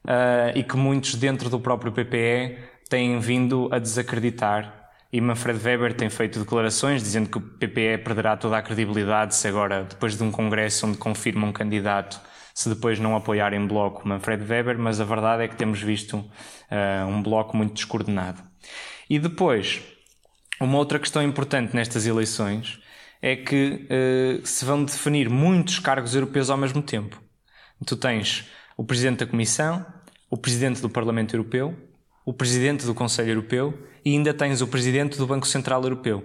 uh, 0.05 0.56
e 0.56 0.62
que 0.62 0.76
muitos 0.76 1.16
dentro 1.16 1.51
do 1.51 1.59
próprio 1.59 1.90
PPE 1.90 2.56
têm 2.89 3.18
vindo 3.18 3.68
a 3.72 3.81
desacreditar 3.81 4.85
e 5.14 5.20
Manfred 5.20 5.60
Weber 5.64 5.94
tem 5.94 6.10
feito 6.10 6.40
declarações 6.40 7.01
dizendo 7.01 7.28
que 7.28 7.39
o 7.39 7.40
PPE 7.40 7.98
perderá 7.98 8.36
toda 8.36 8.59
a 8.59 8.62
credibilidade 8.62 9.36
se 9.36 9.47
agora, 9.47 9.85
depois 9.85 10.16
de 10.16 10.22
um 10.24 10.31
congresso 10.32 10.89
onde 10.89 10.98
confirma 10.98 11.47
um 11.47 11.52
candidato, 11.52 12.20
se 12.52 12.68
depois 12.68 12.98
não 12.98 13.14
apoiar 13.14 13.52
em 13.52 13.64
bloco 13.64 14.09
Manfred 14.09 14.43
Weber, 14.43 14.76
mas 14.76 15.01
a 15.01 15.05
verdade 15.05 15.44
é 15.44 15.48
que 15.48 15.55
temos 15.55 15.81
visto 15.81 16.16
uh, 16.16 17.06
um 17.09 17.22
bloco 17.22 17.56
muito 17.56 17.74
descoordenado. 17.74 18.43
E 19.09 19.20
depois, 19.20 19.82
uma 20.60 20.78
outra 20.78 20.98
questão 20.98 21.22
importante 21.22 21.74
nestas 21.74 22.06
eleições 22.06 22.81
é 23.20 23.36
que 23.36 23.86
uh, 23.89 24.47
se 24.47 24.64
vão 24.64 24.85
definir 24.85 25.28
muitos 25.28 25.78
cargos 25.78 26.14
europeus 26.14 26.51
ao 26.51 26.56
mesmo 26.56 26.82
tempo. 26.82 27.22
Tu 27.86 27.97
tens 27.97 28.44
o 28.76 28.85
Presidente 28.85 29.24
da 29.24 29.26
Comissão, 29.26 29.85
o 30.31 30.36
Presidente 30.36 30.81
do 30.81 30.89
Parlamento 30.89 31.35
Europeu, 31.35 31.76
o 32.24 32.32
Presidente 32.32 32.86
do 32.86 32.94
Conselho 32.94 33.31
Europeu 33.31 33.86
e 34.05 34.12
ainda 34.12 34.35
tens 34.35 34.60
o 34.60 34.66
presidente 34.66 35.16
do 35.18 35.26
Banco 35.26 35.47
Central 35.47 35.82
Europeu. 35.82 36.22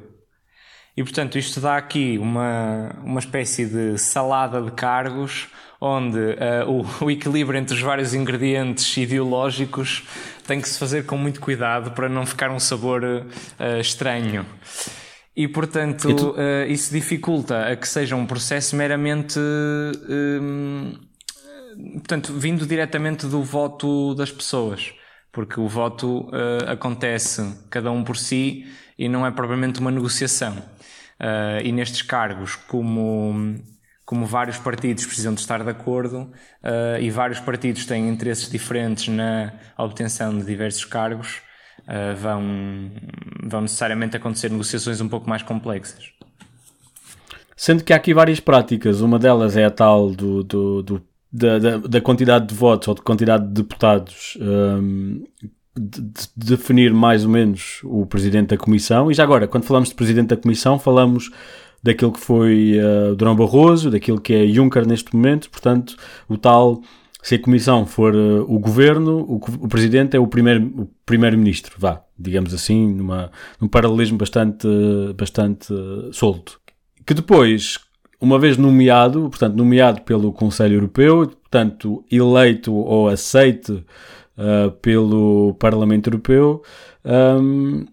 E 0.95 1.03
portanto, 1.03 1.37
isto 1.37 1.61
dá 1.61 1.77
aqui 1.77 2.17
uma, 2.17 2.95
uma 3.03 3.19
espécie 3.19 3.65
de 3.65 3.97
salada 3.97 4.61
de 4.61 4.71
cargos 4.71 5.47
onde 5.81 6.17
uh, 6.17 6.69
o, 6.69 6.85
o, 7.05 7.11
equilíbrio 7.11 7.57
entre 7.57 7.73
os 7.75 7.81
vários 7.81 8.13
ingredientes 8.13 8.95
ideológicos 8.97 10.03
tem 10.45 10.59
que 10.59 10.67
se 10.67 10.77
fazer 10.77 11.05
com 11.05 11.17
muito 11.17 11.39
cuidado 11.39 11.91
para 11.91 12.09
não 12.09 12.25
ficar 12.25 12.51
um 12.51 12.59
sabor 12.59 13.03
uh, 13.03 13.79
estranho. 13.79 14.45
E 15.35 15.47
portanto, 15.47 16.09
e 16.09 16.15
tu... 16.15 16.31
uh, 16.31 16.65
isso 16.67 16.91
dificulta 16.91 17.67
a 17.67 17.75
que 17.75 17.87
seja 17.87 18.15
um 18.15 18.25
processo 18.25 18.75
meramente 18.75 19.39
portanto, 21.93 22.33
vindo 22.33 22.65
diretamente 22.65 23.25
do 23.25 23.41
voto 23.41 24.13
das 24.15 24.31
pessoas, 24.31 24.91
porque 25.31 25.59
o 25.59 25.67
voto 25.67 26.29
acontece 26.67 27.55
cada 27.69 27.89
um 27.89 28.03
por 28.03 28.17
si 28.17 28.65
e 28.97 29.07
não 29.07 29.25
é 29.25 29.31
propriamente 29.31 29.79
uma 29.79 29.91
negociação. 29.91 30.57
E 31.63 31.71
nestes 31.71 32.01
cargos, 32.01 32.55
como, 32.55 33.55
como 34.09 34.25
vários 34.25 34.57
partidos 34.57 35.05
precisam 35.05 35.35
de 35.35 35.39
estar 35.39 35.63
de 35.63 35.69
acordo 35.69 36.21
uh, 36.63 36.99
e 36.99 37.11
vários 37.11 37.39
partidos 37.39 37.85
têm 37.85 38.09
interesses 38.09 38.49
diferentes 38.49 39.07
na 39.07 39.53
obtenção 39.77 40.35
de 40.35 40.43
diversos 40.43 40.83
cargos, 40.83 41.43
vão, 42.17 42.91
vão 43.43 43.61
necessariamente 43.61 44.17
acontecer 44.17 44.49
negociações 44.49 44.99
um 44.99 45.07
pouco 45.07 45.29
mais 45.29 45.43
complexas. 45.43 46.11
Sendo 47.55 47.83
que 47.83 47.93
há 47.93 47.97
aqui 47.97 48.11
várias 48.11 48.39
práticas, 48.39 48.99
uma 49.01 49.19
delas 49.19 49.55
é 49.55 49.65
a 49.65 49.71
tal 49.71 50.09
do, 50.09 50.43
do, 50.43 50.81
do 50.81 51.01
da, 51.31 51.59
da, 51.59 51.77
da, 51.77 52.01
quantidade 52.01 52.47
de 52.47 52.55
votos 52.55 52.87
ou 52.87 52.95
de 52.95 53.01
quantidade 53.01 53.45
de 53.45 53.53
deputados 53.53 54.35
um, 54.41 55.23
de, 55.77 56.01
de 56.01 56.27
definir 56.35 56.93
mais 56.93 57.23
ou 57.23 57.29
menos 57.29 57.79
o 57.83 58.07
presidente 58.07 58.49
da 58.49 58.57
comissão. 58.57 59.11
E 59.11 59.13
já 59.13 59.21
agora, 59.23 59.47
quando 59.47 59.65
falamos 59.65 59.89
de 59.89 59.95
presidente 59.95 60.29
da 60.29 60.37
comissão, 60.37 60.79
falamos 60.79 61.29
daquilo 61.81 62.11
que 62.11 62.19
foi 62.19 62.77
uh, 62.77 63.15
Durão 63.15 63.35
Barroso, 63.35 63.89
daquilo 63.89 64.19
que 64.19 64.33
é 64.33 64.47
Juncker 64.47 64.87
neste 64.87 65.15
momento, 65.15 65.49
portanto, 65.49 65.95
o 66.27 66.37
tal, 66.37 66.81
se 67.21 67.35
a 67.35 67.39
comissão 67.39 67.85
for 67.85 68.15
uh, 68.15 68.43
o 68.47 68.59
governo, 68.59 69.19
o, 69.21 69.35
o, 69.35 69.67
presidente 69.67 70.15
é 70.15 70.19
o 70.19 70.27
primeiro, 70.27 70.89
primeiro-ministro, 71.05 71.75
vá, 71.77 72.01
digamos 72.17 72.53
assim, 72.53 72.87
numa, 72.87 73.31
num 73.59 73.67
paralelismo 73.67 74.17
bastante, 74.17 74.67
bastante 75.15 75.73
uh, 75.73 76.13
solto. 76.13 76.59
Que 77.05 77.13
depois, 77.13 77.79
uma 78.21 78.37
vez 78.37 78.57
nomeado, 78.57 79.29
portanto, 79.29 79.55
nomeado 79.55 80.01
pelo 80.01 80.33
Conselho 80.33 80.75
Europeu, 80.75 81.27
portanto, 81.27 82.03
eleito 82.11 82.73
ou 82.73 83.07
aceite 83.07 83.71
uh, 83.71 84.71
pelo 84.81 85.55
Parlamento 85.55 86.07
Europeu, 86.07 86.61
um, 87.05 87.85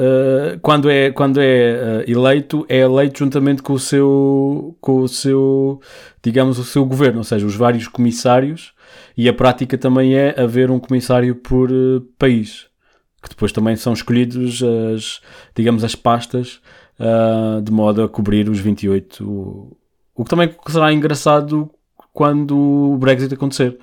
Uh, 0.00 0.58
quando 0.60 0.88
é, 0.88 1.10
quando 1.10 1.42
é 1.42 2.04
uh, 2.06 2.10
eleito, 2.10 2.64
é 2.70 2.78
eleito 2.78 3.18
juntamente 3.18 3.62
com 3.62 3.74
o 3.74 3.78
seu, 3.78 4.74
com 4.80 5.02
o 5.02 5.08
seu, 5.08 5.78
digamos, 6.22 6.58
o 6.58 6.64
seu 6.64 6.86
governo, 6.86 7.18
ou 7.18 7.24
seja, 7.24 7.44
os 7.44 7.54
vários 7.54 7.86
comissários, 7.86 8.72
e 9.14 9.28
a 9.28 9.34
prática 9.34 9.76
também 9.76 10.14
é 10.14 10.40
haver 10.40 10.70
um 10.70 10.78
comissário 10.78 11.34
por 11.34 11.70
uh, 11.70 12.00
país, 12.18 12.66
que 13.22 13.28
depois 13.28 13.52
também 13.52 13.76
são 13.76 13.92
escolhidos 13.92 14.62
as, 14.62 15.20
digamos, 15.54 15.84
as 15.84 15.94
pastas 15.94 16.62
de 17.62 17.72
modo 17.72 18.02
a 18.02 18.08
cobrir 18.08 18.46
os 18.50 18.58
28. 18.58 19.26
O, 19.26 19.76
o 20.14 20.24
que 20.24 20.28
também 20.30 20.54
será 20.66 20.92
engraçado 20.92 21.70
quando 22.12 22.56
o 22.58 22.98
Brexit 22.98 23.32
acontecer, 23.32 23.78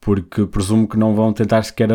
porque 0.00 0.46
presumo 0.46 0.86
que 0.88 0.96
não 0.96 1.14
vão 1.16 1.32
tentar 1.32 1.62
sequer 1.64 1.88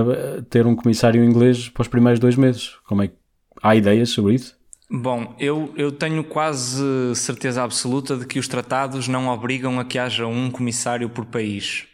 ter 0.50 0.66
um 0.68 0.76
comissário 0.76 1.24
inglês 1.24 1.70
para 1.70 1.82
os 1.82 1.88
primeiros 1.88 2.20
dois 2.20 2.36
meses. 2.36 2.76
Como 2.86 3.02
é 3.02 3.08
que 3.08 3.16
há 3.62 3.76
ideias 3.76 4.10
sobre 4.10 4.36
isso? 4.36 4.56
Bom, 4.92 5.36
eu, 5.40 5.72
eu 5.78 5.92
tenho 5.92 6.24
quase 6.24 6.84
certeza 7.16 7.64
absoluta 7.64 8.18
de 8.18 8.26
que 8.26 8.40
os 8.40 8.48
tratados 8.48 9.08
não 9.08 9.28
obrigam 9.28 9.80
a 9.80 9.86
que 9.86 10.00
haja 10.00 10.26
um 10.26 10.50
comissário 10.50 11.08
por 11.10 11.26
país. 11.26 11.86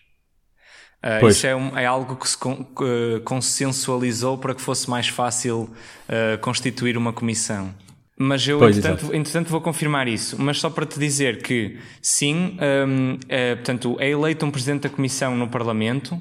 Uh, 1.03 1.27
isso 1.27 1.45
é, 1.45 1.55
um, 1.55 1.77
é, 1.77 1.85
algo 1.85 2.15
que 2.15 2.27
se 2.27 2.37
con, 2.37 2.53
uh, 2.53 3.19
consensualizou 3.23 4.37
para 4.37 4.55
que 4.55 4.61
fosse 4.61 4.89
mais 4.89 5.07
fácil 5.07 5.69
uh, 6.09 6.37
constituir 6.39 6.97
uma 6.97 7.11
comissão. 7.11 7.75
Mas 8.17 8.47
eu, 8.47 8.59
pois, 8.59 8.77
entretanto, 8.77 9.13
entretanto, 9.13 9.49
vou 9.49 9.59
confirmar 9.59 10.07
isso. 10.07 10.41
Mas 10.41 10.57
só 10.59 10.69
para 10.69 10.85
te 10.85 10.97
dizer 10.97 11.43
que, 11.43 11.77
sim, 12.01 12.57
um, 12.87 13.19
é, 13.27 13.55
portanto, 13.55 13.97
é 13.99 14.09
eleito 14.09 14.45
um 14.45 14.51
presidente 14.51 14.83
da 14.83 14.89
comissão 14.89 15.35
no 15.35 15.49
Parlamento. 15.49 16.19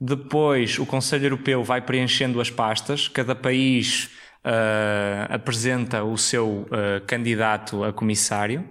Depois, 0.00 0.78
o 0.78 0.86
Conselho 0.86 1.26
Europeu 1.26 1.64
vai 1.64 1.80
preenchendo 1.80 2.40
as 2.40 2.50
pastas. 2.50 3.08
Cada 3.08 3.34
país 3.34 4.10
uh, 4.44 5.32
apresenta 5.32 6.04
o 6.04 6.16
seu 6.16 6.62
uh, 6.62 7.04
candidato 7.06 7.84
a 7.84 7.92
comissário. 7.92 8.68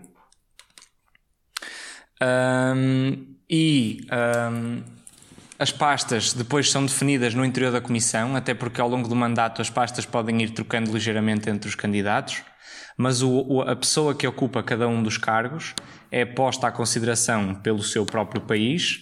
Um, 2.21 3.35
e 3.49 4.07
um, 4.51 4.83
as 5.59 5.71
pastas 5.71 6.33
depois 6.33 6.71
são 6.71 6.85
definidas 6.85 7.33
no 7.33 7.43
interior 7.43 7.71
da 7.71 7.81
comissão, 7.81 8.35
até 8.35 8.53
porque 8.53 8.79
ao 8.79 8.87
longo 8.87 9.07
do 9.07 9.15
mandato 9.15 9.61
as 9.61 9.69
pastas 9.69 10.05
podem 10.05 10.41
ir 10.41 10.51
trocando 10.51 10.91
ligeiramente 10.91 11.49
entre 11.49 11.67
os 11.67 11.75
candidatos 11.75 12.43
mas 12.97 13.21
o, 13.21 13.29
o, 13.47 13.61
a 13.61 13.75
pessoa 13.75 14.15
que 14.15 14.27
ocupa 14.27 14.61
cada 14.61 14.87
um 14.87 15.01
dos 15.01 15.17
cargos 15.17 15.73
é 16.11 16.25
posta 16.25 16.67
à 16.67 16.71
consideração 16.71 17.55
pelo 17.55 17.81
seu 17.81 18.05
próprio 18.05 18.41
país, 18.41 19.01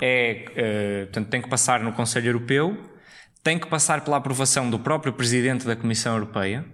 é, 0.00 0.44
uh, 0.50 1.06
portanto, 1.06 1.28
tem 1.28 1.42
que 1.42 1.48
passar 1.48 1.80
no 1.80 1.92
Conselho 1.92 2.28
Europeu, 2.28 2.78
tem 3.44 3.58
que 3.58 3.68
passar 3.68 4.00
pela 4.00 4.16
aprovação 4.16 4.68
do 4.68 4.78
próprio 4.78 5.12
Presidente 5.12 5.64
da 5.66 5.76
Comissão 5.76 6.14
Europeia. 6.14 6.64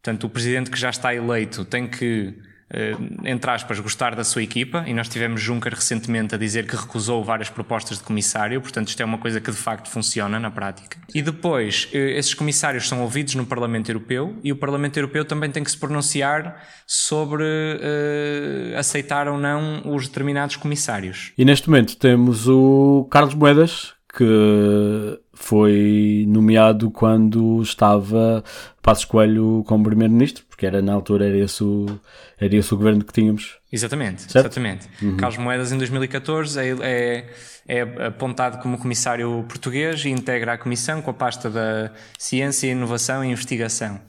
Portanto, 0.00 0.24
o 0.24 0.30
Presidente 0.30 0.70
que 0.70 0.78
já 0.78 0.90
está 0.90 1.14
eleito 1.14 1.64
tem 1.64 1.88
que 1.88 2.36
eh, 2.74 2.96
entre 3.24 3.50
aspas, 3.50 3.78
gostar 3.80 4.14
da 4.14 4.24
sua 4.24 4.42
equipa, 4.42 4.82
e 4.86 4.94
nós 4.94 5.06
tivemos 5.06 5.42
Juncker 5.42 5.74
recentemente 5.74 6.34
a 6.34 6.38
dizer 6.38 6.66
que 6.66 6.74
recusou 6.74 7.22
várias 7.22 7.50
propostas 7.50 7.98
de 7.98 8.04
comissário, 8.04 8.62
portanto, 8.62 8.88
isto 8.88 9.00
é 9.02 9.04
uma 9.04 9.18
coisa 9.18 9.42
que 9.42 9.50
de 9.50 9.56
facto 9.58 9.90
funciona 9.90 10.40
na 10.40 10.50
prática. 10.50 10.96
E 11.14 11.20
depois, 11.20 11.90
eh, 11.92 12.16
esses 12.16 12.32
comissários 12.32 12.88
são 12.88 13.02
ouvidos 13.02 13.34
no 13.34 13.44
Parlamento 13.44 13.90
Europeu 13.90 14.38
e 14.42 14.50
o 14.50 14.56
Parlamento 14.56 14.96
Europeu 14.96 15.22
também 15.22 15.50
tem 15.50 15.62
que 15.62 15.70
se 15.70 15.76
pronunciar 15.76 16.62
sobre 16.86 17.44
uh, 17.44 18.78
aceitar 18.78 19.28
ou 19.28 19.38
não 19.38 19.82
os 19.94 20.08
determinados 20.08 20.56
comissários. 20.56 21.32
E 21.36 21.44
neste 21.44 21.68
momento 21.68 21.96
temos 21.96 22.48
o 22.48 23.06
Carlos 23.10 23.34
Moedas, 23.34 23.92
que 24.16 25.18
foi 25.42 26.24
nomeado 26.28 26.88
quando 26.88 27.60
estava 27.60 28.44
Passos 28.80 29.04
Coelho 29.04 29.64
como 29.66 29.84
Primeiro-Ministro, 29.84 30.44
porque 30.48 30.64
era 30.64 30.80
na 30.80 30.92
altura 30.92 31.26
era 31.26 31.36
esse 31.36 31.64
o, 31.64 32.00
era 32.40 32.54
esse 32.54 32.72
o 32.72 32.76
governo 32.76 33.04
que 33.04 33.12
tínhamos. 33.12 33.58
Exatamente, 33.70 34.22
certo? 34.22 34.46
exatamente. 34.46 34.88
Uhum. 35.02 35.16
Carlos 35.16 35.38
Moedas 35.38 35.72
em 35.72 35.78
2014 35.78 36.60
é, 36.60 36.76
é, 36.80 37.26
é, 37.66 38.06
apontado 38.06 38.62
como 38.62 38.78
comissário 38.78 39.44
português 39.48 40.04
e 40.04 40.10
integra 40.10 40.52
a 40.52 40.58
comissão 40.58 41.02
com 41.02 41.10
a 41.10 41.14
pasta 41.14 41.50
da 41.50 41.90
Ciência, 42.16 42.68
Inovação 42.68 43.24
e 43.24 43.32
Investigação. 43.32 44.00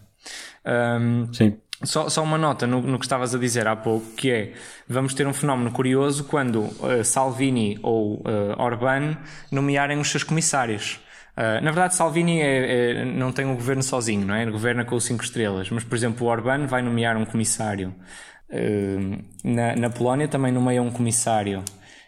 Um, 0.64 1.34
Sim. 1.34 1.58
Só, 1.84 2.10
só 2.10 2.24
uma 2.24 2.38
nota 2.38 2.68
no, 2.68 2.80
no, 2.80 3.00
que 3.00 3.06
estavas 3.06 3.34
a 3.34 3.40
dizer 3.40 3.68
há 3.68 3.76
pouco, 3.76 4.06
que 4.16 4.32
é, 4.32 4.54
vamos 4.88 5.16
ter 5.16 5.26
um 5.26 5.34
fenómeno 5.34 5.72
curioso 5.72 6.26
quando 6.26 6.62
uh, 6.62 7.04
Salvini 7.04 7.80
ou 7.82 8.18
uh, 8.18 8.54
Orbán 8.58 9.18
nomearem 9.52 10.00
os 10.00 10.10
seus 10.10 10.24
comissários. 10.24 11.03
Uh, 11.36 11.64
na 11.64 11.72
verdade, 11.72 11.96
Salvini 11.96 12.42
é, 12.42 13.02
é, 13.02 13.06
não 13.06 13.32
tem 13.32 13.46
o 13.46 13.50
um 13.50 13.56
governo 13.56 13.82
sozinho, 13.84 14.26
não 14.26 14.36
é? 14.36 14.44
Ele 14.44 14.52
governa 14.52 14.86
com 14.86 14.96
os 14.96 15.04
cinco 15.04 15.24
estrelas. 15.24 15.70
Mas, 15.70 15.84
por 15.84 15.96
exemplo, 15.96 16.28
o 16.28 16.30
Orbán 16.30 16.68
vai 16.68 16.82
nomear 16.82 17.18
um 17.18 17.26
comissário. 17.26 17.94
na, 19.44 19.76
na 19.76 19.90
Polónia 19.90 20.28
também 20.28 20.52
nomeia 20.52 20.82
um 20.82 20.92
comissário 20.92 21.64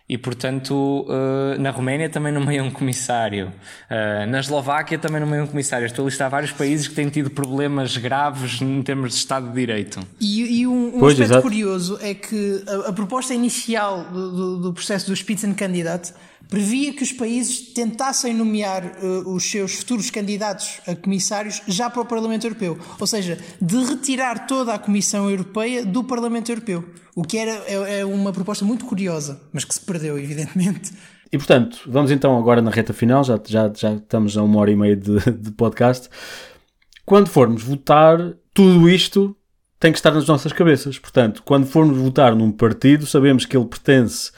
e 0.07 0.17
portanto 0.17 1.05
uh, 1.09 1.59
na 1.59 1.71
Roménia 1.71 2.07
também 2.07 2.31
nomeia 2.31 2.63
um 2.63 2.69
comissário, 2.69 3.47
uh, 3.47 4.29
na 4.29 4.39
Eslováquia 4.39 4.99
também 4.99 5.19
nomeia 5.19 5.43
um 5.43 5.47
comissário. 5.47 5.85
Estou 5.85 6.05
a 6.05 6.09
listar 6.09 6.29
vários 6.29 6.51
países 6.51 6.87
que 6.87 6.93
têm 6.93 7.09
tido 7.09 7.31
problemas 7.31 7.97
graves 7.97 8.61
em 8.61 8.81
termos 8.83 9.11
de 9.11 9.17
Estado 9.17 9.47
de 9.47 9.55
Direito. 9.55 9.99
E, 10.21 10.61
e 10.61 10.67
um, 10.67 10.95
um 10.95 10.99
pois, 10.99 11.13
aspecto 11.13 11.31
exato. 11.31 11.41
curioso 11.41 11.99
é 12.01 12.13
que 12.13 12.63
a, 12.67 12.89
a 12.89 12.93
proposta 12.93 13.33
inicial 13.33 14.03
do, 14.03 14.31
do, 14.31 14.57
do 14.57 14.73
processo 14.73 15.07
do 15.07 15.15
Spitzenkandidat 15.15 16.11
previa 16.49 16.93
que 16.93 17.03
os 17.03 17.11
países 17.11 17.73
tentassem 17.73 18.33
nomear 18.33 18.83
uh, 19.01 19.33
os 19.33 19.43
seus 19.43 19.75
futuros 19.75 20.09
candidatos 20.09 20.79
a 20.87 20.95
comissários 20.95 21.61
já 21.67 21.89
para 21.89 22.01
o 22.01 22.05
Parlamento 22.05 22.45
Europeu, 22.45 22.77
ou 22.99 23.07
seja, 23.07 23.37
de 23.61 23.77
retirar 23.83 24.47
toda 24.47 24.73
a 24.73 24.79
Comissão 24.79 25.29
Europeia 25.29 25.85
do 25.85 26.03
Parlamento 26.03 26.51
Europeu, 26.51 26.85
o 27.15 27.23
que 27.23 27.37
era 27.37 27.51
é, 27.67 27.99
é 27.99 28.05
uma 28.05 28.31
proposta 28.31 28.65
muito 28.65 28.85
curiosa, 28.85 29.41
mas 29.51 29.63
que 29.63 29.73
se 29.73 29.81
perdeu, 29.81 30.17
evidentemente. 30.19 30.91
E 31.31 31.37
portanto, 31.37 31.79
vamos 31.87 32.11
então 32.11 32.37
agora 32.37 32.61
na 32.61 32.71
reta 32.71 32.93
final, 32.93 33.23
já, 33.23 33.39
já, 33.45 33.71
já 33.73 33.93
estamos 33.95 34.37
a 34.37 34.43
uma 34.43 34.59
hora 34.59 34.71
e 34.71 34.75
meia 34.75 34.95
de, 34.95 35.19
de 35.31 35.51
podcast. 35.51 36.09
Quando 37.05 37.27
formos 37.27 37.63
votar, 37.63 38.33
tudo 38.53 38.89
isto 38.89 39.35
tem 39.79 39.91
que 39.91 39.97
estar 39.97 40.11
nas 40.11 40.27
nossas 40.27 40.53
cabeças. 40.53 40.97
Portanto, 40.97 41.43
quando 41.43 41.67
formos 41.67 41.97
votar 41.97 42.35
num 42.35 42.51
partido, 42.51 43.05
sabemos 43.05 43.45
que 43.45 43.55
ele 43.55 43.65
pertence 43.65 44.31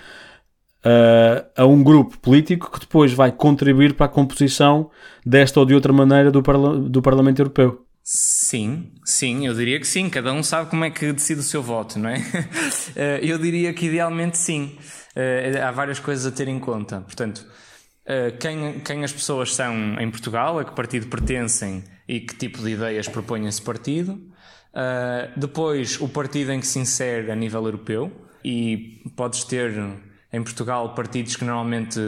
uh, 0.87 1.45
a 1.55 1.65
um 1.65 1.83
grupo 1.83 2.17
político 2.19 2.71
que 2.71 2.79
depois 2.79 3.13
vai 3.13 3.31
contribuir 3.31 3.93
para 3.93 4.05
a 4.05 4.09
composição 4.09 4.89
desta 5.25 5.59
ou 5.59 5.65
de 5.65 5.73
outra 5.73 5.91
maneira 5.91 6.31
do, 6.31 6.41
parla 6.41 6.79
do 6.79 7.01
Parlamento 7.01 7.39
Europeu. 7.39 7.85
Sim, 8.03 8.93
sim, 9.03 9.45
eu 9.45 9.53
diria 9.53 9.79
que 9.79 9.87
sim. 9.87 10.09
Cada 10.09 10.31
um 10.31 10.41
sabe 10.41 10.69
como 10.69 10.85
é 10.85 10.89
que 10.89 11.11
decide 11.11 11.41
o 11.41 11.43
seu 11.43 11.61
voto, 11.61 11.99
não 11.99 12.09
é? 12.09 12.19
Uh, 12.19 13.19
eu 13.21 13.37
diria 13.37 13.73
que 13.73 13.87
idealmente 13.87 14.37
sim. 14.37 14.77
Uh, 15.15 15.61
há 15.61 15.71
várias 15.71 15.99
coisas 15.99 16.25
a 16.25 16.31
ter 16.31 16.47
em 16.47 16.59
conta. 16.59 17.01
Portanto, 17.01 17.45
quem, 18.39 18.79
quem 18.79 19.03
as 19.03 19.11
pessoas 19.11 19.53
são 19.53 19.99
em 19.99 20.09
Portugal, 20.09 20.57
a 20.57 20.63
que 20.63 20.71
partido 20.71 21.07
pertencem 21.07 21.83
e 22.07 22.21
que 22.21 22.37
tipo 22.37 22.59
de 22.59 22.69
ideias 22.69 23.05
propõe 23.05 23.45
esse 23.47 23.61
partido. 23.61 24.17
depois, 25.35 25.99
o 25.99 26.07
partido 26.07 26.53
em 26.53 26.61
que 26.61 26.67
se 26.67 26.79
insere 26.79 27.29
a 27.29 27.35
nível 27.35 27.65
europeu. 27.65 28.09
E 28.45 29.03
podes 29.17 29.43
ter 29.43 29.73
em 30.31 30.43
Portugal 30.43 30.93
partidos 30.93 31.35
que 31.35 31.45
normalmente 31.45 31.99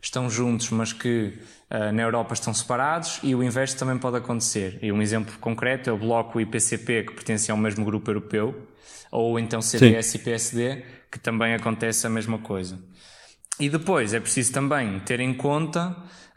estão 0.00 0.30
juntos, 0.30 0.70
mas 0.70 0.92
que 0.92 1.38
uh, 1.70 1.92
na 1.92 2.02
Europa 2.02 2.34
estão 2.34 2.54
separados, 2.54 3.18
e 3.22 3.34
o 3.34 3.42
inverso 3.42 3.76
também 3.76 3.98
pode 3.98 4.16
acontecer. 4.16 4.78
E 4.82 4.92
um 4.92 5.02
exemplo 5.02 5.36
concreto 5.38 5.90
é 5.90 5.92
o 5.92 5.98
Bloco 5.98 6.40
e 6.40 6.46
PCP, 6.46 7.04
que 7.04 7.14
pertencem 7.14 7.52
ao 7.52 7.58
mesmo 7.58 7.84
grupo 7.84 8.10
europeu, 8.10 8.68
ou 9.10 9.38
então 9.38 9.60
CDS 9.60 10.06
Sim. 10.06 10.18
e 10.18 10.20
PSD, 10.20 10.84
que 11.10 11.18
também 11.18 11.54
acontece 11.54 12.06
a 12.06 12.10
mesma 12.10 12.38
coisa. 12.38 12.78
E 13.58 13.68
depois 13.68 14.14
é 14.14 14.20
preciso 14.20 14.52
também 14.52 15.00
ter 15.00 15.18
em 15.20 15.34
conta, 15.34 15.96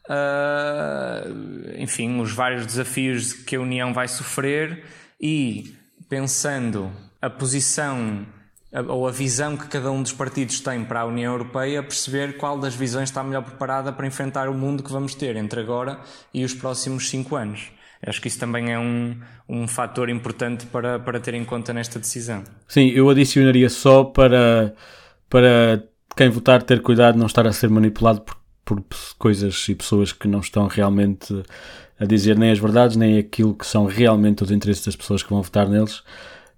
uh, 0.10 1.78
enfim, 1.78 2.20
os 2.20 2.34
vários 2.34 2.66
desafios 2.66 3.34
que 3.34 3.56
a 3.56 3.62
União 3.62 3.94
vai 3.94 4.08
sofrer 4.08 4.84
e 5.20 5.76
pensando 6.10 6.92
a 7.22 7.30
posição 7.30 8.26
ou 8.88 9.08
a 9.08 9.12
visão 9.12 9.58
que 9.58 9.68
cada 9.68 9.92
um 9.92 10.02
dos 10.02 10.14
partidos 10.14 10.60
tem 10.62 10.84
para 10.84 11.02
a 11.02 11.06
União 11.06 11.34
Europeia, 11.34 11.84
perceber 11.84 12.38
qual 12.38 12.58
das 12.58 12.74
visões 12.74 13.10
está 13.10 13.24
melhor 13.24 13.44
preparada 13.44 13.92
para 13.92 14.08
enfrentar 14.08 14.48
o 14.48 14.54
mundo 14.54 14.82
que 14.82 14.92
vamos 14.92 15.14
ter 15.14 15.36
entre 15.36 15.60
agora 15.60 16.00
e 16.34 16.46
os 16.46 16.54
próximos 16.54 17.10
cinco 17.10 17.36
anos. 17.36 17.70
Acho 18.06 18.20
que 18.20 18.28
isso 18.28 18.40
também 18.40 18.72
é 18.72 18.80
um, 18.80 19.16
um 19.48 19.68
fator 19.68 20.10
importante 20.10 20.66
para, 20.66 20.98
para 20.98 21.20
ter 21.20 21.36
em 21.36 21.46
conta 21.46 21.72
nesta 21.72 22.00
decisão. 22.00 22.44
Sim, 22.68 22.88
eu 22.88 23.10
adicionaria 23.10 23.70
só 23.70 24.04
para, 24.04 24.74
para 25.30 25.84
quem 26.16 26.30
votar 26.30 26.64
ter 26.64 26.82
cuidado 26.82 27.14
de 27.14 27.20
não 27.20 27.28
estar 27.28 27.46
a 27.46 27.52
ser 27.52 27.70
manipulado 27.70 28.22
por, 28.22 28.38
por 28.66 28.84
coisas 29.20 29.68
e 29.70 29.76
pessoas 29.76 30.12
que 30.12 30.28
não 30.28 30.40
estão 30.40 30.66
realmente 30.66 31.44
a 32.00 32.06
dizer 32.06 32.36
nem 32.40 32.50
as 32.50 32.58
verdades, 32.58 32.98
nem 32.98 33.20
aquilo 33.20 33.54
que 33.54 33.68
são 33.68 33.86
realmente 33.86 34.44
os 34.44 34.50
interesses 34.50 34.84
das 34.84 34.96
pessoas 34.96 35.22
que 35.22 35.30
vão 35.30 35.44
votar 35.44 35.70
neles. 35.70 36.02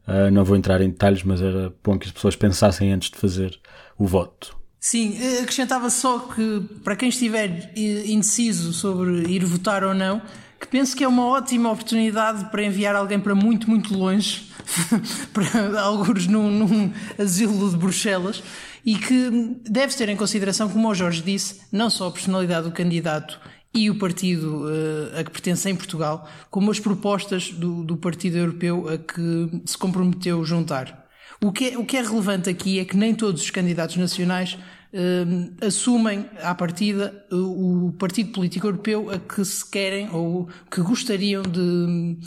Uh, 0.07 0.29
não 0.31 0.43
vou 0.43 0.57
entrar 0.57 0.81
em 0.81 0.89
detalhes, 0.89 1.23
mas 1.23 1.41
era 1.41 1.73
bom 1.83 1.97
que 1.97 2.07
as 2.07 2.11
pessoas 2.11 2.35
pensassem 2.35 2.91
antes 2.91 3.09
de 3.09 3.17
fazer 3.17 3.59
o 3.97 4.05
voto. 4.05 4.57
Sim, 4.79 5.17
eh, 5.17 5.39
acrescentava 5.41 5.89
só 5.89 6.19
que 6.19 6.61
para 6.83 6.97
quem 6.97 7.07
estiver 7.07 7.71
indeciso 7.73 8.73
sobre 8.73 9.31
ir 9.31 9.45
votar 9.45 9.81
ou 9.81 9.93
não, 9.93 10.21
que 10.59 10.67
penso 10.67 10.93
que 10.93 11.05
é 11.05 11.07
uma 11.07 11.25
ótima 11.25 11.71
oportunidade 11.71 12.51
para 12.51 12.63
enviar 12.63 12.93
alguém 12.93 13.17
para 13.17 13.33
muito, 13.33 13.69
muito 13.69 13.97
longe, 13.97 14.49
para 15.31 15.79
alguns 15.81 16.27
num, 16.27 16.51
num 16.51 16.91
asilo 17.17 17.69
de 17.69 17.77
Bruxelas, 17.77 18.43
e 18.85 18.95
que 18.95 19.57
deve 19.63 19.95
ter 19.95 20.09
em 20.09 20.17
consideração, 20.17 20.67
como 20.67 20.89
o 20.89 20.93
Jorge 20.93 21.21
disse, 21.21 21.61
não 21.71 21.89
só 21.89 22.07
a 22.07 22.11
personalidade 22.11 22.67
do 22.67 22.73
candidato 22.73 23.39
e 23.73 23.89
o 23.89 23.95
partido 23.95 24.65
uh, 24.65 25.19
a 25.19 25.23
que 25.23 25.31
pertence 25.31 25.69
em 25.69 25.75
Portugal, 25.75 26.29
como 26.49 26.69
as 26.69 26.79
propostas 26.79 27.49
do, 27.49 27.83
do 27.83 27.97
Partido 27.97 28.37
Europeu 28.37 28.87
a 28.87 28.97
que 28.97 29.61
se 29.65 29.77
comprometeu 29.77 30.43
juntar. 30.43 31.03
O 31.41 31.51
que, 31.51 31.71
é, 31.71 31.77
o 31.77 31.85
que 31.85 31.97
é 31.97 32.01
relevante 32.01 32.49
aqui 32.49 32.79
é 32.79 32.85
que 32.85 32.95
nem 32.95 33.13
todos 33.13 33.41
os 33.41 33.49
candidatos 33.49 33.97
nacionais 33.97 34.53
uh, 34.93 35.65
assumem 35.65 36.25
à 36.41 36.53
partida 36.55 37.25
o, 37.31 37.87
o 37.87 37.93
partido 37.93 38.31
político 38.31 38.67
europeu 38.67 39.09
a 39.09 39.17
que 39.17 39.43
se 39.43 39.69
querem 39.69 40.09
ou 40.11 40.47
que 40.71 40.79
gostariam 40.81 41.41
de, 41.41 42.17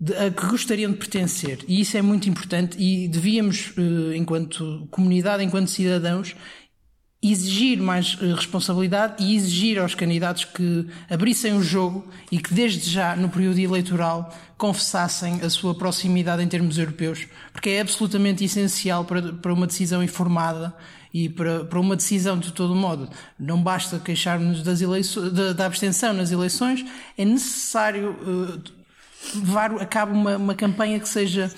de, 0.00 0.14
a 0.14 0.30
que 0.30 0.46
gostariam 0.46 0.90
de 0.92 0.96
pertencer. 0.96 1.58
E 1.68 1.80
isso 1.80 1.96
é 1.96 2.02
muito 2.02 2.30
importante 2.30 2.78
e 2.80 3.08
devíamos, 3.08 3.72
uh, 3.76 4.14
enquanto 4.14 4.86
comunidade, 4.90 5.42
enquanto 5.42 5.68
cidadãos, 5.68 6.34
exigir 7.32 7.78
mais 7.78 8.16
eh, 8.20 8.26
responsabilidade 8.34 9.22
e 9.22 9.34
exigir 9.34 9.78
aos 9.78 9.94
candidatos 9.94 10.44
que 10.44 10.86
abrissem 11.08 11.54
o 11.54 11.62
jogo 11.62 12.06
e 12.30 12.38
que 12.38 12.52
desde 12.52 12.90
já 12.90 13.16
no 13.16 13.28
período 13.28 13.58
eleitoral 13.58 14.34
confessassem 14.58 15.40
a 15.42 15.50
sua 15.50 15.74
proximidade 15.74 16.42
em 16.42 16.48
termos 16.48 16.78
europeus, 16.78 17.26
porque 17.52 17.70
é 17.70 17.80
absolutamente 17.80 18.44
essencial 18.44 19.04
para, 19.04 19.32
para 19.32 19.52
uma 19.52 19.66
decisão 19.66 20.02
informada 20.02 20.74
e 21.12 21.28
para, 21.28 21.64
para 21.64 21.80
uma 21.80 21.96
decisão 21.96 22.38
de 22.38 22.52
todo 22.52 22.74
modo. 22.74 23.08
Não 23.38 23.62
basta 23.62 23.98
queixar-nos 23.98 24.62
das 24.62 24.80
eleições, 24.80 25.32
da, 25.32 25.52
da, 25.52 25.66
abstenção 25.66 26.12
nas 26.12 26.30
eleições, 26.30 26.84
é 27.16 27.24
necessário 27.24 28.10
uh, 28.10 28.62
levar 29.34 29.72
a 29.80 29.86
cabo 29.86 30.12
uma, 30.12 30.36
uma 30.36 30.54
campanha 30.54 31.00
que 31.00 31.08
seja 31.08 31.50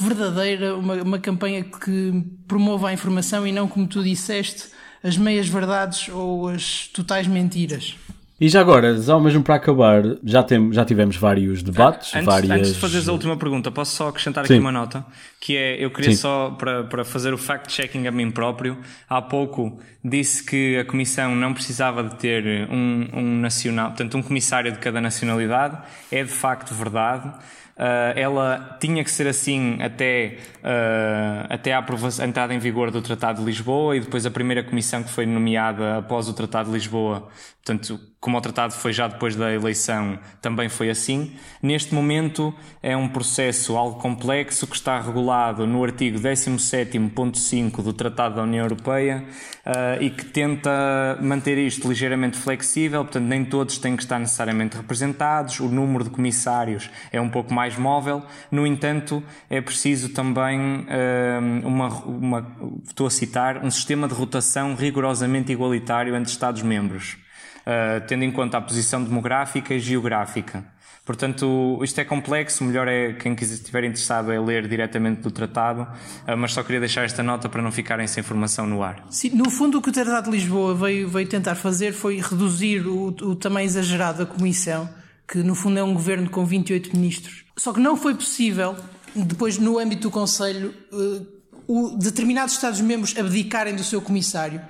verdadeira, 0.00 0.76
uma, 0.76 0.94
uma 1.02 1.18
campanha 1.18 1.64
que 1.64 2.24
promova 2.46 2.88
a 2.88 2.92
informação 2.92 3.46
e 3.46 3.52
não, 3.52 3.68
como 3.68 3.86
tu 3.86 4.02
disseste, 4.02 4.68
as 5.02 5.16
meias 5.16 5.48
verdades 5.48 6.08
ou 6.08 6.48
as 6.48 6.88
totais 6.88 7.26
mentiras. 7.26 7.96
E 8.40 8.48
já 8.48 8.60
agora, 8.60 9.00
só 9.00 9.20
mesmo 9.20 9.42
para 9.42 9.54
acabar, 9.54 10.02
já, 10.24 10.42
tem, 10.42 10.72
já 10.72 10.84
tivemos 10.84 11.16
vários 11.16 11.62
debates, 11.62 12.12
antes, 12.14 12.26
várias... 12.26 12.50
Antes 12.50 12.74
de 12.74 12.80
fazeres 12.80 13.08
a 13.08 13.12
última 13.12 13.36
pergunta, 13.36 13.70
posso 13.70 13.94
só 13.94 14.08
acrescentar 14.08 14.46
Sim. 14.46 14.54
aqui 14.54 14.60
uma 14.60 14.72
nota? 14.72 15.04
Que 15.44 15.56
é, 15.56 15.84
eu 15.84 15.90
queria 15.90 16.12
Sim. 16.12 16.18
só, 16.18 16.50
para, 16.50 16.84
para 16.84 17.04
fazer 17.04 17.34
o 17.34 17.36
fact-checking 17.36 18.06
a 18.06 18.12
mim 18.12 18.30
próprio, 18.30 18.78
há 19.08 19.20
pouco 19.20 19.76
disse 20.04 20.44
que 20.44 20.78
a 20.78 20.84
Comissão 20.84 21.34
não 21.34 21.52
precisava 21.52 22.04
de 22.04 22.14
ter 22.14 22.68
um, 22.70 23.08
um 23.12 23.40
nacional, 23.40 23.88
portanto 23.88 24.16
um 24.16 24.22
comissário 24.22 24.70
de 24.70 24.78
cada 24.78 25.00
nacionalidade, 25.00 25.76
é 26.12 26.22
de 26.22 26.30
facto 26.30 26.72
verdade. 26.72 27.28
Uh, 27.74 28.14
ela 28.14 28.76
tinha 28.80 29.02
que 29.02 29.10
ser 29.10 29.26
assim 29.26 29.82
até, 29.82 30.36
uh, 30.58 31.46
até 31.48 31.72
a, 31.72 31.80
a 31.80 32.24
entrada 32.24 32.54
em 32.54 32.58
vigor 32.58 32.92
do 32.92 33.02
Tratado 33.02 33.40
de 33.40 33.44
Lisboa 33.46 33.96
e 33.96 34.00
depois 34.00 34.24
a 34.24 34.30
primeira 34.30 34.62
comissão 34.62 35.02
que 35.02 35.10
foi 35.10 35.26
nomeada 35.26 35.98
após 35.98 36.28
o 36.28 36.34
Tratado 36.34 36.68
de 36.68 36.74
Lisboa 36.74 37.28
Portanto, 37.64 38.00
como 38.18 38.36
o 38.36 38.40
tratado 38.40 38.72
foi 38.72 38.92
já 38.92 39.06
depois 39.06 39.36
da 39.36 39.52
eleição, 39.52 40.18
também 40.40 40.68
foi 40.68 40.90
assim. 40.90 41.36
Neste 41.62 41.94
momento 41.94 42.52
é 42.82 42.96
um 42.96 43.08
processo 43.08 43.76
algo 43.76 44.00
complexo 44.00 44.66
que 44.66 44.74
está 44.74 45.00
regulado 45.00 45.31
no 45.66 45.82
artigo 45.82 46.18
17.5 46.18 47.82
do 47.82 47.92
Tratado 47.92 48.36
da 48.36 48.42
União 48.42 48.64
Europeia 48.64 49.24
uh, 49.66 50.02
e 50.02 50.10
que 50.10 50.24
tenta 50.26 51.18
manter 51.20 51.58
isto 51.58 51.88
ligeiramente 51.88 52.36
flexível, 52.36 53.04
portanto, 53.04 53.24
nem 53.24 53.44
todos 53.44 53.78
têm 53.78 53.96
que 53.96 54.02
estar 54.02 54.18
necessariamente 54.18 54.76
representados, 54.76 55.60
o 55.60 55.68
número 55.68 56.04
de 56.04 56.10
comissários 56.10 56.90
é 57.10 57.20
um 57.20 57.28
pouco 57.28 57.52
mais 57.52 57.76
móvel. 57.76 58.22
No 58.50 58.66
entanto, 58.66 59.22
é 59.48 59.60
preciso 59.60 60.10
também 60.10 60.60
uh, 60.60 61.66
uma, 61.66 61.88
uma, 62.04 62.56
estou 62.86 63.06
a 63.06 63.10
citar, 63.10 63.64
um 63.64 63.70
sistema 63.70 64.06
de 64.06 64.14
rotação 64.14 64.74
rigorosamente 64.74 65.50
igualitário 65.50 66.14
entre 66.14 66.30
Estados-membros 66.30 67.22
uh, 67.62 68.04
tendo 68.06 68.24
em 68.24 68.30
conta 68.30 68.58
a 68.58 68.60
posição 68.60 69.02
demográfica 69.02 69.74
e 69.74 69.80
geográfica. 69.80 70.64
Portanto, 71.12 71.78
isto 71.84 72.00
é 72.00 72.06
complexo, 72.06 72.64
melhor 72.64 72.88
é 72.88 73.12
quem 73.12 73.34
estiver 73.38 73.84
interessado 73.84 74.32
é 74.32 74.40
ler 74.40 74.66
diretamente 74.66 75.20
do 75.20 75.30
tratado, 75.30 75.82
uh, 75.82 76.36
mas 76.38 76.54
só 76.54 76.62
queria 76.62 76.80
deixar 76.80 77.04
esta 77.04 77.22
nota 77.22 77.50
para 77.50 77.60
não 77.60 77.70
ficarem 77.70 78.06
sem 78.06 78.22
informação 78.22 78.66
no 78.66 78.82
ar. 78.82 79.04
Sim, 79.10 79.28
no 79.34 79.50
fundo 79.50 79.76
o 79.76 79.82
que 79.82 79.90
o 79.90 79.92
Tratado 79.92 80.30
de 80.30 80.38
Lisboa 80.38 80.74
veio, 80.74 81.06
veio 81.10 81.28
tentar 81.28 81.54
fazer 81.54 81.92
foi 81.92 82.18
reduzir 82.18 82.86
o, 82.86 83.08
o 83.08 83.36
tamanho 83.36 83.66
exagerado 83.66 84.24
da 84.24 84.26
Comissão, 84.26 84.88
que 85.28 85.42
no 85.42 85.54
fundo 85.54 85.78
é 85.78 85.84
um 85.84 85.92
governo 85.92 86.30
com 86.30 86.46
28 86.46 86.96
ministros. 86.96 87.44
Só 87.58 87.74
que 87.74 87.80
não 87.80 87.94
foi 87.94 88.14
possível, 88.14 88.74
depois 89.14 89.58
no 89.58 89.78
âmbito 89.78 90.08
do 90.08 90.10
Conselho, 90.10 90.74
uh, 90.90 91.26
o, 91.68 91.90
determinados 91.98 92.54
Estados-membros 92.54 93.14
abdicarem 93.18 93.76
do 93.76 93.84
seu 93.84 94.00
comissário 94.00 94.62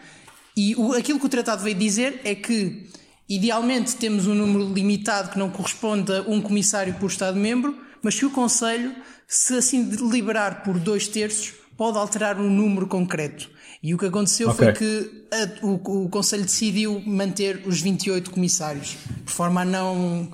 e 0.57 0.75
o, 0.75 0.93
aquilo 0.93 1.21
que 1.21 1.27
o 1.27 1.29
tratado 1.29 1.63
veio 1.63 1.77
dizer 1.77 2.21
é 2.25 2.35
que, 2.35 2.89
idealmente, 3.37 3.97
temos 3.97 4.27
um 4.27 4.35
número 4.35 4.73
limitado 4.73 5.31
que 5.31 5.39
não 5.39 5.51
corresponde 5.51 6.13
a 6.13 6.23
um 6.23 6.41
comissário 6.41 6.95
por 6.95 7.07
Estado-membro, 7.07 7.77
mas 8.03 8.19
que 8.19 8.27
o 8.27 8.31
Conselho, 8.31 8.95
se 9.27 9.55
assim 9.55 9.85
deliberar 9.85 10.63
por 10.63 10.79
dois 10.79 11.09
terços, 11.09 11.55
pode 11.77 11.99
alterar 11.99 12.39
um 12.39 12.51
número 12.51 12.87
concreto. 12.87 13.51
E 13.83 13.95
o 13.95 13.99
que 13.99 14.07
aconteceu 14.07 14.51
okay. 14.51 14.67
foi 14.67 14.73
que 14.75 15.27
a, 15.33 15.67
o, 15.67 16.05
o 16.05 16.09
Conselho 16.09 16.43
decidiu 16.43 17.03
manter 17.05 17.63
os 17.67 17.81
28 17.81 18.31
comissários, 18.31 18.97
por 19.25 19.33
forma 19.33 19.63
a 19.63 19.65
não 19.65 20.29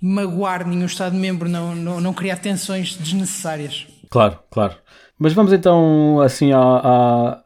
magoar 0.00 0.66
nenhum 0.66 0.86
Estado-membro, 0.86 1.48
não, 1.48 1.74
não, 1.74 2.00
não 2.00 2.12
criar 2.12 2.36
tensões 2.36 2.96
desnecessárias. 2.96 3.86
Claro, 4.10 4.38
claro. 4.50 4.76
Mas 5.18 5.32
vamos 5.32 5.52
então 5.52 6.20
assim 6.20 6.52
à, 6.52 6.58
à, 6.60 7.42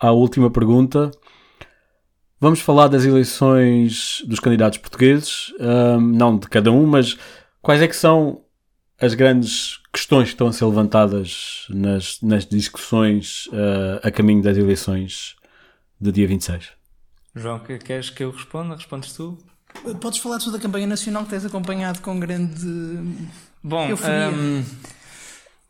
à 0.00 0.10
última 0.12 0.50
pergunta. 0.50 1.10
Vamos 2.40 2.60
falar 2.60 2.86
das 2.88 3.04
eleições 3.04 4.22
dos 4.26 4.38
candidatos 4.38 4.78
portugueses, 4.78 5.52
um, 5.58 6.00
não 6.00 6.38
de 6.38 6.48
cada 6.48 6.70
um, 6.70 6.86
mas 6.86 7.18
quais 7.60 7.82
é 7.82 7.88
que 7.88 7.96
são 7.96 8.42
as 9.00 9.14
grandes 9.14 9.80
questões 9.92 10.28
que 10.28 10.34
estão 10.34 10.46
a 10.46 10.52
ser 10.52 10.64
levantadas 10.64 11.66
nas, 11.68 12.20
nas 12.22 12.46
discussões 12.46 13.46
uh, 13.46 14.00
a 14.02 14.10
caminho 14.10 14.42
das 14.42 14.56
eleições 14.56 15.34
do 16.00 16.12
dia 16.12 16.28
26? 16.28 16.68
João, 17.34 17.58
queres 17.58 18.10
que 18.10 18.22
eu 18.22 18.30
responda? 18.30 18.76
Respondes 18.76 19.12
tu? 19.12 19.36
Podes 20.00 20.20
falar 20.20 20.38
tu 20.38 20.52
da 20.52 20.58
campanha 20.58 20.86
nacional 20.86 21.24
que 21.24 21.30
tens 21.30 21.44
acompanhado 21.44 22.00
com 22.00 22.18
grande 22.18 22.66
Bom, 23.62 23.88
um, 23.92 24.64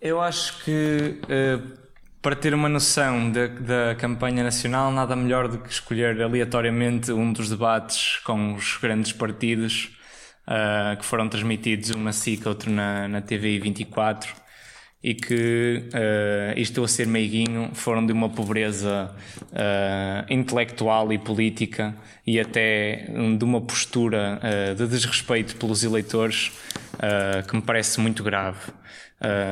eu 0.01 0.21
acho 0.21 0.63
que 0.65 1.19
uh, 1.25 1.78
para 2.21 2.35
ter 2.35 2.53
uma 2.53 2.69
noção 2.69 3.31
da, 3.31 3.47
da 3.47 3.95
campanha 3.95 4.43
nacional, 4.43 4.91
nada 4.91 5.15
melhor 5.15 5.49
do 5.49 5.59
que 5.59 5.71
escolher 5.71 6.21
aleatoriamente 6.21 7.13
um 7.13 7.33
dos 7.33 7.49
debates 7.49 8.19
com 8.25 8.55
os 8.55 8.77
grandes 8.77 9.13
partidos 9.13 9.97
uh, 10.47 10.97
que 10.97 11.05
foram 11.05 11.29
transmitidos, 11.29 11.91
um 11.91 12.03
na 12.03 12.13
SIC, 12.13 12.47
outro 12.47 12.71
na, 12.71 13.07
na 13.07 13.21
TVI 13.21 13.61
24, 13.61 14.35
e 15.03 15.15
que, 15.15 15.85
uh, 15.95 16.59
isto 16.59 16.83
a 16.83 16.89
ser 16.89 17.07
meiguinho, 17.07 17.71
foram 17.73 18.05
de 18.05 18.13
uma 18.13 18.29
pobreza 18.29 19.15
uh, 19.53 20.33
intelectual 20.33 21.13
e 21.13 21.19
política 21.19 21.95
e 22.27 22.41
até 22.41 23.07
de 23.39 23.45
uma 23.45 23.61
postura 23.61 24.41
uh, 24.43 24.75
de 24.75 24.87
desrespeito 24.89 25.57
pelos 25.57 25.85
eleitores 25.85 26.53
que 27.47 27.55
me 27.55 27.63
parece 27.63 28.01
muito 28.01 28.25
grave. 28.25 28.73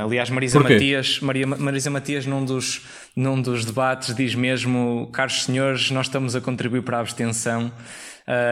Aliás, 0.03 0.31
Marisa 0.31 0.61
Matias, 0.61 1.21
Maria, 1.21 1.47
Marisa 1.47 1.91
Matias, 1.91 2.27
num 2.27 2.45
dos, 2.45 2.83
num 3.15 3.41
dos 3.41 3.65
debates, 3.65 4.15
diz 4.15 4.35
mesmo: 4.35 5.09
Caros 5.13 5.45
senhores, 5.45 5.91
nós 5.91 6.07
estamos 6.07 6.37
a 6.37 6.41
contribuir 6.41 6.83
para 6.83 6.99
a 6.99 7.01
abstenção. 7.01 7.73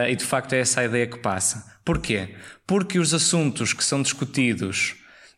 e 0.09 0.15
de 0.15 0.23
facto 0.23 0.53
é 0.53 0.59
essa 0.59 0.81
a 0.81 0.85
ideia 0.85 1.07
que 1.07 1.19
passa. 1.19 1.73
Porquê? 1.83 2.35
Porque 2.67 2.99
os 2.99 3.13
assuntos 3.13 3.73
que 3.73 3.83
são 3.83 4.01
discutidos 4.01 4.95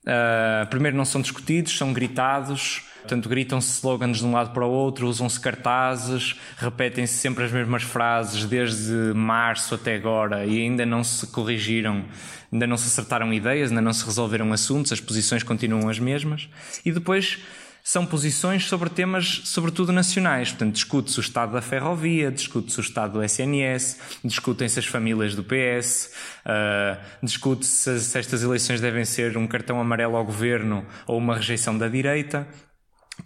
Uh, 0.08 0.66
primeiro, 0.68 0.96
não 0.96 1.04
são 1.04 1.20
discutidos, 1.20 1.78
são 1.78 1.92
gritados. 1.92 2.84
Portanto, 3.08 3.30
gritam-se 3.30 3.72
slogans 3.72 4.18
de 4.18 4.26
um 4.26 4.34
lado 4.34 4.52
para 4.52 4.66
o 4.66 4.70
outro, 4.70 5.08
usam-se 5.08 5.40
cartazes, 5.40 6.36
repetem-se 6.58 7.14
sempre 7.14 7.46
as 7.46 7.52
mesmas 7.54 7.84
frases 7.84 8.44
desde 8.44 8.92
março 9.16 9.76
até 9.76 9.96
agora 9.96 10.46
e 10.46 10.62
ainda 10.62 10.86
não 10.86 11.06
se 11.06 11.26
corrigiram, 11.28 12.04
ainda 12.52 12.68
não 12.68 12.76
se 12.76 12.88
acertaram 12.88 13.34
ideias, 13.34 13.70
ainda 13.70 13.82
não 13.82 13.94
se 13.94 14.06
resolveram 14.06 14.52
assuntos, 14.52 14.92
as 14.92 15.00
posições 15.00 15.42
continuam 15.42 15.88
as 15.88 16.00
mesmas. 16.00 16.50
E 16.84 16.92
depois 16.92 17.40
são 17.82 18.06
posições 18.06 18.66
sobre 18.66 18.90
temas, 18.90 19.44
sobretudo 19.46 19.94
nacionais. 19.94 20.50
Portanto, 20.50 20.74
discute-se 20.74 21.18
o 21.20 21.22
estado 21.22 21.54
da 21.54 21.62
ferrovia, 21.62 22.30
discute-se 22.30 22.78
o 22.78 22.82
estado 22.82 23.14
do 23.14 23.24
SNS, 23.24 23.98
discutem-se 24.26 24.80
as 24.80 24.86
famílias 24.86 25.34
do 25.34 25.42
PS, 25.42 26.12
uh, 26.46 26.48
ah, 26.48 26.98
discute-se 27.24 27.98
se 28.02 28.20
estas 28.20 28.44
eleições 28.44 28.82
devem 28.82 29.06
ser 29.06 29.38
um 29.38 29.48
cartão 29.48 29.80
amarelo 29.80 30.18
ao 30.18 30.26
governo 30.26 30.86
ou 31.08 31.18
uma 31.18 31.38
rejeição 31.38 31.78
da 31.78 31.88
direita. 31.88 32.46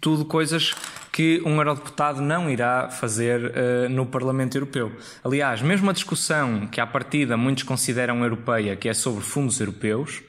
Tudo 0.00 0.24
coisas 0.24 0.74
que 1.12 1.42
um 1.44 1.56
eurodeputado 1.58 2.20
não 2.20 2.50
irá 2.50 2.88
fazer 2.88 3.44
uh, 3.44 3.88
no 3.90 4.06
Parlamento 4.06 4.56
Europeu. 4.56 4.90
Aliás, 5.22 5.60
mesmo 5.60 5.90
a 5.90 5.92
discussão 5.92 6.66
que 6.66 6.80
à 6.80 6.86
partida 6.86 7.36
muitos 7.36 7.64
consideram 7.64 8.22
europeia, 8.22 8.74
que 8.74 8.88
é 8.88 8.94
sobre 8.94 9.22
fundos 9.22 9.60
europeus, 9.60 10.22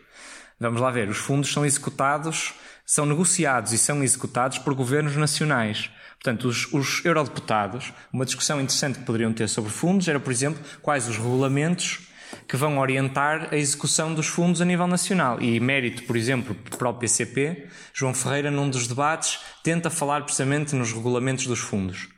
vamos 0.60 0.82
lá 0.82 0.92
ver, 0.92 1.10
os 1.10 1.18
fundos 1.18 1.52
são 1.52 1.66
executados 1.66 2.54
são 2.86 3.06
negociados 3.06 3.72
e 3.72 3.78
são 3.78 4.04
executados 4.04 4.58
por 4.58 4.74
governos 4.74 5.16
nacionais. 5.16 5.90
Portanto, 6.16 6.48
os, 6.48 6.72
os 6.74 7.04
eurodeputados, 7.04 7.94
uma 8.12 8.26
discussão 8.26 8.60
interessante 8.62 9.00
que 9.00 9.06
poderiam 9.06 9.34
ter 9.34 9.48
sobre 9.48 9.72
fundos 9.72 10.08
era, 10.08 10.20
por 10.20 10.32
exemplo, 10.32 10.62
quais 10.82 11.08
os 11.08 11.18
regulamentos 11.18 12.02
que 12.48 12.58
vão 12.58 12.78
orientar 12.78 13.50
a 13.52 13.58
execução 13.58 14.14
dos 14.14 14.28
fundos 14.28 14.62
a 14.62 14.66
nível 14.66 14.88
nacional. 14.88 15.42
E 15.42 15.60
mérito, 15.60 16.04
por 16.04 16.16
exemplo, 16.16 16.56
para 16.78 16.90
o 16.90 16.94
PCP, 16.94 17.68
João 17.94 18.14
Ferreira, 18.14 18.52
num 18.52 18.70
dos 18.70 18.88
debates, 18.88 19.40
tenta 19.64 19.90
falar 19.90 20.24
precisamente 20.24 20.76
nos 20.76 20.92
regulamentos 20.92 21.48
dos 21.48 21.60
fundos. 21.60 22.10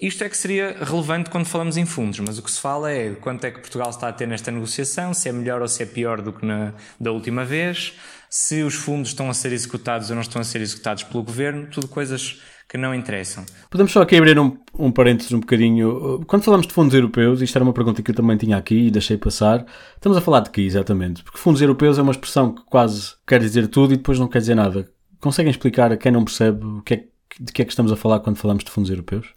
Isto 0.00 0.22
é 0.22 0.28
que 0.28 0.36
seria 0.36 0.76
relevante 0.80 1.28
quando 1.28 1.46
falamos 1.46 1.76
em 1.76 1.84
fundos, 1.84 2.20
mas 2.20 2.38
o 2.38 2.42
que 2.42 2.50
se 2.52 2.60
fala 2.60 2.92
é 2.92 3.14
quanto 3.16 3.44
é 3.44 3.50
que 3.50 3.58
Portugal 3.58 3.90
está 3.90 4.08
a 4.08 4.12
ter 4.12 4.28
nesta 4.28 4.48
negociação, 4.52 5.12
se 5.12 5.28
é 5.28 5.32
melhor 5.32 5.60
ou 5.60 5.66
se 5.66 5.82
é 5.82 5.86
pior 5.86 6.22
do 6.22 6.32
que 6.32 6.46
na 6.46 6.72
da 7.00 7.10
última 7.10 7.44
vez, 7.44 7.94
se 8.30 8.62
os 8.62 8.74
fundos 8.74 9.08
estão 9.08 9.28
a 9.28 9.34
ser 9.34 9.52
executados 9.52 10.08
ou 10.10 10.14
não 10.14 10.22
estão 10.22 10.40
a 10.40 10.44
ser 10.44 10.60
executados 10.60 11.02
pelo 11.02 11.24
governo, 11.24 11.66
tudo 11.66 11.88
coisas 11.88 12.40
que 12.68 12.76
não 12.76 12.94
interessam. 12.94 13.46
Podemos 13.70 13.90
só 13.90 14.02
aqui 14.02 14.16
abrir 14.16 14.38
um, 14.38 14.58
um 14.78 14.92
parênteses 14.92 15.32
um 15.32 15.40
bocadinho. 15.40 16.22
Quando 16.26 16.42
falamos 16.42 16.66
de 16.66 16.72
fundos 16.72 16.94
europeus, 16.94 17.40
isto 17.40 17.56
era 17.56 17.64
uma 17.64 17.72
pergunta 17.72 18.02
que 18.02 18.10
eu 18.10 18.14
também 18.14 18.36
tinha 18.36 18.56
aqui 18.58 18.88
e 18.88 18.90
deixei 18.90 19.16
passar. 19.16 19.64
Estamos 19.94 20.18
a 20.18 20.20
falar 20.20 20.40
de 20.40 20.50
que 20.50 20.60
exatamente? 20.60 21.24
Porque 21.24 21.38
fundos 21.38 21.62
europeus 21.62 21.98
é 21.98 22.02
uma 22.02 22.12
expressão 22.12 22.54
que 22.54 22.62
quase 22.66 23.14
quer 23.26 23.40
dizer 23.40 23.68
tudo 23.68 23.94
e 23.94 23.96
depois 23.96 24.18
não 24.18 24.28
quer 24.28 24.40
dizer 24.40 24.54
nada. 24.54 24.86
Conseguem 25.18 25.50
explicar 25.50 25.90
a 25.92 25.96
quem 25.96 26.12
não 26.12 26.24
percebe 26.24 26.64
o 26.64 26.82
que 26.82 26.94
é, 26.94 27.04
de 27.40 27.52
que 27.52 27.62
é 27.62 27.64
que 27.64 27.72
estamos 27.72 27.90
a 27.90 27.96
falar 27.96 28.20
quando 28.20 28.36
falamos 28.36 28.62
de 28.62 28.70
fundos 28.70 28.90
europeus? 28.90 29.32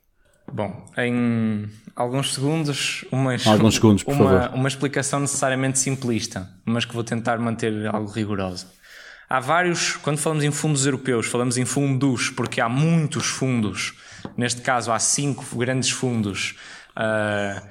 Bom, 0.52 0.86
em 0.98 1.70
alguns 1.96 2.34
segundos, 2.34 3.06
uma, 3.10 3.38
alguns 3.46 3.76
segundos, 3.76 4.04
uma, 4.06 4.50
uma 4.50 4.68
explicação 4.68 5.22
necessariamente 5.22 5.80
simplista, 5.80 6.50
mas 6.66 6.84
que 6.84 6.94
vou 6.94 7.06
tentar 7.06 7.38
manter 7.40 7.88
algo 7.88 8.12
rigorosa. 8.12 8.68
Há 9.32 9.40
vários, 9.40 9.96
quando 9.96 10.18
falamos 10.18 10.44
em 10.44 10.52
fundos 10.52 10.86
europeus, 10.86 11.26
falamos 11.26 11.58
em 11.58 11.64
fundos, 11.64 12.30
porque 12.30 12.60
há 12.60 12.68
muitos 12.68 13.28
fundos. 13.28 13.94
Neste 14.36 14.60
caso, 14.62 14.92
há 14.92 15.00
cinco 15.00 15.46
grandes 15.56 15.90
fundos 15.90 16.58
uh, 16.98 17.66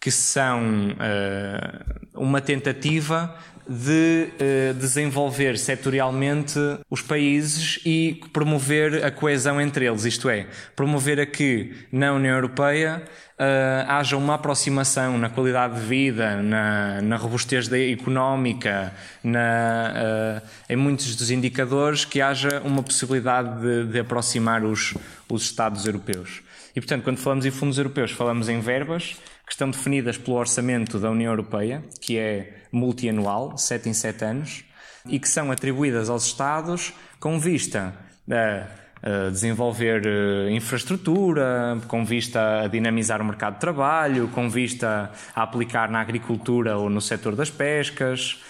que 0.00 0.10
são 0.10 0.62
uh, 0.92 2.08
uma 2.14 2.40
tentativa 2.40 3.36
de 3.68 4.28
uh, 4.28 4.74
desenvolver 4.74 5.58
setorialmente 5.58 6.58
os 6.90 7.00
países 7.00 7.80
e 7.84 8.20
promover 8.32 9.04
a 9.04 9.10
coesão 9.10 9.60
entre 9.60 9.86
eles, 9.86 10.04
isto 10.04 10.28
é, 10.28 10.46
promover 10.76 11.20
a 11.20 11.26
que 11.26 11.72
na 11.90 12.12
União 12.12 12.34
Europeia 12.34 13.02
uh, 13.38 13.90
haja 13.90 14.16
uma 14.16 14.34
aproximação 14.34 15.18
na 15.18 15.28
qualidade 15.28 15.80
de 15.80 15.86
vida, 15.86 16.42
na, 16.42 17.00
na 17.02 17.16
robustez 17.16 17.70
económica, 17.72 18.92
na, 19.22 20.40
uh, 20.42 20.48
em 20.68 20.76
muitos 20.76 21.16
dos 21.16 21.30
indicadores, 21.30 22.04
que 22.04 22.20
haja 22.20 22.60
uma 22.64 22.82
possibilidade 22.82 23.60
de, 23.60 23.92
de 23.92 23.98
aproximar 24.00 24.64
os, 24.64 24.94
os 25.28 25.42
Estados 25.42 25.86
europeus. 25.86 26.42
E, 26.76 26.80
portanto, 26.80 27.04
quando 27.04 27.18
falamos 27.18 27.46
em 27.46 27.50
fundos 27.50 27.78
europeus, 27.78 28.10
falamos 28.10 28.48
em 28.48 28.60
verbas 28.60 29.16
que 29.46 29.52
estão 29.52 29.70
definidas 29.70 30.16
pelo 30.16 30.36
orçamento 30.36 30.98
da 30.98 31.10
União 31.10 31.32
Europeia, 31.32 31.84
que 32.00 32.18
é 32.18 32.62
multianual, 32.72 33.56
7 33.58 33.88
em 33.88 33.94
7 33.94 34.24
anos, 34.24 34.64
e 35.06 35.18
que 35.18 35.28
são 35.28 35.50
atribuídas 35.50 36.08
aos 36.08 36.24
Estados 36.24 36.92
com 37.20 37.38
vista 37.38 37.94
a 38.30 39.28
desenvolver 39.28 40.06
eh, 40.06 40.50
infraestrutura, 40.50 41.78
com 41.88 42.06
vista 42.06 42.62
a 42.62 42.68
dinamizar 42.68 43.20
o 43.20 43.24
mercado 43.24 43.54
de 43.54 43.60
trabalho, 43.60 44.28
com 44.28 44.48
vista 44.48 45.10
a 45.34 45.42
aplicar 45.42 45.90
na 45.90 46.00
agricultura 46.00 46.78
ou 46.78 46.88
no 46.88 47.02
setor 47.02 47.36
das 47.36 47.50
pescas, 47.50 48.42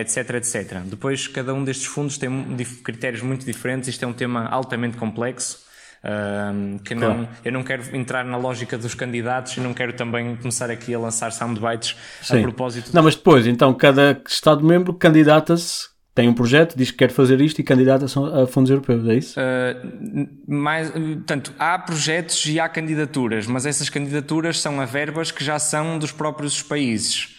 etc, 0.00 0.30
eh, 0.30 0.36
etc. 0.38 0.78
Depois, 0.84 1.28
cada 1.28 1.54
um 1.54 1.62
destes 1.62 1.86
fundos 1.86 2.18
tem 2.18 2.56
critérios 2.82 3.22
muito 3.22 3.46
diferentes, 3.46 3.88
isto 3.88 4.04
é 4.04 4.08
um 4.08 4.12
tema 4.12 4.48
altamente 4.48 4.96
complexo 4.96 5.69
que 6.82 6.94
não, 6.94 7.14
claro. 7.14 7.28
eu 7.44 7.52
não 7.52 7.62
quero 7.62 7.96
entrar 7.96 8.24
na 8.24 8.36
lógica 8.36 8.78
dos 8.78 8.94
candidatos 8.94 9.56
e 9.56 9.60
não 9.60 9.74
quero 9.74 9.92
também 9.92 10.34
começar 10.36 10.70
aqui 10.70 10.94
a 10.94 10.98
lançar 10.98 11.30
soundbites 11.30 11.94
Sim. 12.22 12.38
a 12.38 12.42
propósito. 12.42 12.90
Não, 12.94 13.02
mas 13.02 13.14
depois, 13.14 13.46
então, 13.46 13.74
cada 13.74 14.20
Estado-membro 14.26 14.94
candidata-se 14.94 15.90
tem 16.14 16.28
um 16.28 16.34
projeto, 16.34 16.76
diz 16.76 16.90
que 16.90 16.96
quer 16.98 17.10
fazer 17.10 17.40
isto 17.40 17.60
e 17.60 17.62
candidata-se 17.62 18.18
a 18.18 18.46
fundos 18.46 18.70
europeus, 18.70 19.08
é 19.08 19.14
isso? 19.14 19.38
Uh, 19.38 20.28
mais, 20.46 20.90
portanto, 20.90 21.52
há 21.58 21.78
projetos 21.78 22.44
e 22.46 22.58
há 22.58 22.68
candidaturas, 22.68 23.46
mas 23.46 23.64
essas 23.64 23.88
candidaturas 23.88 24.60
são 24.60 24.80
a 24.80 24.84
verbas 24.84 25.30
que 25.30 25.44
já 25.44 25.58
são 25.58 25.98
dos 25.98 26.12
próprios 26.12 26.62
países. 26.62 27.36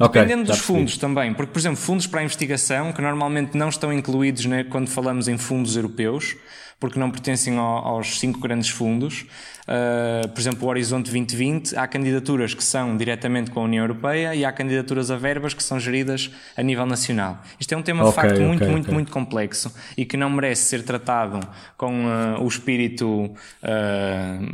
Okay, 0.00 0.22
Dependendo 0.22 0.50
dos 0.50 0.58
fundos 0.58 0.96
também, 0.96 1.32
porque, 1.34 1.52
por 1.52 1.58
exemplo, 1.58 1.76
fundos 1.76 2.06
para 2.06 2.20
a 2.20 2.24
investigação, 2.24 2.92
que 2.92 3.00
normalmente 3.00 3.56
não 3.56 3.68
estão 3.68 3.92
incluídos 3.92 4.46
né, 4.46 4.64
quando 4.64 4.88
falamos 4.88 5.28
em 5.28 5.38
fundos 5.38 5.76
europeus, 5.76 6.34
porque 6.82 6.98
não 6.98 7.12
pertencem 7.12 7.56
ao, 7.56 7.86
aos 7.86 8.18
cinco 8.18 8.40
grandes 8.40 8.68
fundos. 8.68 9.24
Uh, 9.62 10.28
por 10.28 10.40
exemplo, 10.40 10.66
o 10.66 10.70
Horizonte 10.70 11.04
2020, 11.04 11.76
há 11.76 11.86
candidaturas 11.86 12.52
que 12.52 12.64
são 12.64 12.96
diretamente 12.96 13.50
com 13.50 13.60
a 13.60 13.62
União 13.62 13.84
Europeia 13.84 14.34
e 14.34 14.44
há 14.44 14.50
candidaturas 14.50 15.10
a 15.10 15.16
verbas 15.16 15.54
que 15.54 15.62
são 15.62 15.78
geridas 15.78 16.30
a 16.56 16.62
nível 16.62 16.84
nacional. 16.84 17.40
Isto 17.60 17.74
é 17.74 17.76
um 17.76 17.82
tema, 17.82 18.02
okay, 18.02 18.10
de 18.10 18.14
facto, 18.16 18.34
okay, 18.34 18.46
muito, 18.46 18.62
okay. 18.62 18.72
muito, 18.72 18.92
muito 18.92 19.12
complexo 19.12 19.72
e 19.96 20.04
que 20.04 20.16
não 20.16 20.30
merece 20.30 20.64
ser 20.64 20.82
tratado 20.82 21.40
com 21.76 22.06
uh, 22.06 22.42
o 22.42 22.48
espírito 22.48 23.26
uh, 23.26 23.32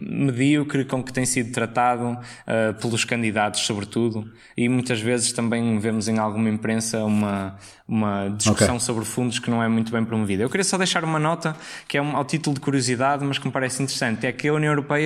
medíocre 0.03 0.85
com 0.85 1.03
que 1.03 1.13
tem 1.13 1.25
sido 1.25 1.53
tratado 1.53 2.19
pelos 2.81 3.05
candidatos, 3.05 3.61
sobretudo, 3.61 4.31
e 4.57 4.69
muitas 4.69 5.01
vezes 5.01 5.33
também 5.33 5.79
vemos 5.79 6.09
em 6.09 6.19
alguma 6.19 6.49
imprensa 6.49 7.05
uma, 7.05 7.57
uma 7.87 8.29
discussão 8.29 8.79
sobre 8.79 9.05
fundos 9.05 9.39
que 9.39 9.51
não 9.51 9.63
é 9.63 9.69
muito 9.69 9.91
bem 9.91 10.05
promovida. 10.05 10.43
Eu 10.43 10.51
queria 10.51 10.65
só 10.65 10.77
deixar 10.77 11.05
uma 11.05 11.19
nota 11.19 11.57
que 11.87 11.97
é 11.97 12.03
um, 12.03 12.17
ao 12.17 12.25
título 12.25 12.55
de 12.55 12.61
curiosidade, 12.61 13.25
mas 13.25 13.39
que 13.39 13.47
me 13.47 13.53
parece 13.53 13.83
interessante, 13.83 14.27
é 14.27 14.33
que 14.33 14.49
a 14.49 14.53
União 14.53 14.71
Europeia 14.71 14.98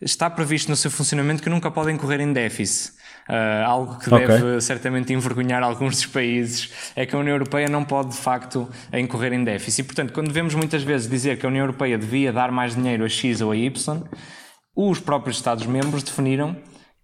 está 0.00 0.28
previsto 0.28 0.68
no 0.68 0.76
seu 0.76 0.90
funcionamento 0.90 1.42
que 1.42 1.48
nunca 1.48 1.70
podem 1.70 1.96
correr 1.96 2.20
em 2.20 2.32
déficit. 2.32 2.94
Uh, 3.28 3.64
algo 3.66 3.98
que 3.98 4.12
okay. 4.12 4.26
deve 4.26 4.60
certamente 4.60 5.12
envergonhar 5.12 5.60
alguns 5.60 5.96
dos 5.96 6.06
países 6.06 6.70
é 6.94 7.04
que 7.04 7.16
a 7.16 7.18
União 7.18 7.34
Europeia 7.34 7.68
não 7.68 7.84
pode 7.84 8.10
de 8.10 8.16
facto 8.16 8.68
incorrer 8.92 9.32
em 9.32 9.42
déficit. 9.42 9.80
E, 9.80 9.84
portanto, 9.84 10.12
quando 10.12 10.32
vemos 10.32 10.54
muitas 10.54 10.82
vezes 10.82 11.10
dizer 11.10 11.38
que 11.38 11.44
a 11.44 11.48
União 11.48 11.64
Europeia 11.64 11.98
devia 11.98 12.32
dar 12.32 12.52
mais 12.52 12.76
dinheiro 12.76 13.04
a 13.04 13.08
X 13.08 13.40
ou 13.40 13.50
a 13.50 13.56
Y, 13.56 14.02
os 14.76 15.00
próprios 15.00 15.38
Estados-membros 15.38 16.04
definiram 16.04 16.56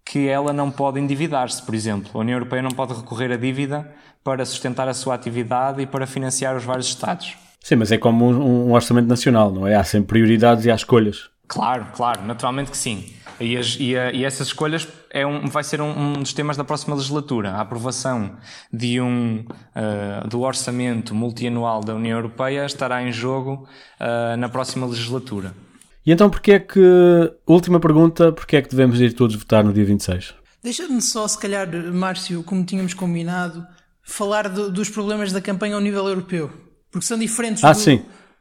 que 0.05 0.27
ela 0.27 0.53
não 0.53 0.71
pode 0.71 0.99
endividar-se, 0.99 1.61
por 1.61 1.75
exemplo. 1.75 2.11
A 2.13 2.19
União 2.19 2.37
Europeia 2.37 2.61
não 2.61 2.71
pode 2.71 2.93
recorrer 2.93 3.31
à 3.31 3.37
dívida 3.37 3.91
para 4.23 4.45
sustentar 4.45 4.87
a 4.87 4.93
sua 4.93 5.15
atividade 5.15 5.81
e 5.81 5.85
para 5.85 6.07
financiar 6.07 6.55
os 6.55 6.63
vários 6.63 6.87
Estados. 6.87 7.35
Sim, 7.61 7.75
mas 7.77 7.91
é 7.91 7.97
como 7.97 8.29
um, 8.29 8.69
um 8.69 8.73
orçamento 8.73 9.07
nacional, 9.07 9.51
não 9.51 9.67
é? 9.67 9.75
Há 9.75 9.83
sempre 9.83 10.07
prioridades 10.07 10.65
e 10.65 10.71
há 10.71 10.75
escolhas. 10.75 11.32
Claro, 11.47 11.87
claro, 11.93 12.23
naturalmente 12.23 12.71
que 12.71 12.77
sim. 12.77 13.13
E, 13.39 13.57
as, 13.57 13.77
e, 13.79 13.97
a, 13.97 14.11
e, 14.11 14.23
essas 14.23 14.47
escolhas 14.47 14.87
é 15.09 15.25
um, 15.25 15.47
vai 15.47 15.63
ser 15.63 15.81
um, 15.81 15.89
um, 15.89 16.13
dos 16.13 16.33
temas 16.33 16.55
da 16.55 16.63
próxima 16.63 16.95
legislatura, 16.95 17.51
a 17.51 17.61
aprovação 17.61 18.37
de 18.71 19.01
um, 19.01 19.43
uh, 19.75 20.27
do 20.27 20.41
orçamento 20.41 21.13
multianual 21.13 21.81
da 21.81 21.95
União 21.95 22.17
Europeia 22.17 22.65
estará 22.65 23.03
em 23.03 23.11
jogo 23.11 23.67
uh, 23.99 24.37
na 24.37 24.47
próxima 24.49 24.85
legislatura. 24.85 25.53
E 26.05 26.11
então 26.11 26.29
porquê 26.29 26.53
é 26.53 26.59
que, 26.59 26.79
última 27.47 27.79
pergunta, 27.79 28.31
porquê 28.31 28.57
é 28.57 28.61
que 28.61 28.69
devemos 28.69 28.99
ir 29.01 29.13
todos 29.13 29.35
votar 29.35 29.63
no 29.63 29.73
dia 29.73 29.85
26? 29.85 30.35
Deixa-me 30.63 31.01
só, 31.01 31.27
se 31.27 31.37
calhar, 31.37 31.67
Márcio, 31.91 32.43
como 32.43 32.63
tínhamos 32.63 32.93
combinado, 32.93 33.65
falar 34.01 34.47
do, 34.47 34.71
dos 34.71 34.89
problemas 34.89 35.31
da 35.31 35.41
campanha 35.41 35.75
ao 35.75 35.81
nível 35.81 36.07
europeu. 36.07 36.49
Porque 36.89 37.05
são 37.05 37.17
diferentes 37.17 37.63
ah, 37.63 37.73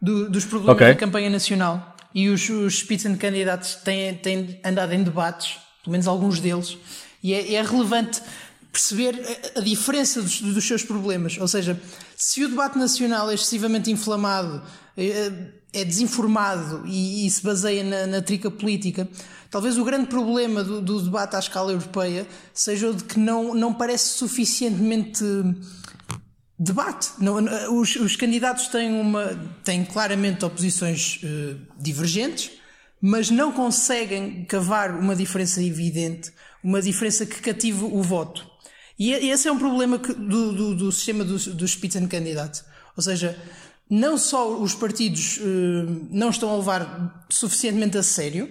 do, 0.00 0.24
do, 0.24 0.30
dos 0.30 0.44
problemas 0.44 0.76
okay. 0.76 0.88
da 0.88 0.94
campanha 0.94 1.30
nacional. 1.30 1.91
E 2.14 2.28
os, 2.28 2.48
os 2.48 2.78
Spitzenkandidaten 2.78 3.78
têm, 3.84 4.14
têm 4.14 4.60
andado 4.64 4.92
em 4.92 5.02
debates, 5.02 5.58
pelo 5.82 5.92
menos 5.92 6.06
alguns 6.06 6.40
deles, 6.40 6.76
e 7.22 7.32
é, 7.32 7.54
é 7.54 7.62
relevante 7.62 8.20
perceber 8.72 9.14
a, 9.54 9.60
a 9.60 9.62
diferença 9.62 10.22
dos, 10.22 10.40
dos, 10.40 10.66
seus 10.66 10.82
problemas. 10.82 11.36
Ou 11.38 11.46
seja, 11.46 11.80
se 12.16 12.42
o 12.44 12.48
debate 12.48 12.78
nacional 12.78 13.30
é 13.30 13.34
excessivamente 13.34 13.90
inflamado, 13.90 14.62
é, 14.96 15.32
é 15.72 15.84
desinformado 15.84 16.82
e, 16.86 17.26
e, 17.26 17.30
se 17.30 17.42
baseia 17.42 17.84
na, 17.84 18.06
na, 18.06 18.22
trica 18.22 18.50
política, 18.50 19.08
talvez 19.50 19.78
o 19.78 19.84
grande 19.84 20.06
problema 20.06 20.62
do, 20.62 20.80
do, 20.80 21.00
debate 21.00 21.36
à 21.36 21.38
escala 21.38 21.72
europeia 21.72 22.26
seja 22.52 22.90
o 22.90 22.94
de 22.94 23.04
que 23.04 23.18
não, 23.18 23.54
não 23.54 23.72
parece 23.72 24.18
suficientemente 24.18 25.24
debate. 26.62 27.10
Não, 27.18 27.36
os, 27.78 27.96
os, 27.96 28.14
candidatos 28.14 28.68
têm, 28.68 28.92
uma, 28.92 29.36
têm 29.64 29.84
claramente 29.84 30.44
oposições 30.44 31.20
uh, 31.22 31.58
divergentes, 31.78 32.52
mas 33.00 33.30
não 33.30 33.52
conseguem 33.52 34.44
cavar 34.44 34.94
uma 34.94 35.16
diferença 35.16 35.60
evidente, 35.62 36.32
uma 36.62 36.80
diferença 36.80 37.26
que 37.26 37.40
cative 37.40 37.84
o 37.84 38.00
voto. 38.00 38.46
E 38.96 39.12
esse 39.12 39.48
é 39.48 39.52
um 39.52 39.58
problema 39.58 39.98
que, 39.98 40.12
do, 40.12 40.52
do, 40.52 40.76
do, 40.76 40.92
sistema 40.92 41.24
dos 41.24 41.48
do 41.48 41.66
Spitzenkandidat. 41.66 42.62
Ou 42.96 43.02
seja, 43.02 43.36
não 43.90 44.16
só 44.16 44.56
os 44.56 44.74
partidos 44.74 45.38
uh, 45.38 46.06
não 46.10 46.30
estão 46.30 46.50
a 46.50 46.56
levar 46.56 47.26
suficientemente 47.28 47.98
a 47.98 48.02
sério, 48.04 48.48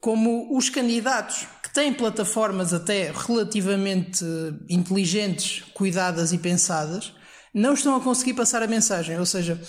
como 0.00 0.56
os 0.56 0.70
candidatos 0.70 1.46
que 1.62 1.72
têm 1.72 1.92
plataformas 1.92 2.72
até 2.72 3.12
relativamente 3.12 4.24
inteligentes, 4.68 5.62
cuidadas 5.74 6.32
e 6.32 6.38
pensadas, 6.38 7.12
não 7.52 7.74
estão 7.74 7.94
a 7.96 8.00
conseguir 8.00 8.34
passar 8.34 8.62
a 8.62 8.66
mensagem. 8.66 9.18
Ou 9.18 9.26
seja, 9.26 9.60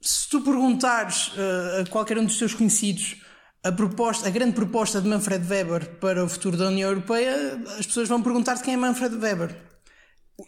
se 0.00 0.28
tu 0.28 0.40
perguntares 0.40 1.28
uh, 1.28 1.82
a 1.82 1.86
qualquer 1.90 2.18
um 2.18 2.24
dos 2.24 2.38
teus 2.38 2.54
conhecidos 2.54 3.16
a, 3.62 3.72
proposta, 3.72 4.28
a 4.28 4.30
grande 4.30 4.52
proposta 4.52 5.00
de 5.00 5.08
Manfred 5.08 5.46
Weber 5.46 5.96
para 5.96 6.24
o 6.24 6.28
futuro 6.28 6.56
da 6.56 6.68
União 6.68 6.90
Europeia, 6.90 7.60
as 7.78 7.86
pessoas 7.86 8.08
vão 8.08 8.22
perguntar-te 8.22 8.62
quem 8.62 8.74
é 8.74 8.76
Manfred 8.76 9.16
Weber. 9.16 9.56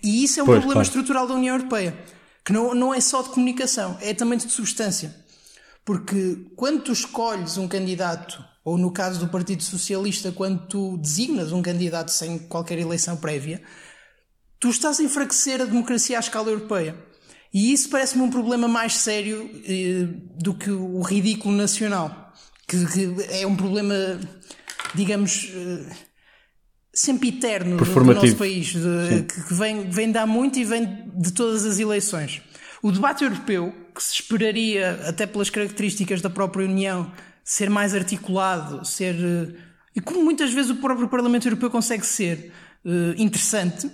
E 0.02 0.24
isso 0.24 0.38
é 0.38 0.42
um 0.42 0.46
pois, 0.46 0.58
problema 0.58 0.84
claro. 0.84 0.86
estrutural 0.86 1.26
da 1.26 1.34
União 1.34 1.56
Europeia, 1.56 1.96
que 2.44 2.52
não, 2.52 2.74
não 2.74 2.94
é 2.94 3.00
só 3.00 3.22
de 3.22 3.30
comunicação, 3.30 3.98
é 4.00 4.14
também 4.14 4.38
de 4.38 4.48
substância. 4.48 5.14
Porque 5.84 6.46
quando 6.54 6.82
tu 6.84 6.92
escolhes 6.92 7.56
um 7.56 7.66
candidato, 7.66 8.44
ou 8.64 8.78
no 8.78 8.92
caso 8.92 9.18
do 9.18 9.28
Partido 9.28 9.62
Socialista, 9.62 10.30
quando 10.30 10.66
tu 10.68 10.96
designas 10.98 11.50
um 11.50 11.62
candidato 11.62 12.12
sem 12.12 12.38
qualquer 12.38 12.78
eleição 12.78 13.16
prévia, 13.16 13.60
tu 14.60 14.68
estás 14.68 15.00
a 15.00 15.02
enfraquecer 15.02 15.62
a 15.62 15.64
democracia 15.64 16.18
à 16.18 16.20
escala 16.20 16.50
europeia. 16.50 16.94
E 17.52 17.72
isso 17.72 17.88
parece-me 17.88 18.22
um 18.22 18.30
problema 18.30 18.68
mais 18.68 18.96
sério 18.96 19.50
eh, 19.66 20.06
do 20.38 20.54
que 20.54 20.70
o 20.70 21.00
ridículo 21.00 21.56
nacional, 21.56 22.32
que, 22.68 22.86
que 22.86 23.16
é 23.30 23.44
um 23.46 23.56
problema, 23.56 24.20
digamos, 24.94 25.50
eh, 25.52 25.96
sempre 26.92 27.30
eterno 27.30 27.76
do, 27.76 27.84
do, 27.84 28.04
nosso 28.04 28.36
país, 28.36 28.72
de, 28.72 29.22
que, 29.24 29.42
que 29.48 29.54
vem, 29.54 29.90
vem 29.90 30.12
dar 30.12 30.26
muito 30.26 30.60
e 30.60 30.64
vem 30.64 31.10
de 31.16 31.32
todas 31.32 31.64
as 31.64 31.80
eleições. 31.80 32.40
O 32.82 32.92
debate 32.92 33.24
europeu, 33.24 33.74
que 33.92 34.02
se 34.02 34.14
esperaria, 34.14 35.00
até 35.06 35.26
pelas 35.26 35.50
características 35.50 36.20
da 36.20 36.30
própria 36.30 36.64
União, 36.64 37.10
ser 37.42 37.68
mais 37.68 37.94
articulado, 37.94 38.84
ser. 38.84 39.16
Eh, 39.16 39.54
e 39.96 40.00
como 40.00 40.22
muitas 40.22 40.52
vezes 40.52 40.70
o 40.70 40.76
próprio 40.76 41.08
Parlamento 41.08 41.48
Europeu 41.48 41.68
consegue 41.68 42.06
ser 42.06 42.52
uh, 42.84 43.14
interessante, 43.16 43.90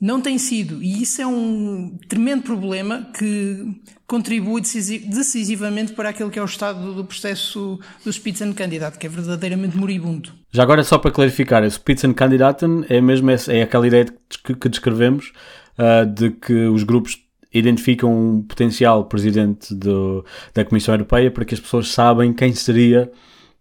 não 0.00 0.20
tem 0.20 0.38
sido, 0.38 0.82
e 0.82 1.02
isso 1.02 1.20
é 1.20 1.26
um 1.26 1.98
tremendo 2.08 2.42
problema 2.42 3.06
que 3.16 3.66
contribui 4.06 4.62
decisivamente 4.62 5.92
para 5.92 6.08
aquilo 6.08 6.30
que 6.30 6.38
é 6.38 6.42
o 6.42 6.46
estado 6.46 6.94
do 6.94 7.04
processo 7.04 7.78
do 8.02 8.10
Spitzenkandidat, 8.10 8.98
que 8.98 9.06
é 9.06 9.10
verdadeiramente 9.10 9.76
moribundo. 9.76 10.32
Já 10.50 10.62
agora, 10.62 10.82
só 10.82 10.98
para 10.98 11.10
clarificar, 11.10 11.62
o 11.62 11.70
Spitzenkandidaten 11.70 12.86
é 12.88 13.00
mesmo 13.00 13.30
essa, 13.30 13.52
é 13.52 13.62
aquela 13.62 13.86
ideia 13.86 14.06
que, 14.42 14.54
que 14.54 14.68
descrevemos 14.70 15.32
uh, 15.78 16.06
de 16.06 16.30
que 16.30 16.66
os 16.66 16.82
grupos 16.82 17.18
identificam 17.52 18.12
um 18.12 18.42
potencial 18.42 19.04
presidente 19.04 19.74
do, 19.74 20.24
da 20.54 20.64
Comissão 20.64 20.94
Europeia 20.94 21.30
para 21.30 21.44
que 21.44 21.54
as 21.54 21.60
pessoas 21.60 21.88
sabem 21.88 22.32
quem 22.32 22.54
seria 22.54 23.10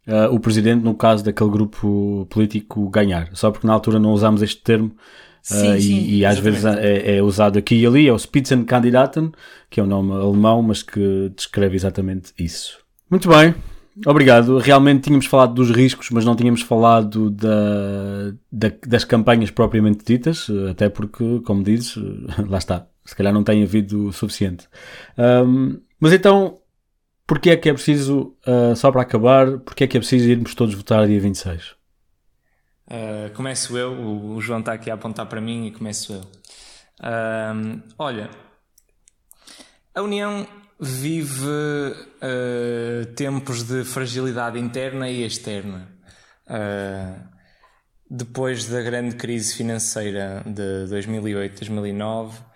uh, 0.09 0.33
o 0.33 0.39
presidente 0.39 0.83
no 0.83 0.93
caso 0.93 1.23
daquele 1.23 1.49
grupo 1.49 2.27
político 2.29 2.89
ganhar. 2.89 3.29
Só 3.33 3.51
porque 3.51 3.67
na 3.67 3.73
altura 3.73 3.99
não 3.99 4.11
usámos 4.11 4.41
este 4.41 4.61
termo 4.61 4.91
Sim, 5.41 5.75
uh, 5.75 5.81
sim, 5.81 5.93
e, 5.93 6.17
e, 6.17 6.25
às 6.25 6.37
vezes 6.37 6.65
é, 6.65 7.17
é, 7.17 7.23
usado 7.23 7.57
aqui 7.57 7.75
e 7.75 7.85
ali, 7.85 8.07
é 8.07 8.13
o 8.13 8.19
Spitzenkandidaten, 8.19 9.31
que 9.69 9.79
é 9.79 9.83
um 9.83 9.87
nome 9.87 10.11
alemão, 10.11 10.61
mas 10.61 10.83
que 10.83 11.31
descreve 11.35 11.75
exatamente 11.75 12.33
isso. 12.37 12.79
Muito 13.09 13.29
bem, 13.29 13.55
obrigado. 14.05 14.57
Realmente 14.57 15.03
tínhamos 15.03 15.25
falado 15.25 15.53
dos 15.53 15.71
riscos, 15.71 16.09
mas 16.11 16.25
não 16.25 16.35
tínhamos 16.35 16.61
falado 16.61 17.29
da, 17.29 18.33
da, 18.51 18.71
das 18.85 19.05
campanhas 19.05 19.49
propriamente 19.49 20.03
ditas, 20.05 20.47
até 20.69 20.89
porque, 20.89 21.39
como 21.45 21.63
dizes, 21.63 21.95
lá 22.47 22.57
está, 22.57 22.85
se 23.05 23.15
calhar 23.15 23.33
não 23.33 23.43
tem 23.43 23.63
havido 23.63 24.07
o 24.07 24.13
suficiente. 24.13 24.67
Um, 25.17 25.79
mas 25.99 26.13
então, 26.13 26.57
porquê 27.29 27.51
é 27.51 27.57
que 27.57 27.69
é 27.69 27.73
preciso, 27.73 28.35
uh, 28.47 28.75
só 28.75 28.91
para 28.91 29.03
acabar, 29.03 29.59
porquê 29.59 29.83
é 29.83 29.87
que 29.87 29.95
é 29.95 29.99
preciso 29.99 30.27
irmos 30.27 30.55
todos 30.55 30.73
votar 30.73 31.05
dia 31.05 31.21
26? 31.21 31.75
Uh, 32.87 33.31
começo 33.35 33.77
eu, 33.77 33.93
o 33.93 34.41
João 34.41 34.61
está 34.61 34.73
aqui 34.73 34.89
a 34.89 34.95
apontar 34.95 35.27
para 35.27 35.39
mim 35.39 35.67
e 35.67 35.71
começo 35.71 36.11
eu. 36.11 36.21
Uh, 37.01 37.83
olha, 37.99 38.31
a 39.93 40.01
União 40.01 40.47
vive 40.79 41.45
uh, 41.45 43.05
tempos 43.15 43.61
de 43.61 43.83
fragilidade 43.83 44.57
interna 44.57 45.07
e 45.07 45.23
externa. 45.23 45.87
depois 48.09 48.65
da 48.65 48.81
grande 48.81 49.15
crise 49.15 49.53
financeira 49.53 50.43
de 50.47 50.91
2008-2009, 50.91 52.48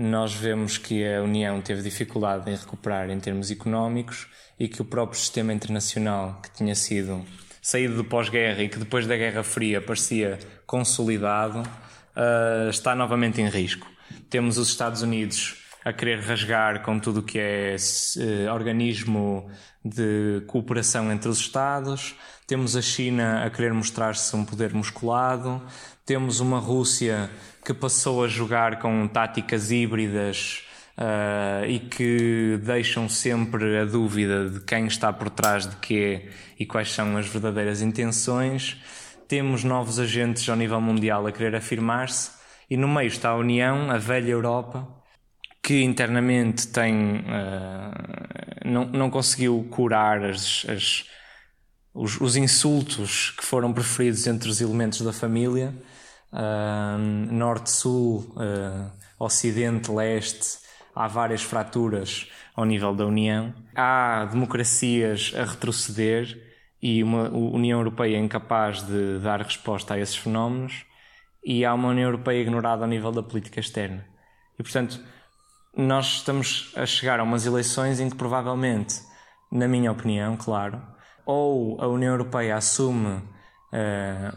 nós 0.00 0.32
vemos 0.32 0.78
que 0.78 1.06
a 1.06 1.22
União 1.22 1.60
teve 1.60 1.82
dificuldade 1.82 2.50
em 2.50 2.56
recuperar 2.56 3.10
em 3.10 3.20
termos 3.20 3.50
económicos 3.50 4.26
e 4.58 4.66
que 4.66 4.80
o 4.80 4.84
próprio 4.84 5.20
sistema 5.20 5.52
internacional 5.52 6.40
que 6.42 6.50
tinha 6.52 6.74
sido 6.74 7.22
saído 7.60 7.96
do 7.96 8.04
pós-guerra 8.04 8.62
e 8.62 8.68
que 8.70 8.78
depois 8.78 9.06
da 9.06 9.14
Guerra 9.14 9.42
Fria 9.42 9.78
parecia 9.78 10.38
consolidado, 10.66 11.60
uh, 11.60 12.70
está 12.70 12.94
novamente 12.94 13.42
em 13.42 13.48
risco. 13.48 13.86
Temos 14.30 14.56
os 14.56 14.68
Estados 14.68 15.02
Unidos 15.02 15.56
a 15.84 15.92
querer 15.92 16.20
rasgar 16.20 16.82
com 16.82 16.98
tudo 16.98 17.20
o 17.20 17.22
que 17.22 17.38
é 17.38 17.76
uh, 17.76 18.54
organismo 18.54 19.50
de 19.84 20.42
cooperação 20.46 21.12
entre 21.12 21.28
os 21.28 21.38
Estados, 21.38 22.14
temos 22.50 22.74
a 22.74 22.82
China 22.82 23.44
a 23.44 23.48
querer 23.48 23.72
mostrar-se 23.72 24.34
um 24.34 24.44
poder 24.44 24.74
musculado, 24.74 25.62
temos 26.04 26.40
uma 26.40 26.58
Rússia 26.58 27.30
que 27.64 27.74
passou 27.74 28.24
a 28.24 28.28
jogar 28.28 28.78
com 28.78 29.06
táticas 29.06 29.70
híbridas 29.70 30.64
uh, 30.96 31.64
e 31.66 31.78
que 31.78 32.58
deixam 32.62 33.08
sempre 33.08 33.78
a 33.78 33.84
dúvida 33.84 34.48
de 34.48 34.60
quem 34.60 34.86
está 34.86 35.12
por 35.12 35.30
trás 35.30 35.66
de 35.66 35.76
quê 35.76 36.30
e 36.58 36.66
quais 36.66 36.92
são 36.92 37.16
as 37.16 37.26
verdadeiras 37.26 37.82
intenções. 37.82 38.76
Temos 39.28 39.62
novos 39.62 39.98
agentes 39.98 40.48
ao 40.48 40.56
nível 40.56 40.80
mundial 40.80 41.26
a 41.26 41.32
querer 41.32 41.54
afirmar-se 41.54 42.30
e 42.68 42.76
no 42.76 42.88
meio 42.88 43.08
está 43.08 43.30
a 43.30 43.36
União, 43.36 43.90
a 43.90 43.98
velha 43.98 44.30
Europa, 44.30 44.88
que 45.62 45.82
internamente 45.82 46.68
tem 46.68 47.18
uh, 47.18 48.40
não, 48.64 48.86
não 48.86 49.10
conseguiu 49.10 49.66
curar 49.70 50.24
as, 50.24 50.64
as, 50.68 51.04
os, 51.92 52.20
os, 52.20 52.36
insultos 52.36 53.30
que 53.30 53.44
foram 53.44 53.72
preferidos 53.72 54.26
entre 54.26 54.48
os 54.48 54.60
elementos 54.60 55.00
da 55.00 55.12
família, 55.12 55.74
norte-sul, 57.30 58.32
uh, 58.36 58.90
ocidente-leste, 59.18 60.58
há 60.94 61.08
várias 61.08 61.42
fraturas 61.42 62.30
ao 62.54 62.64
nível 62.64 62.94
da 62.94 63.06
União. 63.06 63.52
Há 63.74 64.26
democracias 64.30 65.32
a 65.36 65.44
retroceder 65.44 66.38
e 66.82 67.02
uma 67.02 67.28
União 67.28 67.78
Europeia 67.78 68.18
incapaz 68.18 68.82
de 68.82 69.18
dar 69.18 69.42
resposta 69.42 69.94
a 69.94 69.98
esses 69.98 70.16
fenómenos, 70.16 70.86
e 71.44 71.64
há 71.64 71.74
uma 71.74 71.88
União 71.88 72.06
Europeia 72.06 72.40
ignorada 72.40 72.84
ao 72.84 72.88
nível 72.88 73.12
da 73.12 73.22
política 73.22 73.60
externa. 73.60 74.06
E, 74.58 74.62
portanto, 74.62 75.02
nós 75.76 76.06
estamos 76.16 76.72
a 76.76 76.84
chegar 76.86 77.20
a 77.20 77.22
umas 77.22 77.46
eleições 77.46 78.00
em 78.00 78.10
que 78.10 78.16
provavelmente, 78.16 79.00
na 79.50 79.68
minha 79.68 79.92
opinião, 79.92 80.36
claro, 80.36 80.82
ou 81.24 81.80
a 81.80 81.86
União 81.86 82.12
Europeia 82.12 82.56
assume 82.56 83.08
uh, 83.08 83.22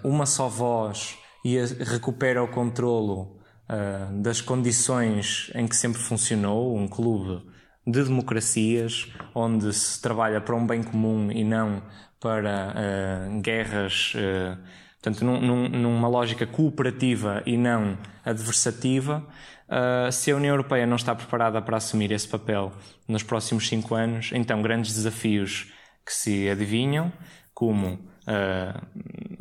uma 0.03 0.25
só 0.25 0.47
voz 0.47 1.17
e 1.43 1.57
recupera 1.83 2.41
o 2.43 2.47
controlo 2.47 3.37
uh, 3.69 4.21
das 4.21 4.41
condições 4.41 5.51
em 5.53 5.67
que 5.67 5.75
sempre 5.75 5.99
funcionou 5.99 6.75
um 6.75 6.87
clube 6.87 7.43
de 7.85 8.03
democracias, 8.03 9.11
onde 9.35 9.73
se 9.73 10.01
trabalha 10.01 10.39
para 10.39 10.55
um 10.55 10.65
bem 10.65 10.81
comum 10.81 11.29
e 11.31 11.43
não 11.43 11.83
para 12.19 12.73
uh, 12.73 13.41
guerras, 13.41 14.13
uh, 14.15 14.57
portanto, 15.01 15.25
num, 15.25 15.41
num, 15.41 15.69
numa 15.69 16.07
lógica 16.07 16.47
cooperativa 16.47 17.43
e 17.45 17.57
não 17.57 17.97
adversativa. 18.23 19.27
Uh, 19.67 20.11
se 20.11 20.31
a 20.31 20.35
União 20.35 20.53
Europeia 20.53 20.85
não 20.85 20.95
está 20.95 21.13
preparada 21.13 21.61
para 21.61 21.77
assumir 21.77 22.11
esse 22.11 22.27
papel 22.27 22.71
nos 23.07 23.23
próximos 23.23 23.67
cinco 23.67 23.95
anos, 23.95 24.31
então 24.33 24.61
grandes 24.61 24.93
desafios 24.93 25.73
que 26.05 26.13
se 26.13 26.49
adivinham, 26.49 27.11
como 27.53 27.93
uh, 27.95 28.81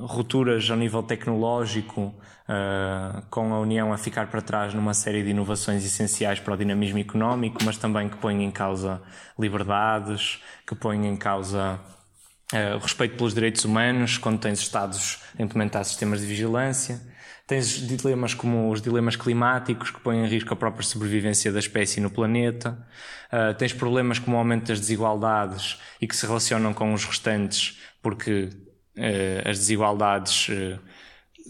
rupturas 0.06 0.68
ao 0.70 0.76
nível 0.76 1.02
tecnológico, 1.02 2.14
uh, 2.48 3.22
com 3.30 3.52
a 3.52 3.60
União 3.60 3.92
a 3.92 3.98
ficar 3.98 4.28
para 4.28 4.42
trás 4.42 4.74
numa 4.74 4.94
série 4.94 5.22
de 5.22 5.30
inovações 5.30 5.84
essenciais 5.84 6.40
para 6.40 6.54
o 6.54 6.56
dinamismo 6.56 6.98
económico, 6.98 7.58
mas 7.64 7.76
também 7.76 8.08
que 8.08 8.16
põem 8.16 8.44
em 8.44 8.50
causa 8.50 9.02
liberdades, 9.38 10.42
que 10.66 10.74
põem 10.74 11.06
em 11.06 11.16
causa 11.16 11.80
uh, 12.52 12.78
respeito 12.78 13.16
pelos 13.16 13.34
direitos 13.34 13.64
humanos, 13.64 14.18
quando 14.18 14.38
tens 14.38 14.60
Estados 14.60 15.20
a 15.38 15.42
implementar 15.42 15.84
sistemas 15.84 16.20
de 16.20 16.26
vigilância. 16.26 17.00
Tens 17.46 17.86
dilemas 17.86 18.34
como 18.34 18.70
os 18.70 18.80
dilemas 18.80 19.16
climáticos 19.16 19.90
que 19.90 20.00
põem 20.00 20.24
em 20.24 20.28
risco 20.28 20.54
a 20.54 20.56
própria 20.56 20.84
sobrevivência 20.84 21.52
da 21.52 21.58
espécie 21.58 22.00
no 22.00 22.08
planeta. 22.08 22.78
Uh, 23.32 23.52
tens 23.54 23.72
problemas 23.72 24.18
como 24.18 24.36
o 24.36 24.38
aumento 24.38 24.68
das 24.68 24.80
desigualdades 24.80 25.78
e 26.00 26.06
que 26.06 26.14
se 26.14 26.24
relacionam 26.24 26.72
com 26.72 26.94
os 26.94 27.04
restantes, 27.04 27.80
porque 28.00 28.50
as 29.48 29.58
desigualdades 29.58 30.48
uh, 30.48 30.78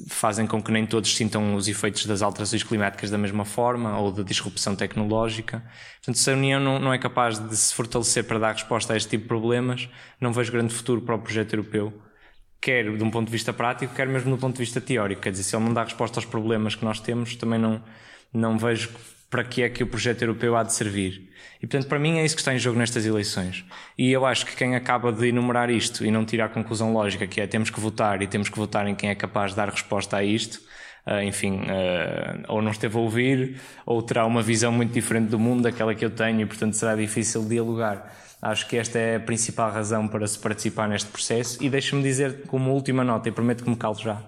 fazem 0.09 0.47
com 0.47 0.63
que 0.63 0.71
nem 0.73 0.87
todos 0.87 1.15
sintam 1.15 1.55
os 1.55 1.69
efeitos 1.69 2.07
das 2.07 2.23
alterações 2.23 2.63
climáticas 2.63 3.11
da 3.11 3.19
mesma 3.19 3.45
forma 3.45 3.99
ou 3.99 4.11
da 4.11 4.23
disrupção 4.23 4.75
tecnológica. 4.75 5.63
Portanto, 5.97 6.19
se 6.19 6.31
a 6.31 6.35
União 6.35 6.61
não, 6.61 6.79
não 6.79 6.93
é 6.95 6.99
capaz 6.99 7.39
de 7.39 7.57
se 7.57 7.75
fortalecer 7.75 8.25
para 8.25 8.39
dar 8.39 8.53
resposta 8.53 8.95
a 8.95 8.97
este 8.97 9.11
tipo 9.11 9.25
de 9.25 9.29
problemas, 9.29 9.89
não 10.21 10.33
vejo 10.33 10.53
grande 10.53 10.73
futuro 10.73 11.03
para 11.03 11.15
o 11.15 11.19
projeto 11.19 11.53
europeu 11.55 11.93
quer 12.63 12.97
de 12.97 13.03
um 13.03 13.11
ponto 13.11 13.27
de 13.27 13.33
vista 13.33 13.53
prático, 13.53 13.93
quer 13.93 14.07
mesmo 14.07 14.31
do 14.31 14.39
ponto 14.39 14.55
de 14.55 14.61
vista 14.61 14.81
teórico. 14.81 15.21
Quer 15.21 15.33
dizer, 15.33 15.43
se 15.43 15.57
ele 15.57 15.65
não 15.65 15.75
dá 15.75 15.83
resposta 15.83 16.21
aos 16.21 16.25
problemas 16.25 16.77
que 16.77 16.85
nós 16.85 17.01
temos, 17.01 17.35
também 17.35 17.59
não, 17.59 17.83
não 18.33 18.57
vejo 18.57 18.89
para 19.33 19.43
que 19.43 19.63
é 19.63 19.71
que 19.71 19.83
o 19.83 19.87
projeto 19.87 20.21
europeu 20.21 20.55
há 20.55 20.63
de 20.63 20.75
servir. 20.75 21.31
E 21.57 21.67
portanto, 21.67 21.89
para 21.89 21.99
mim 21.99 22.19
é 22.19 22.25
isso 22.25 22.35
que 22.35 22.43
está 22.43 22.55
em 22.55 22.59
jogo 22.59 22.79
nestas 22.79 23.07
eleições. 23.07 23.65
E 23.97 24.13
eu 24.13 24.27
acho 24.27 24.45
que 24.45 24.55
quem 24.55 24.77
acaba 24.77 25.11
de 25.11 25.27
enumerar 25.29 25.71
isto 25.71 26.05
e 26.05 26.11
não 26.11 26.23
tirar 26.27 26.45
a 26.45 26.49
conclusão 26.51 26.93
lógica, 26.93 27.27
que 27.27 27.41
é 27.41 27.47
temos 27.47 27.71
que 27.71 27.81
votar 27.81 28.21
e 28.21 28.27
temos 28.27 28.51
que 28.51 28.59
votar 28.59 28.87
em 28.87 28.95
quem 28.95 29.09
é 29.09 29.15
capaz 29.15 29.53
de 29.53 29.57
dar 29.57 29.71
resposta 29.71 30.19
a 30.19 30.23
isto, 30.23 30.61
Uh, 31.05 31.21
enfim, 31.25 31.63
uh, 31.63 32.45
ou 32.47 32.63
não 32.63 32.71
esteve 32.71 32.97
a 32.97 33.01
ouvir, 33.01 33.61
ou 33.85 34.01
terá 34.01 34.25
uma 34.25 34.41
visão 34.41 34.71
muito 34.71 34.93
diferente 34.93 35.31
do 35.31 35.37
mundo 35.37 35.65
daquela 35.65 35.97
que 35.97 36.05
eu 36.05 36.11
tenho 36.11 36.41
e, 36.41 36.47
portanto, 36.47 36.75
será 36.75 36.95
difícil 36.95 37.45
dialogar. 37.45 38.15
Acho 38.41 38.69
que 38.69 38.77
esta 38.77 39.01
é 39.01 39.17
a 39.17 39.21
principal 39.21 39.73
razão 39.73 40.07
para 40.07 40.25
se 40.29 40.39
participar 40.39 40.89
neste 40.89 41.11
processo. 41.11 41.61
E 41.61 41.69
deixa-me 41.69 42.05
dizer, 42.05 42.43
como 42.47 42.71
última 42.71 43.03
nota, 43.03 43.29
e 43.29 43.33
prometo 43.33 43.65
que 43.65 43.71
me 43.71 43.75
calo 43.75 43.99
já, 43.99 44.23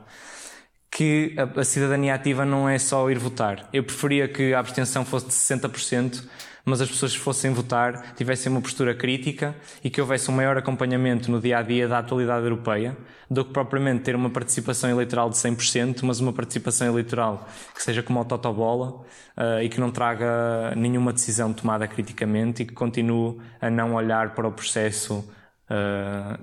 que 0.94 1.34
a, 1.36 1.60
a, 1.60 1.64
cidadania 1.64 2.14
ativa 2.14 2.44
não 2.44 2.68
é 2.68 2.78
só 2.78 3.10
ir 3.10 3.18
votar. 3.18 3.68
Eu 3.72 3.82
preferia 3.82 4.28
que 4.28 4.54
a 4.54 4.60
abstenção 4.60 5.04
fosse 5.04 5.26
de 5.26 5.32
60%, 5.32 6.22
mas 6.64 6.80
as 6.80 6.88
pessoas 6.88 7.12
que 7.12 7.18
fossem 7.18 7.52
votar 7.52 8.14
tivessem 8.14 8.50
uma 8.50 8.60
postura 8.60 8.94
crítica 8.94 9.56
e 9.82 9.90
que 9.90 10.00
houvesse 10.00 10.30
um 10.30 10.34
maior 10.34 10.56
acompanhamento 10.56 11.32
no 11.32 11.40
dia 11.40 11.58
a 11.58 11.62
dia 11.62 11.88
da 11.88 11.98
atualidade 11.98 12.44
europeia 12.44 12.96
do 13.28 13.44
que 13.44 13.52
propriamente 13.52 14.04
ter 14.04 14.14
uma 14.14 14.30
participação 14.30 14.88
eleitoral 14.88 15.28
de 15.28 15.36
100%, 15.36 16.04
mas 16.04 16.20
uma 16.20 16.32
participação 16.32 16.86
eleitoral 16.86 17.48
que 17.74 17.82
seja 17.82 18.00
como 18.00 18.20
a 18.20 18.24
totobola 18.24 19.02
uh, 19.36 19.60
e 19.64 19.68
que 19.68 19.80
não 19.80 19.90
traga 19.90 20.74
nenhuma 20.76 21.12
decisão 21.12 21.52
tomada 21.52 21.88
criticamente 21.88 22.62
e 22.62 22.66
que 22.66 22.72
continue 22.72 23.40
a 23.60 23.68
não 23.68 23.94
olhar 23.94 24.32
para 24.36 24.46
o 24.46 24.52
processo 24.52 25.28
uh, 25.68 26.40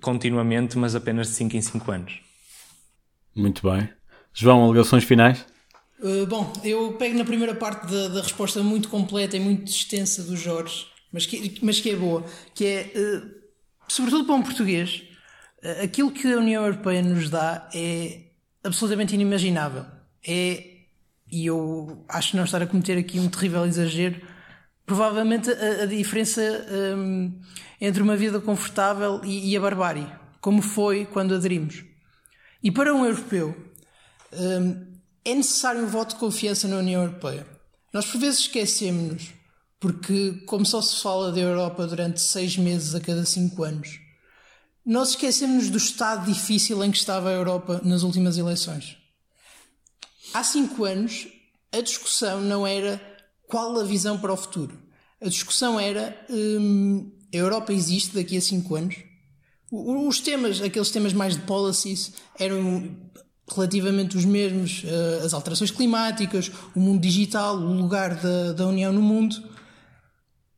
continuamente, 0.00 0.76
mas 0.76 0.96
apenas 0.96 1.28
de 1.28 1.34
5 1.34 1.56
em 1.56 1.60
5 1.60 1.92
anos. 1.92 2.21
Muito 3.34 3.68
bem. 3.68 3.88
João, 4.34 4.64
alegações 4.64 5.04
finais? 5.04 5.44
Uh, 6.02 6.26
bom, 6.26 6.52
eu 6.64 6.94
pego 6.94 7.16
na 7.16 7.24
primeira 7.24 7.54
parte 7.54 7.86
da, 7.86 8.08
da, 8.08 8.22
resposta 8.22 8.62
muito 8.62 8.88
completa 8.88 9.36
e 9.36 9.40
muito 9.40 9.70
extensa 9.70 10.22
do 10.22 10.36
Jorge, 10.36 10.86
mas 11.12 11.26
que, 11.26 11.58
mas 11.62 11.78
que 11.78 11.90
é 11.90 11.96
boa, 11.96 12.24
que 12.54 12.66
é, 12.66 12.92
uh, 12.96 13.30
sobretudo 13.86 14.24
para 14.24 14.34
um 14.34 14.42
português, 14.42 15.04
uh, 15.62 15.84
aquilo 15.84 16.10
que 16.10 16.26
a 16.32 16.38
União 16.38 16.64
Europeia 16.64 17.02
nos 17.02 17.30
dá 17.30 17.68
é 17.72 18.18
absolutamente 18.64 19.14
inimaginável. 19.14 19.84
É, 20.26 20.72
e 21.30 21.46
eu 21.46 22.04
acho 22.08 22.36
não 22.36 22.44
estar 22.44 22.60
a 22.60 22.66
cometer 22.66 22.98
aqui 22.98 23.20
um 23.20 23.28
terrível 23.28 23.64
exagero, 23.64 24.20
provavelmente 24.84 25.50
a, 25.50 25.84
a 25.84 25.86
diferença 25.86 26.42
um, 26.96 27.40
entre 27.80 28.02
uma 28.02 28.16
vida 28.16 28.40
confortável 28.40 29.20
e, 29.24 29.52
e, 29.52 29.56
a 29.56 29.60
barbárie, 29.60 30.06
como 30.40 30.60
foi 30.60 31.06
quando 31.06 31.34
aderimos. 31.34 31.84
E 32.62 32.70
para 32.70 32.94
um 32.94 33.04
europeu, 33.04 33.56
um, 34.32 34.92
é 35.24 35.34
necessário 35.34 35.82
um 35.82 35.86
voto 35.86 36.14
de 36.14 36.20
confiança 36.20 36.68
na 36.68 36.76
União 36.76 37.02
Europeia. 37.02 37.46
Nós 37.92 38.06
por 38.06 38.20
vezes 38.20 38.40
esquecemos-nos, 38.40 39.30
porque 39.80 40.42
como 40.46 40.64
só 40.64 40.80
se 40.80 41.02
fala 41.02 41.32
da 41.32 41.40
Europa 41.40 41.86
durante 41.86 42.20
seis 42.20 42.56
meses 42.56 42.94
a 42.94 43.00
cada 43.00 43.24
cinco 43.24 43.64
anos, 43.64 44.00
nós 44.84 45.10
esquecemos 45.10 45.70
do 45.70 45.78
estado 45.78 46.32
difícil 46.32 46.82
em 46.84 46.90
que 46.90 46.98
estava 46.98 47.28
a 47.28 47.32
Europa 47.32 47.80
nas 47.84 48.02
últimas 48.02 48.38
eleições. 48.38 48.96
Há 50.34 50.42
cinco 50.42 50.84
anos, 50.84 51.28
a 51.70 51.80
discussão 51.80 52.40
não 52.40 52.66
era 52.66 53.00
qual 53.46 53.78
a 53.78 53.84
visão 53.84 54.18
para 54.18 54.32
o 54.32 54.36
futuro. 54.36 54.80
A 55.20 55.28
discussão 55.28 55.78
era 55.78 56.16
hum, 56.30 57.12
a 57.32 57.36
Europa 57.36 57.72
existe 57.72 58.14
daqui 58.14 58.36
a 58.36 58.40
cinco 58.40 58.74
anos? 58.74 58.96
Os 59.74 60.20
temas, 60.20 60.60
aqueles 60.60 60.90
temas 60.90 61.14
mais 61.14 61.34
de 61.34 61.40
policies, 61.42 62.12
eram 62.38 62.94
relativamente 63.50 64.18
os 64.18 64.24
mesmos, 64.26 64.84
uh, 64.84 65.24
as 65.24 65.32
alterações 65.32 65.70
climáticas, 65.70 66.52
o 66.76 66.80
mundo 66.80 67.00
digital, 67.00 67.56
o 67.56 67.72
lugar 67.72 68.14
da, 68.16 68.52
da 68.52 68.66
União 68.66 68.92
no 68.92 69.00
mundo. 69.00 69.42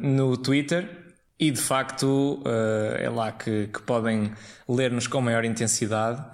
no 0.03 0.37
Twitter. 0.37 0.87
E 1.41 1.51
de 1.51 1.61
facto 1.61 2.43
é 2.97 3.09
lá 3.11 3.33
que, 3.33 3.67
que 3.67 3.83
podem 3.83 4.33
ler-nos 4.69 5.09
com 5.09 5.21
maior 5.21 5.45
intensidade 5.45 6.25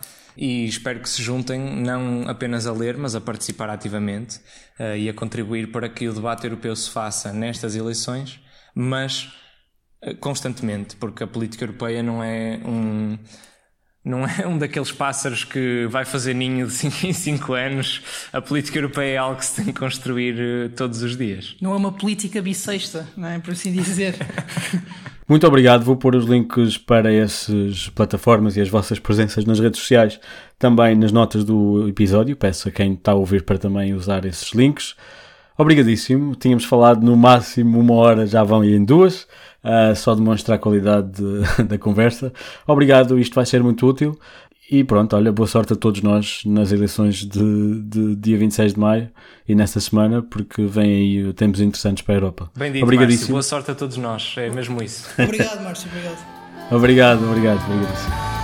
e 0.40 0.64
espero 0.64 1.00
que 1.00 1.08
se 1.08 1.22
juntem 1.22 1.60
não 1.60 2.26
apenas 2.26 2.66
a 2.66 2.72
ler, 2.72 2.96
mas 2.96 3.14
a 3.14 3.20
participar 3.20 3.68
ativamente 3.68 4.38
uh, 4.80 4.96
e 4.96 5.06
a 5.06 5.12
contribuir 5.12 5.70
para 5.70 5.86
que 5.86 6.08
o 6.08 6.14
debate 6.14 6.44
europeu 6.44 6.74
se 6.74 6.88
faça 6.88 7.30
nestas 7.30 7.76
eleições, 7.76 8.40
mas 8.74 9.30
uh, 10.02 10.16
constantemente, 10.18 10.96
porque 10.96 11.22
a 11.22 11.26
política 11.26 11.64
europeia 11.64 12.02
não 12.02 12.24
é 12.24 12.58
um 12.64 13.18
não 14.02 14.26
é 14.26 14.46
um 14.46 14.56
daqueles 14.56 14.90
pássaros 14.90 15.44
que 15.44 15.86
vai 15.90 16.06
fazer 16.06 16.32
ninho 16.32 16.66
de 16.66 16.72
5 16.72 17.06
em 17.06 17.12
5 17.12 17.52
anos. 17.52 18.02
A 18.32 18.40
política 18.40 18.78
europeia 18.78 19.12
é 19.12 19.16
algo 19.18 19.38
que 19.38 19.44
se 19.44 19.56
tem 19.56 19.66
que 19.66 19.78
construir 19.78 20.36
uh, 20.40 20.70
todos 20.70 21.02
os 21.02 21.18
dias. 21.18 21.54
Não 21.60 21.74
é 21.74 21.76
uma 21.76 21.92
política 21.92 22.40
bissexta, 22.40 23.06
não 23.14 23.28
é? 23.28 23.38
Por 23.38 23.52
assim 23.52 23.70
dizer. 23.70 24.14
Muito 25.30 25.46
obrigado. 25.46 25.84
Vou 25.84 25.94
pôr 25.94 26.16
os 26.16 26.24
links 26.24 26.76
para 26.76 27.12
essas 27.12 27.88
plataformas 27.90 28.56
e 28.56 28.60
as 28.60 28.68
vossas 28.68 28.98
presenças 28.98 29.44
nas 29.44 29.60
redes 29.60 29.78
sociais 29.78 30.18
também 30.58 30.96
nas 30.96 31.12
notas 31.12 31.44
do 31.44 31.86
episódio. 31.86 32.34
Peço 32.34 32.68
a 32.68 32.72
quem 32.72 32.94
está 32.94 33.12
a 33.12 33.14
ouvir 33.14 33.44
para 33.44 33.56
também 33.56 33.94
usar 33.94 34.24
esses 34.24 34.52
links. 34.52 34.96
Obrigadíssimo. 35.56 36.34
Tínhamos 36.34 36.64
falado 36.64 37.06
no 37.06 37.16
máximo 37.16 37.78
uma 37.78 37.94
hora, 37.94 38.26
já 38.26 38.42
vão 38.42 38.64
em 38.64 38.84
duas. 38.84 39.28
Uh, 39.62 39.94
só 39.94 40.16
demonstra 40.16 40.56
a 40.56 40.58
qualidade 40.58 41.12
de, 41.12 41.62
da 41.62 41.78
conversa. 41.78 42.32
Obrigado, 42.66 43.16
isto 43.16 43.36
vai 43.36 43.46
ser 43.46 43.62
muito 43.62 43.86
útil. 43.86 44.18
E 44.70 44.84
pronto, 44.84 45.16
olha, 45.16 45.32
boa 45.32 45.48
sorte 45.48 45.72
a 45.72 45.76
todos 45.76 46.00
nós 46.00 46.42
nas 46.46 46.70
eleições 46.70 47.16
de, 47.16 47.80
de 47.82 48.14
dia 48.14 48.38
26 48.38 48.74
de 48.74 48.78
maio 48.78 49.10
e 49.48 49.52
nesta 49.52 49.80
semana, 49.80 50.22
porque 50.22 50.62
vem 50.62 51.24
aí 51.24 51.32
tempos 51.32 51.60
interessantes 51.60 52.04
para 52.04 52.14
a 52.14 52.16
Europa. 52.18 52.50
Bem 52.56 52.70
dito, 52.70 52.84
Obrigadíssimo. 52.84 53.32
Márcio. 53.32 53.32
Boa 53.32 53.42
sorte 53.42 53.72
a 53.72 53.74
todos 53.74 53.96
nós, 53.96 54.34
é 54.36 54.48
mesmo 54.48 54.80
isso. 54.80 55.08
Obrigado, 55.18 55.60
Márcio, 55.64 55.88
obrigado. 55.90 56.18
Obrigado, 56.70 57.24
obrigado, 57.28 57.64
obrigadíssimo. 57.64 58.39